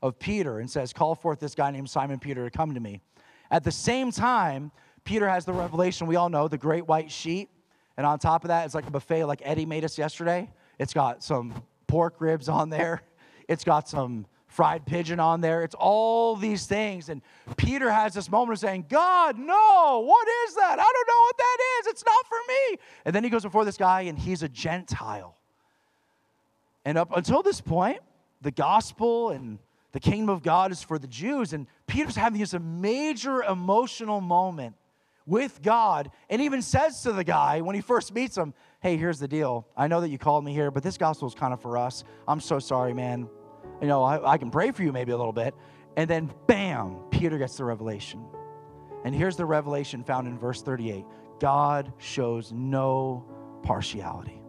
of 0.00 0.18
Peter 0.18 0.60
and 0.60 0.70
says, 0.70 0.92
Call 0.92 1.14
forth 1.14 1.40
this 1.40 1.54
guy 1.54 1.70
named 1.70 1.90
Simon 1.90 2.18
Peter 2.18 2.44
to 2.44 2.56
come 2.56 2.74
to 2.74 2.80
me. 2.80 3.00
At 3.50 3.64
the 3.64 3.72
same 3.72 4.12
time, 4.12 4.70
Peter 5.02 5.28
has 5.28 5.44
the 5.44 5.52
revelation 5.52 6.06
we 6.06 6.16
all 6.16 6.28
know 6.28 6.46
the 6.46 6.58
great 6.58 6.86
white 6.86 7.10
sheet. 7.10 7.48
And 7.96 8.06
on 8.06 8.18
top 8.18 8.44
of 8.44 8.48
that, 8.48 8.64
it's 8.64 8.74
like 8.74 8.86
a 8.86 8.90
buffet 8.90 9.24
like 9.24 9.42
Eddie 9.44 9.66
made 9.66 9.84
us 9.84 9.98
yesterday. 9.98 10.50
It's 10.78 10.94
got 10.94 11.22
some 11.22 11.62
pork 11.86 12.16
ribs 12.20 12.48
on 12.48 12.70
there, 12.70 13.02
it's 13.48 13.64
got 13.64 13.88
some 13.88 14.26
fried 14.50 14.84
pigeon 14.84 15.20
on 15.20 15.40
there. 15.40 15.62
It's 15.62 15.76
all 15.78 16.34
these 16.36 16.66
things. 16.66 17.08
And 17.08 17.22
Peter 17.56 17.90
has 17.90 18.14
this 18.14 18.30
moment 18.30 18.54
of 18.54 18.58
saying, 18.58 18.86
God, 18.88 19.38
no, 19.38 20.04
what 20.04 20.28
is 20.44 20.56
that? 20.56 20.78
I 20.78 20.92
don't 20.92 21.08
know 21.08 21.20
what 21.20 21.38
that 21.38 21.56
is. 21.80 21.86
It's 21.86 22.04
not 22.04 22.26
for 22.26 22.38
me. 22.48 22.78
And 23.04 23.14
then 23.14 23.22
he 23.22 23.30
goes 23.30 23.42
before 23.42 23.64
this 23.64 23.76
guy, 23.76 24.02
and 24.02 24.18
he's 24.18 24.42
a 24.42 24.48
Gentile. 24.48 25.36
And 26.84 26.98
up 26.98 27.16
until 27.16 27.42
this 27.42 27.60
point, 27.60 28.00
the 28.40 28.50
gospel 28.50 29.30
and 29.30 29.58
the 29.92 30.00
kingdom 30.00 30.30
of 30.30 30.42
God 30.42 30.72
is 30.72 30.82
for 30.82 30.98
the 30.98 31.06
Jews. 31.06 31.52
And 31.52 31.66
Peter's 31.86 32.16
having 32.16 32.40
this 32.40 32.54
major 32.54 33.42
emotional 33.42 34.20
moment 34.20 34.74
with 35.26 35.60
God 35.62 36.10
and 36.28 36.42
even 36.42 36.62
says 36.62 37.02
to 37.02 37.12
the 37.12 37.24
guy 37.24 37.60
when 37.60 37.74
he 37.74 37.80
first 37.80 38.14
meets 38.14 38.36
him, 38.36 38.54
Hey, 38.80 38.96
here's 38.96 39.18
the 39.18 39.28
deal. 39.28 39.66
I 39.76 39.88
know 39.88 40.00
that 40.00 40.08
you 40.08 40.16
called 40.16 40.44
me 40.44 40.54
here, 40.54 40.70
but 40.70 40.82
this 40.82 40.96
gospel 40.96 41.28
is 41.28 41.34
kind 41.34 41.52
of 41.52 41.60
for 41.60 41.76
us. 41.76 42.02
I'm 42.26 42.40
so 42.40 42.58
sorry, 42.58 42.94
man. 42.94 43.28
You 43.82 43.88
know, 43.88 44.02
I, 44.02 44.32
I 44.32 44.38
can 44.38 44.50
pray 44.50 44.70
for 44.70 44.82
you 44.82 44.90
maybe 44.90 45.12
a 45.12 45.16
little 45.16 45.32
bit. 45.32 45.54
And 45.96 46.08
then, 46.08 46.30
bam, 46.46 46.96
Peter 47.10 47.36
gets 47.36 47.56
the 47.56 47.64
revelation. 47.64 48.24
And 49.04 49.14
here's 49.14 49.36
the 49.36 49.44
revelation 49.44 50.02
found 50.02 50.26
in 50.28 50.38
verse 50.38 50.62
38 50.62 51.04
God 51.40 51.92
shows 51.98 52.52
no 52.52 53.24
partiality. 53.62 54.40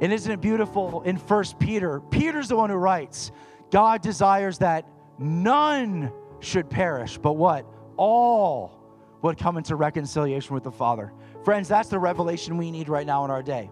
And 0.00 0.12
isn't 0.12 0.30
it 0.30 0.40
beautiful 0.40 1.02
in 1.02 1.16
First 1.16 1.58
Peter? 1.58 2.00
Peter's 2.00 2.48
the 2.48 2.56
one 2.56 2.70
who 2.70 2.76
writes, 2.76 3.32
God 3.70 4.02
desires 4.02 4.58
that 4.58 4.86
none 5.18 6.12
should 6.40 6.68
perish, 6.68 7.16
but 7.18 7.34
what? 7.34 7.66
All 7.96 8.83
would 9.24 9.38
come 9.38 9.56
into 9.56 9.74
reconciliation 9.74 10.52
with 10.52 10.62
the 10.62 10.70
Father. 10.70 11.10
Friends, 11.44 11.66
that's 11.66 11.88
the 11.88 11.98
revelation 11.98 12.58
we 12.58 12.70
need 12.70 12.90
right 12.90 13.06
now 13.06 13.24
in 13.24 13.30
our 13.30 13.42
day. 13.42 13.70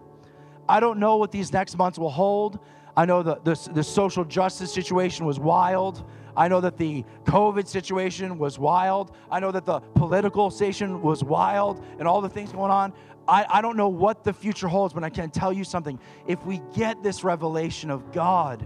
I 0.67 0.79
don't 0.79 0.97
know 0.97 1.17
what 1.17 1.31
these 1.31 1.53
next 1.53 1.77
months 1.77 1.99
will 1.99 2.09
hold. 2.09 2.57
I 2.97 3.05
know 3.05 3.21
the, 3.21 3.35
the, 3.43 3.69
the 3.71 3.83
social 3.83 4.25
justice 4.25 4.73
situation 4.73 5.27
was 5.27 5.39
wild. 5.39 6.09
I 6.35 6.47
know 6.47 6.59
that 6.61 6.77
the 6.77 7.05
COVID 7.25 7.67
situation 7.67 8.39
was 8.39 8.57
wild. 8.57 9.15
I 9.29 9.39
know 9.39 9.51
that 9.51 9.65
the 9.65 9.79
political 9.79 10.49
station 10.49 11.03
was 11.03 11.23
wild 11.23 11.85
and 11.99 12.07
all 12.07 12.21
the 12.21 12.29
things 12.29 12.51
going 12.51 12.71
on. 12.71 12.91
I, 13.27 13.45
I 13.47 13.61
don't 13.61 13.77
know 13.77 13.89
what 13.89 14.23
the 14.23 14.33
future 14.33 14.67
holds, 14.67 14.91
but 14.95 15.03
I 15.03 15.11
can 15.11 15.29
tell 15.29 15.53
you 15.53 15.63
something. 15.63 15.99
If 16.25 16.43
we 16.47 16.61
get 16.75 17.03
this 17.03 17.23
revelation 17.23 17.91
of 17.91 18.11
God, 18.11 18.65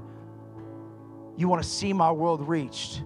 you 1.35 1.49
want 1.49 1.61
to 1.61 1.68
see 1.68 1.91
my 1.91 2.14
world 2.14 2.47
reached. 2.47 3.03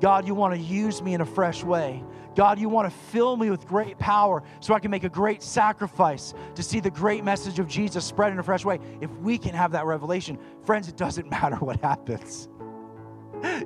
God, 0.00 0.28
you 0.28 0.34
want 0.34 0.54
to 0.54 0.60
use 0.60 1.02
me 1.02 1.14
in 1.14 1.20
a 1.20 1.26
fresh 1.26 1.64
way. 1.64 2.04
God, 2.38 2.60
you 2.60 2.68
want 2.68 2.88
to 2.88 2.96
fill 3.10 3.36
me 3.36 3.50
with 3.50 3.66
great 3.66 3.98
power 3.98 4.44
so 4.60 4.72
I 4.72 4.78
can 4.78 4.92
make 4.92 5.02
a 5.02 5.08
great 5.08 5.42
sacrifice 5.42 6.34
to 6.54 6.62
see 6.62 6.78
the 6.78 6.88
great 6.88 7.24
message 7.24 7.58
of 7.58 7.66
Jesus 7.66 8.04
spread 8.04 8.30
in 8.30 8.38
a 8.38 8.44
fresh 8.44 8.64
way. 8.64 8.78
If 9.00 9.10
we 9.16 9.38
can 9.38 9.54
have 9.54 9.72
that 9.72 9.86
revelation, 9.86 10.38
friends, 10.64 10.86
it 10.86 10.96
doesn't 10.96 11.28
matter 11.32 11.56
what 11.56 11.80
happens. 11.80 12.48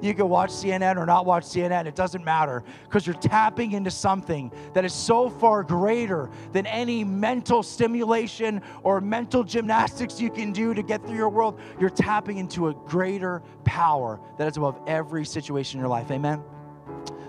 You 0.01 0.15
can 0.15 0.31
watch 0.31 0.49
CNN 0.49 0.97
or 0.97 1.05
not 1.05 1.27
watch 1.27 1.45
CNN, 1.45 1.85
it 1.85 1.95
doesn't 1.95 2.25
matter 2.25 2.65
because 2.85 3.07
you're 3.07 3.15
tapping 3.15 3.73
into 3.73 3.91
something 3.91 4.51
that 4.73 4.87
is 4.87 4.95
so 4.95 5.29
far 5.29 5.63
greater 5.63 6.31
than 6.53 6.65
any 6.65 7.05
mental 7.05 7.63
stimulation 7.63 8.63
or 8.85 9.03
mental 9.03 9.45
gymnastics 9.45 10.19
you 10.19 10.31
can 10.31 10.51
do 10.51 10.73
to 10.73 10.83
get 10.83 11.03
through 11.07 11.19
your 11.19 11.29
world. 11.29 11.61
You're 11.79 11.91
tapping 11.91 12.39
into 12.39 12.69
a 12.69 12.75
greater 12.75 13.43
power 13.65 14.19
that 14.39 14.49
is 14.49 14.57
above 14.57 14.81
every 14.87 15.27
situation 15.27 15.79
in 15.79 15.83
your 15.83 15.91
life. 15.91 16.11
Amen. 16.11 16.43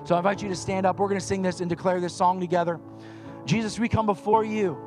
So 0.04 0.16
I 0.16 0.18
invite 0.18 0.42
you 0.42 0.50
to 0.50 0.56
stand 0.56 0.86
up. 0.86 1.00
We're 1.00 1.08
going 1.08 1.20
to 1.20 1.26
sing 1.26 1.42
this 1.42 1.62
and 1.62 1.70
declare 1.70 2.00
this 2.00 2.14
song 2.14 2.40
together. 2.40 2.80
Jesus, 3.46 3.80
we 3.80 3.90
come 3.90 4.06
before 4.06 4.44
you. 4.44 4.78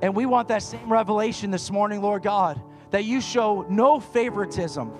And 0.00 0.14
we 0.14 0.26
want 0.26 0.48
that 0.48 0.62
same 0.62 0.92
revelation 0.92 1.50
this 1.50 1.70
morning, 1.70 2.02
Lord 2.02 2.22
God, 2.22 2.60
that 2.90 3.04
you 3.04 3.20
show 3.20 3.64
no 3.68 4.00
favoritism 4.00 4.92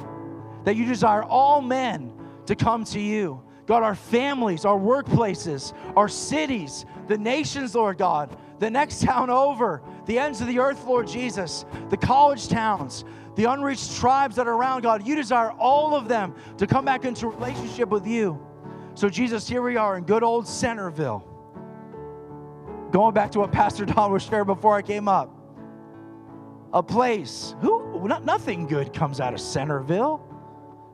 that 0.65 0.77
you 0.77 0.85
desire 0.85 1.23
all 1.25 1.61
men 1.61 2.13
to 2.47 2.55
come 2.55 2.85
to 2.85 3.01
you. 3.01 3.43
God, 3.67 3.83
our 3.83 3.95
families, 3.95 4.65
our 4.65 4.79
workplaces, 4.79 5.73
our 5.97 6.09
cities, 6.09 6.85
the 7.07 7.17
nations, 7.19 7.75
Lord 7.75 7.99
God, 7.99 8.37
the 8.59 8.71
next 8.71 9.03
town 9.03 9.31
over, 9.31 9.83
the 10.07 10.19
ends 10.19 10.41
of 10.41 10.49
the 10.49 10.59
earth, 10.59 10.85
Lord 10.85 11.07
Jesus, 11.07 11.65
the 11.89 11.97
college 11.97 12.49
towns, 12.49 13.05
the 13.35 13.45
unreached 13.45 13.97
tribes 13.97 14.37
that 14.37 14.47
are 14.47 14.55
around, 14.55 14.83
God, 14.83 15.07
you 15.07 15.15
desire 15.15 15.53
all 15.53 15.95
of 15.95 16.09
them 16.09 16.35
to 16.59 16.67
come 16.67 16.85
back 16.85 17.05
into 17.05 17.29
relationship 17.29 17.89
with 17.89 18.07
you. 18.07 18.39
So, 18.95 19.09
Jesus, 19.09 19.49
here 19.49 19.63
we 19.63 19.77
are 19.77 19.97
in 19.97 20.05
good 20.05 20.23
old 20.23 20.47
Centreville. 20.47 21.25
Going 22.91 23.15
back 23.15 23.31
to 23.33 23.39
what 23.39 23.53
Pastor 23.53 23.85
Don 23.87 24.13
was 24.13 24.23
sharing 24.23 24.47
before 24.47 24.77
I 24.77 24.83
came 24.83 25.09
up. 25.09 25.35
A 26.75 26.83
place, 26.83 27.55
who, 27.61 28.07
not, 28.07 28.25
nothing 28.25 28.67
good 28.67 28.93
comes 28.93 29.21
out 29.21 29.33
of 29.33 29.41
Centreville. 29.41 30.27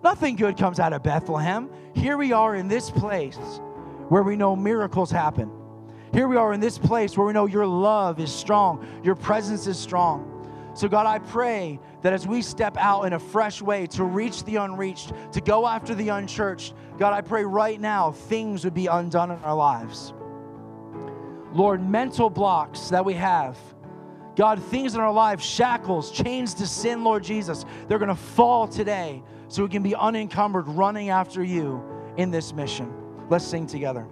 Nothing 0.03 0.37
good 0.37 0.57
comes 0.57 0.79
out 0.79 0.93
of 0.93 1.03
Bethlehem. 1.03 1.69
Here 1.95 2.17
we 2.17 2.33
are 2.33 2.55
in 2.55 2.69
this 2.69 2.91
place 2.91 3.61
where 4.09 4.23
we 4.23 4.37
know 4.37 4.55
miracles 4.55 5.11
happen. 5.11 5.51
Here 6.13 6.29
we 6.29 6.37
are 6.37 6.53
in 6.53 6.61
this 6.61 6.79
place 6.79 7.17
where 7.17 7.27
we 7.27 7.33
know 7.33 7.47
your 7.47 7.67
love 7.67 8.21
is 8.21 8.33
strong, 8.33 8.87
your 9.03 9.15
presence 9.15 9.67
is 9.67 9.79
strong. 9.79 10.38
So, 10.79 10.87
God, 10.87 11.07
I 11.07 11.19
pray 11.19 11.81
that 12.03 12.13
as 12.13 12.25
we 12.25 12.41
step 12.41 12.77
out 12.77 13.03
in 13.03 13.15
a 13.15 13.19
fresh 13.19 13.61
way 13.61 13.89
to 13.89 14.05
reach 14.05 14.45
the 14.45 14.57
unreached, 14.57 15.13
to 15.33 15.41
go 15.41 15.67
after 15.67 15.93
the 15.93 16.11
unchurched, 16.11 16.73
God, 16.99 17.13
I 17.13 17.21
pray 17.21 17.43
right 17.43 17.81
now 17.81 18.13
things 18.13 18.63
would 18.63 18.75
be 18.75 18.87
undone 18.87 19.33
in 19.33 19.39
our 19.39 19.57
lives. 19.57 20.15
Lord, 21.53 21.83
mental 21.83 22.31
blocks 22.31 22.91
that 22.91 23.05
we 23.05 23.15
have, 23.15 23.59
God, 24.37 24.63
things 24.63 24.95
in 24.95 25.01
our 25.01 25.13
lives, 25.13 25.45
shackles, 25.45 26.13
chains 26.13 26.55
to 26.55 26.67
sin, 26.69 27.03
Lord 27.03 27.25
Jesus, 27.25 27.65
they're 27.89 27.99
going 27.99 28.09
to 28.09 28.15
fall 28.15 28.69
today 28.69 29.21
so 29.49 29.65
we 29.65 29.69
can 29.69 29.83
be 29.83 29.97
unencumbered 29.97 30.69
running 30.69 31.11
after 31.11 31.43
you 31.43 31.83
in 32.17 32.31
this 32.31 32.53
mission. 32.53 32.95
Let's 33.29 33.45
sing 33.45 33.67
together. 33.67 34.07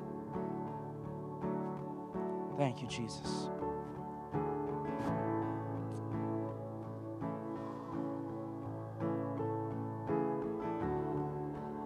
Thank 2.58 2.82
you, 2.82 2.88
Jesus. 2.88 3.45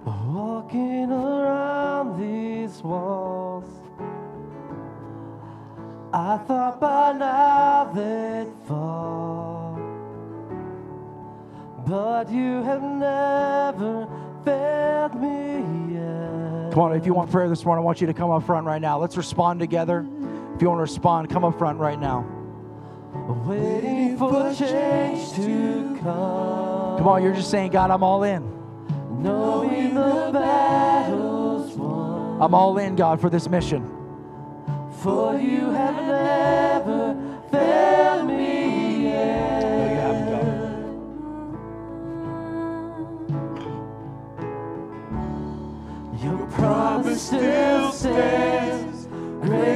Walking 0.05 1.11
around 1.11 2.19
these 2.19 2.83
walls, 2.83 3.65
I 6.13 6.39
thought 6.39 6.81
by 6.81 7.13
now 7.13 7.93
they'd 7.95 8.53
fall. 8.67 9.79
But 11.87 12.31
you 12.31 12.63
have 12.63 12.83
never 12.83 14.09
failed 14.45 15.21
me 15.21 15.95
yet. 15.95 16.73
Come 16.73 16.81
on, 16.81 16.97
if 16.97 17.05
you 17.05 17.13
want 17.13 17.31
prayer 17.31 17.49
this 17.49 17.65
morning, 17.65 17.83
I 17.83 17.85
want 17.85 18.01
you 18.01 18.07
to 18.07 18.15
come 18.15 18.31
up 18.31 18.45
front 18.45 18.67
right 18.67 18.81
now. 18.81 18.99
Let's 18.99 19.17
respond 19.17 19.61
together. 19.61 20.07
If 20.55 20.63
you 20.63 20.69
want 20.69 20.79
to 20.79 20.83
respond, 20.83 21.31
come 21.31 21.45
up 21.45 21.59
front 21.59 21.79
right 21.79 21.99
now. 21.99 22.25
Waiting 23.47 24.17
for 24.17 24.55
change 24.55 25.33
to 25.33 25.99
come. 26.01 26.99
Come 26.99 27.09
on, 27.09 27.23
you're 27.23 27.35
just 27.35 27.51
saying, 27.51 27.71
God, 27.71 27.91
I'm 27.91 28.03
all 28.03 28.23
in. 28.23 28.60
Knowing 29.23 29.95
the 29.95 30.31
battle's 30.33 31.77
won. 31.77 32.41
I'm 32.41 32.55
all 32.55 32.79
in, 32.79 32.97
God, 32.97 33.21
for 33.21 33.29
this 33.29 33.49
mission. 33.51 33.85
For 35.03 35.39
you 35.39 35.71
have 35.71 35.95
never 36.07 37.15
failed 37.51 38.27
me 38.27 39.05
yet. 39.05 39.61
No, 39.63 39.85
you 39.85 39.97
haven't, 40.01 40.29
God. 46.15 46.25
Your 46.25 46.47
promise 46.49 47.23
still 47.23 47.93
stands. 47.93 49.07
Great 49.43 49.70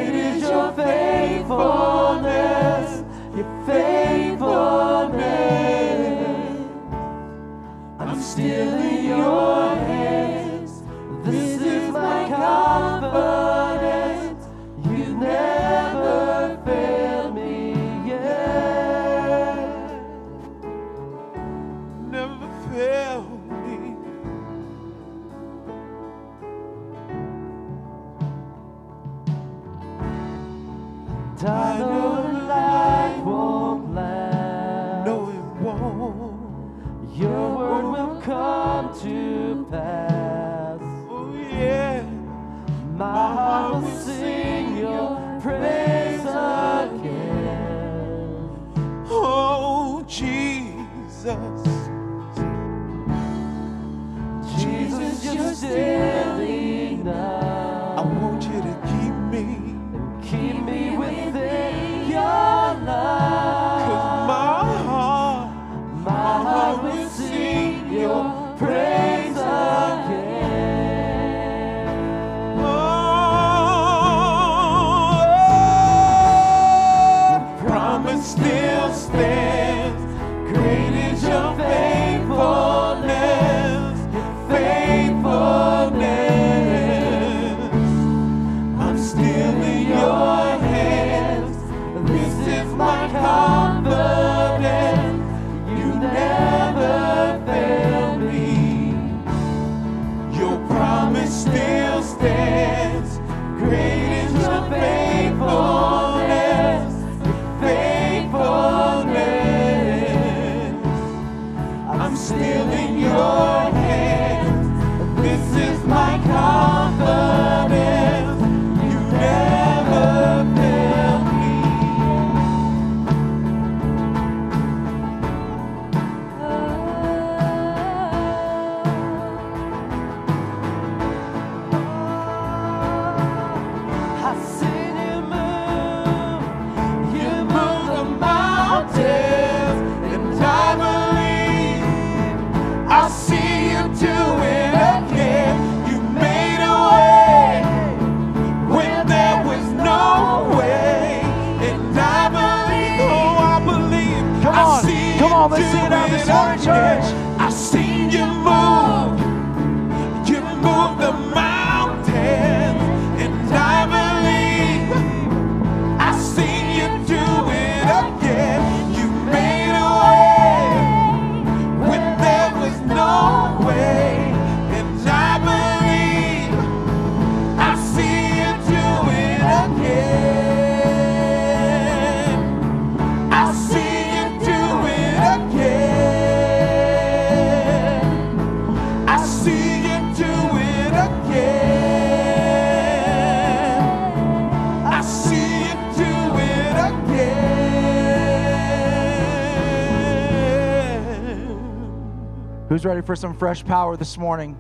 Ready 202.85 203.01
for 203.01 203.17
some 203.17 203.35
fresh 203.35 203.65
power 203.65 203.97
this 203.97 204.19
morning? 204.19 204.59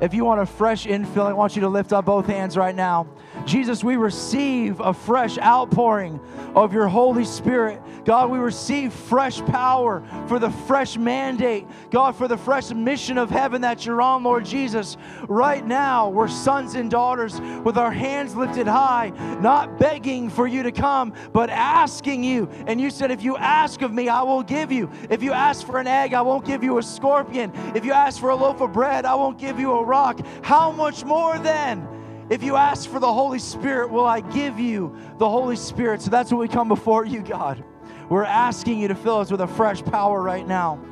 If 0.00 0.14
you 0.14 0.24
want 0.24 0.40
a 0.40 0.46
fresh 0.46 0.86
infilling, 0.86 1.28
I 1.28 1.32
want 1.34 1.56
you 1.56 1.60
to 1.62 1.68
lift 1.68 1.92
up 1.92 2.06
both 2.06 2.26
hands 2.26 2.56
right 2.56 2.74
now. 2.74 3.06
Jesus, 3.44 3.84
we 3.84 3.96
receive 3.96 4.80
a 4.80 4.94
fresh 4.94 5.36
outpouring 5.38 6.18
of 6.54 6.72
your 6.72 6.88
Holy 6.88 7.24
Spirit. 7.24 7.80
God, 8.06 8.30
we 8.30 8.38
receive 8.38 8.94
fresh 8.94 9.40
power 9.42 10.02
for 10.26 10.38
the 10.38 10.50
fresh 10.50 10.96
mandate. 10.96 11.66
God, 11.90 12.16
for 12.16 12.28
the 12.28 12.36
fresh 12.38 12.70
mission 12.70 13.18
of 13.18 13.28
heaven 13.28 13.60
that 13.60 13.84
you're 13.84 14.00
on, 14.00 14.22
Lord 14.22 14.46
Jesus. 14.46 14.96
Right 15.36 15.66
now, 15.66 16.08
we're 16.08 16.28
sons 16.28 16.76
and 16.76 16.90
daughters 16.90 17.42
with 17.62 17.76
our 17.76 17.90
hands 17.90 18.34
lifted 18.34 18.66
high, 18.66 19.10
not 19.42 19.78
begging 19.78 20.30
for 20.30 20.46
you 20.46 20.62
to 20.62 20.72
come, 20.72 21.12
but 21.34 21.50
asking 21.50 22.24
you. 22.24 22.48
And 22.66 22.80
you 22.80 22.88
said, 22.88 23.10
if 23.10 23.22
you 23.22 23.36
ask 23.36 23.82
of 23.82 23.92
me, 23.92 24.08
I 24.08 24.22
will 24.22 24.42
give 24.42 24.72
you. 24.72 24.90
If 25.10 25.22
you 25.22 25.32
ask 25.34 25.66
for 25.66 25.78
an 25.78 25.86
egg, 25.86 26.14
I 26.14 26.22
won't 26.22 26.46
give 26.46 26.64
you 26.64 26.78
a 26.78 26.82
scorpion. 26.82 27.52
If 27.74 27.84
you 27.84 27.92
ask 27.92 28.18
for 28.18 28.30
a 28.30 28.34
loaf 28.34 28.62
of 28.62 28.72
bread, 28.72 29.04
I 29.04 29.14
won't 29.14 29.38
give 29.38 29.60
you 29.60 29.72
a 29.72 29.84
rock. 29.84 30.20
How 30.42 30.72
much 30.72 31.04
more 31.04 31.38
then? 31.38 31.86
If 32.30 32.42
you 32.42 32.56
ask 32.56 32.88
for 32.88 32.98
the 32.98 33.12
Holy 33.12 33.38
Spirit, 33.38 33.90
will 33.90 34.06
I 34.06 34.20
give 34.22 34.58
you 34.58 34.96
the 35.18 35.28
Holy 35.28 35.56
Spirit? 35.56 36.00
So 36.00 36.08
that's 36.08 36.32
what 36.32 36.40
we 36.40 36.48
come 36.48 36.68
before 36.68 37.04
you, 37.04 37.20
God. 37.20 37.62
We're 38.08 38.24
asking 38.24 38.78
you 38.78 38.88
to 38.88 38.94
fill 38.94 39.18
us 39.18 39.30
with 39.30 39.42
a 39.42 39.46
fresh 39.46 39.84
power 39.84 40.22
right 40.22 40.48
now. 40.48 40.82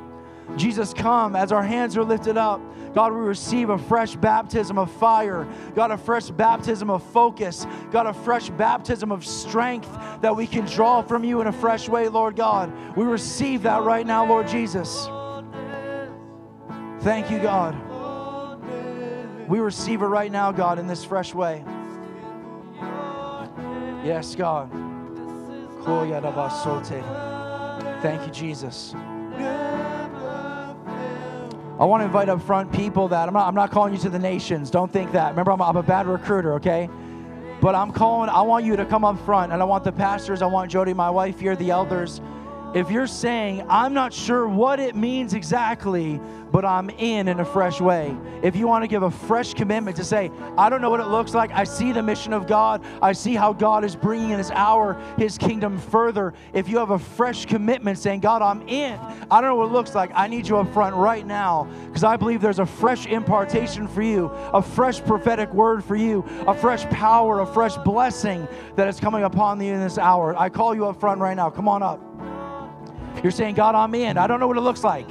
Jesus, 0.55 0.93
come 0.93 1.35
as 1.35 1.51
our 1.51 1.63
hands 1.63 1.97
are 1.97 2.03
lifted 2.03 2.37
up. 2.37 2.61
God, 2.95 3.11
we 3.11 3.19
receive 3.19 3.69
a 3.69 3.77
fresh 3.77 4.15
baptism 4.15 4.77
of 4.77 4.89
fire. 4.89 5.45
God, 5.75 5.91
a 5.91 5.97
fresh 5.97 6.29
baptism 6.29 6.89
of 6.89 7.03
focus. 7.03 7.67
God, 7.91 8.07
a 8.07 8.13
fresh 8.13 8.49
baptism 8.49 9.11
of 9.11 9.25
strength 9.25 9.89
that 10.21 10.33
we 10.33 10.47
can 10.47 10.65
draw 10.65 11.01
from 11.01 11.25
you 11.25 11.41
in 11.41 11.47
a 11.47 11.51
fresh 11.51 11.89
way, 11.89 12.07
Lord 12.07 12.37
God. 12.37 12.71
We 12.95 13.03
receive 13.03 13.63
that 13.63 13.83
right 13.83 14.07
now, 14.07 14.25
Lord 14.25 14.47
Jesus. 14.47 15.07
Thank 17.01 17.29
you, 17.29 17.39
God. 17.39 17.75
We 19.49 19.59
receive 19.59 20.01
it 20.01 20.05
right 20.05 20.31
now, 20.31 20.53
God, 20.53 20.79
in 20.79 20.87
this 20.87 21.03
fresh 21.03 21.35
way. 21.35 21.65
Yes, 24.05 24.35
God. 24.35 24.71
Thank 28.01 28.25
you, 28.25 28.31
Jesus. 28.31 28.95
I 31.77 31.83
want 31.83 31.99
to 32.01 32.05
invite 32.05 32.29
up 32.29 32.41
front 32.41 32.71
people 32.71 33.09
that 33.09 33.27
I'm 33.27 33.33
not, 33.33 33.47
I'm 33.49 33.55
not 33.55 33.69
calling 33.69 33.93
you 33.93 33.99
to 33.99 34.09
the 34.09 34.19
nations. 34.19 34.71
Don't 34.71 34.89
think 34.91 35.11
that. 35.11 35.31
Remember, 35.31 35.51
I'm, 35.51 35.61
I'm 35.61 35.75
a 35.75 35.83
bad 35.83 36.07
recruiter, 36.07 36.53
okay? 36.53 36.89
But 37.59 37.75
I'm 37.75 37.91
calling, 37.91 38.29
I 38.29 38.41
want 38.43 38.63
you 38.63 38.77
to 38.77 38.85
come 38.85 39.03
up 39.03 39.19
front, 39.25 39.51
and 39.51 39.61
I 39.61 39.65
want 39.65 39.83
the 39.83 39.91
pastors, 39.91 40.41
I 40.41 40.45
want 40.45 40.71
Jody, 40.71 40.93
my 40.93 41.09
wife 41.09 41.37
here, 41.37 41.53
the 41.55 41.71
elders. 41.71 42.21
If 42.75 42.91
you're 42.91 43.07
saying, 43.07 43.65
I'm 43.69 43.93
not 43.93 44.13
sure 44.13 44.49
what 44.49 44.81
it 44.81 44.97
means 44.97 45.33
exactly, 45.33 46.19
but 46.51 46.65
I'm 46.65 46.89
in 46.89 47.29
in 47.29 47.39
a 47.39 47.45
fresh 47.45 47.79
way. 47.79 48.13
If 48.43 48.57
you 48.57 48.67
want 48.67 48.83
to 48.83 48.89
give 48.89 49.01
a 49.01 49.09
fresh 49.09 49.53
commitment 49.53 49.95
to 49.95 50.03
say, 50.03 50.29
I 50.57 50.69
don't 50.69 50.81
know 50.81 50.89
what 50.89 50.99
it 50.99 51.07
looks 51.07 51.33
like, 51.33 51.51
I 51.51 51.63
see 51.63 51.93
the 51.93 52.03
mission 52.03 52.33
of 52.33 52.47
God, 52.47 52.83
I 53.01 53.13
see 53.13 53.33
how 53.33 53.53
God 53.53 53.85
is 53.85 53.95
bringing 53.95 54.31
in 54.31 54.37
this 54.39 54.51
hour 54.51 55.01
His 55.17 55.37
kingdom 55.37 55.79
further. 55.79 56.33
If 56.51 56.67
you 56.67 56.77
have 56.79 56.89
a 56.89 56.99
fresh 56.99 57.45
commitment 57.45 57.97
saying, 57.97 58.19
God, 58.19 58.41
I'm 58.41 58.61
in, 58.67 58.99
I 59.31 59.39
don't 59.39 59.51
know 59.51 59.55
what 59.55 59.69
it 59.69 59.71
looks 59.71 59.95
like, 59.95 60.11
I 60.13 60.27
need 60.27 60.45
you 60.45 60.57
up 60.57 60.73
front 60.73 60.97
right 60.97 61.25
now 61.25 61.69
because 61.87 62.03
I 62.03 62.17
believe 62.17 62.41
there's 62.41 62.59
a 62.59 62.65
fresh 62.65 63.05
impartation 63.05 63.87
for 63.87 64.01
you, 64.01 64.25
a 64.53 64.61
fresh 64.61 65.01
prophetic 65.01 65.53
word 65.53 65.81
for 65.81 65.95
you, 65.95 66.25
a 66.45 66.53
fresh 66.53 66.83
power, 66.89 67.39
a 67.39 67.45
fresh 67.45 67.77
blessing 67.77 68.49
that 68.75 68.89
is 68.89 68.99
coming 68.99 69.23
upon 69.23 69.61
you 69.61 69.73
in 69.73 69.79
this 69.79 69.97
hour. 69.97 70.37
I 70.37 70.49
call 70.49 70.75
you 70.75 70.87
up 70.87 70.99
front 70.99 71.21
right 71.21 71.37
now. 71.37 71.49
Come 71.49 71.69
on 71.69 71.81
up. 71.81 72.04
You're 73.23 73.31
saying, 73.31 73.55
God, 73.55 73.75
I'm 73.75 73.95
in. 73.95 74.17
I 74.17 74.27
don't 74.27 74.39
know 74.39 74.47
what 74.47 74.57
it 74.57 74.61
looks 74.61 74.83
like. 74.83 75.09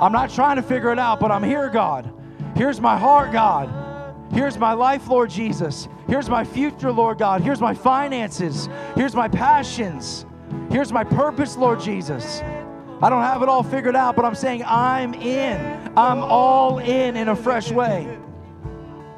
I'm 0.00 0.12
not 0.12 0.30
trying 0.30 0.56
to 0.56 0.62
figure 0.62 0.92
it 0.92 0.98
out, 0.98 1.20
but 1.20 1.30
I'm 1.30 1.42
here, 1.42 1.68
God. 1.68 2.12
Here's 2.56 2.80
my 2.80 2.96
heart, 2.96 3.32
God. 3.32 3.68
Here's 4.32 4.58
my 4.58 4.72
life, 4.72 5.08
Lord 5.08 5.30
Jesus. 5.30 5.88
Here's 6.06 6.28
my 6.28 6.44
future, 6.44 6.92
Lord 6.92 7.18
God. 7.18 7.40
Here's 7.40 7.60
my 7.60 7.74
finances. 7.74 8.68
Here's 8.94 9.14
my 9.14 9.28
passions. 9.28 10.24
Here's 10.70 10.92
my 10.92 11.04
purpose, 11.04 11.56
Lord 11.56 11.80
Jesus. 11.80 12.40
I 13.00 13.10
don't 13.10 13.22
have 13.22 13.42
it 13.42 13.48
all 13.48 13.62
figured 13.62 13.96
out, 13.96 14.16
but 14.16 14.24
I'm 14.24 14.34
saying 14.34 14.64
I'm 14.66 15.14
in. 15.14 15.92
I'm 15.96 16.18
all 16.18 16.78
in 16.78 17.16
in 17.16 17.28
a 17.28 17.36
fresh 17.36 17.70
way. 17.70 18.18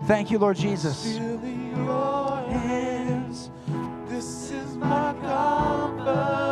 Thank 0.05 0.31
you, 0.31 0.39
Lord 0.39 0.57
Jesus. 0.57 1.19
This 4.09 4.51
is 4.51 4.77
my 4.77 5.15
confidence. 5.23 6.50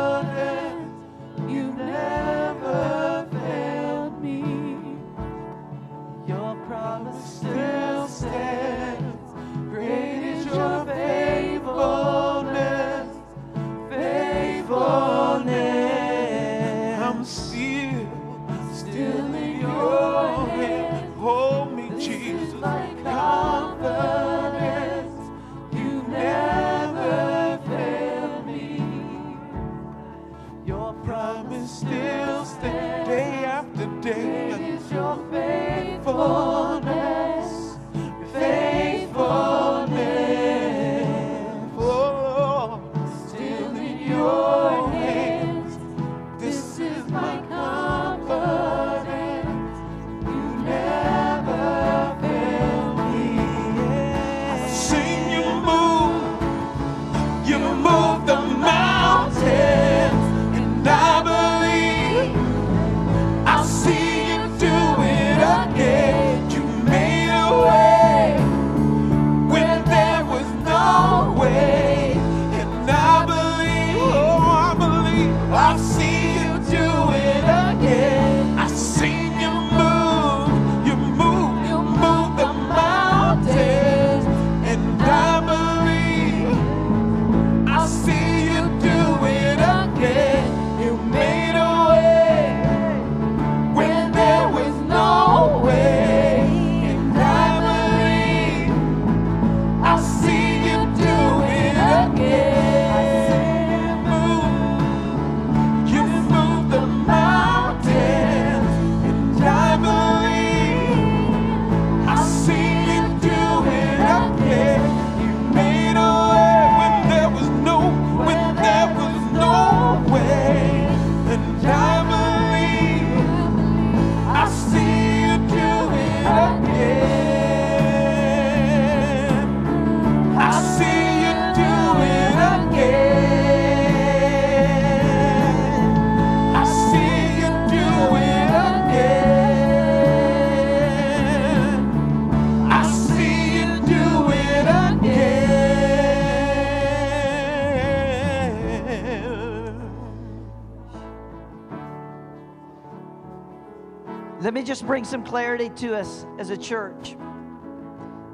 Some 155.09 155.23
clarity 155.23 155.69
to 155.69 155.95
us 155.95 156.27
as 156.37 156.51
a 156.51 156.57
church. 156.57 157.15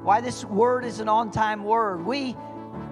Why 0.02 0.20
this 0.20 0.44
word 0.44 0.84
is 0.84 1.00
an 1.00 1.08
on 1.08 1.30
time 1.30 1.64
word. 1.64 2.04
We, 2.04 2.36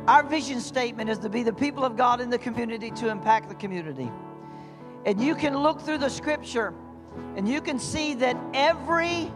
our 0.09 0.23
vision 0.23 0.61
statement 0.61 1.11
is 1.11 1.19
to 1.19 1.29
be 1.29 1.43
the 1.43 1.53
people 1.53 1.85
of 1.85 1.97
God 1.97 2.23
in 2.23 2.31
the 2.31 2.39
community 2.39 2.91
to 2.93 3.11
impact 3.11 3.51
the 3.51 3.55
community. 3.55 4.11
And 5.05 5.21
you 5.21 5.35
can 5.35 5.57
look 5.59 5.83
through 5.83 5.99
the 5.99 6.09
scripture 6.09 6.73
and 7.37 7.47
you 7.47 7.61
can 7.61 7.79
see 7.79 8.15
that 8.15 8.37
every 8.55 9.31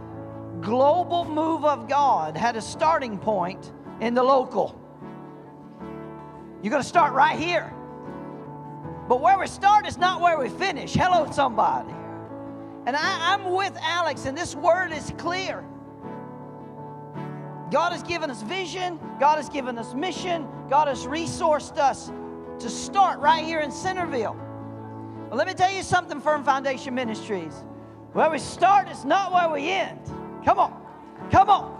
global 0.62 1.26
move 1.26 1.64
of 1.64 1.86
God 1.86 2.34
had 2.36 2.56
a 2.56 2.62
starting 2.62 3.18
point 3.18 3.72
in 4.00 4.14
the 4.14 4.22
local. 4.22 4.80
You're 6.62 6.70
going 6.70 6.82
to 6.82 6.88
start 6.88 7.12
right 7.12 7.38
here. 7.38 7.72
But 9.08 9.20
where 9.20 9.38
we 9.38 9.46
start 9.46 9.86
is 9.86 9.98
not 9.98 10.20
where 10.22 10.38
we 10.38 10.48
finish. 10.48 10.94
Hello, 10.94 11.30
somebody. 11.30 11.97
And 12.88 12.96
I, 12.96 13.34
am 13.34 13.52
with 13.52 13.76
Alex, 13.82 14.24
and 14.24 14.34
this 14.34 14.56
word 14.56 14.92
is 14.92 15.12
clear. 15.18 15.62
God 17.70 17.92
has 17.92 18.02
given 18.02 18.30
us 18.30 18.40
vision, 18.40 18.98
God 19.20 19.36
has 19.36 19.50
given 19.50 19.76
us 19.76 19.92
mission, 19.92 20.48
God 20.70 20.88
has 20.88 21.04
resourced 21.04 21.76
us 21.76 22.10
to 22.60 22.70
start 22.70 23.20
right 23.20 23.44
here 23.44 23.60
in 23.60 23.70
Centreville. 23.70 24.34
But 25.28 25.36
let 25.36 25.46
me 25.46 25.52
tell 25.52 25.70
you 25.70 25.82
something, 25.82 26.18
Firm 26.18 26.42
Foundation 26.44 26.94
Ministries. 26.94 27.62
Where 28.14 28.30
we 28.30 28.38
start 28.38 28.88
is 28.88 29.04
not 29.04 29.34
where 29.34 29.50
we 29.50 29.68
end. 29.68 30.00
Come 30.42 30.58
on, 30.58 30.72
come 31.30 31.50
on. 31.50 31.74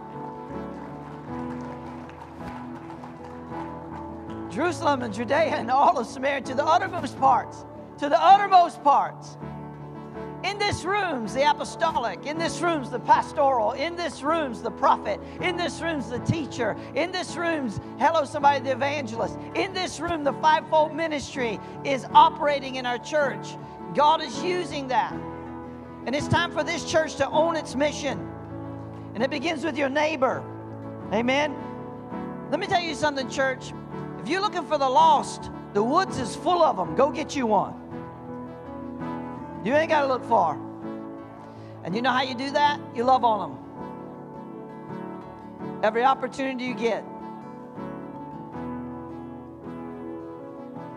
Jerusalem 4.51 5.01
and 5.01 5.15
Judea 5.15 5.57
and 5.57 5.71
all 5.71 5.99
of 5.99 6.07
Samaria 6.07 6.43
to 6.43 6.53
the 6.53 6.67
uttermost 6.67 7.19
parts, 7.19 7.65
to 7.97 8.11
the 8.11 8.23
uttermost 8.23 8.85
parts. 8.85 9.39
In 10.49 10.59
this 10.59 10.83
room's 10.83 11.35
the 11.35 11.43
apostolic. 11.43 12.25
In 12.25 12.39
this 12.39 12.63
room's 12.63 12.89
the 12.89 13.01
pastoral. 13.01 13.73
In 13.73 13.97
this 13.97 14.23
room's 14.23 14.63
the 14.63 14.71
prophet. 14.71 15.21
In 15.43 15.59
this 15.59 15.83
room's 15.83 16.09
the 16.09 16.21
teacher. 16.21 16.75
In 16.95 17.13
this 17.13 17.37
room's, 17.37 17.81
hello, 17.99 18.25
somebody, 18.25 18.65
the 18.65 18.73
evangelist. 18.73 19.39
In 19.55 19.75
this 19.75 20.01
room, 20.01 20.25
the 20.25 20.33
fivefold 20.33 20.95
ministry 20.95 21.61
is 21.85 22.07
operating 22.15 22.77
in 22.77 22.87
our 22.87 22.97
church. 22.97 23.57
God 23.95 24.23
is 24.23 24.43
using 24.43 24.89
that. 24.89 25.13
And 26.07 26.17
it's 26.17 26.29
time 26.29 26.51
for 26.51 26.65
this 26.65 26.91
church 26.91 27.17
to 27.17 27.29
own 27.29 27.55
its 27.55 27.75
mission. 27.75 28.19
And 29.13 29.23
it 29.23 29.29
begins 29.29 29.65
with 29.65 29.77
your 29.77 29.91
neighbor. 29.91 30.43
Amen. 31.13 31.55
Let 32.51 32.59
me 32.59 32.67
tell 32.67 32.81
you 32.81 32.95
something, 32.95 33.29
church. 33.29 33.75
If 34.19 34.31
you're 34.31 34.41
looking 34.41 34.65
for 34.65 34.79
the 34.79 34.89
lost, 34.89 35.51
the 35.75 35.83
woods 35.83 36.17
is 36.17 36.35
full 36.35 36.63
of 36.63 36.79
them. 36.79 36.95
Go 36.95 37.11
get 37.11 37.37
you 37.37 37.47
one. 37.47 37.88
You 39.65 39.75
ain't 39.75 39.91
got 39.91 40.03
to 40.03 40.09
look 40.09 40.25
far. 40.25 40.59
And 41.85 41.95
you 41.95 42.03
know 42.03 42.11
how 42.11 42.23
you 42.23 42.35
do 42.35 42.51
that? 42.51 42.81
You 42.95 43.05
love 43.05 43.25
on 43.25 43.51
them. 43.51 43.59
Every 45.83 46.05
opportunity 46.05 46.65
you 46.65 46.75
get. 46.75 47.05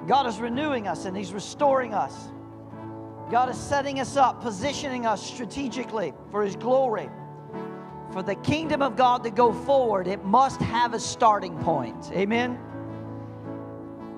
God 0.07 0.27
is 0.27 0.39
renewing 0.39 0.87
us 0.87 1.05
and 1.05 1.15
He's 1.15 1.33
restoring 1.33 1.93
us. 1.93 2.29
God 3.29 3.49
is 3.49 3.57
setting 3.57 3.99
us 3.99 4.17
up, 4.17 4.41
positioning 4.41 5.05
us 5.05 5.25
strategically 5.25 6.13
for 6.31 6.43
His 6.43 6.55
glory. 6.55 7.09
For 8.11 8.21
the 8.21 8.35
kingdom 8.35 8.81
of 8.81 8.97
God 8.97 9.23
to 9.23 9.29
go 9.29 9.53
forward, 9.53 10.07
it 10.07 10.25
must 10.25 10.59
have 10.59 10.93
a 10.93 10.99
starting 10.99 11.57
point. 11.59 12.11
Amen. 12.11 12.59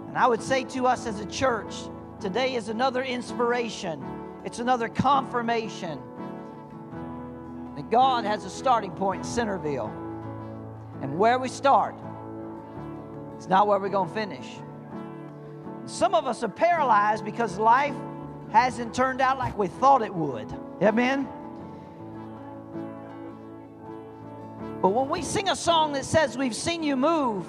And 0.07 0.17
I 0.17 0.25
would 0.25 0.41
say 0.41 0.63
to 0.63 0.87
us 0.87 1.05
as 1.05 1.19
a 1.19 1.25
church, 1.25 1.75
today 2.19 2.55
is 2.55 2.69
another 2.69 3.03
inspiration, 3.03 4.03
it's 4.45 4.59
another 4.59 4.89
confirmation 4.89 5.99
that 7.75 7.89
God 7.89 8.25
has 8.25 8.45
a 8.45 8.49
starting 8.49 8.91
point 8.91 9.19
in 9.19 9.23
Centreville. 9.25 9.91
And 11.01 11.17
where 11.17 11.39
we 11.39 11.49
start, 11.49 11.95
it's 13.35 13.47
not 13.47 13.67
where 13.67 13.79
we're 13.79 13.89
going 13.89 14.09
to 14.09 14.15
finish. 14.15 14.47
Some 15.85 16.13
of 16.13 16.27
us 16.27 16.43
are 16.43 16.49
paralyzed 16.49 17.25
because 17.25 17.57
life 17.57 17.95
hasn't 18.51 18.93
turned 18.93 19.21
out 19.21 19.37
like 19.37 19.57
we 19.57 19.67
thought 19.67 20.01
it 20.01 20.13
would. 20.13 20.47
Amen. 20.81 21.27
But 24.81 24.89
when 24.89 25.09
we 25.09 25.21
sing 25.21 25.49
a 25.49 25.55
song 25.55 25.93
that 25.93 26.05
says, 26.05 26.37
We've 26.37 26.55
seen 26.55 26.83
you 26.83 26.95
move, 26.95 27.45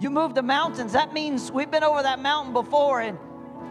you 0.00 0.10
move 0.10 0.34
the 0.34 0.42
mountains, 0.42 0.92
that 0.92 1.12
means 1.12 1.50
we've 1.50 1.70
been 1.70 1.84
over 1.84 2.02
that 2.02 2.20
mountain 2.20 2.52
before, 2.52 3.00
and 3.00 3.18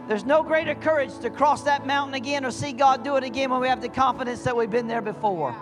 there's 0.08 0.24
no 0.24 0.42
greater 0.42 0.74
courage 0.74 1.16
to 1.20 1.30
cross 1.30 1.62
that 1.62 1.86
mountain 1.86 2.14
again 2.14 2.44
or 2.44 2.50
see 2.50 2.72
God 2.72 3.04
do 3.04 3.16
it 3.16 3.24
again 3.24 3.50
when 3.50 3.60
we 3.60 3.68
have 3.68 3.80
the 3.80 3.88
confidence 3.88 4.42
that 4.42 4.56
we've 4.56 4.70
been 4.70 4.88
there 4.88 5.02
before. 5.02 5.54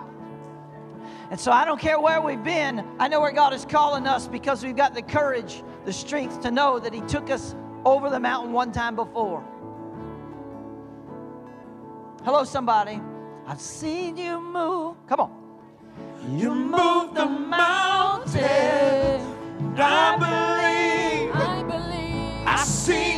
And 1.29 1.39
so 1.39 1.51
I 1.51 1.63
don't 1.63 1.79
care 1.79 1.99
where 1.99 2.19
we've 2.19 2.43
been, 2.43 2.85
I 2.99 3.07
know 3.07 3.21
where 3.21 3.31
God 3.31 3.53
is 3.53 3.65
calling 3.65 4.05
us 4.05 4.27
because 4.27 4.63
we've 4.63 4.75
got 4.75 4.93
the 4.93 5.01
courage, 5.01 5.63
the 5.85 5.93
strength 5.93 6.41
to 6.41 6.51
know 6.51 6.79
that 6.79 6.93
He 6.93 7.01
took 7.01 7.29
us 7.29 7.55
over 7.85 8.09
the 8.09 8.19
mountain 8.19 8.51
one 8.51 8.71
time 8.71 8.95
before. 8.95 9.43
Hello, 12.23 12.43
somebody. 12.43 13.01
I've 13.47 13.61
seen 13.61 14.17
you 14.17 14.39
move. 14.41 14.95
Come 15.07 15.21
on. 15.21 15.41
You 16.37 16.53
move 16.53 17.15
the 17.15 17.25
mountain. 17.25 18.41
I 19.77 20.17
believe. 20.19 21.35
I 21.35 21.63
believe. 21.63 22.47
I 22.47 22.63
seen 22.63 23.10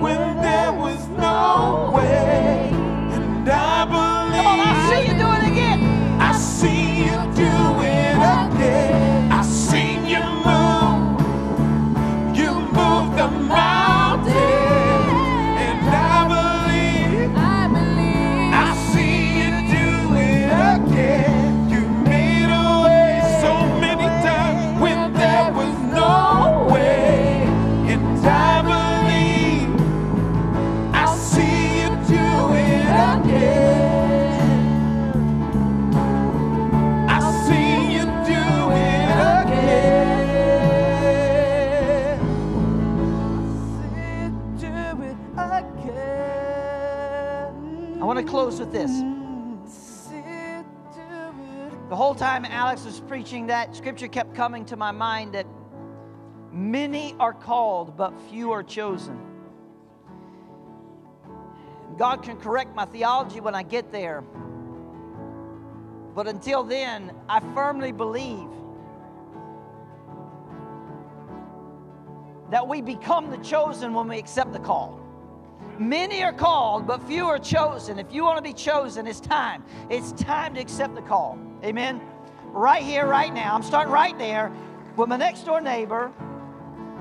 when 0.00 0.42
there 0.42 0.72
was 0.72 1.08
no 1.08 1.92
way. 1.94 2.70
And 3.14 3.48
I 3.48 3.84
believe. 3.86 4.11
That, 53.52 53.76
scripture 53.76 54.08
kept 54.08 54.34
coming 54.34 54.64
to 54.64 54.78
my 54.78 54.90
mind 54.90 55.34
that 55.34 55.46
many 56.50 57.14
are 57.20 57.34
called, 57.34 57.98
but 57.98 58.18
few 58.30 58.50
are 58.50 58.62
chosen. 58.62 59.20
God 61.98 62.22
can 62.22 62.38
correct 62.38 62.74
my 62.74 62.86
theology 62.86 63.40
when 63.40 63.54
I 63.54 63.62
get 63.62 63.92
there. 63.92 64.22
But 66.14 66.28
until 66.28 66.64
then, 66.64 67.12
I 67.28 67.40
firmly 67.52 67.92
believe 67.92 68.48
that 72.50 72.66
we 72.66 72.80
become 72.80 73.30
the 73.30 73.36
chosen 73.36 73.92
when 73.92 74.08
we 74.08 74.18
accept 74.18 74.54
the 74.54 74.60
call. 74.60 74.98
Many 75.78 76.22
are 76.24 76.32
called, 76.32 76.86
but 76.86 77.02
few 77.02 77.26
are 77.26 77.38
chosen. 77.38 77.98
If 77.98 78.14
you 78.14 78.24
want 78.24 78.38
to 78.38 78.42
be 78.42 78.54
chosen, 78.54 79.06
it's 79.06 79.20
time. 79.20 79.62
It's 79.90 80.12
time 80.12 80.54
to 80.54 80.60
accept 80.62 80.94
the 80.94 81.02
call. 81.02 81.38
Amen. 81.62 82.00
Right 82.52 82.82
here, 82.82 83.06
right 83.06 83.32
now. 83.32 83.54
I'm 83.54 83.62
starting 83.62 83.92
right 83.92 84.16
there 84.18 84.52
with 84.96 85.08
my 85.08 85.16
next 85.16 85.46
door 85.46 85.62
neighbor, 85.62 86.12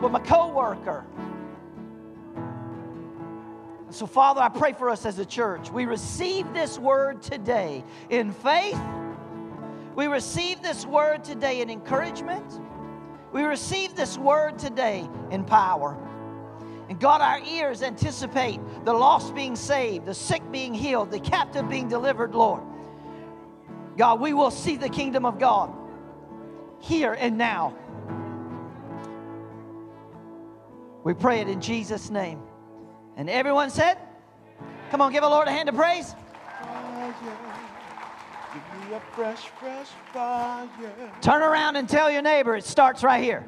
with 0.02 0.12
my 0.12 0.20
co-worker. 0.20 1.06
So, 3.90 4.08
Father, 4.08 4.40
I 4.40 4.48
pray 4.48 4.72
for 4.72 4.90
us 4.90 5.06
as 5.06 5.20
a 5.20 5.26
church. 5.26 5.70
We 5.70 5.86
receive 5.86 6.54
this 6.54 6.80
word 6.80 7.22
today 7.22 7.84
in 8.10 8.32
faith. 8.32 8.80
We 9.94 10.08
receive 10.08 10.62
this 10.62 10.86
word 10.86 11.26
today 11.26 11.60
in 11.60 11.70
encouragement. 11.70 12.62
We 13.34 13.44
receive 13.44 13.94
this 13.94 14.18
word 14.18 14.58
today 14.58 15.10
in 15.32 15.44
power. 15.44 15.98
And 16.88 16.98
God, 16.98 17.20
our 17.20 17.42
ears 17.46 17.84
anticipate 17.84 18.62
the 18.86 18.94
lost 18.94 19.36
being 19.36 19.58
saved, 19.58 20.06
the 20.06 20.14
sick 20.14 20.50
being 20.50 20.74
healed, 20.74 21.12
the 21.12 21.20
captive 21.20 21.68
being 21.68 21.90
delivered, 21.90 22.34
Lord. 22.34 22.64
God, 24.02 24.20
we 24.20 24.34
will 24.34 24.50
see 24.50 24.78
the 24.78 24.90
kingdom 24.90 25.28
of 25.28 25.38
God 25.38 25.72
here 26.80 27.14
and 27.14 27.38
now. 27.38 27.76
We 31.04 31.14
pray 31.14 31.40
it 31.42 31.48
in 31.48 31.62
Jesus' 31.62 32.10
name. 32.10 32.42
And 33.16 33.30
everyone 33.30 33.70
said, 33.70 34.00
Come 34.90 35.02
on, 35.02 35.12
give 35.12 35.22
the 35.22 35.30
Lord 35.30 35.48
a 35.48 35.52
hand 35.52 35.70
of 35.70 35.76
praise. 35.76 36.16
Give 38.54 38.90
me 38.90 38.96
a 38.96 39.00
fresh, 39.12 39.46
fresh 39.60 39.90
fire. 40.12 40.68
Turn 41.22 41.44
around 41.44 41.76
and 41.76 41.88
tell 41.88 42.10
your 42.10 42.24
neighbor 42.24 42.56
it 42.56 42.64
starts 42.64 43.04
right 43.04 43.24
here. 43.24 43.48